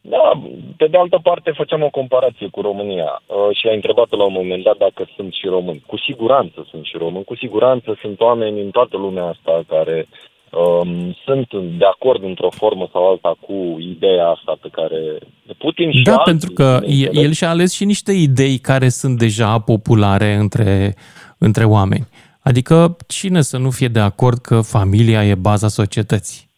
da, 0.00 0.32
pe 0.76 0.86
de 0.86 0.96
altă 0.96 1.18
parte 1.22 1.50
făceam 1.50 1.82
o 1.82 1.90
comparație 1.90 2.48
cu 2.48 2.60
România 2.60 3.22
uh, 3.26 3.56
și 3.56 3.66
a 3.66 3.72
întrebat 3.72 4.10
la 4.10 4.24
un 4.24 4.32
moment 4.32 4.62
dat 4.64 4.76
dacă 4.76 5.08
sunt 5.16 5.32
și 5.32 5.46
români. 5.46 5.82
Cu 5.86 5.96
siguranță 5.98 6.66
sunt 6.70 6.84
și 6.84 6.96
români, 6.96 7.24
cu 7.24 7.36
siguranță 7.36 7.98
sunt 8.00 8.20
oameni 8.20 8.60
în 8.60 8.70
toată 8.70 8.96
lumea 8.96 9.24
asta 9.24 9.62
care 9.68 10.08
um, 10.50 11.16
sunt 11.24 11.52
de 11.78 11.84
acord 11.84 12.22
într-o 12.22 12.50
formă 12.50 12.88
sau 12.92 13.08
alta 13.08 13.36
cu 13.40 13.76
ideea 13.78 14.28
asta 14.28 14.56
pe 14.60 14.68
care 14.72 15.18
Putin 15.58 15.90
și 15.92 16.02
Da, 16.02 16.10
alții, 16.14 16.24
pentru 16.32 16.50
că 16.52 16.78
e- 16.82 16.86
bineînțeles, 16.86 17.24
el 17.24 17.32
și-a 17.32 17.48
ales 17.48 17.72
și 17.74 17.84
niște 17.84 18.12
idei 18.12 18.58
care 18.58 18.88
sunt 18.88 19.18
deja 19.18 19.58
populare 19.58 20.34
între, 20.34 20.94
între 21.38 21.64
oameni. 21.64 22.08
Adică 22.40 22.96
cine 23.06 23.40
să 23.40 23.58
nu 23.58 23.70
fie 23.70 23.88
de 23.88 23.98
acord 24.00 24.38
că 24.38 24.60
familia 24.60 25.24
e 25.24 25.34
baza 25.34 25.68
societății? 25.68 26.48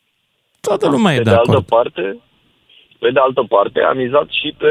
Toată 0.60 0.88
lumea 0.88 1.12
e 1.12 1.16
pe 1.16 1.22
de 1.22 1.30
de 1.30 1.36
altă 1.36 1.50
acord. 1.50 1.66
parte, 1.66 2.18
pe 3.02 3.10
de 3.14 3.20
altă 3.26 3.42
parte, 3.54 3.78
am 3.80 3.96
mizat 3.96 4.28
și 4.40 4.48
pe... 4.60 4.70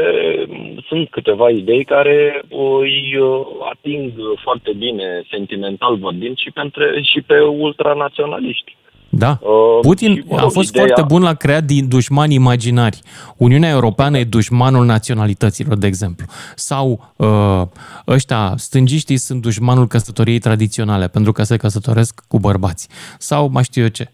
Sunt 0.88 1.10
câteva 1.10 1.48
idei 1.50 1.84
care 1.84 2.42
îi 2.80 3.16
uh, 3.18 3.46
ating 3.72 4.12
foarte 4.44 4.72
bine, 4.84 5.06
sentimental 5.30 5.96
vorbind, 5.96 6.36
și 6.36 6.50
pe, 6.54 6.60
între, 6.60 6.86
și 7.10 7.20
pe 7.20 7.38
ultranaționaliști. 7.40 8.76
Da. 9.12 9.38
Uh, 9.40 9.78
Putin 9.80 10.14
și, 10.14 10.22
mă 10.28 10.36
a 10.36 10.40
rog, 10.40 10.52
fost 10.52 10.68
ideea- 10.68 10.84
foarte 10.86 11.04
bun 11.12 11.22
la 11.22 11.34
creat 11.34 11.64
din 11.64 11.88
dușmani 11.88 12.34
imaginari. 12.34 13.00
Uniunea 13.36 13.70
Europeană 13.70 14.18
e 14.18 14.24
dușmanul 14.24 14.84
naționalităților, 14.84 15.76
de 15.78 15.86
exemplu. 15.86 16.26
Sau 16.54 17.12
uh, 17.16 17.62
ăștia, 18.08 18.52
stângiștii 18.56 19.16
sunt 19.16 19.42
dușmanul 19.42 19.86
căsătoriei 19.86 20.38
tradiționale, 20.38 21.08
pentru 21.08 21.32
că 21.32 21.42
se 21.42 21.56
căsătoresc 21.56 22.24
cu 22.28 22.38
bărbați. 22.38 22.88
Sau 23.18 23.48
mai 23.52 23.62
știu 23.62 23.82
eu 23.82 23.88
ce. 23.88 24.10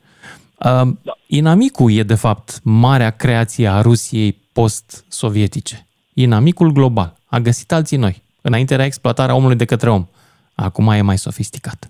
Uh, 0.65 1.13
Inamicul 1.27 1.93
e, 1.93 2.03
de 2.03 2.15
fapt, 2.15 2.61
marea 2.63 3.11
creație 3.11 3.69
a 3.69 3.81
Rusiei 3.81 4.37
post-sovietice. 4.53 5.87
Inamicul 6.15 6.71
global. 6.71 7.15
A 7.27 7.39
găsit 7.39 7.73
alții 7.73 7.97
noi. 7.97 8.23
Înainte 8.43 8.75
era 8.75 8.85
exploatarea 8.85 9.35
omului 9.35 9.57
de 9.57 9.65
către 9.65 9.91
om. 9.91 10.07
Acum 10.55 10.89
e 10.89 11.01
mai 11.01 11.19
sofisticat. 11.19 11.89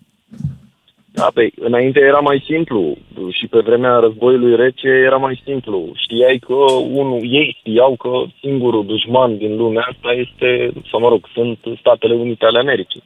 Da, 1.12 1.30
pe, 1.34 1.50
înainte 1.68 2.00
era 2.00 2.18
mai 2.18 2.42
simplu 2.46 2.96
și 3.30 3.46
pe 3.46 3.60
vremea 3.60 3.98
războiului 3.98 4.56
rece 4.56 4.88
era 4.88 5.16
mai 5.16 5.42
simplu. 5.44 5.92
Știai 5.94 6.38
că 6.38 6.54
unul, 7.00 7.20
ei 7.22 7.56
știau 7.58 7.96
că 7.96 8.10
singurul 8.40 8.86
dușman 8.86 9.38
din 9.38 9.56
lumea 9.56 9.88
asta 9.92 10.10
este, 10.24 10.72
sau 10.90 11.00
mă 11.00 11.08
rog, 11.08 11.28
sunt 11.34 11.58
Statele 11.78 12.14
Unite 12.14 12.44
ale 12.44 12.58
Americii. 12.58 13.02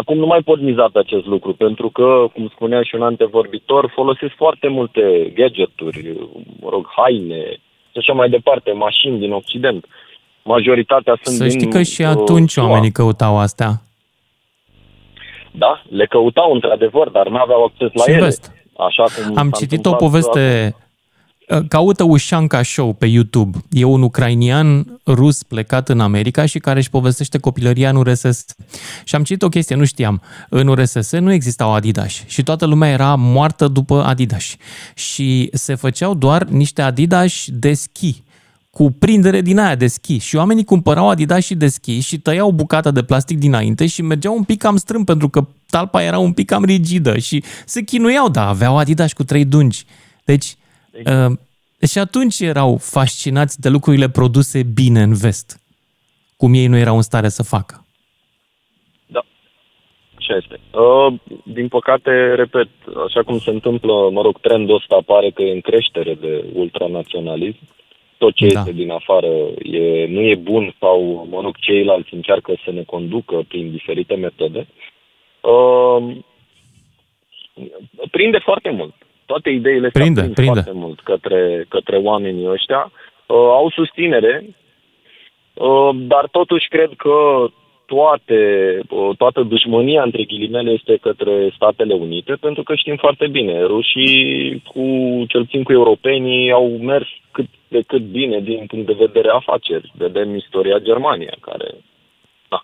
Acum 0.00 0.16
nu 0.18 0.26
mai 0.26 0.42
pot 0.42 0.60
miza 0.60 0.88
pe 0.92 0.98
acest 0.98 1.26
lucru, 1.26 1.52
pentru 1.54 1.88
că, 1.90 2.26
cum 2.34 2.48
spunea 2.54 2.82
și 2.82 2.94
un 2.94 3.02
antevorbitor, 3.02 3.90
folosesc 3.94 4.34
foarte 4.36 4.68
multe 4.68 5.32
gadgeturi, 5.34 6.16
mă 6.60 6.68
rog, 6.70 6.86
haine 6.96 7.42
și 7.92 7.98
așa 7.98 8.12
mai 8.12 8.28
departe, 8.28 8.72
mașini 8.72 9.18
din 9.18 9.32
Occident. 9.32 9.86
Majoritatea 10.42 11.18
sunt 11.22 11.36
Să 11.36 11.42
din 11.46 11.58
știi 11.58 11.70
că 11.70 11.82
și 11.82 12.00
uh, 12.02 12.06
atunci 12.08 12.50
SUA. 12.50 12.68
oamenii 12.68 12.90
căutau 12.92 13.38
astea. 13.38 13.70
Da, 15.50 15.82
le 15.88 16.06
căutau 16.06 16.52
într-adevăr, 16.52 17.08
dar 17.08 17.28
nu 17.28 17.36
aveau 17.36 17.64
acces 17.64 17.90
la 17.92 18.04
Și 18.04 18.10
ele. 18.10 18.20
vest. 18.22 18.52
Așa 18.76 19.02
cum 19.02 19.38
Am 19.38 19.50
s-a 19.50 19.56
citit 19.58 19.84
o 19.86 19.90
întâmplat 19.90 20.10
poveste, 20.10 20.74
caută 21.68 22.02
Ușanca 22.02 22.62
Show 22.62 22.92
pe 22.92 23.06
YouTube. 23.06 23.58
E 23.70 23.84
un 23.84 24.02
ucrainian 24.02 25.00
rus 25.06 25.42
plecat 25.42 25.88
în 25.88 26.00
America 26.00 26.46
și 26.46 26.58
care 26.58 26.78
își 26.78 26.90
povestește 26.90 27.38
copilăria 27.38 27.88
în 27.88 27.96
URSS. 27.96 28.44
Și 29.04 29.14
am 29.14 29.22
citit 29.22 29.42
o 29.42 29.48
chestie, 29.48 29.76
nu 29.76 29.84
știam. 29.84 30.22
În 30.48 30.66
URSS 30.66 31.10
nu 31.10 31.32
existau 31.32 31.74
Adidas 31.74 32.12
și 32.26 32.42
toată 32.42 32.66
lumea 32.66 32.90
era 32.90 33.14
moartă 33.14 33.68
după 33.68 34.04
Adidas. 34.04 34.44
Și 34.94 35.50
se 35.52 35.74
făceau 35.74 36.14
doar 36.14 36.44
niște 36.44 36.82
Adidas 36.82 37.44
de 37.46 37.72
schi 37.72 38.22
cu 38.70 38.90
prindere 38.90 39.40
din 39.40 39.58
aia 39.58 39.74
de 39.74 39.86
schi 39.86 40.18
și 40.18 40.36
oamenii 40.36 40.64
cumpărau 40.64 41.08
Adidas 41.08 41.44
și 41.44 41.54
de 41.54 41.68
schi 41.68 41.98
și 41.98 42.18
tăiau 42.18 42.50
bucata 42.50 42.90
de 42.90 43.02
plastic 43.02 43.38
dinainte 43.38 43.86
și 43.86 44.02
mergeau 44.02 44.36
un 44.36 44.44
pic 44.44 44.58
cam 44.58 44.76
strâmb 44.76 45.04
pentru 45.04 45.28
că 45.28 45.46
talpa 45.66 46.02
era 46.02 46.18
un 46.18 46.32
pic 46.32 46.46
cam 46.46 46.64
rigidă 46.64 47.18
și 47.18 47.42
se 47.66 47.82
chinuiau, 47.82 48.28
da, 48.28 48.48
aveau 48.48 48.78
Adidas 48.78 49.12
cu 49.12 49.24
trei 49.24 49.44
dungi. 49.44 49.84
Deci, 50.24 50.44
uh, 50.44 50.63
și 51.86 51.98
atunci 51.98 52.40
erau 52.40 52.76
fascinați 52.76 53.60
de 53.60 53.68
lucrurile 53.68 54.08
produse 54.08 54.62
bine 54.62 55.02
în 55.02 55.14
vest, 55.14 55.60
cum 56.36 56.54
ei 56.54 56.66
nu 56.66 56.76
erau 56.76 56.96
în 56.96 57.02
stare 57.02 57.28
să 57.28 57.42
facă. 57.42 57.84
Așa 60.26 60.36
este. 60.36 60.60
Uh, 60.70 61.12
din 61.42 61.68
păcate, 61.68 62.34
repet, 62.34 62.68
așa 63.06 63.22
cum 63.22 63.38
se 63.38 63.50
întâmplă, 63.50 64.10
mă 64.10 64.22
rog, 64.22 64.40
trendul 64.40 64.74
ăsta 64.74 64.98
pare 65.06 65.30
că 65.30 65.42
e 65.42 65.52
în 65.52 65.60
creștere 65.60 66.14
de 66.14 66.44
ultranaționalism. 66.52 67.58
Tot 68.18 68.34
ce 68.34 68.46
Da. 68.46 68.58
este 68.58 68.72
din 68.72 68.90
afară 68.90 69.26
e, 69.62 70.06
nu 70.06 70.20
e 70.20 70.34
bun 70.34 70.74
sau, 70.80 71.26
mă 71.30 71.40
rog, 71.40 71.56
ceilalți 71.56 72.14
încearcă 72.14 72.54
să 72.64 72.70
ne 72.70 72.82
conducă 72.82 73.44
prin 73.48 73.70
diferite 73.70 74.14
metode. 74.14 74.66
Uh, 75.40 76.16
prinde 78.10 78.38
foarte 78.38 78.70
mult. 78.70 78.94
Toate 79.26 79.50
ideile 79.50 79.86
astea 79.86 80.02
Prinde, 80.02 80.20
prind 80.20 80.34
prinde. 80.34 80.60
foarte 80.60 80.78
mult 80.78 81.00
către, 81.00 81.66
către 81.68 81.96
oamenii 81.96 82.48
ăștia. 82.48 82.92
Uh, 83.26 83.36
au 83.36 83.70
susținere, 83.70 84.44
Uh, 85.54 85.90
dar 85.94 86.28
totuși 86.30 86.68
cred 86.68 86.90
că 86.96 87.46
toate, 87.86 88.40
uh, 88.88 89.16
toată 89.16 89.42
dușmânia, 89.42 90.02
între 90.02 90.24
ghilimele, 90.24 90.70
este 90.70 90.96
către 90.96 91.52
Statele 91.54 91.94
Unite, 91.94 92.32
pentru 92.32 92.62
că 92.62 92.74
știm 92.74 92.96
foarte 92.96 93.26
bine, 93.26 93.62
rușii, 93.62 94.62
cu, 94.72 94.80
cel 95.28 95.44
puțin 95.44 95.62
cu 95.62 95.72
europenii, 95.72 96.52
au 96.52 96.78
mers 96.78 97.06
cât 97.30 97.46
de 97.68 97.82
cât 97.86 98.02
bine 98.02 98.40
din 98.40 98.66
punct 98.66 98.86
de 98.86 98.96
vedere 98.98 99.28
afaceri. 99.28 99.92
Vedem 99.96 100.34
istoria 100.34 100.78
Germania, 100.78 101.34
care... 101.40 101.74
Da. 102.48 102.62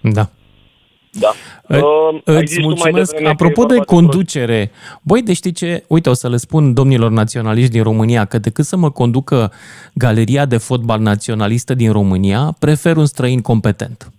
Da. 0.00 0.22
Î- 1.12 1.80
Uh, 1.80 2.20
ai 2.24 2.34
Îți 2.34 2.44
zis 2.52 2.56
tu 2.56 2.60
mai 2.60 2.74
mulțumesc. 2.74 3.10
devreme 3.10 3.22
că 3.24 3.28
Apropo 3.44 3.62
e 3.62 3.66
de 3.66 3.74
vorba 3.74 3.84
conducere, 3.92 4.70
băi, 5.02 5.22
de 5.22 5.32
știi 5.32 5.52
ce? 5.52 5.84
Uite, 5.88 6.10
o 6.10 6.12
să 6.12 6.28
le 6.28 6.36
spun 6.36 6.74
domnilor 6.74 7.10
naționaliști 7.10 7.70
din 7.70 7.82
România 7.82 8.24
că 8.24 8.38
decât 8.38 8.64
să 8.64 8.76
mă 8.76 8.90
conducă 8.90 9.52
galeria 9.94 10.44
de 10.44 10.56
fotbal 10.56 11.00
naționalistă 11.00 11.74
din 11.74 11.92
România, 11.92 12.56
prefer 12.58 12.96
un 12.96 13.06
străin 13.06 13.40
competent. 13.40 14.12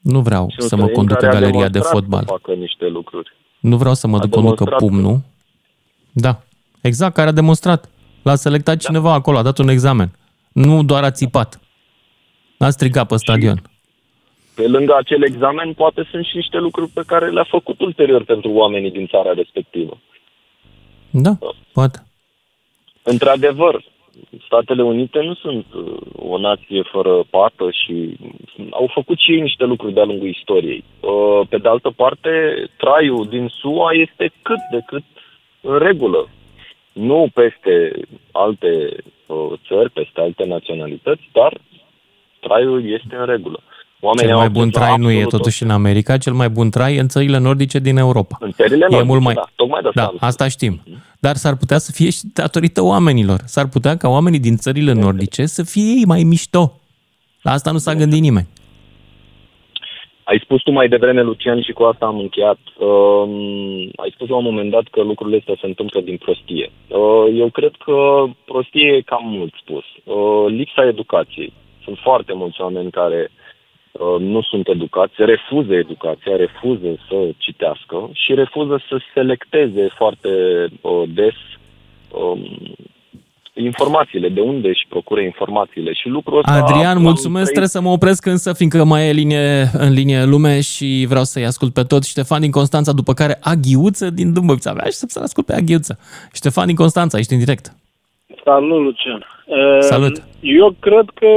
Nu 0.00 0.20
vreau 0.20 0.48
Și 0.50 0.56
un 0.60 0.68
să 0.68 0.76
mă 0.76 0.80
străin 0.82 0.96
conducă 0.98 1.20
care 1.20 1.36
a 1.36 1.40
galeria 1.40 1.60
de 1.68 1.68
demonstrat 1.68 1.92
fotbal. 2.00 2.20
Să 2.26 2.30
facă 2.30 2.52
niște 2.52 2.86
lucruri. 2.88 3.30
Nu 3.60 3.76
vreau 3.76 3.94
să 3.94 4.06
mă 4.06 4.16
A 4.16 4.18
conducă 4.18 4.40
demonstrat. 4.40 4.78
pumnul. 4.78 5.20
Da, 6.12 6.42
exact, 6.80 7.14
care 7.14 7.28
a 7.28 7.32
demonstrat. 7.32 7.88
L-a 8.22 8.34
selectat 8.34 8.74
Da. 8.76 8.80
cineva 8.88 9.12
acolo, 9.12 9.38
a 9.38 9.42
dat 9.42 9.58
un 9.58 9.68
examen. 9.68 10.10
Nu 10.52 10.82
doar 10.82 11.02
a 11.04 11.10
țipat. 11.10 11.60
A 12.58 12.70
strigat 12.70 13.06
pe 13.06 13.16
stadion. 13.16 13.62
Pe 14.62 14.68
lângă 14.68 14.94
acel 14.96 15.22
examen, 15.22 15.72
poate 15.72 16.08
sunt 16.10 16.24
și 16.24 16.36
niște 16.36 16.58
lucruri 16.58 16.90
pe 16.90 17.02
care 17.06 17.30
le-a 17.30 17.46
făcut 17.48 17.80
ulterior 17.80 18.24
pentru 18.24 18.50
oamenii 18.50 18.90
din 18.90 19.06
țara 19.06 19.32
respectivă. 19.32 19.98
Da, 21.10 21.30
poate. 21.72 22.02
Într-adevăr, 23.02 23.84
Statele 24.44 24.82
Unite 24.82 25.20
nu 25.22 25.34
sunt 25.34 25.66
uh, 25.74 25.96
o 26.16 26.38
nație 26.38 26.82
fără 26.82 27.24
pată 27.30 27.70
și 27.70 28.16
au 28.70 28.90
făcut 28.94 29.18
și 29.18 29.32
ei 29.32 29.40
niște 29.40 29.64
lucruri 29.64 29.92
de-a 29.92 30.04
lungul 30.04 30.28
istoriei. 30.28 30.84
Uh, 31.00 31.46
Pe 31.48 31.58
de 31.58 31.68
altă 31.68 31.90
parte, 31.90 32.30
traiul 32.76 33.28
din 33.28 33.48
SUA 33.48 33.92
este 33.92 34.32
cât 34.42 34.60
de 34.70 34.80
cât 34.86 35.04
în 35.60 35.78
regulă. 35.78 36.28
Nu 36.92 37.26
peste 37.34 37.92
alte 38.32 38.96
uh, 39.26 39.52
țări, 39.66 39.90
peste 39.90 40.20
alte 40.20 40.44
naționalități, 40.44 41.28
dar 41.32 41.60
traiul 42.40 42.90
este 42.90 43.16
în 43.16 43.26
regulă. 43.26 43.62
Oamenii 44.04 44.30
Cel 44.30 44.34
au 44.34 44.38
mai 44.38 44.48
bun 44.48 44.66
acces 44.66 44.80
la 44.80 44.86
trai 44.86 44.96
nu 44.98 45.10
e 45.10 45.12
absolut 45.12 45.30
totuși 45.30 45.62
în 45.62 45.70
America, 45.70 46.16
cel 46.16 46.32
mai 46.32 46.48
bun 46.48 46.70
trai 46.70 46.94
e 46.96 47.00
în 47.00 47.08
țările 47.08 47.38
nordice 47.38 47.78
din 47.78 47.96
Europa. 47.96 48.36
În 48.40 48.50
țările 48.50 48.84
e 48.84 48.88
nordice, 48.90 49.10
mult 49.12 49.22
mai... 49.22 49.34
da, 49.34 49.44
tocmai 49.56 49.82
de 49.82 49.88
asta 49.88 50.00
da, 50.00 50.06
am 50.06 50.16
asta 50.20 50.48
știm. 50.48 50.82
Dar 51.20 51.34
s-ar 51.34 51.56
putea 51.56 51.78
să 51.78 51.92
fie 51.92 52.10
și 52.10 52.20
datorită 52.34 52.82
oamenilor. 52.82 53.40
S-ar 53.44 53.68
putea 53.68 53.96
ca 53.96 54.08
oamenii 54.08 54.38
din 54.38 54.56
țările 54.56 54.92
nordice 54.92 55.46
să 55.46 55.62
fie 55.62 55.82
ei 55.82 56.04
mai 56.06 56.22
mișto. 56.22 56.72
La 57.42 57.50
asta 57.50 57.70
nu 57.70 57.78
s-a 57.78 57.94
gândit 57.94 58.20
nimeni. 58.20 58.48
Ai 60.24 60.40
spus 60.44 60.62
tu 60.62 60.70
mai 60.70 60.88
devreme, 60.88 61.22
Lucian, 61.22 61.62
și 61.62 61.72
cu 61.72 61.82
asta 61.82 62.06
am 62.06 62.18
încheiat. 62.18 62.58
Uh, 62.78 63.24
ai 63.96 64.10
spus 64.14 64.28
la 64.28 64.36
un 64.36 64.44
moment 64.44 64.70
dat 64.70 64.86
că 64.90 65.02
lucrurile 65.02 65.38
astea 65.38 65.56
se 65.60 65.66
întâmplă 65.66 66.00
din 66.00 66.16
prostie. 66.16 66.70
Uh, 66.88 67.26
eu 67.34 67.48
cred 67.50 67.72
că 67.84 68.24
prostie 68.44 68.88
e 68.96 69.00
cam 69.00 69.24
mult 69.24 69.54
spus. 69.62 69.84
Uh, 70.04 70.46
lipsa 70.48 70.86
educației. 70.86 71.52
Sunt 71.84 71.98
foarte 71.98 72.32
mulți 72.32 72.60
oameni 72.60 72.90
care 72.90 73.30
uh, 73.30 73.41
nu 74.18 74.42
sunt 74.42 74.68
educați, 74.68 75.12
refuză 75.16 75.74
educația, 75.74 76.36
refuză 76.36 76.96
să 77.08 77.30
citească 77.36 78.10
și 78.12 78.34
refuză 78.34 78.82
să 78.88 78.98
selecteze 79.14 79.88
foarte 79.96 80.28
uh, 80.80 81.02
des 81.08 81.34
um, 82.10 82.42
informațiile, 83.54 84.28
de 84.28 84.40
unde 84.40 84.68
își 84.68 84.86
procură 84.88 85.20
procure 85.20 85.24
informațiile 85.24 85.92
și 85.92 86.08
lucrul 86.08 86.38
ăsta... 86.38 86.52
Adrian, 86.52 86.94
l-am 86.94 87.02
mulțumesc, 87.02 87.44
trăit- 87.44 87.56
trebuie 87.56 87.68
să 87.68 87.80
mă 87.80 87.88
opresc 87.88 88.26
însă, 88.26 88.52
fiindcă 88.52 88.84
mai 88.84 89.08
e 89.08 89.12
linie, 89.12 89.70
în 89.72 89.92
linie 89.92 90.24
lume 90.24 90.60
și 90.60 91.04
vreau 91.08 91.24
să-i 91.24 91.44
ascult 91.44 91.72
pe 91.72 91.82
toți. 91.82 92.08
Ștefan 92.08 92.40
din 92.40 92.50
Constanța, 92.50 92.92
după 92.92 93.12
care 93.12 93.38
Aghiuță 93.40 94.10
din 94.10 94.32
Dâmbovița. 94.32 94.70
Avea 94.70 94.84
și 94.84 94.92
să-l 94.92 95.22
ascult 95.22 95.46
pe 95.46 95.54
Aghiuță. 95.54 95.98
Ștefan 96.32 96.66
din 96.66 96.76
Constanța, 96.76 97.18
ești 97.18 97.32
în 97.32 97.38
direct. 97.38 97.72
Salut, 98.44 98.82
Lucian. 98.82 99.26
Salut. 99.80 100.16
Uh, 100.16 100.22
Eu 100.40 100.76
cred 100.80 101.04
că 101.14 101.30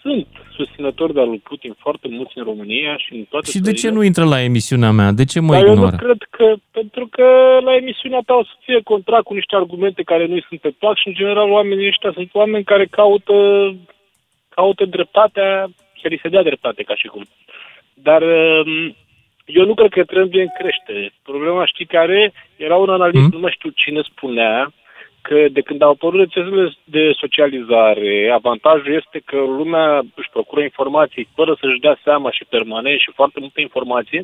sunt 0.00 0.26
susținători 0.56 1.14
de 1.14 1.20
al 1.20 1.28
lui 1.28 1.38
Putin 1.38 1.74
foarte 1.78 2.08
mulți 2.10 2.38
în 2.38 2.44
România 2.44 2.96
și 2.96 3.12
în 3.14 3.24
toate 3.30 3.50
Și 3.50 3.58
de 3.60 3.70
ce 3.72 3.76
țările. 3.80 3.98
nu 3.98 4.04
intră 4.04 4.24
la 4.24 4.42
emisiunea 4.42 4.90
mea? 4.90 5.10
De 5.12 5.24
ce 5.24 5.40
mă 5.40 5.52
Dar 5.52 5.62
eu 5.62 5.66
nu 5.68 5.72
ignoră? 5.74 5.96
cred 5.96 6.22
că, 6.30 6.54
pentru 6.70 7.06
că 7.10 7.26
la 7.64 7.74
emisiunea 7.74 8.20
ta 8.26 8.34
o 8.34 8.44
să 8.44 8.54
fie 8.64 8.80
contract 8.84 9.24
cu 9.24 9.34
niște 9.34 9.56
argumente 9.56 10.02
care 10.02 10.26
nu-i 10.26 10.44
sunt 10.48 10.60
pe 10.60 10.74
plac 10.78 10.96
și, 10.98 11.08
în 11.08 11.14
general, 11.14 11.50
oamenii 11.50 11.86
ăștia 11.86 12.12
sunt 12.14 12.30
oameni 12.32 12.64
care 12.64 12.86
caută, 12.86 13.34
caută 14.48 14.84
dreptatea, 14.84 15.66
să 16.00 16.08
li 16.08 16.18
se 16.22 16.28
dea 16.28 16.42
dreptate, 16.42 16.82
ca 16.82 16.94
și 16.94 17.06
cum. 17.06 17.24
Dar 17.94 18.22
um, 18.22 18.96
eu 19.44 19.64
nu 19.66 19.74
cred 19.74 19.90
că 19.90 20.04
trendul 20.04 20.40
e 20.40 20.42
în 20.42 20.56
creștere. 20.58 21.12
Problema, 21.22 21.66
știi 21.66 21.86
care? 21.86 22.32
Era 22.56 22.76
un 22.76 22.88
analist, 22.90 23.32
nu 23.32 23.38
mai 23.38 23.54
știu 23.56 23.70
cine 23.74 24.00
spunea, 24.02 24.72
că 25.28 25.38
de 25.56 25.60
când 25.60 25.82
au 25.82 25.90
apărut 25.90 26.20
rețelele 26.20 26.72
de 26.84 27.04
socializare, 27.22 28.30
avantajul 28.40 28.92
este 29.00 29.18
că 29.24 29.36
lumea 29.60 29.86
își 30.20 30.32
procură 30.36 30.60
informații 30.62 31.28
fără 31.34 31.52
să-și 31.60 31.80
dea 31.86 31.96
seama 32.04 32.30
și 32.30 32.44
permanent 32.56 32.98
și 33.00 33.10
foarte 33.18 33.38
multă 33.40 33.60
informație, 33.60 34.20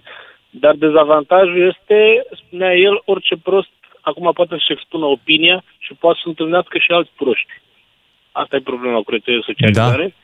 dar 0.63 0.75
dezavantajul 0.75 1.61
este, 1.73 1.99
spunea 2.41 2.73
el, 2.89 3.03
orice 3.05 3.35
prost 3.43 3.73
acum 4.01 4.31
poate 4.33 4.51
să-și 4.55 4.73
expună 4.73 5.05
opinia 5.07 5.63
și 5.79 5.93
poate 6.03 6.19
să 6.23 6.29
întâlnească 6.29 6.79
și 6.79 6.91
alți 6.93 7.11
proști. 7.17 7.53
Asta 8.33 8.57
e 8.57 8.71
problema 8.73 9.01
cu 9.03 9.11
rețelele 9.11 9.43
de 9.43 9.53
socializare. 9.53 10.07
Da. 10.07 10.15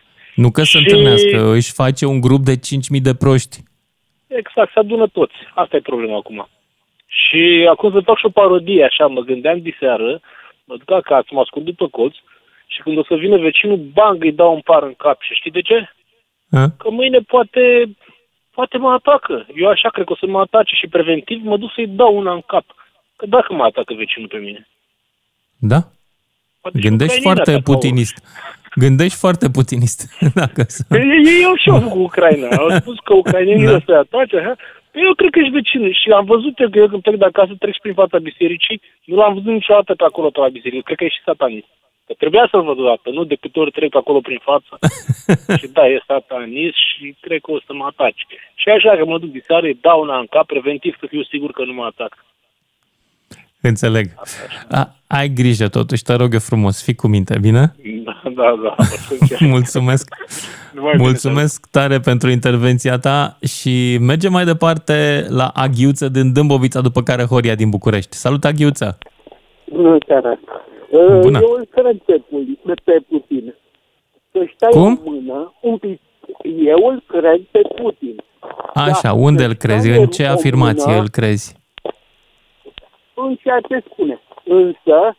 Nu 0.42 0.50
că 0.50 0.60
să 0.62 0.66
Și- 0.66 0.76
întâlnească, 0.76 1.38
își 1.58 1.72
face 1.72 2.04
un 2.06 2.20
grup 2.20 2.42
de 2.50 2.56
5.000 2.58 3.00
de 3.08 3.14
proști. 3.14 3.56
Exact, 4.26 4.72
se 4.72 4.78
adună 4.78 5.06
toți. 5.06 5.34
Asta 5.54 5.76
e 5.76 5.90
problema 5.92 6.16
acum. 6.16 6.48
Și 7.06 7.66
acum 7.70 7.90
să 7.92 8.00
fac 8.00 8.18
și 8.18 8.26
o 8.26 8.28
parodie, 8.40 8.84
așa, 8.84 9.06
mă 9.06 9.20
gândeam 9.20 9.58
diseară, 9.60 10.20
mă 10.66 10.76
duc 10.76 10.90
acasă, 10.90 11.28
mă 11.30 11.40
ascund 11.40 11.64
după 11.64 11.88
colț 11.88 12.14
și 12.66 12.82
când 12.82 12.98
o 12.98 13.04
să 13.04 13.14
vină 13.14 13.36
vecinul, 13.36 13.76
bang, 13.76 14.22
îi 14.24 14.32
dau 14.32 14.54
un 14.54 14.60
par 14.60 14.82
în 14.82 14.94
cap. 14.94 15.20
Și 15.20 15.34
știi 15.34 15.50
de 15.50 15.60
ce? 15.60 15.90
A? 16.50 16.68
Că 16.78 16.90
mâine 16.90 17.18
poate, 17.18 17.96
poate 18.50 18.76
mă 18.78 18.90
atacă. 18.92 19.46
Eu 19.54 19.68
așa 19.68 19.88
cred 19.88 20.04
că 20.06 20.12
o 20.12 20.16
să 20.16 20.26
mă 20.26 20.40
atace 20.40 20.74
și 20.74 20.86
preventiv 20.86 21.44
mă 21.44 21.56
duc 21.56 21.70
să-i 21.74 21.86
dau 21.86 22.16
una 22.16 22.32
în 22.32 22.40
cap. 22.40 22.64
Că 23.16 23.26
dacă 23.26 23.52
mă 23.52 23.64
atacă 23.64 23.94
vecinul 23.94 24.28
pe 24.28 24.36
mine. 24.36 24.68
Da? 25.58 25.80
Poate 26.60 26.78
și 26.78 26.84
Gândești 26.88 27.16
ucrainenii 27.16 27.34
foarte 27.34 27.50
atacau. 27.50 27.74
putinist. 27.74 28.16
Gândești 28.84 29.18
foarte 29.24 29.46
putinist. 29.50 29.98
Dacă 30.42 30.62
să... 30.74 30.80
Păi 30.88 31.00
Ei 31.34 31.44
au 31.44 31.56
și 31.62 31.68
eu 31.68 31.88
cu 31.94 31.98
Ucraina. 31.98 32.48
Au 32.56 32.70
spus 32.70 32.96
că 33.04 33.12
ucrainenii 33.14 33.64
Da. 33.64 33.70
da. 33.72 33.80
să 33.86 33.92
atace. 33.92 34.36
Ha? 34.46 34.54
Păi 34.90 35.02
eu 35.06 35.14
cred 35.14 35.30
că 35.30 35.38
ești 35.38 35.56
vecin. 35.60 35.82
Și 36.00 36.06
am 36.18 36.24
văzut 36.24 36.54
eu 36.58 36.68
că 36.70 36.78
eu 36.78 36.88
când 36.88 37.02
plec 37.02 37.18
de 37.18 37.24
acasă 37.24 37.52
trec 37.58 37.74
și 37.74 37.84
prin 37.84 37.94
fața 38.02 38.18
bisericii. 38.18 38.80
Nu 39.04 39.16
l-am 39.16 39.34
văzut 39.34 39.52
niciodată 39.52 39.94
pe 39.94 40.04
acolo 40.06 40.28
pe 40.30 40.40
la 40.40 40.48
biserică. 40.56 40.82
Cred 40.84 40.98
că 40.98 41.04
e 41.04 41.16
și 41.16 41.28
satanist. 41.30 41.70
Că 42.06 42.12
trebuia 42.22 42.46
să-l 42.50 42.62
văd 42.62 42.78
odată, 42.78 43.10
nu 43.10 43.24
de 43.24 43.36
câte 43.42 43.58
ori 43.58 43.70
trec 43.70 43.90
pe 43.90 44.02
acolo 44.02 44.20
prin 44.20 44.40
față. 44.50 44.72
și 45.60 45.66
da, 45.76 45.84
e 45.88 46.04
satanist 46.06 46.78
și 46.88 47.16
cred 47.20 47.40
că 47.40 47.50
o 47.52 47.58
să 47.66 47.72
mă 47.74 47.84
ataci. 47.90 48.22
Și 48.54 48.68
așa 48.68 48.96
că 48.96 49.04
mă 49.04 49.18
duc 49.18 49.30
diseară, 49.30 49.66
îi 49.66 49.78
dau 49.80 50.00
una 50.00 50.18
în 50.18 50.26
cap, 50.34 50.46
preventiv 50.46 50.96
să 51.00 51.06
fiu 51.08 51.22
sigur 51.22 51.50
că 51.50 51.64
nu 51.64 51.72
mă 51.72 51.84
atac. 51.84 52.12
Înțeleg. 53.60 54.06
A, 54.70 54.94
ai 55.06 55.28
grijă 55.28 55.68
totuși, 55.68 56.02
te 56.02 56.14
rog 56.14 56.32
eu 56.32 56.38
frumos, 56.38 56.82
fii 56.84 56.94
cu 56.94 57.06
minte, 57.06 57.38
bine? 57.38 57.74
Da, 58.04 58.15
da, 58.38 58.54
da. 58.62 58.74
o 58.78 58.82
să 58.82 59.16
încerc. 59.20 59.40
Mulțumesc. 59.40 60.08
Numai 60.74 60.92
bine, 60.92 61.02
Mulțumesc 61.04 61.66
tare 61.70 61.98
pentru 61.98 62.30
intervenția 62.30 62.98
ta 62.98 63.38
și 63.46 63.98
mergem 64.00 64.32
mai 64.32 64.44
departe 64.44 65.26
la 65.28 65.50
Aghiuță 65.54 66.08
din 66.08 66.32
Dâmbovița, 66.32 66.80
după 66.80 67.02
care 67.02 67.22
Horia 67.24 67.54
din 67.54 67.70
București. 67.70 68.16
Salut, 68.16 68.44
Aghiuță! 68.44 68.98
Bună 69.72 69.96
seara. 70.06 70.38
Bună. 71.20 71.38
Eu 71.42 71.54
îl 71.58 71.66
cred 71.70 71.96
pe, 72.06 72.22
Pu- 72.30 72.72
pe 72.84 72.98
Putin. 73.08 73.54
Să 74.32 74.38
stai 74.54 74.70
Cum? 74.70 75.00
o 75.04 75.10
mână, 75.10 75.54
un 75.60 75.76
pic. 75.78 76.00
Eu 76.66 76.86
îl 76.92 77.02
cred 77.06 77.40
pe 77.50 77.60
Putin. 77.82 78.22
Așa, 78.74 79.00
Da, 79.02 79.12
unde 79.12 79.42
să 79.42 79.48
îl 79.48 79.54
crezi? 79.54 79.88
stai 79.88 80.00
În 80.02 80.06
ce 80.06 80.24
o 80.24 80.30
afirmație 80.30 80.86
mână 80.90 81.00
îl 81.02 81.08
crezi? 81.08 81.56
În 83.14 83.36
ceea 83.42 83.60
ce 83.68 83.84
spune. 83.92 84.20
Însă, 84.44 85.16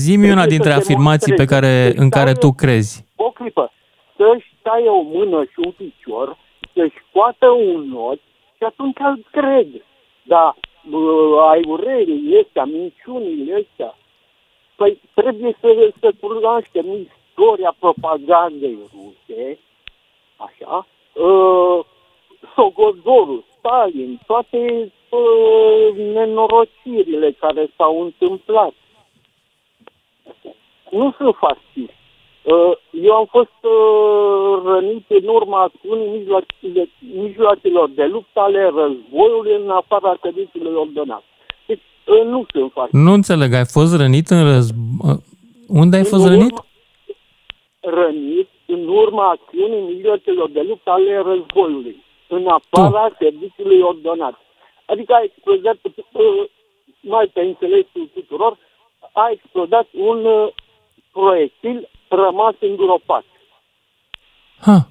Zi-mi 0.00 0.24
una 0.30 0.32
Trebuie 0.34 0.56
dintre 0.56 0.70
să 0.70 0.76
afirmații 0.78 1.34
pe 1.34 1.44
demonstreze. 1.44 1.92
care, 1.92 2.02
în 2.02 2.08
care 2.10 2.32
tu 2.32 2.50
crezi. 2.52 3.04
o 3.16 3.30
clipă, 3.30 3.72
să-și 4.16 4.54
taie 4.62 4.88
o 4.88 5.02
mână 5.02 5.44
și 5.44 5.58
un 5.64 5.70
picior, 5.70 6.36
să-și 6.74 6.96
scoată 7.08 7.46
un 7.50 7.88
not 7.88 8.20
și 8.56 8.62
atunci 8.64 8.96
îl 8.98 9.26
cred. 9.30 9.68
Da, 10.22 10.54
aiurerile 11.50 12.40
astea, 12.46 12.64
minciunile 12.64 13.66
astea, 13.68 13.94
păi 14.76 15.00
trebuie 15.14 15.56
să, 15.60 15.92
să 16.00 16.12
cunoaștem 16.20 16.86
istoria 17.28 17.74
propagandei 17.78 18.78
ruse, 18.94 19.58
așa, 20.36 20.86
uh, 21.12 21.84
Sogozorul, 22.54 23.44
Stalin, 23.58 24.20
toate 24.26 24.92
uh, 25.08 25.96
nenorocirile 26.14 27.30
care 27.40 27.70
s-au 27.76 28.02
întâmplat. 28.02 28.72
Nu 30.90 31.14
sunt 31.16 31.34
fascist. 31.36 31.92
Uh, 32.42 32.72
Eu 32.90 33.14
am 33.14 33.26
fost 33.30 33.58
uh, 33.62 34.62
rănit 34.64 35.04
în 35.08 35.26
urma 35.28 35.60
acțiunii 35.62 36.08
mijloacelor, 36.18 36.86
mijloacelor 37.14 37.90
de 37.90 38.04
luptă 38.04 38.40
ale 38.40 38.62
războiului 38.64 39.54
în 39.64 39.70
afara 39.70 40.16
cădințului 40.20 40.74
ordonat. 40.74 41.22
Deci 41.66 41.80
uh, 42.06 42.24
nu 42.24 42.44
sunt 42.52 42.72
fascist. 42.72 43.02
Nu 43.04 43.12
înțeleg, 43.12 43.52
ai 43.54 43.64
fost 43.66 43.96
rănit 43.96 44.28
în 44.28 44.44
război? 44.52 45.16
Unde 45.68 45.96
ai 45.96 46.04
fost 46.04 46.24
În 46.24 46.28
rănit? 46.30 46.52
urma- 46.52 46.66
Rănit 47.80 48.48
în 48.66 48.88
urma 48.88 49.28
acțiunii 49.30 49.94
mijloacelor 49.94 50.50
de 50.50 50.60
luptă 50.68 50.90
ale 50.90 51.22
războiului, 51.26 51.96
în 52.28 52.46
afara 52.46 53.16
serviciului 53.18 53.80
ordonat. 53.80 54.34
Adică 54.86 55.12
a 55.14 55.20
explodat, 55.22 55.78
uh, 56.12 56.44
mai 57.00 57.26
pe 57.32 57.40
înțelesul 57.40 58.08
tuturor, 58.14 58.58
a 59.12 59.28
explodat 59.32 59.86
un 59.92 60.24
uh, 60.24 60.48
proiectil 61.12 61.88
rămas 62.08 62.54
îngropat. 62.60 63.24
Ha, 64.60 64.88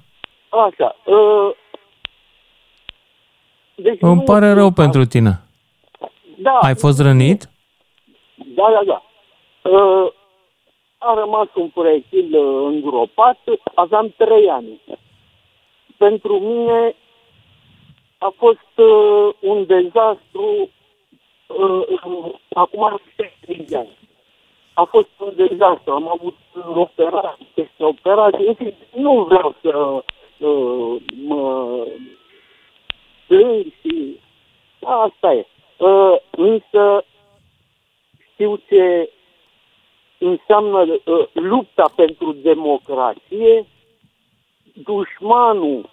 Așa. 0.48 0.96
Uh, 1.04 1.50
deci 3.74 3.98
îmi 4.00 4.14
nu- 4.14 4.22
pare 4.22 4.52
rău 4.52 4.70
pentru 4.70 5.04
tine. 5.04 5.40
Da, 6.36 6.58
Ai 6.60 6.74
fost 6.74 7.00
rănit? 7.00 7.50
Da, 8.34 8.64
da, 8.72 8.82
da. 8.84 9.02
Uh, 9.70 10.12
a 10.98 11.14
rămas 11.14 11.48
un 11.54 11.68
proiectil 11.68 12.36
uh, 12.36 12.72
îngropat, 12.74 13.38
aveam 13.74 14.14
trei 14.16 14.48
ani. 14.50 14.80
Pentru 15.96 16.38
mine 16.38 16.94
a 18.18 18.32
fost 18.36 18.72
uh, 18.76 19.34
un 19.40 19.66
dezastru, 19.66 20.70
uh, 21.46 21.86
uh, 22.04 22.34
acum 22.54 22.84
ar 22.84 23.00
fi 23.16 23.22
trei 23.46 23.66
ani. 23.78 23.98
A 24.74 24.84
fost 24.84 25.08
un 25.18 25.32
dezastru, 25.36 25.92
am 25.92 26.08
avut 26.08 26.36
operații 26.74 27.48
peste 27.54 27.84
operații, 27.84 28.46
în 28.46 28.54
fine, 28.54 28.76
nu 28.94 29.24
vreau 29.24 29.54
să 29.60 30.04
uh, 30.46 31.02
mă 31.26 31.86
plâng 33.26 33.64
și 33.80 34.20
asta 34.80 35.32
e. 35.32 35.46
Uh, 35.78 36.16
însă 36.30 37.04
știu 38.32 38.56
ce 38.68 39.10
înseamnă 40.18 40.80
uh, 40.80 41.26
lupta 41.32 41.92
pentru 41.96 42.32
democrație, 42.32 43.66
dușmanul 44.72 45.90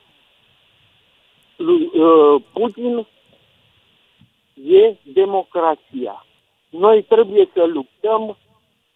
lui 1.55 1.89
uh, 1.93 2.41
Putin 2.53 3.07
e 4.67 4.95
democrația. 5.03 6.25
Noi 6.69 7.03
trebuie 7.03 7.49
să 7.53 7.63
luptăm 7.65 8.38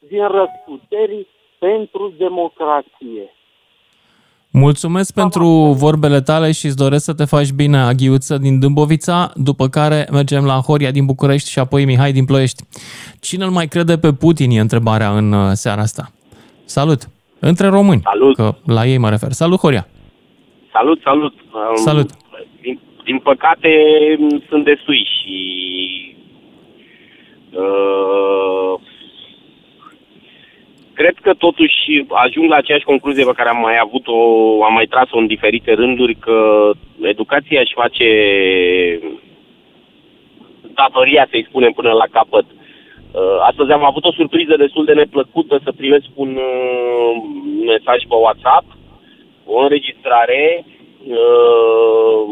din 0.10 0.28
răsputeri 0.28 1.28
pentru 1.60 2.14
democrație. 2.18 3.26
Mulțumesc 4.52 5.14
pentru 5.14 5.48
vorbele 5.86 6.22
tale 6.22 6.52
și 6.52 6.66
îți 6.66 6.78
doresc 6.78 7.04
să 7.04 7.14
te 7.14 7.26
faci 7.26 7.52
bine, 7.52 7.78
Aghiuță 7.78 8.38
din 8.38 8.60
Dâmbovița, 8.60 9.32
după 9.36 9.68
care 9.68 10.08
mergem 10.12 10.46
la 10.46 10.54
Horia 10.68 10.92
din 10.92 11.06
București 11.06 11.50
și 11.50 11.60
apoi 11.60 11.86
Mihai 11.86 12.12
din 12.12 12.26
Ploiești. 12.26 12.64
Cine 13.22 13.44
îl 13.44 13.52
mai 13.52 13.68
crede 13.68 13.98
pe 13.98 14.14
Putin 14.14 14.50
e 14.52 14.60
întrebarea 14.60 15.10
în 15.10 15.32
uh, 15.32 15.50
seara 15.52 15.82
asta. 15.82 16.12
Salut! 16.66 17.02
Între 17.40 17.68
români, 17.68 18.02
Salut. 18.04 18.36
că 18.36 18.56
la 18.66 18.86
ei 18.86 18.98
mă 18.98 19.10
refer. 19.10 19.32
Salut, 19.32 19.60
Horia! 19.60 19.88
Salut, 20.72 21.02
salut. 21.02 21.34
Um, 21.34 21.76
Salut. 21.76 22.10
Din, 22.62 22.80
din 23.04 23.20
păcate 23.20 23.70
m, 24.20 24.44
sunt 24.50 24.64
destui 24.64 25.08
și 25.16 25.38
uh, 27.52 28.80
cred 30.94 31.16
că 31.22 31.34
totuși 31.34 32.06
ajung 32.10 32.50
la 32.50 32.56
aceeași 32.56 32.86
concluzie 32.86 33.26
pe 33.26 33.32
care 33.36 33.50
am 33.50 33.60
mai 33.60 33.78
avut-o, 33.82 34.18
am 34.64 34.74
mai 34.74 34.86
tras-o 34.86 35.18
în 35.18 35.28
diferite 35.28 35.74
rânduri, 35.74 36.16
că 36.16 36.70
educația 37.02 37.60
își 37.60 37.74
face 37.74 38.10
datoria, 40.74 41.28
să-i 41.30 41.46
spunem, 41.50 41.72
până 41.72 41.92
la 41.92 42.06
capăt. 42.12 42.46
Uh, 43.12 43.38
Astăzi 43.50 43.72
am 43.72 43.86
avut 43.86 44.06
o 44.06 44.12
surpriză 44.12 44.56
destul 44.58 44.86
de 44.86 44.94
neplăcută 44.94 45.60
să 45.64 45.72
primesc 45.72 46.06
un 46.14 46.36
uh, 46.36 47.24
mesaj 47.66 48.02
pe 48.10 48.16
WhatsApp, 48.16 48.66
o 49.46 49.60
înregistrare 49.60 50.66
uh, 51.08 52.24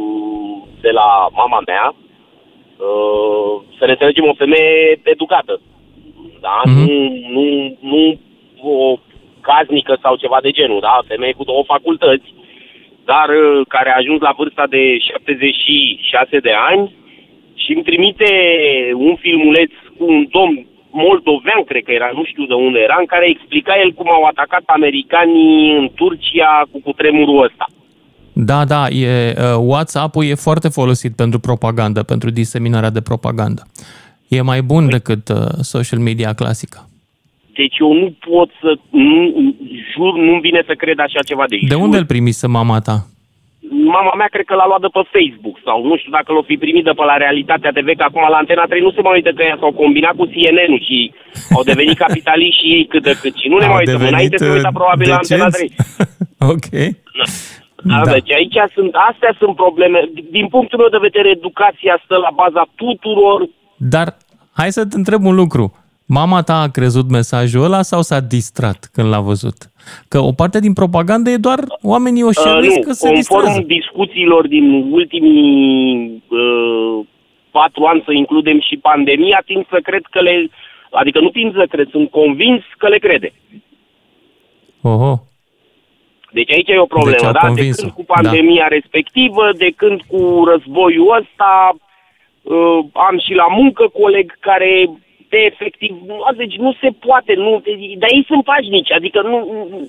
de 0.81 0.89
la 0.89 1.27
mama 1.33 1.61
mea, 1.65 1.95
uh, 1.95 3.61
să 3.77 3.85
ne 3.85 3.91
înțelegem, 3.91 4.27
o 4.27 4.33
femeie 4.33 4.99
educată. 5.03 5.61
Da? 6.39 6.61
Mhm. 6.65 6.73
Mm-hmm. 6.73 7.31
Nu, 7.31 7.41
nu, 7.41 7.77
nu 7.79 8.19
o 8.67 8.99
caznică 9.41 9.97
sau 10.01 10.15
ceva 10.15 10.39
de 10.41 10.51
genul, 10.51 10.79
da? 10.79 11.07
Femeie 11.07 11.33
cu 11.37 11.43
două 11.43 11.63
facultăți, 11.73 12.29
dar 13.11 13.27
uh, 13.29 13.61
care 13.67 13.89
a 13.91 13.99
ajuns 14.01 14.19
la 14.21 14.33
vârsta 14.37 14.65
de 14.75 14.83
76 14.97 16.39
de 16.47 16.53
ani 16.69 16.95
și 17.63 17.71
îmi 17.73 17.83
trimite 17.83 18.29
un 19.07 19.15
filmuleț 19.15 19.71
cu 19.97 20.03
un 20.13 20.27
domn 20.29 20.65
moldovean, 20.91 21.63
cred 21.65 21.83
că 21.83 21.91
era, 21.91 22.09
nu 22.13 22.23
știu 22.25 22.45
de 22.45 22.53
unde 22.53 22.79
era, 22.79 22.97
în 22.99 23.05
care 23.05 23.29
explica 23.29 23.73
el 23.83 23.91
cum 23.93 24.09
au 24.11 24.23
atacat 24.23 24.63
americanii 24.65 25.77
în 25.79 25.89
Turcia 25.95 26.51
cu 26.71 26.81
cutremurul 26.81 27.43
ăsta. 27.43 27.65
Da, 28.33 28.65
da, 28.65 28.87
e, 28.87 29.33
uh, 29.37 29.43
WhatsApp-ul 29.59 30.25
e 30.25 30.35
foarte 30.47 30.69
folosit 30.69 31.15
pentru 31.15 31.39
propagandă, 31.39 32.03
pentru 32.03 32.29
diseminarea 32.29 32.89
de 32.89 33.01
propagandă. 33.01 33.61
E 34.27 34.41
mai 34.41 34.61
bun 34.61 34.89
decât 34.89 35.29
uh, 35.29 35.35
social 35.61 35.99
media 35.99 36.33
clasică. 36.33 36.90
Deci 37.59 37.77
eu 37.79 37.91
nu 38.01 38.07
pot 38.29 38.49
să, 38.61 38.69
nu, 38.89 39.21
jur, 39.93 40.13
nu-mi 40.27 40.45
vine 40.47 40.61
să 40.69 40.73
cred 40.81 40.99
așa 40.99 41.21
ceva 41.29 41.45
de 41.47 41.55
De 41.67 41.75
unde 41.85 41.97
îl 41.97 42.05
primise 42.13 42.47
mama 42.47 42.79
ta? 42.87 42.97
Mama 43.97 44.13
mea 44.17 44.29
cred 44.35 44.45
că 44.49 44.55
l-a 44.55 44.67
luat 44.71 44.81
de 44.85 44.89
pe 44.95 45.01
Facebook 45.15 45.57
sau 45.67 45.77
nu 45.89 45.95
știu 45.97 46.11
dacă 46.17 46.29
l-o 46.31 46.47
fi 46.49 46.55
primit 46.65 46.83
de 46.89 46.97
pe 46.97 47.03
la 47.11 47.17
Realitatea 47.23 47.71
TV, 47.77 47.87
că 47.97 48.03
acum 48.07 48.23
la 48.33 48.41
Antena 48.41 48.65
3 48.65 48.81
nu 48.87 48.91
se 48.95 49.01
mai 49.05 49.15
uită 49.17 49.31
că 49.37 49.43
ea 49.43 49.57
s-au 49.61 49.73
combinat 49.81 50.15
cu 50.19 50.25
CNN-ul 50.33 50.81
și 50.89 50.97
au 51.57 51.63
devenit 51.69 51.97
capitaliști 52.05 52.59
și 52.61 52.67
ei 52.75 52.85
cât 52.91 53.03
de 53.09 53.13
cât. 53.21 53.33
Și 53.41 53.47
nu 53.51 53.57
ne 53.57 53.67
Au 53.67 53.73
mai 53.73 53.81
uităm. 53.83 53.93
devenit, 53.95 54.13
Înainte 54.15 54.37
se 54.43 54.51
uita 54.57 54.71
uh, 54.73 54.77
probabil 54.79 55.07
la 55.09 55.15
Antena 55.21 55.47
decenți? 55.49 55.75
3. 55.97 56.09
Ok. 56.53 56.67
Da. 57.89 58.01
Da. 58.05 58.11
Deci 58.15 58.31
aici 58.39 58.57
sunt, 58.75 58.91
astea 59.09 59.33
sunt 59.41 59.55
probleme. 59.63 59.99
Din 60.37 60.47
punctul 60.47 60.77
meu 60.79 60.89
de 60.95 61.05
vedere, 61.07 61.29
educația 61.29 61.95
stă 62.03 62.15
la 62.25 62.31
baza 62.41 62.63
tuturor. 62.75 63.39
Dar 63.93 64.07
hai 64.59 64.71
să 64.77 64.81
te 64.85 64.95
întreb 65.01 65.21
un 65.31 65.35
lucru. 65.35 65.65
Mama 66.19 66.41
ta 66.41 66.55
a 66.61 66.73
crezut 66.77 67.09
mesajul 67.09 67.63
ăla 67.63 67.81
sau 67.81 68.01
s-a 68.01 68.19
distrat 68.19 68.89
când 68.93 69.07
l-a 69.07 69.19
văzut? 69.19 69.57
Că 70.07 70.19
o 70.19 70.31
parte 70.31 70.59
din 70.59 70.73
propagandă 70.73 71.29
e 71.29 71.45
doar 71.47 71.59
oamenii 71.81 72.23
o 72.23 72.27
Uh, 72.27 72.39
șeruiesc 72.43 72.75
nu, 72.75 72.81
că 72.87 72.91
se 72.91 73.07
conform 73.07 73.43
distrează. 73.43 73.61
discuțiilor 73.79 74.47
din 74.47 74.65
ultimii 74.91 76.23
uh, 76.27 77.05
patru 77.51 77.83
ani, 77.83 78.03
să 78.05 78.11
includem 78.11 78.59
și 78.59 78.77
pandemia, 78.77 79.41
tind 79.45 79.65
să 79.69 79.79
cred 79.83 80.03
că 80.09 80.21
le... 80.21 80.49
Adică 80.91 81.19
nu 81.19 81.29
tind 81.29 81.53
să 81.53 81.65
cred, 81.69 81.87
sunt 81.89 82.09
convins 82.09 82.61
că 82.77 82.87
le 82.87 82.97
crede. 82.97 83.33
Oho. 84.81 85.13
Deci 86.31 86.51
aici 86.51 86.69
e 86.69 86.79
o 86.79 86.85
problemă, 86.85 87.15
Deci 87.17 87.25
au 87.25 87.31
da? 87.31 87.39
De 87.39 87.47
convins-o, 87.47 87.81
când 87.81 87.93
cu 87.93 88.03
pandemia 88.03 88.67
respectivă, 88.67 89.43
de 89.57 89.69
când 89.75 90.01
cu 90.07 90.43
războiul 90.51 91.17
ăsta, 91.19 91.51
uh, 92.41 92.79
am 93.09 93.19
și 93.25 93.33
la 93.33 93.47
muncă 93.49 93.83
coleg 94.01 94.39
care 94.39 94.89
de 95.33 95.39
efectiv, 95.51 95.91
nu, 96.09 96.15
deci 96.41 96.55
nu 96.65 96.71
se 96.81 96.89
poate, 97.05 97.33
nu, 97.45 97.51
dar 98.01 98.09
ei 98.17 98.23
sunt 98.31 98.43
pașnici, 98.51 98.91
adică 98.99 99.19
nu, 99.31 99.37
nu 99.71 99.79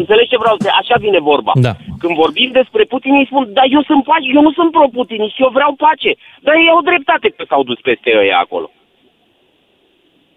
înțelegi 0.00 0.28
ce 0.32 0.38
vreau, 0.42 0.56
să- 0.58 0.78
așa 0.80 0.96
vine 1.06 1.20
vorba. 1.30 1.52
Da. 1.66 1.72
Când 2.02 2.14
vorbim 2.24 2.50
despre 2.60 2.82
Putin, 2.92 3.12
ei 3.14 3.26
spun, 3.30 3.44
da, 3.58 3.62
eu 3.76 3.82
sunt 3.90 4.02
pace, 4.10 4.26
eu 4.36 4.42
nu 4.42 4.52
sunt 4.58 4.70
pro-putinist, 4.76 5.34
eu 5.44 5.50
vreau 5.58 5.72
pace. 5.86 6.10
Dar 6.46 6.54
ei 6.54 6.68
au 6.74 6.82
dreptate 6.90 7.28
că 7.36 7.42
s-au 7.48 7.62
dus 7.68 7.80
peste 7.88 8.10
ăia 8.22 8.38
acolo. 8.38 8.68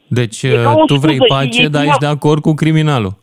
Deci 0.08 0.44
E 0.44 0.50
ca 0.64 0.74
o 0.82 0.86
tu 0.86 0.96
vrei 1.06 1.16
scuză 1.16 1.34
și 1.34 1.34
pace, 1.34 1.62
ei 1.62 1.70
dar 1.70 1.82
prima- 1.82 1.90
ești 1.92 2.06
de 2.08 2.12
acord 2.18 2.42
cu 2.42 2.54
criminalul. 2.62 3.14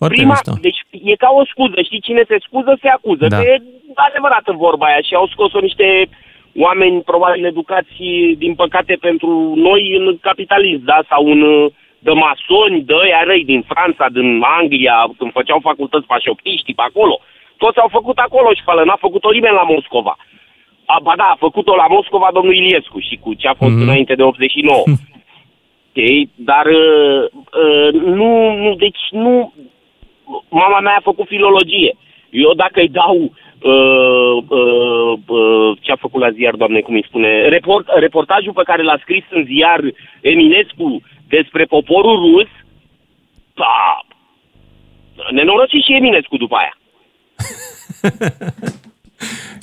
Foarte 0.00 0.16
Prima, 0.16 0.32
mișto. 0.34 0.52
deci 0.68 0.80
e 1.12 1.14
ca 1.24 1.30
o 1.40 1.44
scuză, 1.52 1.78
știi, 1.88 2.00
cine 2.08 2.22
se 2.30 2.36
scuză, 2.46 2.78
se 2.82 2.88
acuză. 2.88 3.26
Da. 3.26 3.36
Da. 3.36 3.42
E 3.42 3.62
adevărată 3.94 4.50
vorba 4.66 4.86
aia 4.86 5.00
și 5.08 5.14
au 5.14 5.26
scos-o 5.26 5.60
niște 5.68 6.08
oameni 6.56 7.02
probabil 7.02 7.44
educați, 7.44 8.02
din 8.36 8.54
păcate, 8.54 8.96
pentru 9.00 9.52
noi 9.56 9.96
în 9.96 10.18
capitalism, 10.20 10.84
da, 10.84 10.98
sau 11.08 11.26
în 11.26 11.42
uh, 11.42 11.70
de 11.98 12.12
masoni, 12.12 12.82
de 12.82 12.94
ăia 13.04 13.22
răi 13.24 13.44
din 13.44 13.62
Franța, 13.72 14.06
din 14.12 14.42
Anglia, 14.42 14.96
când 15.18 15.32
făceau 15.32 15.58
facultăți 15.62 16.06
pașoptiștii 16.06 16.74
pe 16.74 16.82
acolo. 16.86 17.20
Toți 17.56 17.78
au 17.78 17.88
făcut 17.88 18.18
acolo 18.18 18.50
școală, 18.54 18.84
n-a 18.84 18.96
făcut-o 19.06 19.30
nimeni 19.30 19.54
la 19.54 19.62
Moscova. 19.62 20.16
A, 20.84 20.98
ba 21.02 21.12
da, 21.16 21.24
a 21.24 21.36
făcut-o 21.38 21.74
la 21.74 21.86
Moscova 21.86 22.28
domnul 22.32 22.54
Iliescu 22.54 22.98
și 22.98 23.16
cu 23.22 23.34
ce 23.34 23.48
a 23.48 23.54
fost 23.54 23.70
mm-hmm. 23.70 23.86
înainte 23.86 24.14
de 24.14 24.22
89. 24.22 24.84
Ok, 25.96 26.28
dar 26.34 26.66
uh, 26.66 27.24
uh, 27.62 27.92
nu, 27.92 28.56
nu, 28.56 28.74
deci 28.74 29.02
nu, 29.10 29.52
mama 30.48 30.80
mea 30.80 30.94
a 30.96 31.00
făcut 31.02 31.26
filologie. 31.26 31.96
Eu 32.30 32.54
dacă 32.54 32.80
îi 32.80 32.88
dau 32.88 33.32
uh, 33.62 34.44
uh, 34.48 35.18
uh, 35.26 35.78
ce 35.80 35.92
a 35.92 35.96
făcut 35.96 36.20
la 36.20 36.30
ziar, 36.30 36.54
doamne, 36.54 36.80
cum 36.80 36.94
îi 36.94 37.04
spune, 37.08 37.48
report, 37.48 37.86
reportajul 37.94 38.52
pe 38.52 38.62
care 38.64 38.82
l-a 38.82 38.98
scris 39.00 39.24
în 39.30 39.44
ziar 39.44 39.80
Eminescu 40.20 41.02
despre 41.28 41.64
poporul 41.64 42.16
rus, 42.16 42.48
da, 43.54 44.00
nenorocit 45.30 45.82
și 45.82 45.92
Eminescu 45.92 46.36
după 46.36 46.56
aia. 46.56 46.74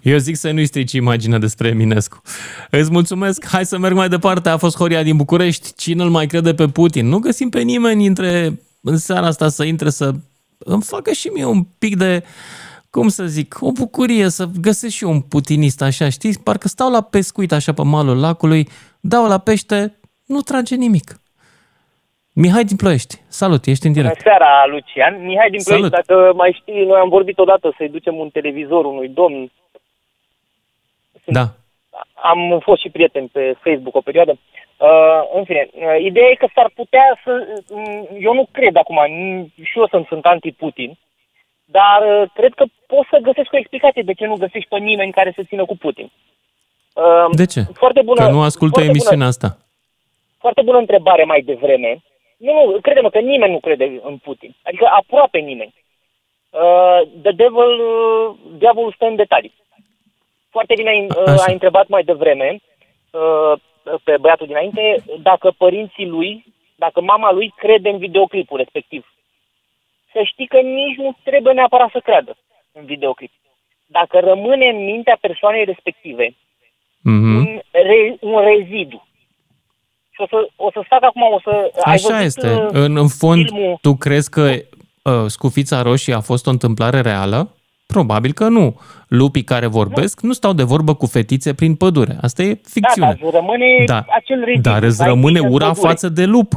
Eu 0.01 0.17
zic 0.17 0.35
să 0.35 0.51
nu-i 0.51 0.65
strici 0.65 0.91
imaginea 0.91 1.37
despre 1.37 1.67
Eminescu. 1.67 2.21
Îți 2.69 2.91
mulțumesc, 2.91 3.45
hai 3.47 3.65
să 3.65 3.77
merg 3.77 3.95
mai 3.95 4.09
departe. 4.09 4.49
A 4.49 4.57
fost 4.57 4.77
Horia 4.77 5.03
din 5.03 5.17
București. 5.17 5.73
Cine 5.77 6.03
îl 6.03 6.09
mai 6.09 6.27
crede 6.27 6.53
pe 6.53 6.67
Putin? 6.67 7.07
Nu 7.07 7.19
găsim 7.19 7.49
pe 7.49 7.61
nimeni 7.61 8.05
între, 8.05 8.59
în 8.81 8.97
seara 8.97 9.25
asta 9.25 9.47
să 9.47 9.63
intre 9.63 9.89
să 9.89 10.11
îmi 10.57 10.81
facă 10.81 11.11
și 11.11 11.27
mie 11.27 11.45
un 11.45 11.63
pic 11.79 11.95
de, 11.95 12.23
cum 12.97 13.07
să 13.07 13.23
zic, 13.25 13.49
o 13.61 13.71
bucurie 13.71 14.27
să 14.37 14.43
găsesc 14.67 14.93
și 14.95 15.03
eu 15.03 15.09
un 15.11 15.21
putinist 15.33 15.81
așa, 15.81 16.09
știi? 16.09 16.33
Parcă 16.47 16.67
stau 16.67 16.89
la 16.91 17.01
pescuit 17.01 17.51
așa 17.51 17.73
pe 17.73 17.83
malul 17.83 18.19
lacului, 18.19 18.67
dau 19.13 19.25
la 19.33 19.37
pește, 19.47 19.79
nu 20.25 20.39
trage 20.49 20.75
nimic. 20.75 21.07
Mihai 22.33 22.63
din 22.63 22.75
Ploiești, 22.75 23.15
salut, 23.27 23.65
ești 23.65 23.85
în 23.87 23.93
direct. 23.93 24.13
Bună 24.23 24.29
seara, 24.29 24.51
Lucian. 24.73 25.13
Mihai 25.29 25.49
din 25.55 25.61
Ploiești, 25.63 25.89
Salut. 25.89 25.91
dacă 25.99 26.33
mai 26.35 26.51
știi, 26.59 26.85
noi 26.85 26.99
am 26.99 27.09
vorbit 27.09 27.37
odată 27.37 27.73
să-i 27.77 27.89
ducem 27.89 28.15
un 28.23 28.29
televizor 28.29 28.85
unui 28.85 29.07
domn. 29.07 29.51
Da. 31.25 31.45
Am 32.31 32.59
fost 32.63 32.81
și 32.81 32.89
prieteni 32.89 33.27
pe 33.27 33.57
Facebook 33.63 33.95
o 33.95 34.01
perioadă. 34.01 34.31
Uh, 34.77 35.21
în 35.37 35.43
fine, 35.43 35.67
uh, 35.73 35.97
ideea 36.09 36.29
e 36.29 36.35
că 36.43 36.47
s-ar 36.55 36.69
putea 36.75 37.19
să... 37.23 37.31
uh, 37.69 38.07
Eu 38.19 38.33
nu 38.33 38.47
cred 38.51 38.75
acum, 38.75 38.97
n- 39.07 39.63
și 39.63 39.77
eu 39.79 39.87
sunt, 39.87 40.05
sunt 40.07 40.25
anti-Putin, 40.25 40.97
dar 41.70 41.99
uh, 42.01 42.30
cred 42.34 42.53
că 42.53 42.65
poți 42.88 43.09
să 43.11 43.18
găsești 43.22 43.55
o 43.55 43.57
explicație 43.57 44.01
de 44.01 44.13
ce 44.13 44.26
nu 44.26 44.36
găsești 44.36 44.70
pe 44.70 44.78
nimeni 44.78 45.11
care 45.11 45.32
să 45.36 45.41
țină 45.47 45.65
cu 45.65 45.78
Putin. 45.78 46.11
Uh, 46.93 47.26
De 47.32 47.45
ce? 47.45 47.61
Foarte 47.74 48.01
bună, 48.01 48.26
Că 48.26 48.32
nu 48.32 48.41
ascultă 48.41 48.74
foarte 48.74 48.89
emisiunea 48.89 49.28
bună, 49.28 49.30
asta. 49.30 49.57
Foarte 50.38 50.61
bună 50.61 50.78
întrebare 50.78 51.24
mai 51.24 51.41
devreme. 51.41 52.03
Nu, 52.38 52.51
nu, 52.53 52.80
crede-mă 52.82 53.09
că 53.09 53.20
nimeni 53.20 53.51
nu 53.51 53.59
crede 53.59 54.01
în 54.03 54.18
Putin. 54.18 54.55
Adică 54.63 54.86
aproape 54.99 55.39
nimeni. 55.39 55.74
Uh, 56.49 57.01
the 57.22 57.32
devil, 57.32 57.72
uh, 57.95 58.36
devil 58.57 58.93
stă 58.95 59.05
în 59.05 59.15
detalii. 59.15 59.53
Foarte 60.49 60.74
bine 60.78 60.89
ai, 60.89 61.05
uh, 61.09 61.24
Așa. 61.26 61.43
ai 61.43 61.53
întrebat 61.53 61.88
mai 61.88 62.03
devreme 62.03 62.59
uh, 63.11 63.53
pe 64.03 64.18
băiatul 64.20 64.47
dinainte 64.47 65.03
dacă 65.22 65.53
părinții 65.57 66.07
lui, 66.07 66.45
dacă 66.76 67.01
mama 67.01 67.32
lui 67.32 67.53
crede 67.57 67.89
în 67.89 67.97
videoclipul 67.97 68.57
respectiv. 68.57 69.05
Să 70.18 70.22
știi 70.32 70.47
că 70.53 70.59
nici 70.80 70.97
nu 71.03 71.09
trebuie 71.24 71.53
neapărat 71.53 71.89
să 71.91 71.99
creadă 72.07 72.32
în 72.78 72.84
videoclip. 72.86 73.32
Dacă 73.97 74.15
rămâne 74.30 74.68
în 74.76 74.80
mintea 74.91 75.18
persoanei 75.22 75.65
respective 75.65 76.36
Mhm. 77.01 77.36
un, 77.36 77.45
re, 77.72 78.18
un 78.20 78.39
rezidu. 78.49 79.07
Și 80.13 80.22
o 80.22 80.28
să, 80.28 80.49
o 80.55 80.70
să 80.72 80.82
fac 80.88 81.03
acum, 81.03 81.22
o 81.22 81.39
să... 81.43 81.72
ai 81.84 81.93
Așa 81.93 82.07
văzut, 82.07 82.26
este. 82.26 82.49
uh, 82.53 82.68
În, 82.72 82.97
în 82.97 83.07
fond, 83.07 83.45
filmul? 83.45 83.78
tu 83.82 83.95
crezi 83.95 84.30
că 84.30 84.41
uh, 85.03 85.24
scufița 85.28 85.82
roșie 85.82 86.13
a 86.13 86.20
fost 86.20 86.47
o 86.47 86.49
întâmplare 86.49 87.01
reală? 87.01 87.51
Probabil 87.88 88.32
că 88.34 88.47
nu. 88.47 88.80
Lupii 89.07 89.43
care 89.43 89.68
vorbesc 89.68 90.22
nu, 90.22 90.34
stau 90.34 90.53
de 90.53 90.63
vorbă 90.63 90.93
cu 90.95 91.05
fetițe 91.05 91.53
prin 91.53 91.76
pădure. 91.76 92.18
Asta 92.22 92.43
e 92.43 92.53
Da, 92.53 92.59
ficțiune. 92.70 93.07
dar 93.07 93.18
îți 93.22 93.36
rămâne 93.36 93.65
Da. 93.86 94.05
acel 94.09 94.43
rezidu. 94.43 94.70
Dar 94.70 94.84
îți 94.84 95.01
ai 95.01 95.07
rămâne 95.07 95.39
în 95.39 95.53
ura 95.53 95.68
pădure. 95.68 95.88
față 95.88 96.09
de 96.09 96.26
lup. 96.26 96.51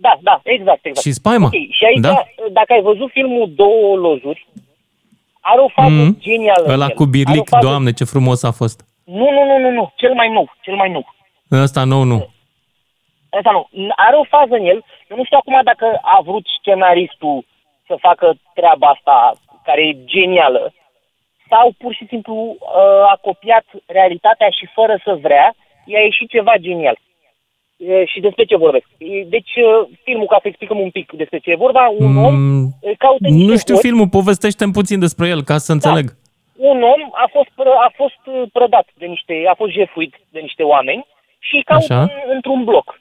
Da, 0.00 0.12
da, 0.20 0.40
exact, 0.44 0.84
exact. 0.84 1.06
Și 1.06 1.12
spaima. 1.12 1.46
Ok, 1.46 1.52
și 1.78 1.84
aici, 1.84 2.00
Da. 2.00 2.22
dacă 2.52 2.72
ai 2.72 2.80
văzut 2.80 3.10
filmul 3.10 3.52
Două 3.54 3.96
lozuri, 3.96 4.46
are 5.40 5.60
o 5.60 5.68
fază 5.68 5.90
Mhm. 6.02 6.18
genială. 6.20 6.64
în 6.66 6.72
Ăla 6.72 6.84
el. 6.88 6.94
cu 6.94 7.02
Are 7.02 7.08
o 7.10 7.12
birlic, 7.16 7.48
fază- 7.48 7.66
doamne, 7.66 7.92
ce 7.92 8.04
frumos 8.04 8.42
a 8.42 8.50
fost. 8.50 8.84
Nu, 9.04 9.30
nu, 9.30 9.44
nu, 9.44 9.58
nu, 9.58 9.70
nu, 9.70 9.92
cel 9.96 10.14
mai 10.14 10.28
nou, 10.28 10.52
cel 10.60 10.74
mai 10.74 10.90
nou. 10.90 11.14
Ăsta 11.52 11.84
nou, 11.84 12.02
nu. 12.02 12.28
Asta 13.30 13.50
nu. 13.50 13.68
Are 13.96 14.16
o 14.16 14.24
fază 14.24 14.54
în 14.54 14.64
el 14.64 14.84
Eu 15.10 15.16
nu 15.16 15.24
știu 15.24 15.36
acum 15.40 15.60
dacă 15.64 15.98
a 16.02 16.20
vrut 16.24 16.46
scenaristul 16.60 17.44
să 17.86 17.94
facă 18.00 18.34
treaba 18.54 18.86
asta, 18.88 19.32
care 19.64 19.80
e 19.86 19.96
genială, 20.04 20.72
sau 21.50 21.72
pur 21.78 21.92
și 21.94 22.06
simplu 22.06 22.34
uh, 22.34 23.10
a 23.12 23.18
copiat 23.22 23.64
realitatea 23.86 24.50
și 24.50 24.68
fără 24.74 25.00
să 25.04 25.18
vrea, 25.22 25.54
i-a 25.84 26.00
ieșit 26.00 26.28
ceva 26.30 26.52
genial. 26.60 26.98
E, 27.78 28.04
și 28.04 28.20
despre 28.20 28.44
ce 28.44 28.56
vorbesc. 28.56 28.86
E, 28.98 29.24
Deci, 29.24 29.50
uh, 29.56 29.88
filmul, 30.02 30.26
ca 30.26 30.38
să 30.42 30.48
explicăm 30.48 30.78
un 30.80 30.90
pic 30.90 31.12
despre 31.12 31.38
ce 31.38 31.50
e 31.50 31.54
vorba, 31.66 31.88
un 31.98 32.16
om 32.16 32.62
uh, 32.64 32.96
caută 32.98 33.28
niște 33.28 33.50
Nu 33.50 33.56
știu 33.56 33.74
hoți. 33.74 33.86
filmul, 33.86 34.08
povestește 34.08 34.64
puțin 34.72 34.98
despre 34.98 35.28
el, 35.28 35.42
ca 35.42 35.58
să 35.58 35.72
înțeleg. 35.72 36.06
un 36.56 36.82
om 36.82 37.02
a 37.12 37.28
fost, 37.32 37.48
pră- 37.48 37.80
a 37.88 37.92
fost 37.96 38.20
uh, 38.26 38.42
prădat 38.52 38.88
de 38.94 39.06
niște, 39.06 39.34
a 39.48 39.54
fost 39.54 39.72
jefuit 39.72 40.14
de 40.30 40.40
niște 40.40 40.62
oameni 40.62 41.06
și 41.38 41.54
îi 41.56 41.62
caută 41.62 41.92
Așa. 41.92 42.02
în, 42.02 42.10
într-un 42.34 42.64
bloc. 42.64 43.00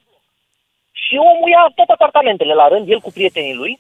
Și 0.92 1.16
omul 1.16 1.50
ia 1.50 1.72
toate 1.76 1.92
apartamentele 1.92 2.54
la 2.54 2.68
rând, 2.68 2.90
el 2.90 3.00
cu 3.00 3.12
prietenii 3.12 3.54
lui, 3.56 3.80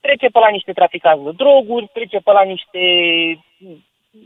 trece 0.00 0.26
pe 0.28 0.38
la 0.38 0.48
niște 0.48 0.72
traficanți 0.72 1.24
de 1.24 1.30
droguri, 1.36 1.90
trece 1.92 2.18
pe 2.18 2.32
la 2.32 2.42
niște 2.42 2.80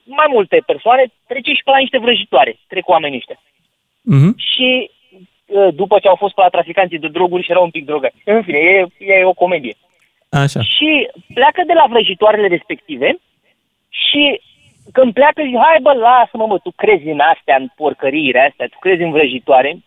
mai 0.05 0.27
multe 0.31 0.63
persoane, 0.67 1.05
trece 1.27 1.53
și 1.53 1.63
pe 1.65 1.71
la 1.71 1.79
niște 1.79 1.99
vrăjitoare, 1.99 2.59
trec 2.67 2.89
oamenii 2.89 3.17
ăștia. 3.17 3.41
Mhm. 4.03 4.35
Și 4.37 4.91
uh, 4.91 4.94
după 5.75 5.99
ce 5.99 6.09
au 6.09 6.15
fost 6.15 6.35
pe 6.35 6.41
la 6.41 6.49
traficanții 6.49 6.99
de 6.99 7.09
droguri 7.09 7.43
și 7.43 7.51
erau 7.51 7.63
un 7.63 7.71
pic 7.71 7.85
drogați. 7.85 8.17
În 8.25 8.43
fine, 8.43 8.59
e, 8.59 8.87
e 8.99 9.25
o 9.25 9.33
comedie. 9.33 9.77
Așa. 10.31 10.61
Și 10.61 11.09
pleacă 11.35 11.63
de 11.67 11.73
la 11.73 11.85
vrăjitoarele 11.89 12.47
respective 12.47 13.19
și 13.89 14.41
când 14.93 15.13
pleacă 15.13 15.43
zice, 15.45 15.59
hai 15.59 15.79
bă, 15.83 15.93
lasă-mă, 15.93 16.47
mă, 16.47 16.59
tu 16.59 16.71
crezi 16.71 17.09
în 17.09 17.21
astea, 17.21 17.57
în 17.57 17.69
porcăriile 17.77 18.41
astea, 18.49 18.67
tu 18.67 18.79
crezi 18.81 19.03
în 19.03 19.11
vrăjitoare 19.11 19.79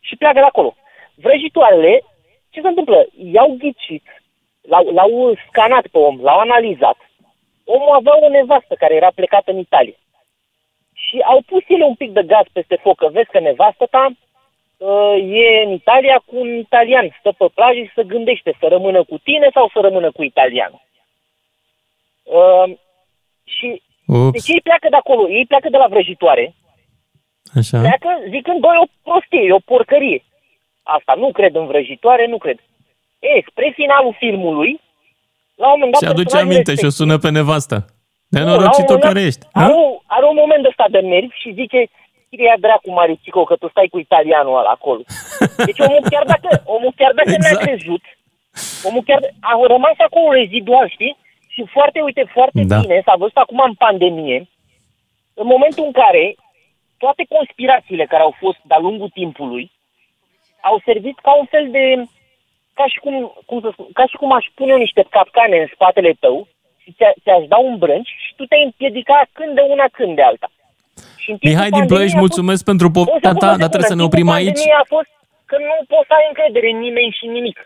și 0.00 0.16
pleacă 0.16 0.38
de 0.38 0.44
acolo. 0.44 0.74
Vrăjitoarele, 1.14 2.02
ce 2.50 2.60
se 2.60 2.68
întâmplă? 2.68 3.06
I-au 3.32 3.56
ghicit, 3.58 4.04
l-au, 4.60 4.84
l-au 4.92 5.38
scanat 5.48 5.86
pe 5.86 5.98
om, 5.98 6.20
l-au 6.20 6.38
analizat. 6.38 6.96
Omul 7.64 7.94
avea 7.94 8.12
o 8.26 8.28
nevastă 8.28 8.74
care 8.74 8.94
era 8.94 9.10
plecată 9.14 9.50
în 9.50 9.58
Italia. 9.58 9.98
Și 10.92 11.16
au 11.24 11.42
pus 11.46 11.62
ele 11.66 11.84
un 11.84 11.94
pic 11.94 12.10
de 12.12 12.22
gaz 12.22 12.46
peste 12.52 12.76
foc, 12.82 12.96
că 12.96 13.08
vezi 13.12 13.30
că 13.30 13.40
nevastă 13.40 13.86
ta 13.90 14.04
uh, 14.06 14.16
e 15.40 15.62
în 15.64 15.72
Italia 15.72 16.22
cu 16.26 16.36
un 16.36 16.56
italian, 16.56 17.16
stă 17.18 17.32
pe 17.38 17.46
plajă 17.54 17.78
și 17.80 17.90
se 17.94 18.02
gândește 18.02 18.56
să 18.60 18.66
rămână 18.68 19.04
cu 19.04 19.18
tine 19.18 19.48
sau 19.54 19.70
să 19.72 19.78
rămână 19.80 20.10
cu 20.12 20.22
italianul. 20.22 20.82
Uh, 22.22 22.76
și 23.44 23.82
Ups. 24.06 24.30
deci 24.32 24.48
ei 24.48 24.60
pleacă 24.60 24.86
de 24.90 24.96
acolo, 24.96 25.28
ei 25.28 25.46
pleacă 25.46 25.68
de 25.70 25.76
la 25.76 25.86
vrăjitoare, 25.86 26.54
Așa. 27.58 27.78
pleacă 27.80 28.08
zicând, 28.28 28.60
băi, 28.60 28.76
e 28.78 28.84
o 28.86 28.92
prostie, 29.02 29.40
e 29.46 29.52
o 29.52 29.58
porcărie. 29.72 30.24
Asta, 30.82 31.14
nu 31.16 31.32
cred 31.32 31.54
în 31.54 31.66
vrăjitoare, 31.66 32.26
nu 32.26 32.38
cred. 32.38 32.58
E, 33.18 33.42
spre 33.50 33.72
finalul 33.74 34.14
filmului, 34.18 34.80
la 35.54 35.66
un 35.72 35.78
moment 35.80 35.92
dat... 35.92 36.00
Și 36.02 36.08
aduce 36.08 36.22
personajul 36.24 36.50
aminte 36.52 36.72
și 36.74 36.84
o 36.84 36.86
respectiv- 36.86 37.06
sună 37.06 37.16
pe 37.24 37.30
nevastă. 37.38 37.76
Nu, 37.76 38.38
la 38.38 38.44
un 38.44 38.48
Nenorocit-o 38.48 38.82
moment 38.92 39.02
dat 39.02 39.12
care 39.12 39.24
ești. 39.30 39.44
Are, 39.52 39.72
ha? 39.72 39.78
o- 39.80 40.00
are 40.16 40.24
un 40.32 40.38
moment 40.42 40.64
ăsta 40.70 40.86
de 40.94 41.00
nervi 41.00 41.40
și 41.42 41.50
zice, 41.60 41.80
Chiria 42.30 42.56
dracu, 42.60 42.90
Maricico, 42.92 43.44
că 43.44 43.56
tu 43.56 43.68
stai 43.68 43.88
cu 43.90 43.98
italianul 43.98 44.58
ăla 44.58 44.70
acolo. 44.70 45.02
Deci 45.56 45.78
omul 45.78 46.02
chiar 46.10 46.24
dacă, 46.24 46.62
omul 46.64 46.92
chiar 46.96 47.12
dacă 47.12 47.30
Exact. 47.30 47.54
ne-a 47.54 47.64
crezut, 47.66 48.02
omul 48.88 49.02
chiar 49.02 49.20
a 49.40 49.52
rămas 49.66 49.96
acolo 49.98 50.32
rezidual, 50.32 50.88
știi? 50.88 51.16
Și 51.48 51.64
foarte, 51.72 52.00
uite, 52.00 52.24
foarte 52.32 52.62
Da. 52.66 52.78
bine, 52.80 53.02
s-a 53.04 53.14
văzut 53.18 53.36
acum 53.36 53.58
în 53.66 53.74
pandemie, 53.74 54.48
în 55.34 55.46
momentul 55.46 55.84
în 55.84 55.92
care 55.92 56.34
toate 56.98 57.22
conspirațiile 57.28 58.06
care 58.06 58.22
au 58.22 58.34
fost 58.38 58.58
de-a 58.62 58.78
lungul 58.78 59.08
timpului 59.08 59.70
au 60.62 60.80
servit 60.84 61.18
ca 61.18 61.32
un 61.38 61.44
fel 61.44 61.70
de, 61.70 61.84
ca 62.74 62.86
și 62.86 62.98
cum, 62.98 63.32
cum 63.46 63.60
să 63.60 63.68
spun, 63.72 63.86
ca 63.92 64.06
și 64.06 64.16
cum 64.16 64.32
aș 64.32 64.46
pune 64.54 64.70
eu 64.72 64.76
niște 64.78 65.06
capcane 65.10 65.56
în 65.60 65.68
spatele 65.74 66.12
tău 66.20 66.48
și 66.82 66.92
ți- 66.92 67.20
ți-aș 67.22 67.46
da 67.46 67.56
un 67.58 67.78
brânci 67.78 68.14
și 68.26 68.34
tu 68.36 68.44
te-ai 68.44 68.62
împiedica 68.64 69.22
când 69.32 69.54
de 69.54 69.60
una, 69.60 69.84
când 69.92 70.14
de 70.16 70.22
alta. 70.22 70.50
Și 71.30 71.34
în 71.34 71.38
timpul 71.40 71.48
Mihai 71.50 71.68
din 71.68 71.72
pandemiei 71.72 71.92
Ploiești, 71.92 72.16
a 72.16 72.20
fost- 72.20 72.26
mulțumesc 72.26 72.60
pentru 72.70 72.86
o 72.86 72.92
povestea 72.98 73.20
secundă, 73.22 73.44
ta, 73.46 73.50
o 73.56 73.60
dar 73.62 73.68
trebuie 73.72 73.92
să 73.92 73.96
ne 73.98 74.02
secundă. 74.04 74.10
oprim 74.10 74.26
Timpul 74.28 74.38
aici. 74.40 74.60
pandemiei 74.60 74.82
a 74.82 74.86
fost 74.94 75.10
că 75.50 75.56
nu 75.68 75.76
poți 75.92 76.06
să 76.10 76.14
ai 76.18 76.24
încredere 76.32 76.66
în 76.74 76.78
nimeni 76.86 77.10
și 77.18 77.24
în 77.28 77.32
nimic. 77.40 77.58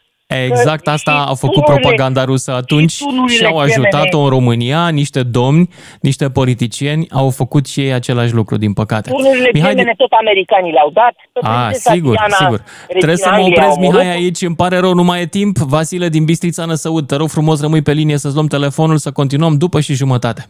Exact 0.50 0.86
asta 0.96 1.10
și 1.10 1.24
a 1.32 1.34
făcut 1.44 1.62
tunurile- 1.64 1.80
propaganda 1.80 2.24
rusă 2.24 2.50
atunci 2.62 2.90
și 2.90 3.04
tunurile 3.04 3.36
și 3.36 3.44
au 3.44 3.58
ajutat-o 3.58 3.98
gemene- 4.06 4.24
în 4.24 4.28
România, 4.36 4.88
niște 4.88 5.22
domni, 5.22 5.68
niște 6.00 6.26
politicieni 6.30 7.06
au 7.20 7.30
făcut 7.30 7.64
și 7.66 7.80
ei 7.80 7.92
același 7.92 8.32
lucru, 8.32 8.56
din 8.56 8.72
păcate. 8.72 9.10
Turnurile 9.10 9.50
Mihai 9.52 9.70
gemene 9.70 9.94
tot 9.96 10.12
americanii 10.20 10.72
le-au 10.72 10.90
dat. 11.00 11.14
Pe 11.32 11.40
A, 11.42 11.60
prințesa 11.60 11.92
sigur, 11.92 12.14
Diana, 12.16 12.34
sigur. 12.36 12.58
regina 12.66 12.98
Trebuie 12.98 13.16
să 13.16 13.28
mă 13.28 13.34
Angliei, 13.34 13.52
opresc, 13.56 13.70
au 13.76 13.82
omorât. 13.82 14.00
Mihai, 14.00 14.14
aici. 14.16 14.40
Îmi 14.42 14.56
pare 14.56 14.76
rău, 14.78 14.94
nu 14.94 15.02
mai 15.04 15.20
e 15.20 15.26
timp. 15.26 15.56
Vasile 15.56 16.08
din 16.08 16.24
Bistrița 16.24 16.64
Năsăud, 16.64 17.06
te 17.06 17.16
rog 17.16 17.28
frumos, 17.28 17.60
rămâi 17.60 17.82
pe 17.82 17.92
linie 17.92 18.16
să-ți 18.18 18.34
luăm 18.34 18.46
telefonul, 18.46 18.96
să 18.96 19.10
continuăm 19.12 19.56
după 19.58 19.80
și 19.80 19.94
jumătate. 19.94 20.46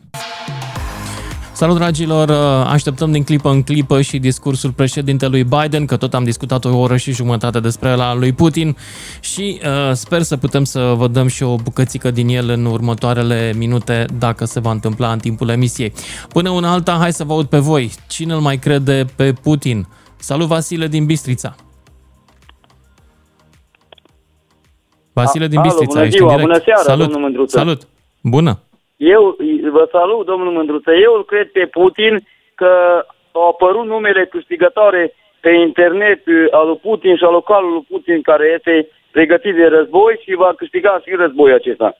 Salut, 1.57 1.77
dragilor! 1.77 2.31
Așteptăm 2.67 3.13
din 3.13 3.25
clipă 3.25 3.51
în 3.51 3.63
clipă 3.63 4.01
și 4.01 4.19
discursul 4.19 4.73
președintelui 4.73 5.45
Biden, 5.45 5.87
că 5.87 5.97
tot 5.97 6.15
am 6.15 6.25
discutat 6.25 6.65
o 6.65 6.77
oră 6.77 6.97
și 6.97 7.13
jumătate 7.13 7.61
despre 7.61 7.89
el 7.89 8.01
al 8.01 8.19
lui 8.19 8.33
Putin 8.33 8.77
și 9.21 9.61
uh, 9.65 9.93
sper 9.93 10.23
să 10.23 10.37
putem 10.37 10.65
să 10.65 10.95
vă 10.97 11.09
dăm 11.09 11.27
și 11.27 11.43
o 11.43 11.57
bucățică 11.57 12.11
din 12.11 12.29
el 12.29 12.49
în 12.49 12.65
următoarele 12.65 13.53
minute, 13.57 14.07
dacă 14.19 14.45
se 14.45 14.61
va 14.61 14.71
întâmpla 14.71 15.13
în 15.13 15.19
timpul 15.19 15.49
emisiei. 15.49 15.93
Până 16.29 16.51
una 16.51 16.73
alta, 16.73 16.97
hai 17.01 17.13
să 17.13 17.25
vă 17.25 17.33
aud 17.33 17.47
pe 17.47 17.59
voi. 17.59 17.93
Cine 18.09 18.33
îl 18.33 18.41
mai 18.41 18.57
crede 18.57 19.05
pe 19.17 19.33
Putin? 19.33 19.87
Salut, 20.17 20.47
Vasile 20.47 20.87
din 20.87 21.05
Bistrița! 21.05 21.55
Vasile 25.13 25.47
din 25.47 25.59
Alo, 25.59 25.69
Bistrița, 25.69 25.93
bună 25.93 26.05
ești 26.05 26.17
ziua, 26.17 26.31
în 26.35 26.37
direct. 26.37 26.53
bună 26.53 26.63
seara, 26.65 26.83
Salut. 26.83 27.05
domnul 27.05 27.21
Mândruță. 27.21 27.59
Salut! 27.59 27.87
Bună! 28.23 28.59
Eu 28.97 29.37
vă 29.71 29.89
salut, 29.91 30.27
domnul 30.27 30.53
Mândruță. 30.53 30.91
Eu 31.07 31.13
îl 31.17 31.25
cred 31.25 31.51
pe 31.51 31.67
Putin 31.67 32.27
că 32.55 32.71
au 33.33 33.49
apărut 33.49 33.87
numele 33.87 34.27
câștigătoare 34.27 35.13
pe 35.41 35.51
internet 35.51 36.27
uh, 36.27 36.47
al 36.51 36.67
lui 36.67 36.77
Putin 36.83 37.17
și 37.17 37.25
al 37.25 37.33
localului 37.33 37.73
lui 37.75 37.87
Putin 37.91 38.23
care 38.23 38.53
este 38.57 38.89
pregătit 39.11 39.55
de 39.55 39.67
război 39.67 40.21
și 40.25 40.35
va 40.35 40.55
câștiga 40.57 41.01
și 41.05 41.15
războiul 41.17 41.55
acesta. 41.57 41.97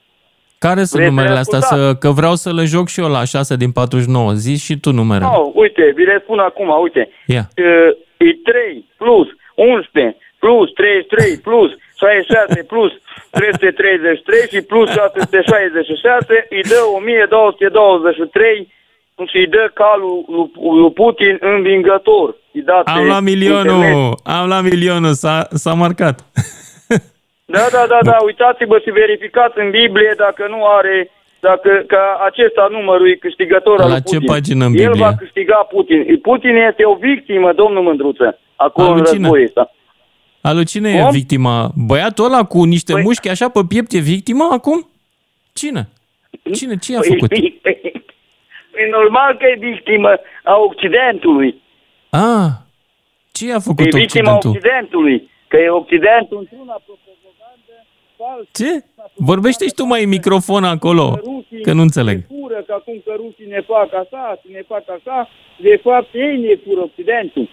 Care 0.59 0.83
sunt 0.85 1.01
Vreți 1.01 1.11
numerele 1.15 1.35
să 1.35 1.41
astea? 1.41 1.59
ascultați? 1.59 1.91
Să, 1.91 2.07
că 2.07 2.11
vreau 2.21 2.35
să 2.35 2.53
le 2.53 2.65
joc 2.65 2.87
și 2.89 3.01
eu 3.01 3.09
la 3.09 3.25
6 3.25 3.57
din 3.57 3.73
49. 3.73 4.33
Zi 4.33 4.65
și 4.65 4.75
tu 4.81 4.91
numerele. 4.93 5.31
No, 5.33 5.51
uite, 5.55 5.93
vi 5.97 6.05
le 6.05 6.21
spun 6.23 6.39
acum, 6.39 6.69
uite. 6.83 7.09
Ia. 7.27 7.45
Uh, 7.57 7.97
E 8.17 8.33
3 8.45 8.85
plus 8.97 9.29
11 9.55 10.17
plus 10.39 10.73
33 10.73 11.39
plus 11.43 11.71
66 11.99 12.63
plus 12.73 12.93
333 13.35 14.49
și 14.53 14.61
plus 14.71 14.89
766 14.91 16.47
îi 16.51 16.63
dă 16.73 16.81
1223 16.97 18.73
și 19.31 19.37
îi 19.37 19.47
dă 19.47 19.71
calul 19.75 20.25
lui, 20.35 20.51
lui 20.81 20.93
Putin 20.93 21.37
învingător. 21.41 22.37
Îi 22.53 22.63
dați 22.63 22.89
Am 22.89 22.99
pe 23.03 23.09
la 23.15 23.21
milionul! 23.21 23.75
internet. 23.83 24.19
Am 24.39 24.49
la 24.49 24.61
milionul! 24.61 25.13
S-a, 25.13 25.47
s-a 25.63 25.73
marcat. 25.75 26.17
Da, 27.47 27.65
da, 27.77 27.85
da, 27.89 27.99
da, 28.11 28.17
uitați-vă 28.25 28.79
și 28.85 28.91
verificați 28.91 29.59
în 29.63 29.71
Biblie 29.71 30.13
dacă 30.17 30.47
nu 30.49 30.61
are, 30.79 31.11
dacă 31.41 31.71
că 31.87 31.99
acesta 32.29 32.69
numărul 32.71 33.09
e 33.11 33.15
câștigător 33.27 33.81
al 33.81 33.89
La 33.89 33.95
lui 33.95 34.03
ce 34.11 34.17
Putin. 34.19 34.31
pagină 34.33 34.65
în 34.65 34.73
El 34.75 34.79
Biblie? 34.91 35.05
va 35.05 35.13
câștiga 35.19 35.55
Putin. 35.75 36.19
Putin 36.23 36.55
este 36.71 36.85
o 36.85 36.95
victimă, 36.95 37.53
domnul 37.53 37.83
Mândruță, 37.83 38.39
acolo 38.57 38.87
în 38.89 38.93
Alucină. 38.93 39.19
războiul 39.21 39.47
ăsta. 39.47 39.65
Alu, 40.49 40.63
cine 40.63 40.91
e 40.91 41.01
Cum? 41.01 41.11
victima? 41.11 41.71
Băiatul 41.87 42.25
ăla 42.25 42.45
cu 42.45 42.65
niște 42.65 42.93
Păi- 42.95 43.03
mușchi 43.03 43.29
așa 43.29 43.49
pe 43.49 43.61
piept 43.69 43.93
e 43.93 43.99
victima 43.99 44.49
acum? 44.51 44.89
Cine? 45.53 45.89
Cine? 46.55 46.77
Ce 46.77 46.97
a 46.97 47.01
Păi, 47.01 47.09
făcut? 47.09 47.33
E 48.83 48.89
normal 48.91 49.37
că 49.37 49.45
e 49.47 49.57
victimă 49.71 50.09
a 50.45 50.55
Occidentului. 50.69 51.63
Ah, 52.11 52.49
ce 53.33 53.53
a 53.53 53.55
E 53.57 53.59
făcut 53.59 53.85
victima 53.91 54.35
Occidentul? 54.35 54.51
Occidentului. 54.51 55.31
Că 55.49 55.57
e 55.57 55.69
Occidentul 55.69 56.39
într-una 56.39 56.77
Ce? 58.53 58.85
Vorbește 59.15 59.65
și 59.67 59.75
tu 59.75 59.85
mai 59.85 60.03
în 60.03 60.09
microfon 60.09 60.65
acolo, 60.65 61.19
că 61.63 61.73
nu 61.73 61.83
înțeleg. 61.83 62.21
fură, 62.29 62.63
că 62.67 62.73
acum 62.73 63.03
că 63.05 63.13
rușii 63.17 63.47
ne 63.49 63.61
fac 63.61 63.89
așa 63.95 64.41
și 64.43 64.53
ne 64.53 64.63
fac 64.69 64.85
așa, 64.97 65.29
de 65.61 65.81
fapt 65.83 66.15
ei 66.15 66.37
ne 66.39 66.55
fură 66.65 66.81
Occidentul. 66.81 67.49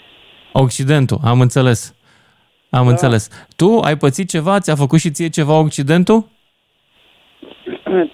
Occidentul, 0.52 1.18
am 1.24 1.42
înțeles. 1.42 1.96
Am 2.80 2.84
Da. 2.84 2.90
înțeles. 2.90 3.48
Tu 3.56 3.80
ai 3.80 3.96
pățit 3.98 4.30
ceva? 4.30 4.60
Ți-a 4.60 4.76
făcut 4.76 5.00
și 5.00 5.12
ție 5.12 5.30
ceva 5.30 5.60
Occidentul? 5.60 6.20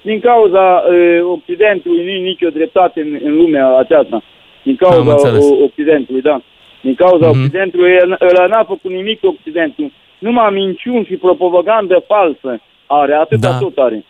Din 0.01 0.19
cauza 0.19 0.83
uh, 0.89 1.21
Occidentului 1.37 2.03
nu 2.03 2.09
e 2.09 2.17
nicio 2.31 2.49
dreptate 2.49 3.01
în, 3.01 3.19
în 3.23 3.35
lumea 3.35 3.77
aceasta. 3.77 4.23
Din 4.63 4.77
Am 4.79 4.89
cauza 4.89 5.11
înțeles. 5.11 5.43
o, 5.49 5.63
Occidentului, 5.63 6.21
da. 6.21 6.41
Din 6.81 6.95
cauza 6.95 7.27
Mhm. 7.29 7.39
Occidentului, 7.39 7.91
el- 7.91 8.17
ăla 8.29 8.45
n-a 8.47 8.63
făcut 8.63 8.91
nimic 8.91 9.19
Occidentul. 9.23 9.91
Numai 10.19 10.53
minciuni 10.53 11.05
și 11.05 11.15
propagandă 11.15 12.03
falsă 12.07 12.61
are, 12.85 13.13
atâta 13.13 13.49
Da. 13.51 13.57
tot 13.57 13.77
are. 13.77 14.05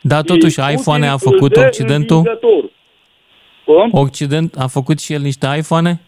Da, 0.00 0.20
totuși, 0.22 0.60
Și 0.60 0.72
iPhone 0.72 1.06
a 1.06 1.12
Putin 1.12 1.28
făcut 1.30 1.56
îl 1.56 1.62
dă 1.62 1.66
Occidentul? 1.66 2.16
învingător. 2.16 2.64
Cum? 3.64 3.88
Occident 3.92 4.54
a 4.58 4.66
făcut 4.66 5.00
și 5.00 5.12
el 5.12 5.20
niște 5.20 5.46
iPhone? 5.58 6.00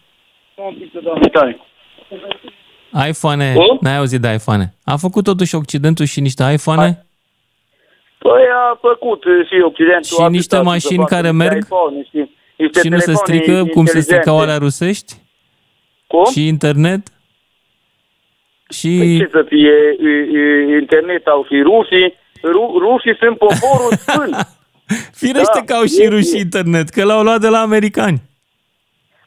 Un 0.55 0.73
pic 3.03 3.15
să 3.15 3.27
dau 3.27 3.33
mai 3.33 3.45
tare. 3.45 3.53
iPhone, 3.53 3.53
Cum? 3.53 3.77
n-ai 3.81 3.97
auzit 3.97 4.21
de 4.21 4.27
iPhone. 4.33 4.73
A 4.83 4.95
făcut 4.95 5.23
totuși 5.23 5.55
Occidentul 5.55 6.05
și 6.05 6.19
niște 6.19 6.43
iPhone 6.53 7.05
Păi 8.17 8.43
a 8.71 8.77
făcut 8.81 9.23
uh, 9.25 9.47
și 9.47 9.61
Occidentul. 9.65 10.03
Și 10.17 10.21
a 10.21 10.29
niște 10.29 10.55
atâta 10.55 10.69
mașini 10.69 10.93
să 11.03 11.07
facă 11.09 11.15
care 11.15 11.31
niște 11.31 11.43
merg? 11.49 11.63
iPhone, 11.63 11.95
niște, 11.97 12.29
niște 12.57 12.79
și 12.79 12.87
nu 12.87 12.97
se 12.97 13.05
telefoane 13.05 13.37
strică 13.37 13.65
cum 13.73 13.85
se 13.85 13.99
stricau 13.99 14.17
inteligente. 14.19 14.43
alea 14.43 14.57
rusești? 14.57 15.13
Cum? 16.07 16.25
Și 16.31 16.47
internet? 16.47 17.03
Păi 18.67 18.77
Și 18.77 19.17
ce 19.17 19.27
să 19.31 19.45
fie 19.47 19.75
e, 20.11 20.11
e, 20.39 20.77
internet 20.81 21.25
au 21.27 21.45
și 21.49 21.61
rușii. 21.61 22.13
Ru, 22.41 22.63
rușii 22.85 23.15
sunt 23.19 23.37
poporul 23.37 23.91
sfânt. 24.05 24.35
firește 25.13 25.59
Da, 25.59 25.65
că 25.65 25.73
au 25.73 25.85
și 25.85 26.01
e- 26.01 26.07
rușii 26.07 26.39
internet, 26.39 26.89
că 26.89 27.03
l-au 27.03 27.23
luat 27.23 27.39
de 27.39 27.47
la 27.47 27.59
americani. 27.59 28.21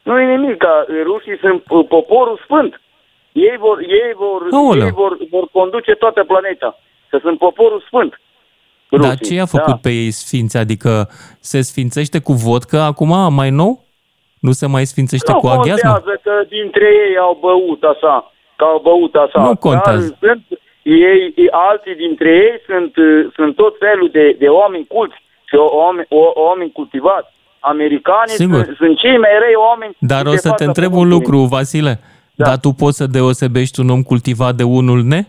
Nu 0.03 0.19
e 0.19 0.35
nimic, 0.35 0.57
ca 0.57 0.85
rușii 1.03 1.37
sunt 1.41 1.63
uh, 1.69 1.85
poporul 1.87 2.39
sfânt. 2.43 2.81
Ei 3.47 3.57
vor, 3.59 3.77
ei 3.79 4.13
vor, 4.23 4.39
Aoleu. 4.51 4.85
ei 4.85 4.91
vor, 4.91 5.17
vor 5.29 5.45
conduce 5.51 5.91
toată 5.93 6.23
planeta. 6.23 6.79
Că 7.09 7.17
sunt 7.21 7.37
poporul 7.37 7.83
sfânt. 7.87 8.21
Dar 8.89 8.99
Rușii, 8.99 9.25
ce 9.25 9.33
i-a 9.33 9.45
făcut 9.45 9.75
da. 9.77 9.79
pe 9.81 9.89
ei 9.89 10.11
sfinți? 10.11 10.57
Adică 10.57 11.09
se 11.39 11.61
sfințește 11.61 12.19
cu 12.19 12.33
vodcă 12.33 12.79
acum, 12.79 13.33
mai 13.33 13.49
nou? 13.49 13.83
Nu 14.39 14.51
se 14.51 14.67
mai 14.67 14.85
sfințește 14.85 15.31
Nu 15.31 15.39
cu 15.39 15.47
aghiazmă? 15.47 15.91
contează 15.91 16.19
că 16.23 16.31
dintre 16.49 16.85
ei 17.07 17.17
au 17.17 17.37
băut 17.41 17.83
așa, 17.83 18.31
că 18.55 18.63
au 18.63 18.79
băut 18.83 19.15
așa. 19.15 19.39
Nu 19.47 19.55
contează. 19.55 20.17
Dar 20.19 20.29
sunt, 20.29 20.59
ei, 20.83 21.33
alții 21.69 21.95
dintre 21.95 22.29
ei 22.29 22.55
sunt, 22.67 22.95
uh, 22.97 23.31
sunt 23.35 23.55
tot 23.55 23.73
felul 23.79 24.09
de, 24.11 24.35
de 24.39 24.47
oameni 24.47 24.87
culți 24.87 25.15
și 25.49 25.55
o- 25.55 25.75
oameni, 25.83 26.05
o, 26.09 26.21
oameni 26.47 26.71
cultivați. 26.71 27.29
Americanii 27.59 28.35
Sigur. 28.43 28.63
sunt, 28.63 28.75
sunt 28.77 28.97
cei 28.97 29.17
mai 29.17 29.29
răi 29.43 29.55
oameni. 29.69 29.95
Dar 29.99 30.23
de 30.23 30.29
o 30.29 30.35
să 30.35 30.41
te 30.41 30.47
fața 30.49 30.65
întreb 30.65 30.91
un 30.91 30.97
pământului. 30.97 31.25
lucru, 31.33 31.47
Vasile. 31.55 31.99
Da. 32.39 32.45
Dar 32.45 32.57
tu 32.57 32.69
poți 32.71 32.97
să 32.97 33.05
deosebești 33.07 33.79
un 33.79 33.89
om 33.89 34.01
cultivat 34.03 34.55
de 34.55 34.63
unul 34.63 35.03
ne? 35.03 35.21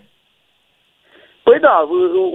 Păi 1.43 1.59
da, 1.61 1.77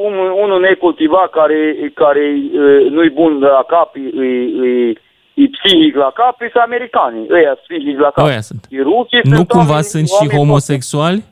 un, 0.08 0.14
unul 0.44 0.60
necultivat 0.60 1.30
care, 1.30 1.92
care 1.94 2.34
uh, 2.54 2.92
nu-i 2.92 3.10
bun 3.10 3.40
la 3.40 3.64
cap, 3.68 3.96
e, 3.96 4.00
e, 4.00 4.90
e 5.34 5.44
psihic 5.52 5.96
la 5.96 6.12
cap, 6.16 6.42
e 6.42 6.52
americanii. 6.60 7.28
Ăia 7.32 7.54
sunt 7.66 7.80
psihic 7.80 8.00
la 8.00 8.10
cap. 8.12 8.26
Ăia 8.26 8.42
sunt. 8.42 8.68
Și 8.72 8.78
rușii 8.78 9.20
Nu 9.24 9.36
sunt 9.36 9.48
cumva 9.48 9.72
oameni- 9.74 9.84
sunt 9.94 10.08
și 10.08 10.14
oameni 10.20 10.38
homosexuali? 10.40 11.24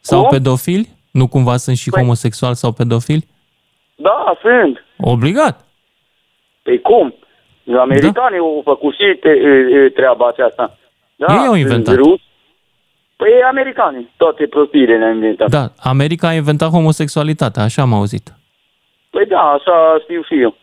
Sau 0.00 0.20
Cum? 0.20 0.28
pedofili? 0.30 0.88
Nu 1.10 1.28
cumva 1.28 1.56
sunt 1.56 1.76
și 1.76 1.90
homosexuali 1.90 2.54
sau 2.56 2.72
pedofili? 2.72 3.24
Da, 3.94 4.38
sunt. 4.42 4.84
Obligat. 5.00 5.64
Păi 6.62 6.80
cum? 6.80 7.14
Americanii 7.78 8.38
au 8.38 8.60
făcut 8.64 8.94
și 8.94 9.16
te, 9.20 9.28
e, 9.28 9.52
e, 9.84 9.88
treaba 9.88 10.26
aceasta. 10.28 10.78
Da, 11.16 11.26
Ei 11.32 11.38
au 11.38 11.44
sunt 11.46 11.58
inventat. 11.60 11.94
ruși. 11.94 12.24
Păi 13.16 13.30
americanii, 13.50 14.12
toate 14.16 14.46
prostiile 14.46 14.98
ne-au 14.98 15.12
inventat. 15.12 15.50
Da, 15.50 15.72
America 15.78 16.28
a 16.28 16.32
inventat 16.32 16.70
homosexualitatea, 16.70 17.62
așa 17.62 17.82
am 17.82 17.92
auzit. 17.92 18.34
Păi 19.10 19.26
da, 19.26 19.40
așa 19.40 19.98
știu 20.02 20.22
și 20.22 20.40
eu. 20.40 20.56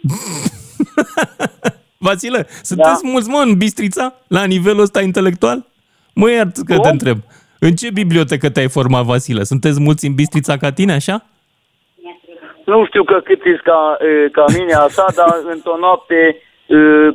Vasile, 2.06 2.46
sunteți 2.62 3.02
da. 3.02 3.08
mulți, 3.08 3.28
mă, 3.28 3.42
în 3.46 3.56
Bistrița, 3.56 4.14
la 4.28 4.44
nivelul 4.44 4.80
ăsta 4.80 5.00
intelectual? 5.00 5.64
Mă 6.14 6.30
iert 6.30 6.56
că 6.66 6.78
te 6.78 6.88
întreb. 6.88 7.16
În 7.60 7.74
ce 7.74 7.90
bibliotecă 7.90 8.50
te-ai 8.50 8.68
format, 8.68 9.04
Vasile? 9.04 9.42
Sunteți 9.42 9.80
mulți 9.80 10.06
în 10.06 10.14
Bistrița 10.14 10.56
ca 10.56 10.72
tine, 10.72 10.92
așa? 10.92 11.24
Nu 12.64 12.86
știu 12.86 13.04
că 13.04 13.20
cât 13.24 13.44
ești 13.44 13.62
ca, 13.62 13.96
e, 14.00 14.28
ca 14.28 14.44
mine 14.58 14.72
așa, 14.72 15.06
dar 15.16 15.34
într-o 15.54 15.76
noapte 15.76 16.14
e, 16.14 16.36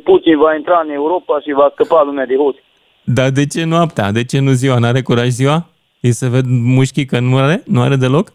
Putin 0.04 0.38
va 0.38 0.56
intra 0.56 0.82
în 0.84 0.90
Europa 0.90 1.40
și 1.40 1.52
va 1.52 1.72
scăpa 1.74 2.04
lumea 2.04 2.26
de 2.26 2.36
hoți. 2.36 2.64
Dar 3.04 3.30
de 3.30 3.46
ce 3.46 3.64
noaptea? 3.64 4.12
De 4.12 4.24
ce 4.24 4.40
nu 4.40 4.52
ziua? 4.52 4.78
N-are 4.78 5.02
curaj 5.02 5.28
ziua? 5.28 5.66
Îi 6.02 6.12
se 6.12 6.28
ved 6.30 6.44
mușchii 6.48 7.06
că 7.06 7.20
nu 7.20 7.38
are? 7.38 7.64
Nu 7.66 7.82
are 7.82 7.96
deloc? 7.96 8.28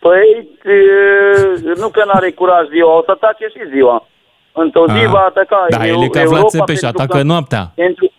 Păi, 0.00 0.48
e, 0.64 1.72
nu 1.76 1.88
că 1.88 2.02
n-are 2.06 2.30
curaj 2.30 2.68
ziua, 2.68 2.96
o 2.98 3.02
să 3.04 3.10
atace 3.10 3.46
și 3.54 3.70
ziua. 3.74 4.06
Într-o 4.52 4.84
zi 4.86 5.02
Ah. 5.04 5.10
va 5.10 5.24
ataca 5.28 5.66
Da, 5.70 5.86
el 5.86 6.02
e 6.02 6.08
ca 6.08 6.24
Vlad 6.24 6.46
Țepeș, 6.48 6.78
pentru 6.80 6.86
atacă 6.86 7.16
că- 7.16 7.22
noaptea. 7.22 7.72
Pentru, 7.74 8.12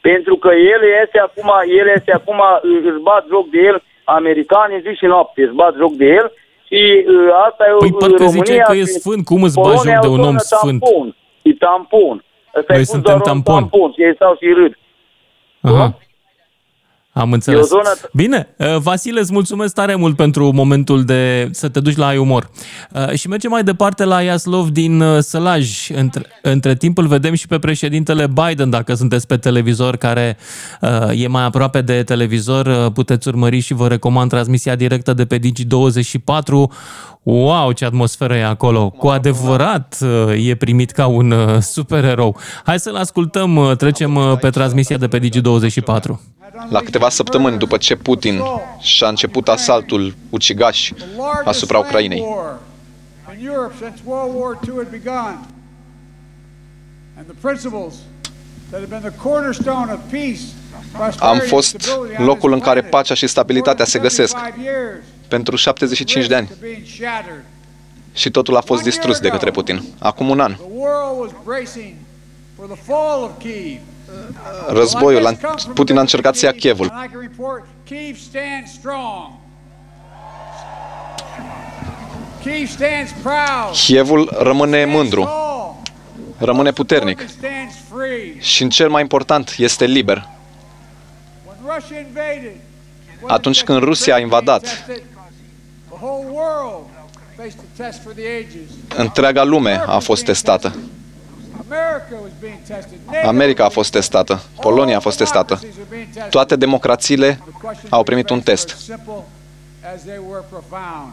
pentru 0.00 0.34
că 0.36 0.48
ele 0.74 0.86
este 1.04 1.18
acum, 1.18 1.50
ele 1.80 1.92
este 1.96 2.12
acum, 2.12 2.40
își 2.88 3.00
bat 3.02 3.24
joc 3.28 3.48
de 3.50 3.58
el, 3.70 3.82
americanii 4.04 4.80
zi 4.84 4.92
și 5.00 5.04
noapte 5.04 5.42
își 5.42 5.54
bat 5.54 5.74
joc 5.76 5.92
de 5.92 6.04
el 6.18 6.32
și 6.68 6.82
uh, 7.06 7.28
asta 7.48 7.64
e 7.68 7.76
Păi 7.78 7.92
parcă 7.92 8.22
România 8.22 8.42
ziceai 8.44 8.64
că 8.68 8.74
e 8.76 8.80
și 8.80 8.86
sfânt, 9.02 9.24
cum 9.24 9.42
îți 9.42 9.54
bagi 9.54 9.68
Polonia 9.68 9.92
joc 9.94 10.02
de 10.04 10.08
e 10.08 10.10
o 10.10 10.12
un 10.18 10.18
om 10.30 10.36
zonă 10.38 10.38
sfânt? 10.38 10.80
Tampon, 10.82 11.06
e 11.42 11.52
tampon. 11.64 12.16
Ăsta 12.58 12.72
Noi 12.72 12.76
e 12.76 12.84
pus 12.84 12.88
suntem 12.88 13.18
doar 13.18 13.26
un 13.36 13.42
tampon. 13.42 13.68
tampon 13.68 13.92
și 13.92 14.02
ei 14.02 14.14
stau 14.14 14.34
și 14.40 14.52
râd. 14.52 14.78
Aha. 15.60 15.98
Am 17.16 17.32
înțeles. 17.32 17.58
E 17.60 17.62
o 17.62 17.66
zonă- 17.66 17.94
Bine, 18.12 18.48
uh, 18.56 18.76
Vasile, 18.76 19.20
îți 19.20 19.32
mulțumesc 19.32 19.74
tare 19.74 19.94
mult 19.94 20.16
pentru 20.16 20.50
momentul 20.54 21.04
de 21.04 21.48
să 21.52 21.68
te 21.68 21.80
duci 21.80 21.96
la 21.96 22.06
ai 22.06 22.16
umor. 22.16 22.50
Uh, 22.92 23.10
Și 23.14 23.28
mergem 23.28 23.50
mai 23.50 23.62
departe 23.62 24.04
la 24.04 24.22
Iaslov 24.22 24.68
din 24.68 25.00
uh, 25.00 25.18
Sălaj. 25.22 25.88
Între, 25.94 26.22
între 26.42 26.74
timp 26.74 26.98
îl 26.98 27.06
vedem 27.06 27.34
și 27.34 27.46
pe 27.46 27.58
președintele 27.58 28.26
Biden, 28.26 28.70
dacă 28.70 28.94
sunteți 28.94 29.26
pe 29.26 29.36
televizor, 29.36 29.96
care 29.96 30.36
uh, 30.80 31.22
e 31.22 31.26
mai 31.28 31.44
aproape 31.44 31.80
de 31.80 32.02
televizor, 32.02 32.66
uh, 32.66 32.92
puteți 32.92 33.28
urmări 33.28 33.58
și 33.60 33.74
vă 33.74 33.88
recomand 33.88 34.30
transmisia 34.30 34.74
directă 34.74 35.12
de 35.12 35.24
pe 35.24 35.38
Digi24. 35.38 36.70
Wow, 37.22 37.72
ce 37.72 37.84
atmosferă 37.84 38.34
e 38.34 38.44
acolo! 38.44 38.90
Cu 38.90 39.06
adevărat 39.08 39.96
uh, 40.02 40.46
e 40.48 40.54
primit 40.54 40.90
ca 40.90 41.06
un 41.06 41.30
uh, 41.30 41.58
supererou. 41.60 42.36
Hai 42.64 42.78
să-l 42.80 42.96
ascultăm, 42.96 43.56
uh, 43.56 43.76
trecem 43.76 44.14
uh, 44.16 44.38
pe 44.40 44.50
transmisia 44.50 44.96
de 44.96 45.08
pe 45.08 45.18
Digi24. 45.18 46.02
La 46.70 46.80
câteva 46.80 47.05
săptămâni 47.08 47.58
după 47.58 47.76
ce 47.76 47.96
Putin 47.96 48.40
și-a 48.80 49.08
început 49.08 49.48
asaltul 49.48 50.14
ucigaș 50.30 50.90
asupra 51.44 51.78
Ucrainei, 51.78 52.24
in 53.38 53.46
Europe 53.46 53.74
since 53.78 54.02
World 54.04 54.34
War 54.34 54.58
II 54.62 54.74
had 54.76 54.90
begun. 54.90 55.46
And 57.16 57.26
the 57.26 57.36
principles 57.40 57.94
that 58.70 58.80
have 58.80 58.88
been 58.88 59.02
the 59.02 59.28
cornerstone 59.28 59.92
of 59.92 59.98
peace, 60.10 60.40
am 60.92 60.98
prosperity, 60.98 61.40
and 61.40 61.48
fost 61.48 61.68
stability 61.80 62.20
on 62.20 62.24
locul 62.24 62.52
în 62.52 62.58
this 62.58 62.68
care 62.68 62.80
planet 62.80 62.90
pacea 62.90 63.14
și 63.14 63.26
stabilitatea 63.26 63.84
se 63.84 63.98
găsesc 63.98 64.36
75 64.36 64.66
years 64.66 65.04
pentru 65.28 65.56
75 65.56 66.26
de 66.26 66.34
ani 66.34 66.48
being 66.60 66.86
shattered. 66.86 67.44
și 68.12 68.30
totul 68.30 68.56
a 68.56 68.60
fost 68.60 68.82
distrus 68.82 69.18
de 69.18 69.28
către 69.28 69.50
Putin. 69.50 69.82
Acum 69.98 70.28
un 70.28 70.40
an, 70.40 70.56
The 74.06 74.14
world 74.14 74.32
was 74.32 74.32
bracing 74.32 74.32
for 74.32 74.32
the 74.32 74.40
fall 74.40 74.54
of 74.54 74.66
Kiev. 74.66 74.76
războiul, 74.78 75.26
a- 75.26 75.72
Putin 75.74 75.96
a 75.96 76.00
încercat 76.00 76.34
să 76.36 76.44
ia 76.46 76.52
Kievul. 76.52 76.90
And 76.92 77.04
I 77.04 77.12
can 77.12 77.20
report 77.20 77.64
Kiev 77.84 78.16
stands 78.18 78.72
strong. 78.72 79.30
Kiev 82.42 82.68
stands 82.68 83.10
proud. 83.22 83.72
Kievul 83.84 84.36
rămâne 84.40 84.84
mândru, 84.84 85.28
rămâne 86.38 86.72
puternic 86.72 87.18
Stands 87.28 87.74
free. 87.94 88.40
și, 88.40 88.62
în 88.62 88.70
cel 88.70 88.88
mai 88.88 89.02
important, 89.02 89.54
este 89.58 89.84
liber. 89.84 90.28
When 91.46 91.74
Russia 91.76 91.98
invaded, 91.98 92.56
Atunci 93.26 93.62
când 93.62 93.82
Rusia 93.82 94.14
a 94.14 94.18
invadat, 94.18 94.60
tested, 94.60 95.02
the 95.88 95.98
whole 96.00 96.26
world 96.30 96.86
faced 97.36 97.58
a 97.58 97.82
test 97.82 98.02
for 98.02 98.12
the 98.12 98.22
ages. 98.38 98.70
întreaga 98.96 99.44
lume 99.44 99.82
a 99.86 99.98
fost 99.98 100.24
testată. 100.24 100.74
America 101.70 102.14
was 102.22 102.30
being 102.40 102.58
tested. 102.66 102.98
America 103.24 103.64
a 103.64 103.68
fost 103.68 103.90
testată, 103.92 104.42
Polonia 104.60 104.96
a 104.96 105.00
fost 105.00 105.16
testată. 105.18 105.60
Toate 106.30 106.56
democrațiile 106.56 107.40
au 107.88 108.02
primit 108.02 108.30
un 108.30 108.40
test. 108.40 108.68
Simple 108.68 109.24
as 109.94 110.02
they 110.04 110.18
were 110.28 110.44
profound. 110.50 111.12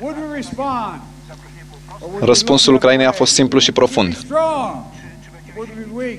Would 0.00 0.16
we 0.16 0.34
respond? 0.36 1.00
Or 2.00 2.08
would 2.08 2.20
we 2.20 2.26
Răspunsul 2.26 2.72
look 2.72 2.80
the 2.80 2.86
Ucrainei 2.86 3.06
a 3.06 3.08
other 3.08 3.18
fost 3.18 3.30
way? 3.30 3.40
simplu 3.40 3.58
și 3.58 3.72
profund. 3.72 4.16
Strong. 4.16 4.76
Would 5.56 5.68
we 5.76 5.84
be 5.84 5.90
weak? 5.94 6.18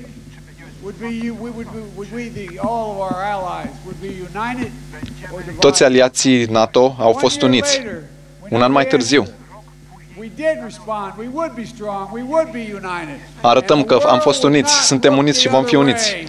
Would 0.82 0.96
be 0.98 1.24
you? 1.26 1.36
We 1.40 1.50
would, 1.54 1.66
be, 1.72 1.78
would 1.96 2.08
we 2.14 2.28
the 2.28 2.58
all 2.58 2.86
of 2.90 2.96
our 2.98 3.16
allies 3.34 3.72
would 3.84 3.96
be 4.00 4.12
united 4.32 4.70
or 5.32 5.38
divided? 5.38 5.58
Toți 5.60 5.82
aliații 5.82 6.44
NATO 6.44 6.96
au 6.98 7.12
fost 7.12 7.42
uniți. 7.42 7.80
Un 8.48 8.62
an 8.62 8.72
mai 8.72 8.86
târziu, 8.86 9.26
arătăm 13.40 13.82
că 13.82 13.94
am 13.94 14.18
fost 14.18 14.42
uniți, 14.42 14.86
suntem 14.86 15.16
uniți 15.16 15.40
și 15.40 15.48
vom 15.48 15.64
fi 15.64 15.74
uniți. 15.74 16.26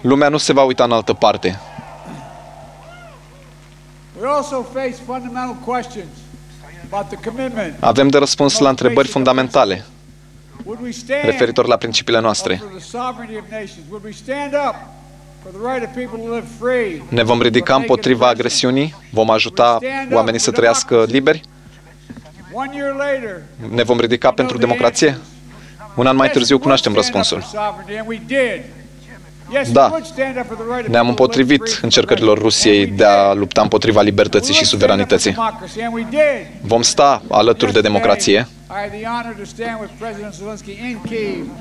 Lumea 0.00 0.28
nu 0.28 0.36
se 0.36 0.52
va 0.52 0.62
uita 0.62 0.84
în 0.84 0.92
altă 0.92 1.12
parte. 1.12 1.60
We 4.20 4.28
also 4.28 4.62
face 4.72 4.94
fundamental 5.06 5.56
questions 5.64 6.08
about 6.90 7.08
the 7.08 7.30
commitment. 7.30 7.74
Avem 7.80 8.08
de 8.08 8.18
răspuns 8.18 8.58
la 8.58 8.68
întrebări 8.68 9.08
fundamentale 9.08 9.84
Would 10.64 10.80
we 10.82 10.90
stand 10.90 11.22
referitor 11.24 11.66
la 11.66 11.76
principiile 11.76 12.20
noastre. 12.20 12.56
for 12.56 12.78
the 12.78 12.88
sovereignty 12.88 13.36
of 13.36 13.44
nations? 13.50 13.84
Would 13.90 14.04
we 14.04 14.12
stand 14.12 14.52
up 14.68 14.74
for 15.42 15.52
the 15.52 15.72
right 15.72 15.88
of 15.88 15.94
people 15.94 16.28
to 16.28 16.34
live 16.34 16.46
free? 16.60 17.02
Ne 17.08 17.22
vom 17.22 17.40
ridica 17.42 17.74
împotriva 17.74 18.26
agresiunii? 18.28 18.94
Vom 19.10 19.30
ajuta 19.30 19.78
oamenii 20.12 20.40
să 20.40 20.50
trăiască 20.50 21.04
liberi? 21.08 21.42
One 22.58 22.70
year 22.74 22.94
later, 22.94 23.42
Ne 23.70 23.82
vom 23.82 24.00
ridica 24.00 24.30
pentru 24.30 24.58
democrație? 24.58 25.18
Un 25.94 26.06
an 26.06 26.16
mai 26.16 26.30
târziu 26.30 26.58
cunoaștem 26.58 26.94
răspunsul. 26.94 27.40
sovereignty, 27.42 27.98
and 27.98 28.08
we 28.08 28.20
did. 28.26 28.62
Da, 29.72 29.98
ne-am 30.86 31.08
împotrivit 31.08 31.78
încercărilor 31.82 32.38
Rusiei 32.38 32.86
de 32.86 33.04
a 33.04 33.32
lupta 33.32 33.60
împotriva 33.62 34.00
libertății 34.00 34.54
și 34.54 34.64
suveranității. 34.64 35.36
Vom 36.60 36.82
sta 36.82 37.22
alături 37.30 37.72
de 37.72 37.80
democrație 37.80 38.48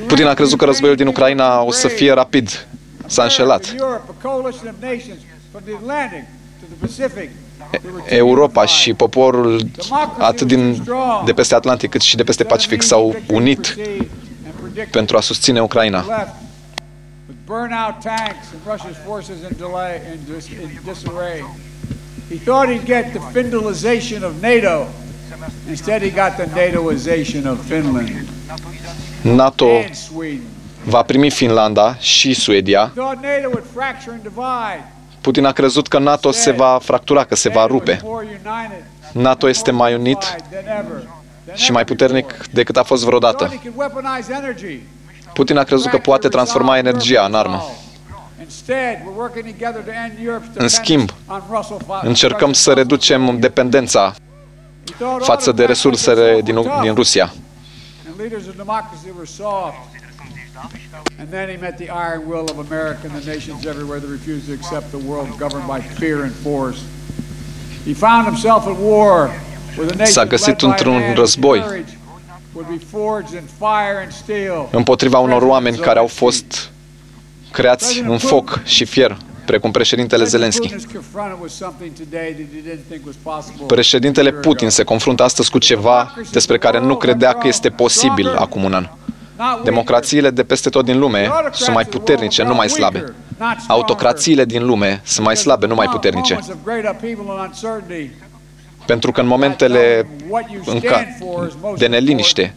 Putin 0.08 0.26
a 0.26 0.34
crezut 0.34 0.58
că 0.58 0.66
războiul 0.66 0.96
din 0.96 1.08
Ucraina 1.08 1.62
o 1.62 1.72
să 1.72 1.88
fie 1.88 2.12
rapid. 2.12 2.68
S-a 3.06 3.24
înșelat. 3.24 3.76
Europe, 3.78 4.02
a 4.20 4.28
coalition 4.28 4.68
of 4.68 4.82
nations 4.82 5.20
from 5.52 5.62
the 5.66 5.74
Atlantic 5.74 6.24
to 6.60 6.66
the 6.70 6.88
Pacific, 6.88 7.30
Europa 8.06 8.66
și 8.66 8.94
poporul 8.94 9.62
atât 10.18 10.48
din, 10.48 10.84
de 11.26 11.34
peste 11.34 11.56
Atlantic 11.56 11.90
cât 11.90 12.02
și 12.02 12.16
de 12.16 12.24
peste 12.24 12.44
Pacific 12.44 12.82
s-au 12.82 13.16
unit 13.28 13.78
pentru 14.92 15.18
a 15.18 15.20
susține 15.20 15.62
Ucraina. 15.62 16.06
Left 17.50 17.62
with 17.62 17.72
burnout 17.72 18.02
tanks 18.02 18.54
and 18.54 18.66
Russia's 18.66 18.98
forces 18.98 19.44
in 19.44 19.58
delay 19.58 20.02
in, 20.14 20.26
dis, 20.26 20.50
in 20.50 20.84
disarray. 20.84 21.44
He 22.30 22.38
thought 22.38 22.70
he'd 22.70 22.86
get 22.86 23.14
the 23.14 23.20
Finlandization 23.20 24.24
of 24.24 24.42
NATO. 24.42 24.88
Instead, 25.68 26.02
he 26.02 26.10
got 26.12 26.38
the 26.38 26.46
NATOization 26.46 27.46
of 27.46 27.60
Finland 27.66 28.28
NATO 29.24 29.70
and 29.70 29.96
Sweden. 29.96 30.48
va 30.84 31.04
primi 31.04 31.30
Finlanda 31.30 31.96
și 31.96 32.34
Suedia. 32.34 32.92
He 32.96 33.02
thought 33.02 33.22
NATO 33.22 33.48
would 33.48 33.66
fracture 33.74 34.12
and 34.12 34.22
divide. 34.22 34.92
Putin 35.22 35.46
a 35.46 35.52
crezut 35.52 35.88
că 35.88 36.00
NATO 36.00 36.32
se 36.32 36.52
va 36.52 36.80
fractura, 36.82 37.24
că 37.24 37.36
se 37.36 37.50
va 37.50 37.66
rupe. 37.66 38.00
More 38.04 38.26
united 38.26 38.84
NATO 39.12 39.50
este 39.50 39.72
mai 39.72 39.94
unit 39.94 40.18
than 40.52 40.86
ever. 40.86 41.08
și 41.54 41.72
mai 41.72 41.86
puternic 41.86 42.48
decât 42.52 42.78
a 42.78 42.84
fost 42.84 43.02
Thought 43.04 43.22
vreodată. 43.22 43.54
He 45.30 45.44
could 45.44 45.50
weaponize 45.50 45.54
energy. 45.54 45.54
Putin 45.54 45.58
a 45.58 45.64
crezut 45.64 45.90
că 45.92 45.98
poate 45.98 46.28
transforma 46.28 46.78
energia 46.78 47.26
în 47.26 47.34
armă. 47.36 47.62
Instead, 48.42 48.96
we're 49.06 49.18
working 49.18 49.46
together 49.46 49.82
to 49.84 49.92
end 50.06 50.14
Europe's 50.28 50.54
În 50.58 50.68
schimb, 50.68 51.10
dependence 51.12 51.46
on 51.50 51.56
Russell 51.58 51.78
Fa- 51.84 52.02
încercăm 52.06 52.54
să 52.54 52.74
reducem 52.74 53.40
dependența 53.40 54.16
față 55.20 55.52
de 55.52 55.66
resursele 55.66 56.42
din, 56.44 56.56
din 56.82 56.94
Rusia. 56.96 57.34
and 58.08 58.20
leaders 58.20 58.48
of 58.48 58.56
democracy 58.56 59.10
were 59.16 59.26
soft. 59.26 59.78
And 61.20 61.28
then 61.30 61.48
he 61.50 61.58
met 61.62 61.76
the 61.78 61.90
iron 62.08 62.22
will 62.28 62.46
of 62.54 62.58
America 62.72 63.00
and 63.08 63.22
the 63.22 63.32
nations 63.34 63.66
everywhere 63.66 64.00
that 64.00 64.10
refused 64.10 64.46
to 64.50 64.54
accept 64.60 64.86
the 64.98 65.04
world 65.10 65.28
governed 65.38 65.68
by 65.74 65.80
fear 66.00 66.18
and 66.24 66.34
force. 66.44 66.80
He 67.86 67.94
found 67.94 68.26
himself 68.26 68.62
at 68.68 68.78
war 68.80 69.30
with 69.78 69.92
a 69.92 69.96
nation 69.96 70.14
S-a 70.14 70.26
găsit 70.26 70.48
led 70.48 70.58
by 70.60 70.66
a 70.66 70.70
într-un 70.70 70.94
man 70.94 71.16
împotriva 74.72 75.20
unor 75.20 75.42
oameni 75.42 75.78
care 75.78 76.00
au 76.00 76.08
fost 76.08 76.72
creați 77.52 78.00
în 78.00 78.18
foc 78.18 78.62
și 78.64 78.86
fier, 78.86 79.18
precum 79.46 79.72
președintele 79.72 80.24
Zelensky. 80.24 80.68
Putin 80.68 80.78
is 80.78 80.94
confronted 80.94 81.38
with 81.42 81.54
something 81.54 81.92
today 81.94 82.32
that 82.34 82.48
he 82.54 82.70
didn't 82.70 82.90
think 82.90 83.06
was 83.06 83.16
possible. 83.24 83.66
Președintele 83.66 84.32
Putin 84.32 84.70
se 84.70 84.84
confruntă 84.84 85.24
astăzi 85.24 85.52
cu 85.52 85.58
ceva 85.58 86.14
despre 86.32 86.58
care 86.58 86.80
nu 86.80 86.98
credea 86.98 87.34
că 87.34 87.48
este 87.48 87.70
posibil 87.70 88.28
acum 88.36 88.64
un 88.64 88.74
an. 88.74 88.90
Democrațiile 89.64 90.30
de 90.30 90.44
peste 90.44 90.70
tot 90.70 90.86
din 90.86 91.00
lume 91.00 91.30
sunt 91.52 91.76
mai 91.76 91.86
puternice, 91.86 92.44
nu 92.44 92.54
mai 92.54 92.70
slabe. 92.70 93.14
Autocrațiile 93.68 94.46
din 94.46 94.66
lume 94.66 95.02
sunt 95.06 95.26
mai 95.26 95.38
slabe, 95.38 95.68
nu 95.68 95.76
mai 95.76 95.88
puternice. 95.88 96.40
Pentru 98.90 99.12
că 99.12 99.22
în 99.22 99.28
momentele 99.28 100.08
în 100.66 100.80
ca, 100.80 101.06
de 101.78 101.88
neliniște, 101.88 102.54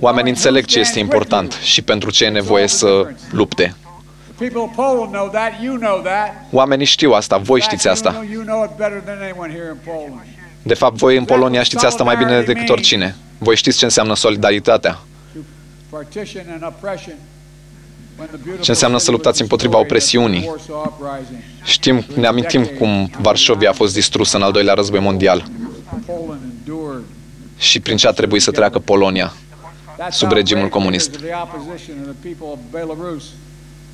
oamenii 0.00 0.30
înțeleg 0.30 0.64
ce 0.64 0.78
este 0.78 0.98
important 0.98 1.52
și 1.52 1.82
pentru 1.82 2.10
ce 2.10 2.24
e 2.24 2.28
nevoie 2.28 2.66
să 2.66 3.10
lupte. 3.30 3.74
The 4.36 4.48
people 4.48 4.60
of 4.60 4.74
Poland 4.74 5.12
know 5.12 5.28
that, 5.28 5.52
you 5.62 5.76
know 5.76 6.00
that. 6.00 6.34
Oamenii 6.50 6.86
știu 6.86 7.12
asta, 7.12 7.36
voi 7.36 7.60
știți 7.60 7.88
asta. 7.88 8.10
You 8.12 8.22
know, 8.22 8.32
you 8.32 8.42
know 8.44 8.64
it 8.64 8.70
better 8.76 9.02
than 9.04 9.18
anyone 9.22 9.52
here 9.52 9.68
in 9.72 9.78
Poland. 9.84 10.26
De 10.62 10.74
fapt, 10.74 10.96
voi 10.96 11.16
în 11.16 11.24
Polonia 11.24 11.62
știți 11.62 11.86
asta 11.86 12.04
mai 12.04 12.16
bine 12.16 12.42
decât 12.42 12.68
oricine. 12.68 13.16
Voi 13.38 13.56
știți 13.56 13.78
ce 13.78 13.84
înseamnă 13.84 14.14
solidaritatea, 14.14 14.98
ce 18.60 18.70
înseamnă 18.70 18.98
să 18.98 19.04
city 19.04 19.10
was 19.12 19.16
luptați 19.16 19.40
împotriva 19.40 19.78
destroyed 19.78 20.08
in 20.08 20.18
the 20.18 20.24
opresiunii. 20.24 20.46
Warsaw 20.48 20.96
Uprising. 21.00 21.38
Știm, 21.64 22.04
ne 22.14 22.26
amintim 22.26 22.64
cum 22.64 23.10
Varșovia 23.20 23.70
a 23.70 23.72
fost 23.72 23.94
distrusă 23.94 24.36
în 24.36 24.42
al 24.42 24.52
doilea 24.52 24.74
război 24.74 25.00
mondial 25.00 25.44
Poland 26.06 26.40
endured. 26.66 27.02
și 27.56 27.80
prin 27.80 27.96
ce 27.96 28.06
a 28.06 28.10
trebuit 28.10 28.42
să 28.42 28.50
treacă 28.50 28.78
Polonia 28.78 29.32
That's 29.98 30.10
sub 30.10 30.28
how 30.28 30.36
regimul 30.36 30.68
great 30.68 30.72
comunist. 30.76 31.10
leaders 31.20 31.40
of 31.42 31.50
the 31.50 31.58
opposition 31.58 31.96
and 31.96 32.16
the 32.20 32.28
people 32.28 32.46
of 32.46 32.58
Belarus 32.70 33.24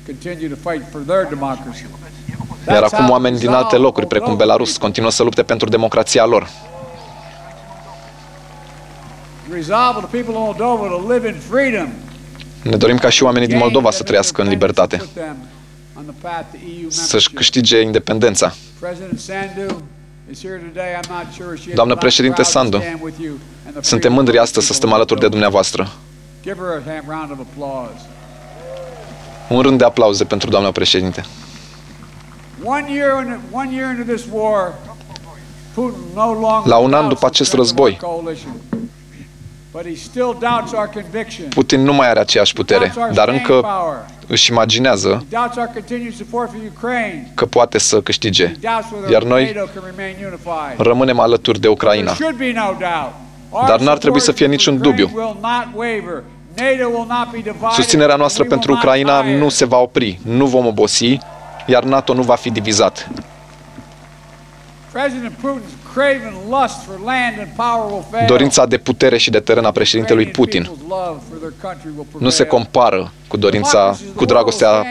continue 0.05 0.47
to 0.49 0.69
fight 0.69 0.81
for 0.91 1.01
their 1.01 1.27
democracy. 1.29 1.85
Iar 2.67 2.83
acum 2.83 3.09
oameni 3.09 3.37
din 3.39 3.49
alte 3.49 3.75
locuri, 3.77 4.07
precum 4.07 4.35
Belarus, 4.35 4.77
continuă 4.77 5.11
să 5.11 5.23
lupte 5.23 5.43
pentru 5.43 5.69
democrația 5.69 6.25
lor. 6.25 6.47
The 9.47 9.53
resolve 9.55 9.97
of 9.97 10.09
the 10.09 10.17
people 10.21 10.33
of 10.35 10.43
Moldova 10.45 10.87
to 10.87 11.13
live 11.13 11.27
in 11.27 11.35
freedom 11.49 11.87
Ne 12.63 12.75
dorim 12.77 12.97
ca 12.97 13.09
și 13.09 13.23
oamenii 13.23 13.47
din 13.47 13.57
Moldova 13.57 13.91
să 13.91 14.03
trăiască 14.03 14.41
în 14.41 14.47
libertate, 14.47 14.97
put 14.97 15.07
them 15.13 15.35
on 15.97 16.03
the 16.03 16.13
path 16.21 16.45
to 16.51 16.57
EU 16.81 16.89
să-și 16.89 17.11
membership. 17.11 17.35
câștige 17.35 17.79
independența. 17.81 18.53
President 18.79 19.19
Sandu 19.19 19.81
is 20.31 20.41
here 20.41 20.55
today. 20.73 20.89
I'm 20.99 21.09
not 21.09 21.33
sure 21.37 21.55
she 21.55 21.67
is 21.69 21.75
Doamnă 21.75 21.93
not 21.93 22.01
președinte 22.01 22.41
proud 22.41 22.53
to 22.53 22.59
Sandu, 22.59 22.77
stand 22.77 22.99
with 23.03 23.17
you 23.19 23.33
and 23.65 23.73
the 23.75 23.81
Suntem 23.81 23.89
freedom 23.99 24.13
mândri 24.13 24.37
of 24.37 24.43
astăzi 24.43 24.65
să 24.65 24.71
people 24.71 24.75
stăm 24.79 24.89
of 24.89 24.95
alături 24.95 25.19
de 25.19 25.25
Moldova. 25.25 25.33
dumneavoastră. 25.35 25.81
Give 26.43 26.57
her 26.63 26.71
a 26.77 26.81
hand- 26.91 27.07
round 27.07 27.31
of 27.31 27.37
applause. 27.47 28.01
Un 29.49 29.61
rând 29.61 29.77
de 29.77 29.83
aplauze 29.83 30.23
pentru 30.23 30.49
doamna 30.49 30.71
președinte. 30.71 31.25
One 32.63 32.85
year, 32.91 33.11
in, 33.25 33.39
one 33.51 33.69
year 33.75 33.89
into 33.97 34.13
this 34.13 34.25
war, 34.31 34.73
Putin 35.73 35.97
no 36.15 36.25
longer 36.33 36.65
La 36.65 36.77
un 36.77 36.93
an 36.93 36.99
doubts 36.99 37.07
după 37.07 37.19
the 37.19 37.25
acest 37.25 37.49
strength 37.49 37.71
of 37.71 37.77
război, 37.77 37.97
Putin 41.49 41.81
nu 41.83 41.93
mai 41.93 42.09
are 42.09 42.19
aceeași 42.19 42.53
putere, 42.53 42.93
dar 43.13 43.29
încă 43.29 43.65
își 44.27 44.51
imaginează 44.51 45.09
He 45.29 45.37
doubts 45.37 45.57
our 45.57 45.69
continued 45.73 46.13
support 46.15 46.49
for 46.49 46.59
Ukraine. 46.77 47.31
că 47.35 47.45
poate 47.45 47.77
să 47.77 48.01
câștige. 48.01 48.47
He 48.47 48.57
doubts 48.61 48.91
whether 48.91 49.09
Iar 49.11 49.23
noi 49.23 49.43
NATO 49.55 49.65
can 49.73 49.83
remain 49.95 50.15
unified. 50.19 50.77
rămânem 50.87 51.19
alături 51.19 51.59
de 51.59 51.67
Ucraina. 51.67 52.11
There 52.11 52.23
should 52.23 52.37
be 52.37 52.51
no 52.59 52.75
doubt. 52.79 53.13
Our 53.49 53.65
Dar 53.67 53.79
n-ar 53.79 53.97
trebui 53.97 54.19
să 54.19 54.25
support 54.31 54.37
fie 54.37 54.45
for 54.45 54.55
niciun 54.55 54.73
Ukraine 54.75 54.97
dubiu. 55.03 55.19
will 55.21 55.37
not 55.41 55.67
waver. 55.73 56.23
NATO 56.55 56.87
will 56.97 57.07
not 57.07 57.31
be 57.31 57.37
divided, 57.37 57.69
Susținerea 57.71 58.15
noastră 58.15 58.43
and 58.43 58.51
we 58.51 58.57
pentru 58.57 58.71
will 58.71 58.81
not 58.83 58.89
Ucraina 58.89 59.21
tire. 59.21 59.37
nu 59.37 59.49
se 59.49 59.65
va 59.65 59.77
opri, 59.77 60.19
nu 60.23 60.45
vom 60.45 60.65
obosi, 60.65 61.17
iar 61.65 61.83
NATO 61.83 62.13
nu 62.13 62.21
va 62.21 62.35
fi 62.35 62.49
divizat. 62.51 63.07
President 65.93 66.33
Putin's 66.33 66.43
craven 66.43 66.49
lust 66.49 66.83
for 66.85 66.99
land 67.05 67.39
and 67.39 67.49
power 67.55 67.91
will 67.91 68.05
fail. 68.11 68.25
Dorința 68.27 68.65
de 68.65 68.77
putere 68.77 69.17
și 69.17 69.29
de 69.29 69.39
teren 69.39 69.65
a 69.65 69.71
președintelui 69.71 70.27
Putin 70.27 70.63
People's 70.63 70.87
love 70.87 71.19
for 71.29 71.37
their 71.37 71.53
country 71.61 71.89
will 71.95 72.07
nu 72.17 72.29
se 72.29 72.43
prevail. 72.43 72.63
compară 72.63 73.11
cu 73.27 73.37
dorința, 73.37 73.97
cu 74.15 74.25
dragostea 74.25 74.85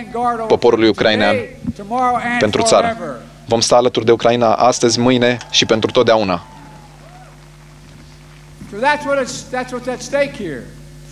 poporului 0.47 0.89
ucrainean 0.89 1.37
Tomorrow 1.77 2.15
and 2.15 2.39
pentru 2.39 2.63
țară. 2.63 2.87
forever. 2.97 3.17
Vom 3.47 3.61
sta 3.61 3.77
alături 3.77 4.05
de 4.05 4.13
Ucraina 4.13 4.53
astăzi, 4.55 5.01
mâine 5.01 5.39
și 5.51 5.67
pentru 5.67 5.91
totdeauna. 5.91 6.43
So 8.71 8.77
that's 8.79 9.05
what 9.07 9.19
it's 9.25 9.35
that's 9.53 9.71
what's 9.73 9.89
at 9.93 10.01
stake 10.01 10.33
here. 10.37 10.63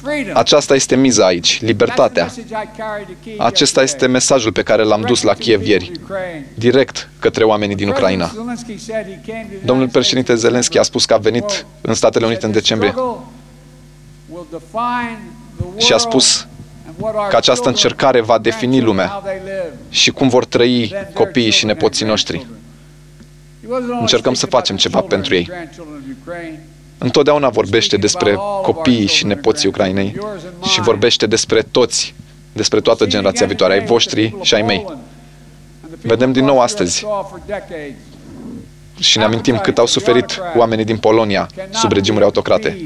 Freedom. 0.03 0.37
Aceasta 0.37 0.75
este 0.75 0.97
miza 0.97 1.27
aici, 1.27 1.61
libertatea. 1.61 2.27
That's 2.27 2.33
the 2.33 2.43
message 2.43 2.69
I 2.75 2.79
carried 2.79 3.07
to 3.07 3.13
Kyiv 3.23 3.41
Acesta 3.41 3.83
este 3.83 4.07
mesajul 4.07 4.53
pe 4.53 4.63
care 4.63 4.83
l-am 4.83 5.01
dus 5.01 5.23
la 5.23 5.35
Kiev 5.35 5.67
ieri, 5.67 5.93
direct 6.55 7.09
către 7.19 7.45
oamenii 7.45 7.77
din 7.77 7.89
Ucraina. 7.89 8.27
President 8.27 8.59
Zelensky 8.59 8.79
said 8.79 9.07
he 9.07 9.33
came 9.33 9.43
to 9.43 9.49
the 9.49 9.65
Domnul 9.65 9.83
United 9.83 9.91
States 9.91 9.93
președinte 9.93 10.35
Zelensky 10.35 10.79
a 10.79 10.83
spus 10.83 11.05
că 11.05 11.15
a 11.15 11.17
venit 11.17 11.67
în 11.81 11.95
Statele 11.95 12.27
Unite 12.27 12.47
în 12.47 12.53
decembrie 12.53 12.91
struggle 12.91 13.25
will 14.31 14.47
define 14.51 15.19
the 15.57 15.65
world 15.65 15.81
și 15.81 15.93
a 15.93 15.97
spus 15.99 16.47
and 16.87 16.95
what 16.99 17.15
our 17.15 17.29
că 17.29 17.37
această 17.37 17.71
children 17.71 17.75
încercare 17.75 18.21
va 18.21 18.39
defini 18.39 18.81
lumea 18.81 19.07
how 19.07 19.21
they 19.21 19.41
live. 19.45 19.73
și 19.89 20.11
cum 20.11 20.29
vor 20.29 20.45
trăi 20.45 20.95
copiii 21.15 21.51
și 21.51 21.65
nepoții 21.65 22.07
noștri. 22.07 22.37
He 22.37 23.67
wasn't 23.67 23.71
only 23.71 24.01
Încercăm 24.01 24.35
să 24.35 24.47
speaking 24.47 24.53
about 24.55 24.61
facem 24.61 24.77
the 24.77 24.85
ceva 24.85 24.99
children 24.99 25.21
pentru 25.21 25.35
and 25.35 25.47
ei. 25.49 26.59
Grandchildren 27.01 27.45
of 27.45 27.49
Ukraine. 27.49 27.49
Întotdeauna 27.49 27.49
vorbește 27.49 27.97
despre 27.97 28.35
copiii 28.63 29.07
și 29.07 29.27
nepoții 29.27 29.69
Ucrainei 29.69 30.19
și 30.63 30.81
vorbește 30.81 31.27
despre 31.27 31.63
toți, 31.63 32.15
despre 32.53 32.81
toată 32.81 33.07
generația 33.07 33.47
viitoare, 33.47 33.73
ai 33.73 33.85
voștri 33.85 34.37
și 34.43 34.55
ai 34.55 34.63
mei. 34.63 34.87
Vedem 36.03 36.33
din 36.33 36.45
nou 36.45 36.61
astăzi 36.61 37.07
și 38.99 39.19
ne 39.19 39.25
amintim 39.25 39.59
cât 39.59 39.79
au 39.79 39.87
suferit 39.87 40.41
oamenii 40.57 40.85
din 40.85 40.99
Polonia 40.99 41.49
sub 41.71 41.93
regimuri 41.93 42.25
autocrate 42.25 42.85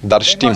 Dar 0.00 0.22
știm 0.22 0.52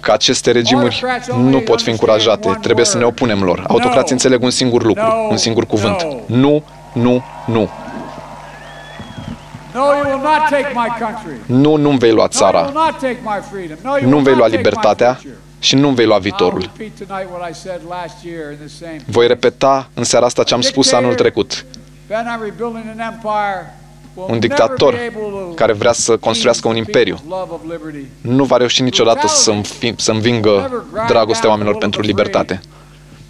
că 0.00 0.12
aceste 0.12 0.50
regimuri 0.50 1.04
nu 1.36 1.60
pot 1.60 1.82
fi 1.82 1.90
încurajate, 1.90 2.58
trebuie 2.60 2.84
să 2.84 2.98
ne 2.98 3.04
opunem 3.04 3.42
lor. 3.42 3.64
Autocrații 3.68 4.12
înțeleg 4.12 4.42
un 4.42 4.50
singur 4.50 4.84
lucru, 4.84 5.26
un 5.30 5.36
singur 5.36 5.66
cuvânt. 5.66 6.06
Nu, 6.26 6.62
nu, 6.92 7.22
nu. 7.46 7.70
Nu, 11.46 11.76
nu-mi 11.76 11.98
vei 11.98 12.10
lua 12.12 12.16
No, 12.16 12.20
you 12.20 12.28
țara. 12.28 12.60
will 12.60 12.72
not 12.74 12.98
take 12.98 13.18
my 13.22 13.38
freedom. 13.50 13.76
No, 13.82 13.90
you 13.90 14.00
Nu-mi 14.00 14.12
will 14.12 14.22
vei 14.24 14.34
lua 14.34 14.46
not 14.46 14.50
take 14.50 14.56
my 14.56 14.56
libertatea 14.56 15.14
future. 15.14 15.36
și 15.58 15.74
nu-mi 15.74 15.94
vei 15.94 16.06
lua 16.06 16.18
I'll 16.18 16.22
viitorul. 16.22 16.60
repeat 16.60 17.08
tonight 17.08 17.28
what 17.32 17.50
I 17.50 17.54
said 17.54 17.80
last 17.88 18.16
year 18.24 18.50
in 18.52 18.58
this 18.66 18.76
same 18.78 18.96
Voi 19.06 19.26
repeta 19.26 19.88
în 19.94 20.04
seara 20.04 20.26
asta 20.26 20.42
ce 20.42 20.54
am 20.54 20.60
spus 20.60 20.92
anul 20.92 21.14
trecut. 21.14 21.64
Ben, 22.06 22.24
I'm 22.36 22.42
rebuilding 22.42 22.84
an 22.98 23.12
empire. 23.12 23.74
will 24.14 24.26
Un 24.28 24.34
never 24.34 24.38
dictator 24.48 24.92
be 24.92 25.12
able 25.14 25.30
to 25.30 25.54
care 25.54 25.72
vrea 25.72 25.92
să 25.92 26.16
construiască 26.16 26.68
un 26.68 26.76
imperiu 26.76 27.16
people's 27.16 27.28
love 27.28 27.50
of 27.52 27.60
liberty. 27.62 28.06
nu 28.20 28.44
va 28.44 28.56
reuși 28.56 28.82
niciodată 28.82 29.26
să, 29.26 29.50
înfi- 29.52 29.94
să 29.96 30.10
învingă 30.10 30.84
dragostea 31.08 31.48
oamenilor 31.48 31.78
pentru 31.78 32.00
libertate. 32.00 32.60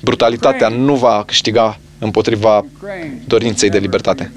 Brutalitatea 0.02 0.68
nu 0.68 0.94
va 0.94 1.22
câștiga 1.26 1.78
împotriva 1.98 2.64
dorinței 3.26 3.70
de 3.70 3.78
libertate. 3.78 4.32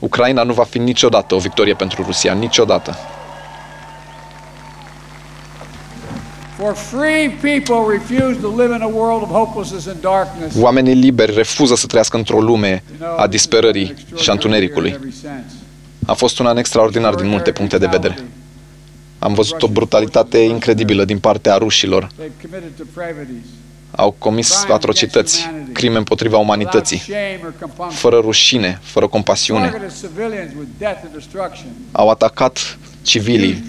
Victory 0.00 0.06
for 0.06 0.06
Russia. 0.06 0.06
Ucraina 0.06 0.42
nu 0.42 0.52
va 0.52 0.64
fi 0.64 0.78
niciodată 0.78 1.34
o 1.34 1.38
victorie 1.38 1.74
pentru 1.74 2.02
Rusia, 2.02 2.32
niciodată. 2.32 2.96
For 6.56 6.74
free 6.74 7.28
people 7.40 7.92
refuse 7.92 8.40
to 8.40 8.48
live 8.48 8.74
in 8.74 8.82
a 8.82 8.90
world 8.92 9.22
of 9.22 9.28
hopelessness 9.28 9.86
and 9.86 10.00
darkness. 10.00 10.56
Oamenii 10.60 10.94
liberi 10.94 11.34
refuză 11.34 11.74
să 11.74 11.86
trăiască 11.86 12.16
într-o 12.16 12.40
lume 12.40 12.82
a 13.16 13.26
disperării 13.26 13.94
și 14.16 14.28
a 14.28 14.32
întunericului. 14.32 14.90
Every 14.90 15.12
sense. 15.12 15.54
A 16.06 16.12
fost 16.12 16.38
un 16.38 16.46
an 16.46 16.56
extraordinar 16.56 17.14
din 17.14 17.28
multe 17.28 17.52
puncte 17.52 17.78
de 17.78 17.86
vedere. 17.86 18.18
Am 19.18 19.34
văzut 19.34 19.62
o 19.62 19.68
brutalitate 19.68 20.38
incredibilă 20.38 21.04
din 21.04 21.18
partea 21.18 21.56
rușilor. 21.56 22.08
They've 23.98 24.18
committed 24.18 24.50
depravities. 24.50 24.64
Au 24.64 24.64
comis 24.64 24.64
atrocități, 24.72 25.50
crime 25.72 25.96
împotriva 25.96 26.36
umanității, 26.38 26.98
Shame 26.98 27.40
or 27.44 27.52
compunction. 27.60 27.90
fără 27.90 28.18
rușine, 28.18 28.78
fără 28.82 29.06
compasiune. 29.06 29.68
Targeted 29.68 29.92
civilians 30.00 30.50
with 30.58 30.68
death 30.78 30.98
and 31.04 31.12
destruction. 31.14 31.66
Au 31.92 32.08
atacat 32.10 32.78
civilii, 33.02 33.64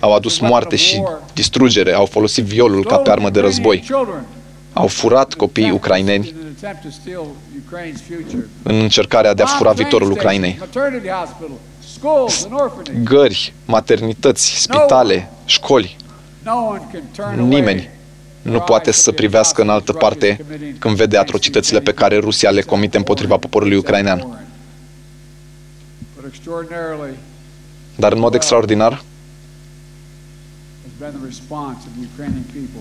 au 0.00 0.14
adus 0.14 0.38
moarte 0.38 0.76
și 0.76 1.02
distrugere, 1.34 1.92
au 1.92 2.06
folosit 2.06 2.44
violul 2.44 2.84
ca 2.84 2.96
pe 2.96 3.10
armă 3.10 3.30
de 3.30 3.40
război, 3.40 3.78
Children 3.78 4.24
au 4.72 4.86
furat 4.86 5.34
copiii 5.34 5.70
ucraineni 5.70 6.28
in 6.28 6.34
an 6.42 6.46
attempt 6.56 6.82
to 6.82 6.88
steal 7.02 7.24
Ukraine's 7.66 8.00
future. 8.08 8.48
în 8.62 8.80
încercarea 8.80 9.34
de 9.34 9.42
a 9.42 9.46
fura 9.46 9.68
Bombed 9.68 9.82
viitorul 9.82 10.14
train 10.14 10.18
Ucrainei. 10.18 10.52
stations, 10.70 10.74
Maternity 10.74 11.08
hospital, 11.08 11.50
schools 11.98 12.44
and 12.44 12.60
orphanages. 12.60 13.02
Gări, 13.04 13.52
maternități, 13.64 14.60
spitale, 14.60 15.30
școli. 15.44 15.96
No 16.42 16.52
one 16.54 16.80
can 16.92 17.02
turn 17.16 17.28
away 17.38 17.48
Nimeni 17.48 17.88
nu 18.42 18.60
poate 18.60 18.90
să 18.90 19.12
privească 19.12 19.62
în 19.62 19.68
altă 19.68 19.92
parte 19.92 20.44
când 20.78 20.96
vede 20.96 21.16
atrocitățile 21.16 21.80
pe 21.80 21.92
care 21.92 22.18
Rusia 22.18 22.50
le 22.50 22.60
comite 22.62 22.96
împotriva 22.96 23.36
poporului 23.36 23.76
ucrainean. 23.76 24.18
But 26.16 26.24
extraordinarily 26.26 27.16
Dar 27.96 28.12
în 28.12 28.18
mod 28.18 28.34
extraordinar, 28.34 28.92
has 28.92 29.02
been 30.98 31.12
the 31.20 31.26
response 31.26 31.78
of 31.86 31.92
the 31.98 32.06
Ukrainian 32.12 32.42
people. 32.52 32.80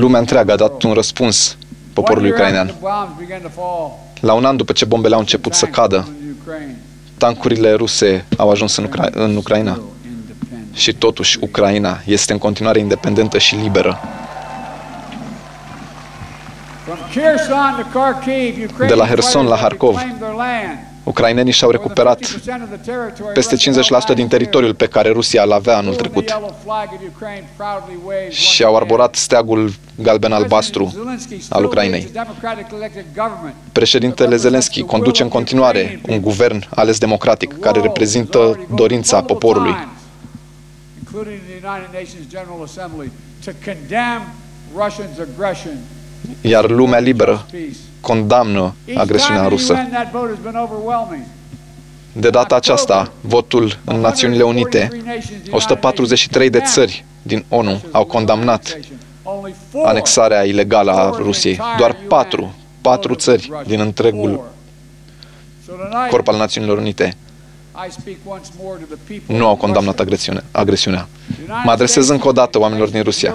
lumea 0.00 0.20
întreagă 0.20 0.52
a 0.52 0.56
dat 0.56 0.82
un 0.82 0.92
răspuns 0.92 1.56
poporului 1.92 2.30
One 2.30 2.38
year 2.40 2.52
after 2.54 2.74
ucrainean. 2.74 3.06
the 3.06 3.16
bombs 3.16 3.28
began 3.28 3.40
to 3.40 3.60
fall 3.60 3.92
La 4.20 4.32
un 4.32 4.44
an 4.44 4.56
după 4.56 4.72
ce 4.72 4.84
bombele 4.84 5.14
au 5.14 5.20
început 5.20 5.54
să 5.54 5.66
cadă, 5.66 6.08
in 6.22 6.34
Ukraine, 6.40 6.76
tancurile 7.16 7.72
ruse 7.72 8.24
au 8.36 8.50
ajuns 8.50 8.76
în, 8.76 8.88
Ucra- 8.88 9.10
în 9.12 9.36
Ucraina. 9.36 9.80
Și 10.72 10.92
totuși, 10.94 11.38
Ucraina 11.40 12.00
este 12.04 12.32
în 12.32 12.38
continuare 12.38 12.78
independentă 12.78 13.38
și 13.38 13.54
liberă. 13.54 13.98
De 16.88 16.94
la 16.94 17.00
Ukrainian 18.94 19.06
Herson 19.06 19.46
la 19.46 19.56
fighters 19.56 19.58
have 19.60 19.60
Harkov, 19.60 19.94
reclaimed 19.96 20.20
their 20.20 20.34
land. 20.34 20.78
ucrainenii 21.04 21.52
și-au 21.52 21.70
recuperat 21.70 22.18
50% 22.20 22.24
of 22.26 22.30
the 22.80 22.92
territory 22.92 23.32
peste 23.32 23.56
left 23.72 24.12
50% 24.12 24.14
din 24.14 24.28
teritoriul 24.28 24.74
pe 24.74 24.86
care 24.86 25.10
Rusia 25.10 25.42
îl 25.42 25.52
avea 25.52 25.76
anul 25.76 25.92
the 25.92 26.00
trecut 26.00 26.28
yellow 26.28 26.56
flag 26.64 26.88
of 26.92 26.98
Ukraine 27.14 27.48
proudly 27.56 27.98
waves 28.04 28.34
și 28.34 28.64
au 28.64 28.76
arborat 28.76 29.14
steagul 29.14 29.72
galben-albastru 30.02 30.90
Zelensky 30.94 31.34
al 31.34 31.40
still 31.40 31.64
Ucrainei. 31.64 32.00
leads 32.00 32.16
a 32.16 32.22
democratic 32.22 32.66
elected 32.72 33.04
government. 33.16 33.54
Președintele 33.72 34.36
Zelensky 34.36 34.82
conduce 34.82 35.22
în 35.22 35.28
continuare 35.28 36.00
un 36.08 36.20
guvern 36.20 36.66
ales 36.74 36.98
democratic 36.98 37.58
care 37.60 37.80
reprezintă 37.80 38.66
dorința 38.74 39.22
poporului. 39.22 39.74
including 41.02 41.40
the 41.48 41.66
United 41.68 41.90
Nations 42.00 42.24
General 42.28 42.60
Assembly, 42.64 43.10
to 43.44 43.50
condemn 43.64 44.22
Russia's 44.82 45.16
aggression. 45.28 45.76
Iar 46.40 46.70
lumea 46.70 46.98
liberă 46.98 47.46
condamnă 48.00 48.74
Each 48.84 48.98
agresiunea 49.00 49.42
time 49.42 49.54
in 49.54 49.58
the 49.58 49.72
rusă. 49.72 49.72
UN, 49.72 49.90
that 49.90 50.10
vote 50.12 50.28
has 50.28 50.38
been 50.42 50.62
overwhelming. 50.62 51.22
De 52.12 52.30
data 52.30 52.54
aceasta, 52.54 53.12
votul 53.20 53.78
în 53.84 54.00
Națiunile 54.00 54.42
Unite, 54.42 54.88
143 55.50 56.50
de 56.50 56.60
țări 56.60 57.04
din 57.22 57.44
ONU 57.48 57.80
au 57.90 58.04
condamnat 58.04 58.78
Only 59.22 59.54
four 59.70 59.86
anexarea 59.86 60.44
ilegală 60.44 60.90
a 60.90 61.16
Rusiei. 61.16 61.60
Doar 61.78 61.96
patru, 62.08 62.54
patru 62.80 63.14
țări 63.14 63.50
din 63.66 63.80
întregul 63.80 64.50
So 65.66 65.72
tonight, 65.72 66.10
corp 66.10 66.28
al 66.28 66.36
Națiunilor 66.36 66.78
Unite 66.78 67.16
I 67.86 67.90
speak 67.90 68.16
once 68.26 68.48
more 68.62 68.78
to 68.78 68.84
the 68.94 69.14
people 69.14 69.36
nu 69.36 69.46
au 69.46 69.52
of 69.52 69.58
condamnat 69.58 70.00
agresiune, 70.00 70.44
agresiunea. 70.50 71.08
Mă 71.64 71.70
adresez 71.70 72.08
încă 72.08 72.28
o 72.28 72.32
dată 72.32 72.58
oamenilor 72.58 72.88
din 72.88 73.02
Rusia. 73.02 73.34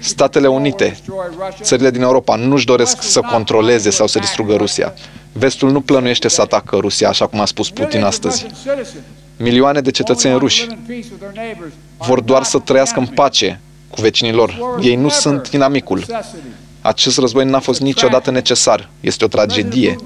Statele 0.00 0.46
control 0.46 0.52
or 0.54 0.60
Unite, 0.60 0.88
destroy 0.88 1.26
Russia. 1.30 1.64
țările 1.64 1.90
din 1.90 2.02
Europa, 2.02 2.36
nu-și 2.36 2.66
doresc 2.66 3.02
să 3.02 3.20
controleze 3.20 3.90
sau 3.90 4.06
să 4.06 4.18
distrugă 4.18 4.54
Rusia. 4.54 4.94
Vestul 5.32 5.70
nu 5.70 5.80
plănuiește 5.80 6.28
să 6.28 6.40
atacă 6.40 6.76
Rusia, 6.76 7.08
așa 7.08 7.26
cum 7.26 7.40
a 7.40 7.44
spus 7.44 7.70
Putin 7.70 8.02
astăzi. 8.04 8.46
Russian 8.48 8.76
citizens 8.76 9.04
Milioane 9.36 9.80
de 9.80 9.90
cetățeni 9.90 10.38
ruși 10.38 10.60
live 10.62 10.72
in 10.74 10.80
peace 10.86 11.06
with 11.10 11.18
their 11.18 11.32
neighbors 11.46 11.72
vor 11.98 12.20
doar 12.20 12.42
să 12.42 12.58
trăiască 12.58 12.98
în 12.98 13.06
pace 13.06 13.60
cu 13.90 14.00
vecinii 14.00 14.32
lor. 14.32 14.78
Ei 14.82 14.94
nu 14.96 15.08
sunt 15.08 15.46
inamicul. 15.46 15.98
necessity. 15.98 16.38
Acest 16.80 17.18
război 17.18 17.44
n-a 17.44 17.58
fost 17.58 17.80
niciodată 17.80 18.30
necesar. 18.30 18.88
Este 19.00 19.24
o 19.24 19.28
tragedie. 19.28 19.96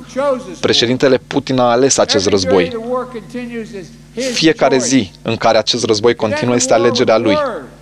Președintele 0.60 1.20
Putin 1.26 1.58
a 1.58 1.70
ales 1.70 1.98
acest 1.98 2.26
Every 2.26 2.44
day 2.44 2.54
război. 2.54 2.80
the 2.80 2.88
war 2.90 3.08
continues 3.12 3.68
is 3.68 3.86
his 4.14 4.32
Fiecare 4.36 4.76
choice. 4.76 4.88
zi 4.88 5.10
în 5.22 5.36
care 5.36 5.58
acest 5.58 5.84
război 5.84 6.14
continuă 6.14 6.54
este 6.54 6.72
alegerea 6.74 7.18
lui. 7.18 7.36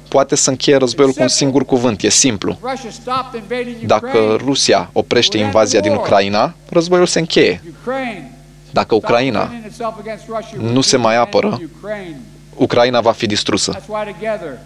Poate 0.09 0.35
să 0.35 0.51
încheie 0.51 0.77
războiul 0.77 1.13
cu 1.13 1.23
un 1.23 1.29
singur 1.29 1.65
cuvânt, 1.65 2.03
e 2.03 2.09
simplu. 2.09 2.59
Russia 2.63 2.91
stopped 2.91 3.41
invading 3.41 3.87
Dacă 3.87 4.07
Ukraine. 4.07 4.37
Rusia 4.37 4.91
oprește 4.93 5.39
invazia 5.39 5.81
din 5.81 5.93
Ucraina, 5.93 6.55
războiul 6.69 7.07
se 7.07 7.19
încheie. 7.19 7.63
Ukraine 7.81 8.31
Dacă 8.71 8.95
Ucraina 8.95 9.41
defending 9.41 9.71
itself 9.71 9.95
against 9.99 10.25
Russia 10.27 10.73
nu 10.73 10.81
se 10.81 10.97
mai 10.97 11.17
apără, 11.17 11.61
Ukraine. 11.77 12.21
Ucraina 12.55 13.01
va 13.01 13.13
fi 13.13 13.27
distrusă. 13.27 13.73
That's 13.73 13.89
why 13.89 14.13
together 14.13 14.59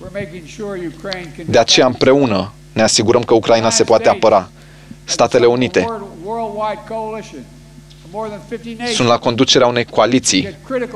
we're 0.00 0.24
making 0.24 0.42
sure 0.56 0.92
Ukraine 0.96 1.32
can 1.36 1.44
De 1.48 1.58
aceea 1.58 1.86
împreună 1.86 2.52
ne 2.72 2.82
asigurăm 2.82 3.22
că 3.22 3.34
Ucraina 3.34 3.70
se 3.70 3.84
poate 3.84 4.08
apăra. 4.08 4.48
Statele 5.04 5.46
Unite 5.46 5.86
sunt 8.94 9.08
la 9.08 9.18
conducerea 9.18 9.66
unei 9.66 9.84
coaliții 9.84 10.48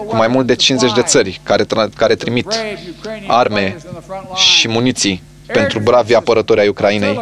cu 0.06 0.16
mai 0.16 0.28
mult 0.28 0.46
de 0.46 0.54
50 0.54 0.92
de 0.92 1.02
țări 1.02 1.40
care, 1.42 1.64
tra- 1.64 1.94
care 1.96 2.14
trimit 2.14 2.44
brave 2.44 2.78
Ukrainian 2.98 3.30
arme 3.30 3.60
fighters 3.60 3.82
in 3.84 3.90
the 3.90 4.00
front 4.06 4.22
line. 4.24 4.36
și 4.38 4.68
muniții 4.68 5.22
pentru 5.46 5.78
bravii 5.78 6.14
apărători 6.14 6.60
ai 6.60 6.68
Ucrainei, 6.68 7.20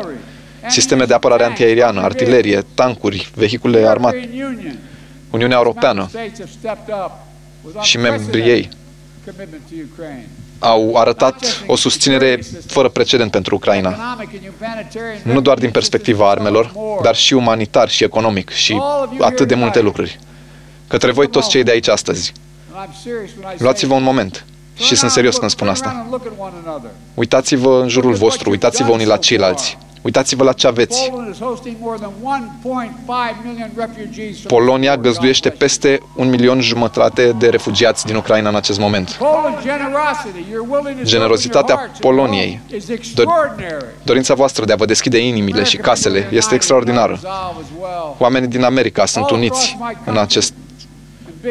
sisteme 0.68 1.04
de 1.04 1.14
apărare 1.14 1.44
antiaeriană, 1.44 2.00
artilerie, 2.00 2.64
tancuri, 2.74 3.30
vehicule 3.34 3.86
armate. 3.88 4.16
European 4.16 4.56
Union, 4.56 4.78
Uniunea 5.30 5.56
Europeană 5.56 6.06
States 6.08 6.38
have 6.38 6.50
stepped 6.58 6.94
up 7.04 7.10
with 7.64 7.80
și 7.82 7.96
membrii 7.98 8.40
unprecedented 8.40 8.64
ei 8.64 8.68
commitment 9.32 9.62
to 9.68 9.74
Ukraine. 9.92 10.26
Au 10.58 10.96
arătat 10.96 11.64
o 11.66 11.76
susținere 11.76 12.40
fără 12.66 12.88
precedent 12.88 13.30
pentru 13.30 13.54
Ucraina. 13.54 13.90
Economic 13.90 14.28
and 14.32 14.52
humanitarian 14.58 15.34
Nu 15.34 15.40
doar 15.40 15.58
din 15.58 15.70
perspectiva 15.70 16.30
armelor, 16.30 16.72
dar 17.02 17.16
și 17.16 17.34
umanitar 17.34 17.88
și 17.88 18.04
economic 18.04 18.50
și 18.50 18.80
atât 19.20 19.48
de 19.48 19.54
multe 19.54 19.80
lucruri. 19.80 20.18
Către 20.86 21.12
voi 21.12 21.28
toți 21.28 21.48
cei 21.48 21.62
de 21.62 21.70
aici 21.70 21.88
astăzi, 21.88 22.32
And 22.74 22.88
I'm 22.88 23.02
serious 23.02 23.30
when 23.30 23.42
I 23.42 23.46
say 23.46 23.56
luați-vă 23.58 23.94
un 23.94 24.02
moment 24.02 24.44
și 24.74 24.94
sunt 24.96 25.10
serios 25.10 25.36
când 25.36 25.50
spun 25.50 25.66
turn 25.66 25.78
asta. 25.78 25.88
around 25.88 26.12
and 26.12 26.22
look 26.22 26.32
at 26.40 26.48
one 26.48 26.68
another. 26.68 26.90
Uitați-vă 27.14 27.80
în 27.82 27.88
jurul 27.88 28.14
vostru, 28.14 28.50
uitați-vă 28.50 28.90
unii 28.92 29.06
la 29.06 29.16
ceilalți. 29.16 29.78
Uitați-vă 30.02 30.44
la 30.44 30.52
ce 30.52 30.66
aveți. 30.66 31.08
Poland 31.10 31.34
is 31.34 31.40
hosting 31.40 31.76
more 31.80 31.98
than 31.98 32.10
1.5 32.22 33.44
million 33.44 33.70
refugees 33.76 34.38
from 34.40 34.58
Polonia 34.58 34.96
găzduiește 34.96 35.50
peste 35.50 36.00
un 36.16 36.28
milion 36.28 36.60
jumătate 36.60 37.32
de 37.38 37.48
refugiați 37.48 38.06
din 38.06 38.16
Ucraina 38.16 38.48
în 38.48 38.54
acest 38.54 38.78
moment. 38.78 39.08
Poland's 39.12 39.62
generosity, 39.62 40.44
your 40.52 40.66
willingness 40.68 41.10
to 41.10 41.16
Generozitatea 41.16 41.74
open 41.74 41.86
your 41.86 41.88
hearts 41.88 42.04
and 42.04 42.16
Poloniei, 42.16 42.60
homes 42.68 42.82
is 42.82 42.88
dor- 42.88 42.94
extraordinary. 42.98 43.84
dorința 44.02 44.34
voastră 44.34 44.64
de 44.64 44.72
a 44.72 44.76
vă 44.76 44.84
deschide 44.84 45.18
inimile 45.18 45.62
și 45.64 45.76
casele 45.76 46.28
este 46.32 46.54
extraordinară. 46.54 47.20
Oamenii 48.18 48.48
din 48.48 48.62
America 48.64 49.06
sunt 49.06 49.30
uniți 49.30 49.76
în 50.04 50.16
acest 50.18 50.54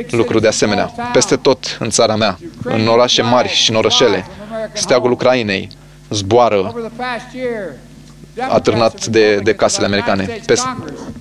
lucru 0.09 0.39
de 0.39 0.47
asemenea. 0.47 0.91
Peste 1.13 1.35
tot 1.35 1.77
în 1.79 1.89
țara 1.89 2.15
mea, 2.15 2.39
în 2.63 2.87
orașe 2.87 3.21
mari 3.21 3.47
și 3.49 3.69
în 3.69 3.75
orășele, 3.75 4.25
steagul 4.73 5.11
Ucrainei 5.11 5.69
zboară 6.09 6.73
atârnat 8.49 9.05
de, 9.05 9.35
de 9.35 9.53
casele 9.53 9.85
americane. 9.85 10.41
Pe, 10.45 10.53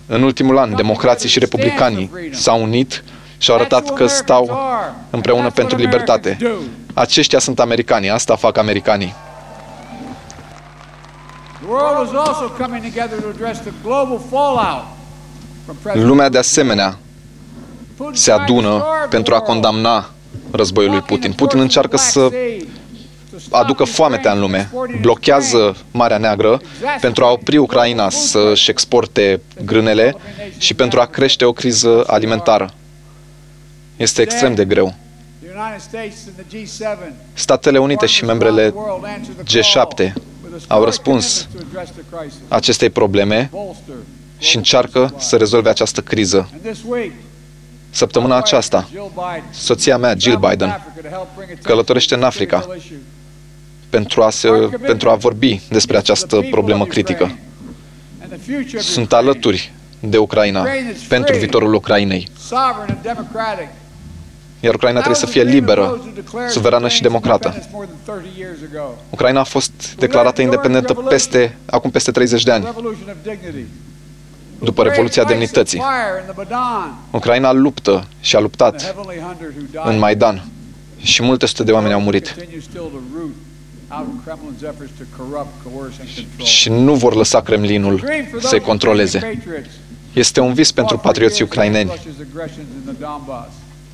în 0.06 0.22
ultimul 0.22 0.58
an, 0.58 0.74
democrații 0.74 1.28
și 1.28 1.38
republicanii 1.38 2.10
s-au 2.32 2.62
unit 2.62 3.04
și 3.38 3.50
au 3.50 3.56
arătat 3.56 3.92
că 3.92 4.06
stau 4.06 4.58
împreună 5.10 5.50
pentru 5.50 5.76
libertate. 5.76 6.38
Aceștia 6.94 7.38
sunt 7.38 7.60
americanii, 7.60 8.10
asta 8.10 8.36
fac 8.36 8.56
americanii. 8.56 9.14
Lumea 15.92 16.28
de 16.28 16.38
asemenea 16.38 16.98
se 18.12 18.32
adună 18.32 18.84
pentru 19.08 19.34
a 19.34 19.40
condamna 19.40 20.10
războiul 20.50 20.90
lui 20.90 21.00
Putin. 21.00 21.32
Putin 21.32 21.60
încearcă 21.60 21.96
să 21.96 22.28
aducă 23.50 23.84
foametea 23.84 24.32
în 24.32 24.40
lume, 24.40 24.70
blochează 25.00 25.76
Marea 25.90 26.18
Neagră 26.18 26.60
pentru 27.00 27.24
a 27.24 27.30
opri 27.30 27.56
Ucraina 27.56 28.10
să-și 28.10 28.70
exporte 28.70 29.40
grânele 29.64 30.16
și 30.58 30.74
pentru 30.74 31.00
a 31.00 31.06
crește 31.06 31.44
o 31.44 31.52
criză 31.52 32.04
alimentară. 32.06 32.70
Este 33.96 34.22
extrem 34.22 34.54
de 34.54 34.64
greu. 34.64 34.94
Statele 37.32 37.78
Unite 37.78 38.06
și 38.06 38.24
membrele 38.24 38.74
G7 39.44 40.12
au 40.66 40.84
răspuns 40.84 41.48
acestei 42.48 42.90
probleme 42.90 43.50
și 44.38 44.56
încearcă 44.56 45.14
să 45.18 45.36
rezolve 45.36 45.68
această 45.68 46.00
criză. 46.00 46.50
Săptămâna 47.90 48.36
aceasta, 48.36 48.88
soția 49.50 49.96
mea, 49.96 50.14
Jill 50.18 50.38
Biden, 50.38 50.94
călătorește 51.62 52.14
în 52.14 52.22
Africa 52.22 52.66
pentru 53.96 54.22
a, 54.22 54.30
se, 54.30 54.48
pentru 54.86 55.10
a 55.10 55.14
vorbi 55.14 55.60
despre 55.68 55.96
această 55.96 56.46
problemă 56.50 56.84
critică. 56.86 57.36
Sunt 58.78 59.12
alături 59.12 59.72
de 60.00 60.18
Ucraina 60.18 60.66
pentru 61.08 61.36
viitorul 61.36 61.74
Ucrainei. 61.74 62.28
Iar 64.60 64.74
Ucraina 64.74 64.98
trebuie 64.98 65.20
să 65.20 65.26
fie 65.26 65.42
liberă, 65.42 66.00
suverană 66.48 66.88
și 66.88 67.02
democrată. 67.02 67.54
Ucraina 69.10 69.40
a 69.40 69.44
fost 69.44 69.94
declarată 69.98 70.42
independentă 70.42 70.94
peste, 70.94 71.56
acum 71.66 71.90
peste 71.90 72.10
30 72.10 72.42
de 72.42 72.50
ani, 72.50 72.74
după 74.58 74.82
Revoluția 74.82 75.24
Demnității. 75.24 75.82
Ucraina 77.10 77.52
luptă 77.52 78.06
și 78.20 78.36
a 78.36 78.40
luptat 78.40 78.94
în 79.84 79.98
Maidan 79.98 80.42
și 80.96 81.22
multe 81.22 81.46
sute 81.46 81.62
de 81.62 81.72
oameni 81.72 81.92
au 81.92 82.00
murit. 82.00 82.36
Și 86.42 86.68
nu 86.68 86.94
vor 86.94 87.14
lăsa 87.14 87.40
Kremlinul 87.40 88.04
să-i 88.40 88.60
controleze. 88.60 89.40
Este 90.12 90.40
un 90.40 90.52
vis 90.52 90.72
pentru 90.72 90.98
patrioții 90.98 91.44
ucraineni. 91.44 91.92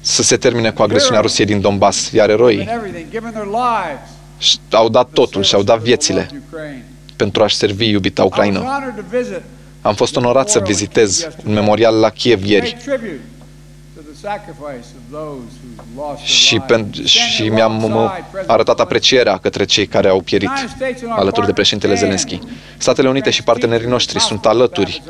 să 0.01 0.23
se 0.23 0.37
termine 0.37 0.71
cu 0.71 0.83
agresiunea 0.83 1.21
Rusiei 1.21 1.47
din 1.47 1.61
Donbass, 1.61 2.11
iar 2.11 2.31
eroii 2.31 2.69
au 4.71 4.89
dat 4.89 5.09
totul 5.13 5.43
și 5.43 5.55
au 5.55 5.63
dat 5.63 5.81
viețile 5.81 6.31
pentru 7.17 7.43
a-și 7.43 7.57
servi 7.57 7.89
iubita 7.89 8.25
Ucraina. 8.25 8.83
Am 9.81 9.95
fost 9.95 10.17
onorat 10.17 10.49
să 10.49 10.59
vizitez 10.59 11.29
un 11.47 11.53
memorial 11.53 11.95
la 11.95 12.11
Kiev 12.11 12.45
ieri 12.45 12.77
și, 16.25 16.59
pen, 16.59 16.93
și 17.05 17.49
mi-am 17.49 18.11
arătat 18.47 18.81
aprecierea 18.81 19.39
către 19.39 19.65
cei 19.65 19.87
care 19.87 20.09
au 20.09 20.21
pierit 20.21 20.51
alături 21.09 21.47
de 21.47 21.53
președintele 21.53 21.95
Zelenski. 21.95 22.41
Statele 22.79 23.09
Unite 23.09 23.31
și 23.31 23.43
partenerii 23.43 23.89
noștri 23.89 24.21
sunt 24.21 24.47
alături 24.47 25.03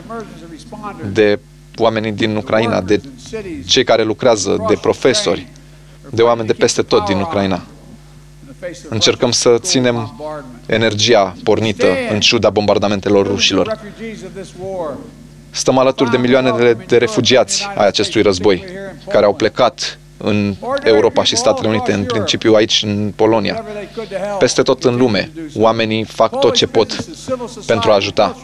de 1.12 1.38
oamenii 1.76 2.12
din 2.12 2.36
Ucraina, 2.36 2.80
de 2.80 3.00
cei 3.66 3.84
care 3.84 4.02
lucrează, 4.02 4.64
de 4.68 4.74
profesori, 4.80 5.46
de 6.10 6.22
oameni 6.22 6.46
de 6.46 6.52
peste 6.52 6.82
tot 6.82 7.04
din 7.04 7.20
Ucraina. 7.20 7.62
Încercăm 8.88 9.30
să 9.30 9.56
ținem 9.58 10.20
energia 10.66 11.36
pornită 11.44 11.86
în 12.10 12.20
ciuda 12.20 12.50
bombardamentelor 12.50 13.26
rușilor. 13.26 13.78
Stăm 15.54 15.78
alături 15.78 16.10
de 16.10 16.16
milioanele 16.16 16.74
de 16.86 16.96
refugiați 16.96 17.68
ai 17.74 17.86
acestui 17.86 18.22
război, 18.22 18.64
care 19.08 19.24
au 19.24 19.34
plecat 19.34 19.98
în 20.16 20.54
Europa 20.84 21.24
și 21.24 21.36
Statele 21.36 21.68
Unite, 21.68 21.92
în 21.92 22.04
principiu 22.04 22.54
aici 22.54 22.82
în 22.86 23.12
Polonia. 23.16 23.64
Peste 24.38 24.62
tot 24.62 24.84
în 24.84 24.96
lume, 24.96 25.30
oamenii 25.54 26.04
fac 26.04 26.40
tot 26.40 26.54
ce 26.54 26.66
pot 26.66 27.04
pentru 27.66 27.90
a 27.90 27.94
ajuta 27.94 28.36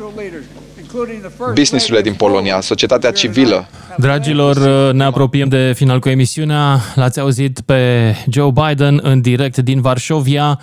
businessurile 1.55 2.03
din 2.03 2.15
Polonia, 2.15 2.61
societatea 2.61 3.11
civilă. 3.11 3.69
Dragilor, 3.97 4.57
ne 4.93 5.05
apropiem 5.05 5.49
de 5.49 5.73
final 5.75 6.01
cu 6.01 6.09
emisiunea. 6.09 6.81
L-ați 6.95 7.21
auzit 7.21 7.61
pe 7.61 8.15
Joe 8.31 8.51
Biden 8.51 9.01
în 9.03 9.21
direct 9.21 9.59
din 9.59 9.81
Varșovia. 9.81 10.61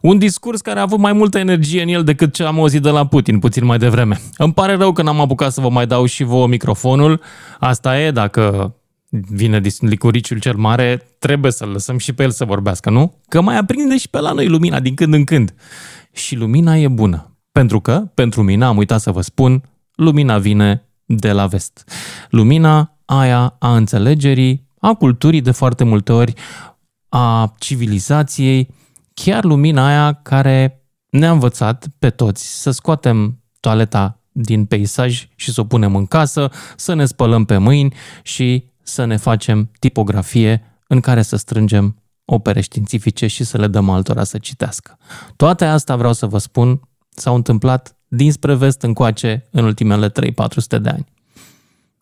Un 0.00 0.18
discurs 0.18 0.60
care 0.60 0.78
a 0.78 0.82
avut 0.82 0.98
mai 0.98 1.12
multă 1.12 1.38
energie 1.38 1.82
în 1.82 1.88
el 1.88 2.04
decât 2.04 2.34
ce 2.34 2.42
am 2.42 2.58
auzit 2.58 2.82
de 2.82 2.90
la 2.90 3.06
Putin 3.06 3.38
puțin 3.38 3.64
mai 3.64 3.78
devreme. 3.78 4.20
Îmi 4.36 4.52
pare 4.52 4.74
rău 4.74 4.92
că 4.92 5.02
n-am 5.02 5.20
apucat 5.20 5.52
să 5.52 5.60
vă 5.60 5.68
mai 5.68 5.86
dau 5.86 6.04
și 6.04 6.24
vouă 6.24 6.46
microfonul. 6.46 7.20
Asta 7.58 8.00
e, 8.00 8.10
dacă 8.10 8.74
vine 9.28 9.60
licuriciul 9.80 10.38
cel 10.38 10.56
mare, 10.56 11.06
trebuie 11.18 11.52
să-l 11.52 11.68
lăsăm 11.68 11.98
și 11.98 12.12
pe 12.12 12.22
el 12.22 12.30
să 12.30 12.44
vorbească, 12.44 12.90
nu? 12.90 13.14
Că 13.28 13.40
mai 13.40 13.56
aprinde 13.56 13.96
și 13.96 14.08
pe 14.08 14.20
la 14.20 14.32
noi 14.32 14.46
lumina 14.48 14.80
din 14.80 14.94
când 14.94 15.14
în 15.14 15.24
când. 15.24 15.54
Și 16.12 16.36
lumina 16.36 16.76
e 16.76 16.88
bună. 16.88 17.33
Pentru 17.58 17.80
că, 17.80 18.10
pentru 18.14 18.42
mine, 18.42 18.64
am 18.64 18.76
uitat 18.76 19.00
să 19.00 19.10
vă 19.10 19.20
spun, 19.20 19.62
lumina 19.94 20.38
vine 20.38 20.88
de 21.04 21.32
la 21.32 21.46
vest. 21.46 21.90
Lumina 22.30 22.98
aia 23.04 23.56
a 23.58 23.76
înțelegerii, 23.76 24.68
a 24.78 24.94
culturii 24.94 25.40
de 25.40 25.50
foarte 25.50 25.84
multe 25.84 26.12
ori, 26.12 26.32
a 27.08 27.54
civilizației, 27.58 28.68
chiar 29.14 29.44
lumina 29.44 29.86
aia 29.86 30.12
care 30.12 30.84
ne-a 31.10 31.30
învățat 31.30 31.86
pe 31.98 32.10
toți 32.10 32.60
să 32.60 32.70
scoatem 32.70 33.42
toaleta 33.60 34.20
din 34.32 34.64
peisaj 34.64 35.28
și 35.36 35.52
să 35.52 35.60
o 35.60 35.64
punem 35.64 35.96
în 35.96 36.06
casă, 36.06 36.50
să 36.76 36.94
ne 36.94 37.04
spălăm 37.04 37.44
pe 37.44 37.56
mâini 37.56 37.94
și 38.22 38.64
să 38.82 39.04
ne 39.04 39.16
facem 39.16 39.70
tipografie 39.78 40.80
în 40.88 41.00
care 41.00 41.22
să 41.22 41.36
strângem 41.36 42.02
opere 42.24 42.60
științifice 42.60 43.26
și 43.26 43.44
să 43.44 43.58
le 43.58 43.66
dăm 43.66 43.90
altora 43.90 44.24
să 44.24 44.38
citească. 44.38 44.98
Toate 45.36 45.64
astea 45.64 45.96
vreau 45.96 46.12
să 46.12 46.26
vă 46.26 46.38
spun 46.38 46.80
s-au 47.14 47.34
întâmplat 47.34 47.96
dinspre 48.08 48.54
vest 48.54 48.82
încoace 48.82 49.48
în 49.50 49.64
ultimele 49.64 50.10
3-400 50.10 50.12
de 50.80 50.88
ani. 50.88 51.06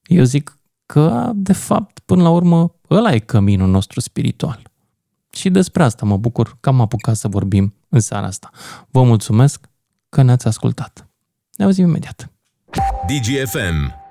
Eu 0.04 0.24
zic 0.24 0.58
că, 0.86 1.30
de 1.34 1.52
fapt, 1.52 1.98
până 1.98 2.22
la 2.22 2.30
urmă, 2.30 2.74
ăla 2.90 3.12
e 3.12 3.18
căminul 3.18 3.68
nostru 3.68 4.00
spiritual. 4.00 4.62
Și 5.32 5.50
despre 5.50 5.82
asta 5.82 6.06
mă 6.06 6.16
bucur 6.16 6.56
că 6.60 6.68
am 6.68 6.80
apucat 6.80 7.16
să 7.16 7.28
vorbim 7.28 7.74
în 7.88 8.00
seara 8.00 8.26
asta. 8.26 8.50
Vă 8.90 9.02
mulțumesc 9.02 9.68
că 10.08 10.22
ne-ați 10.22 10.46
ascultat. 10.46 11.08
Ne 11.56 11.64
auzim 11.64 11.86
imediat. 11.86 12.32
DGFM 13.06 14.01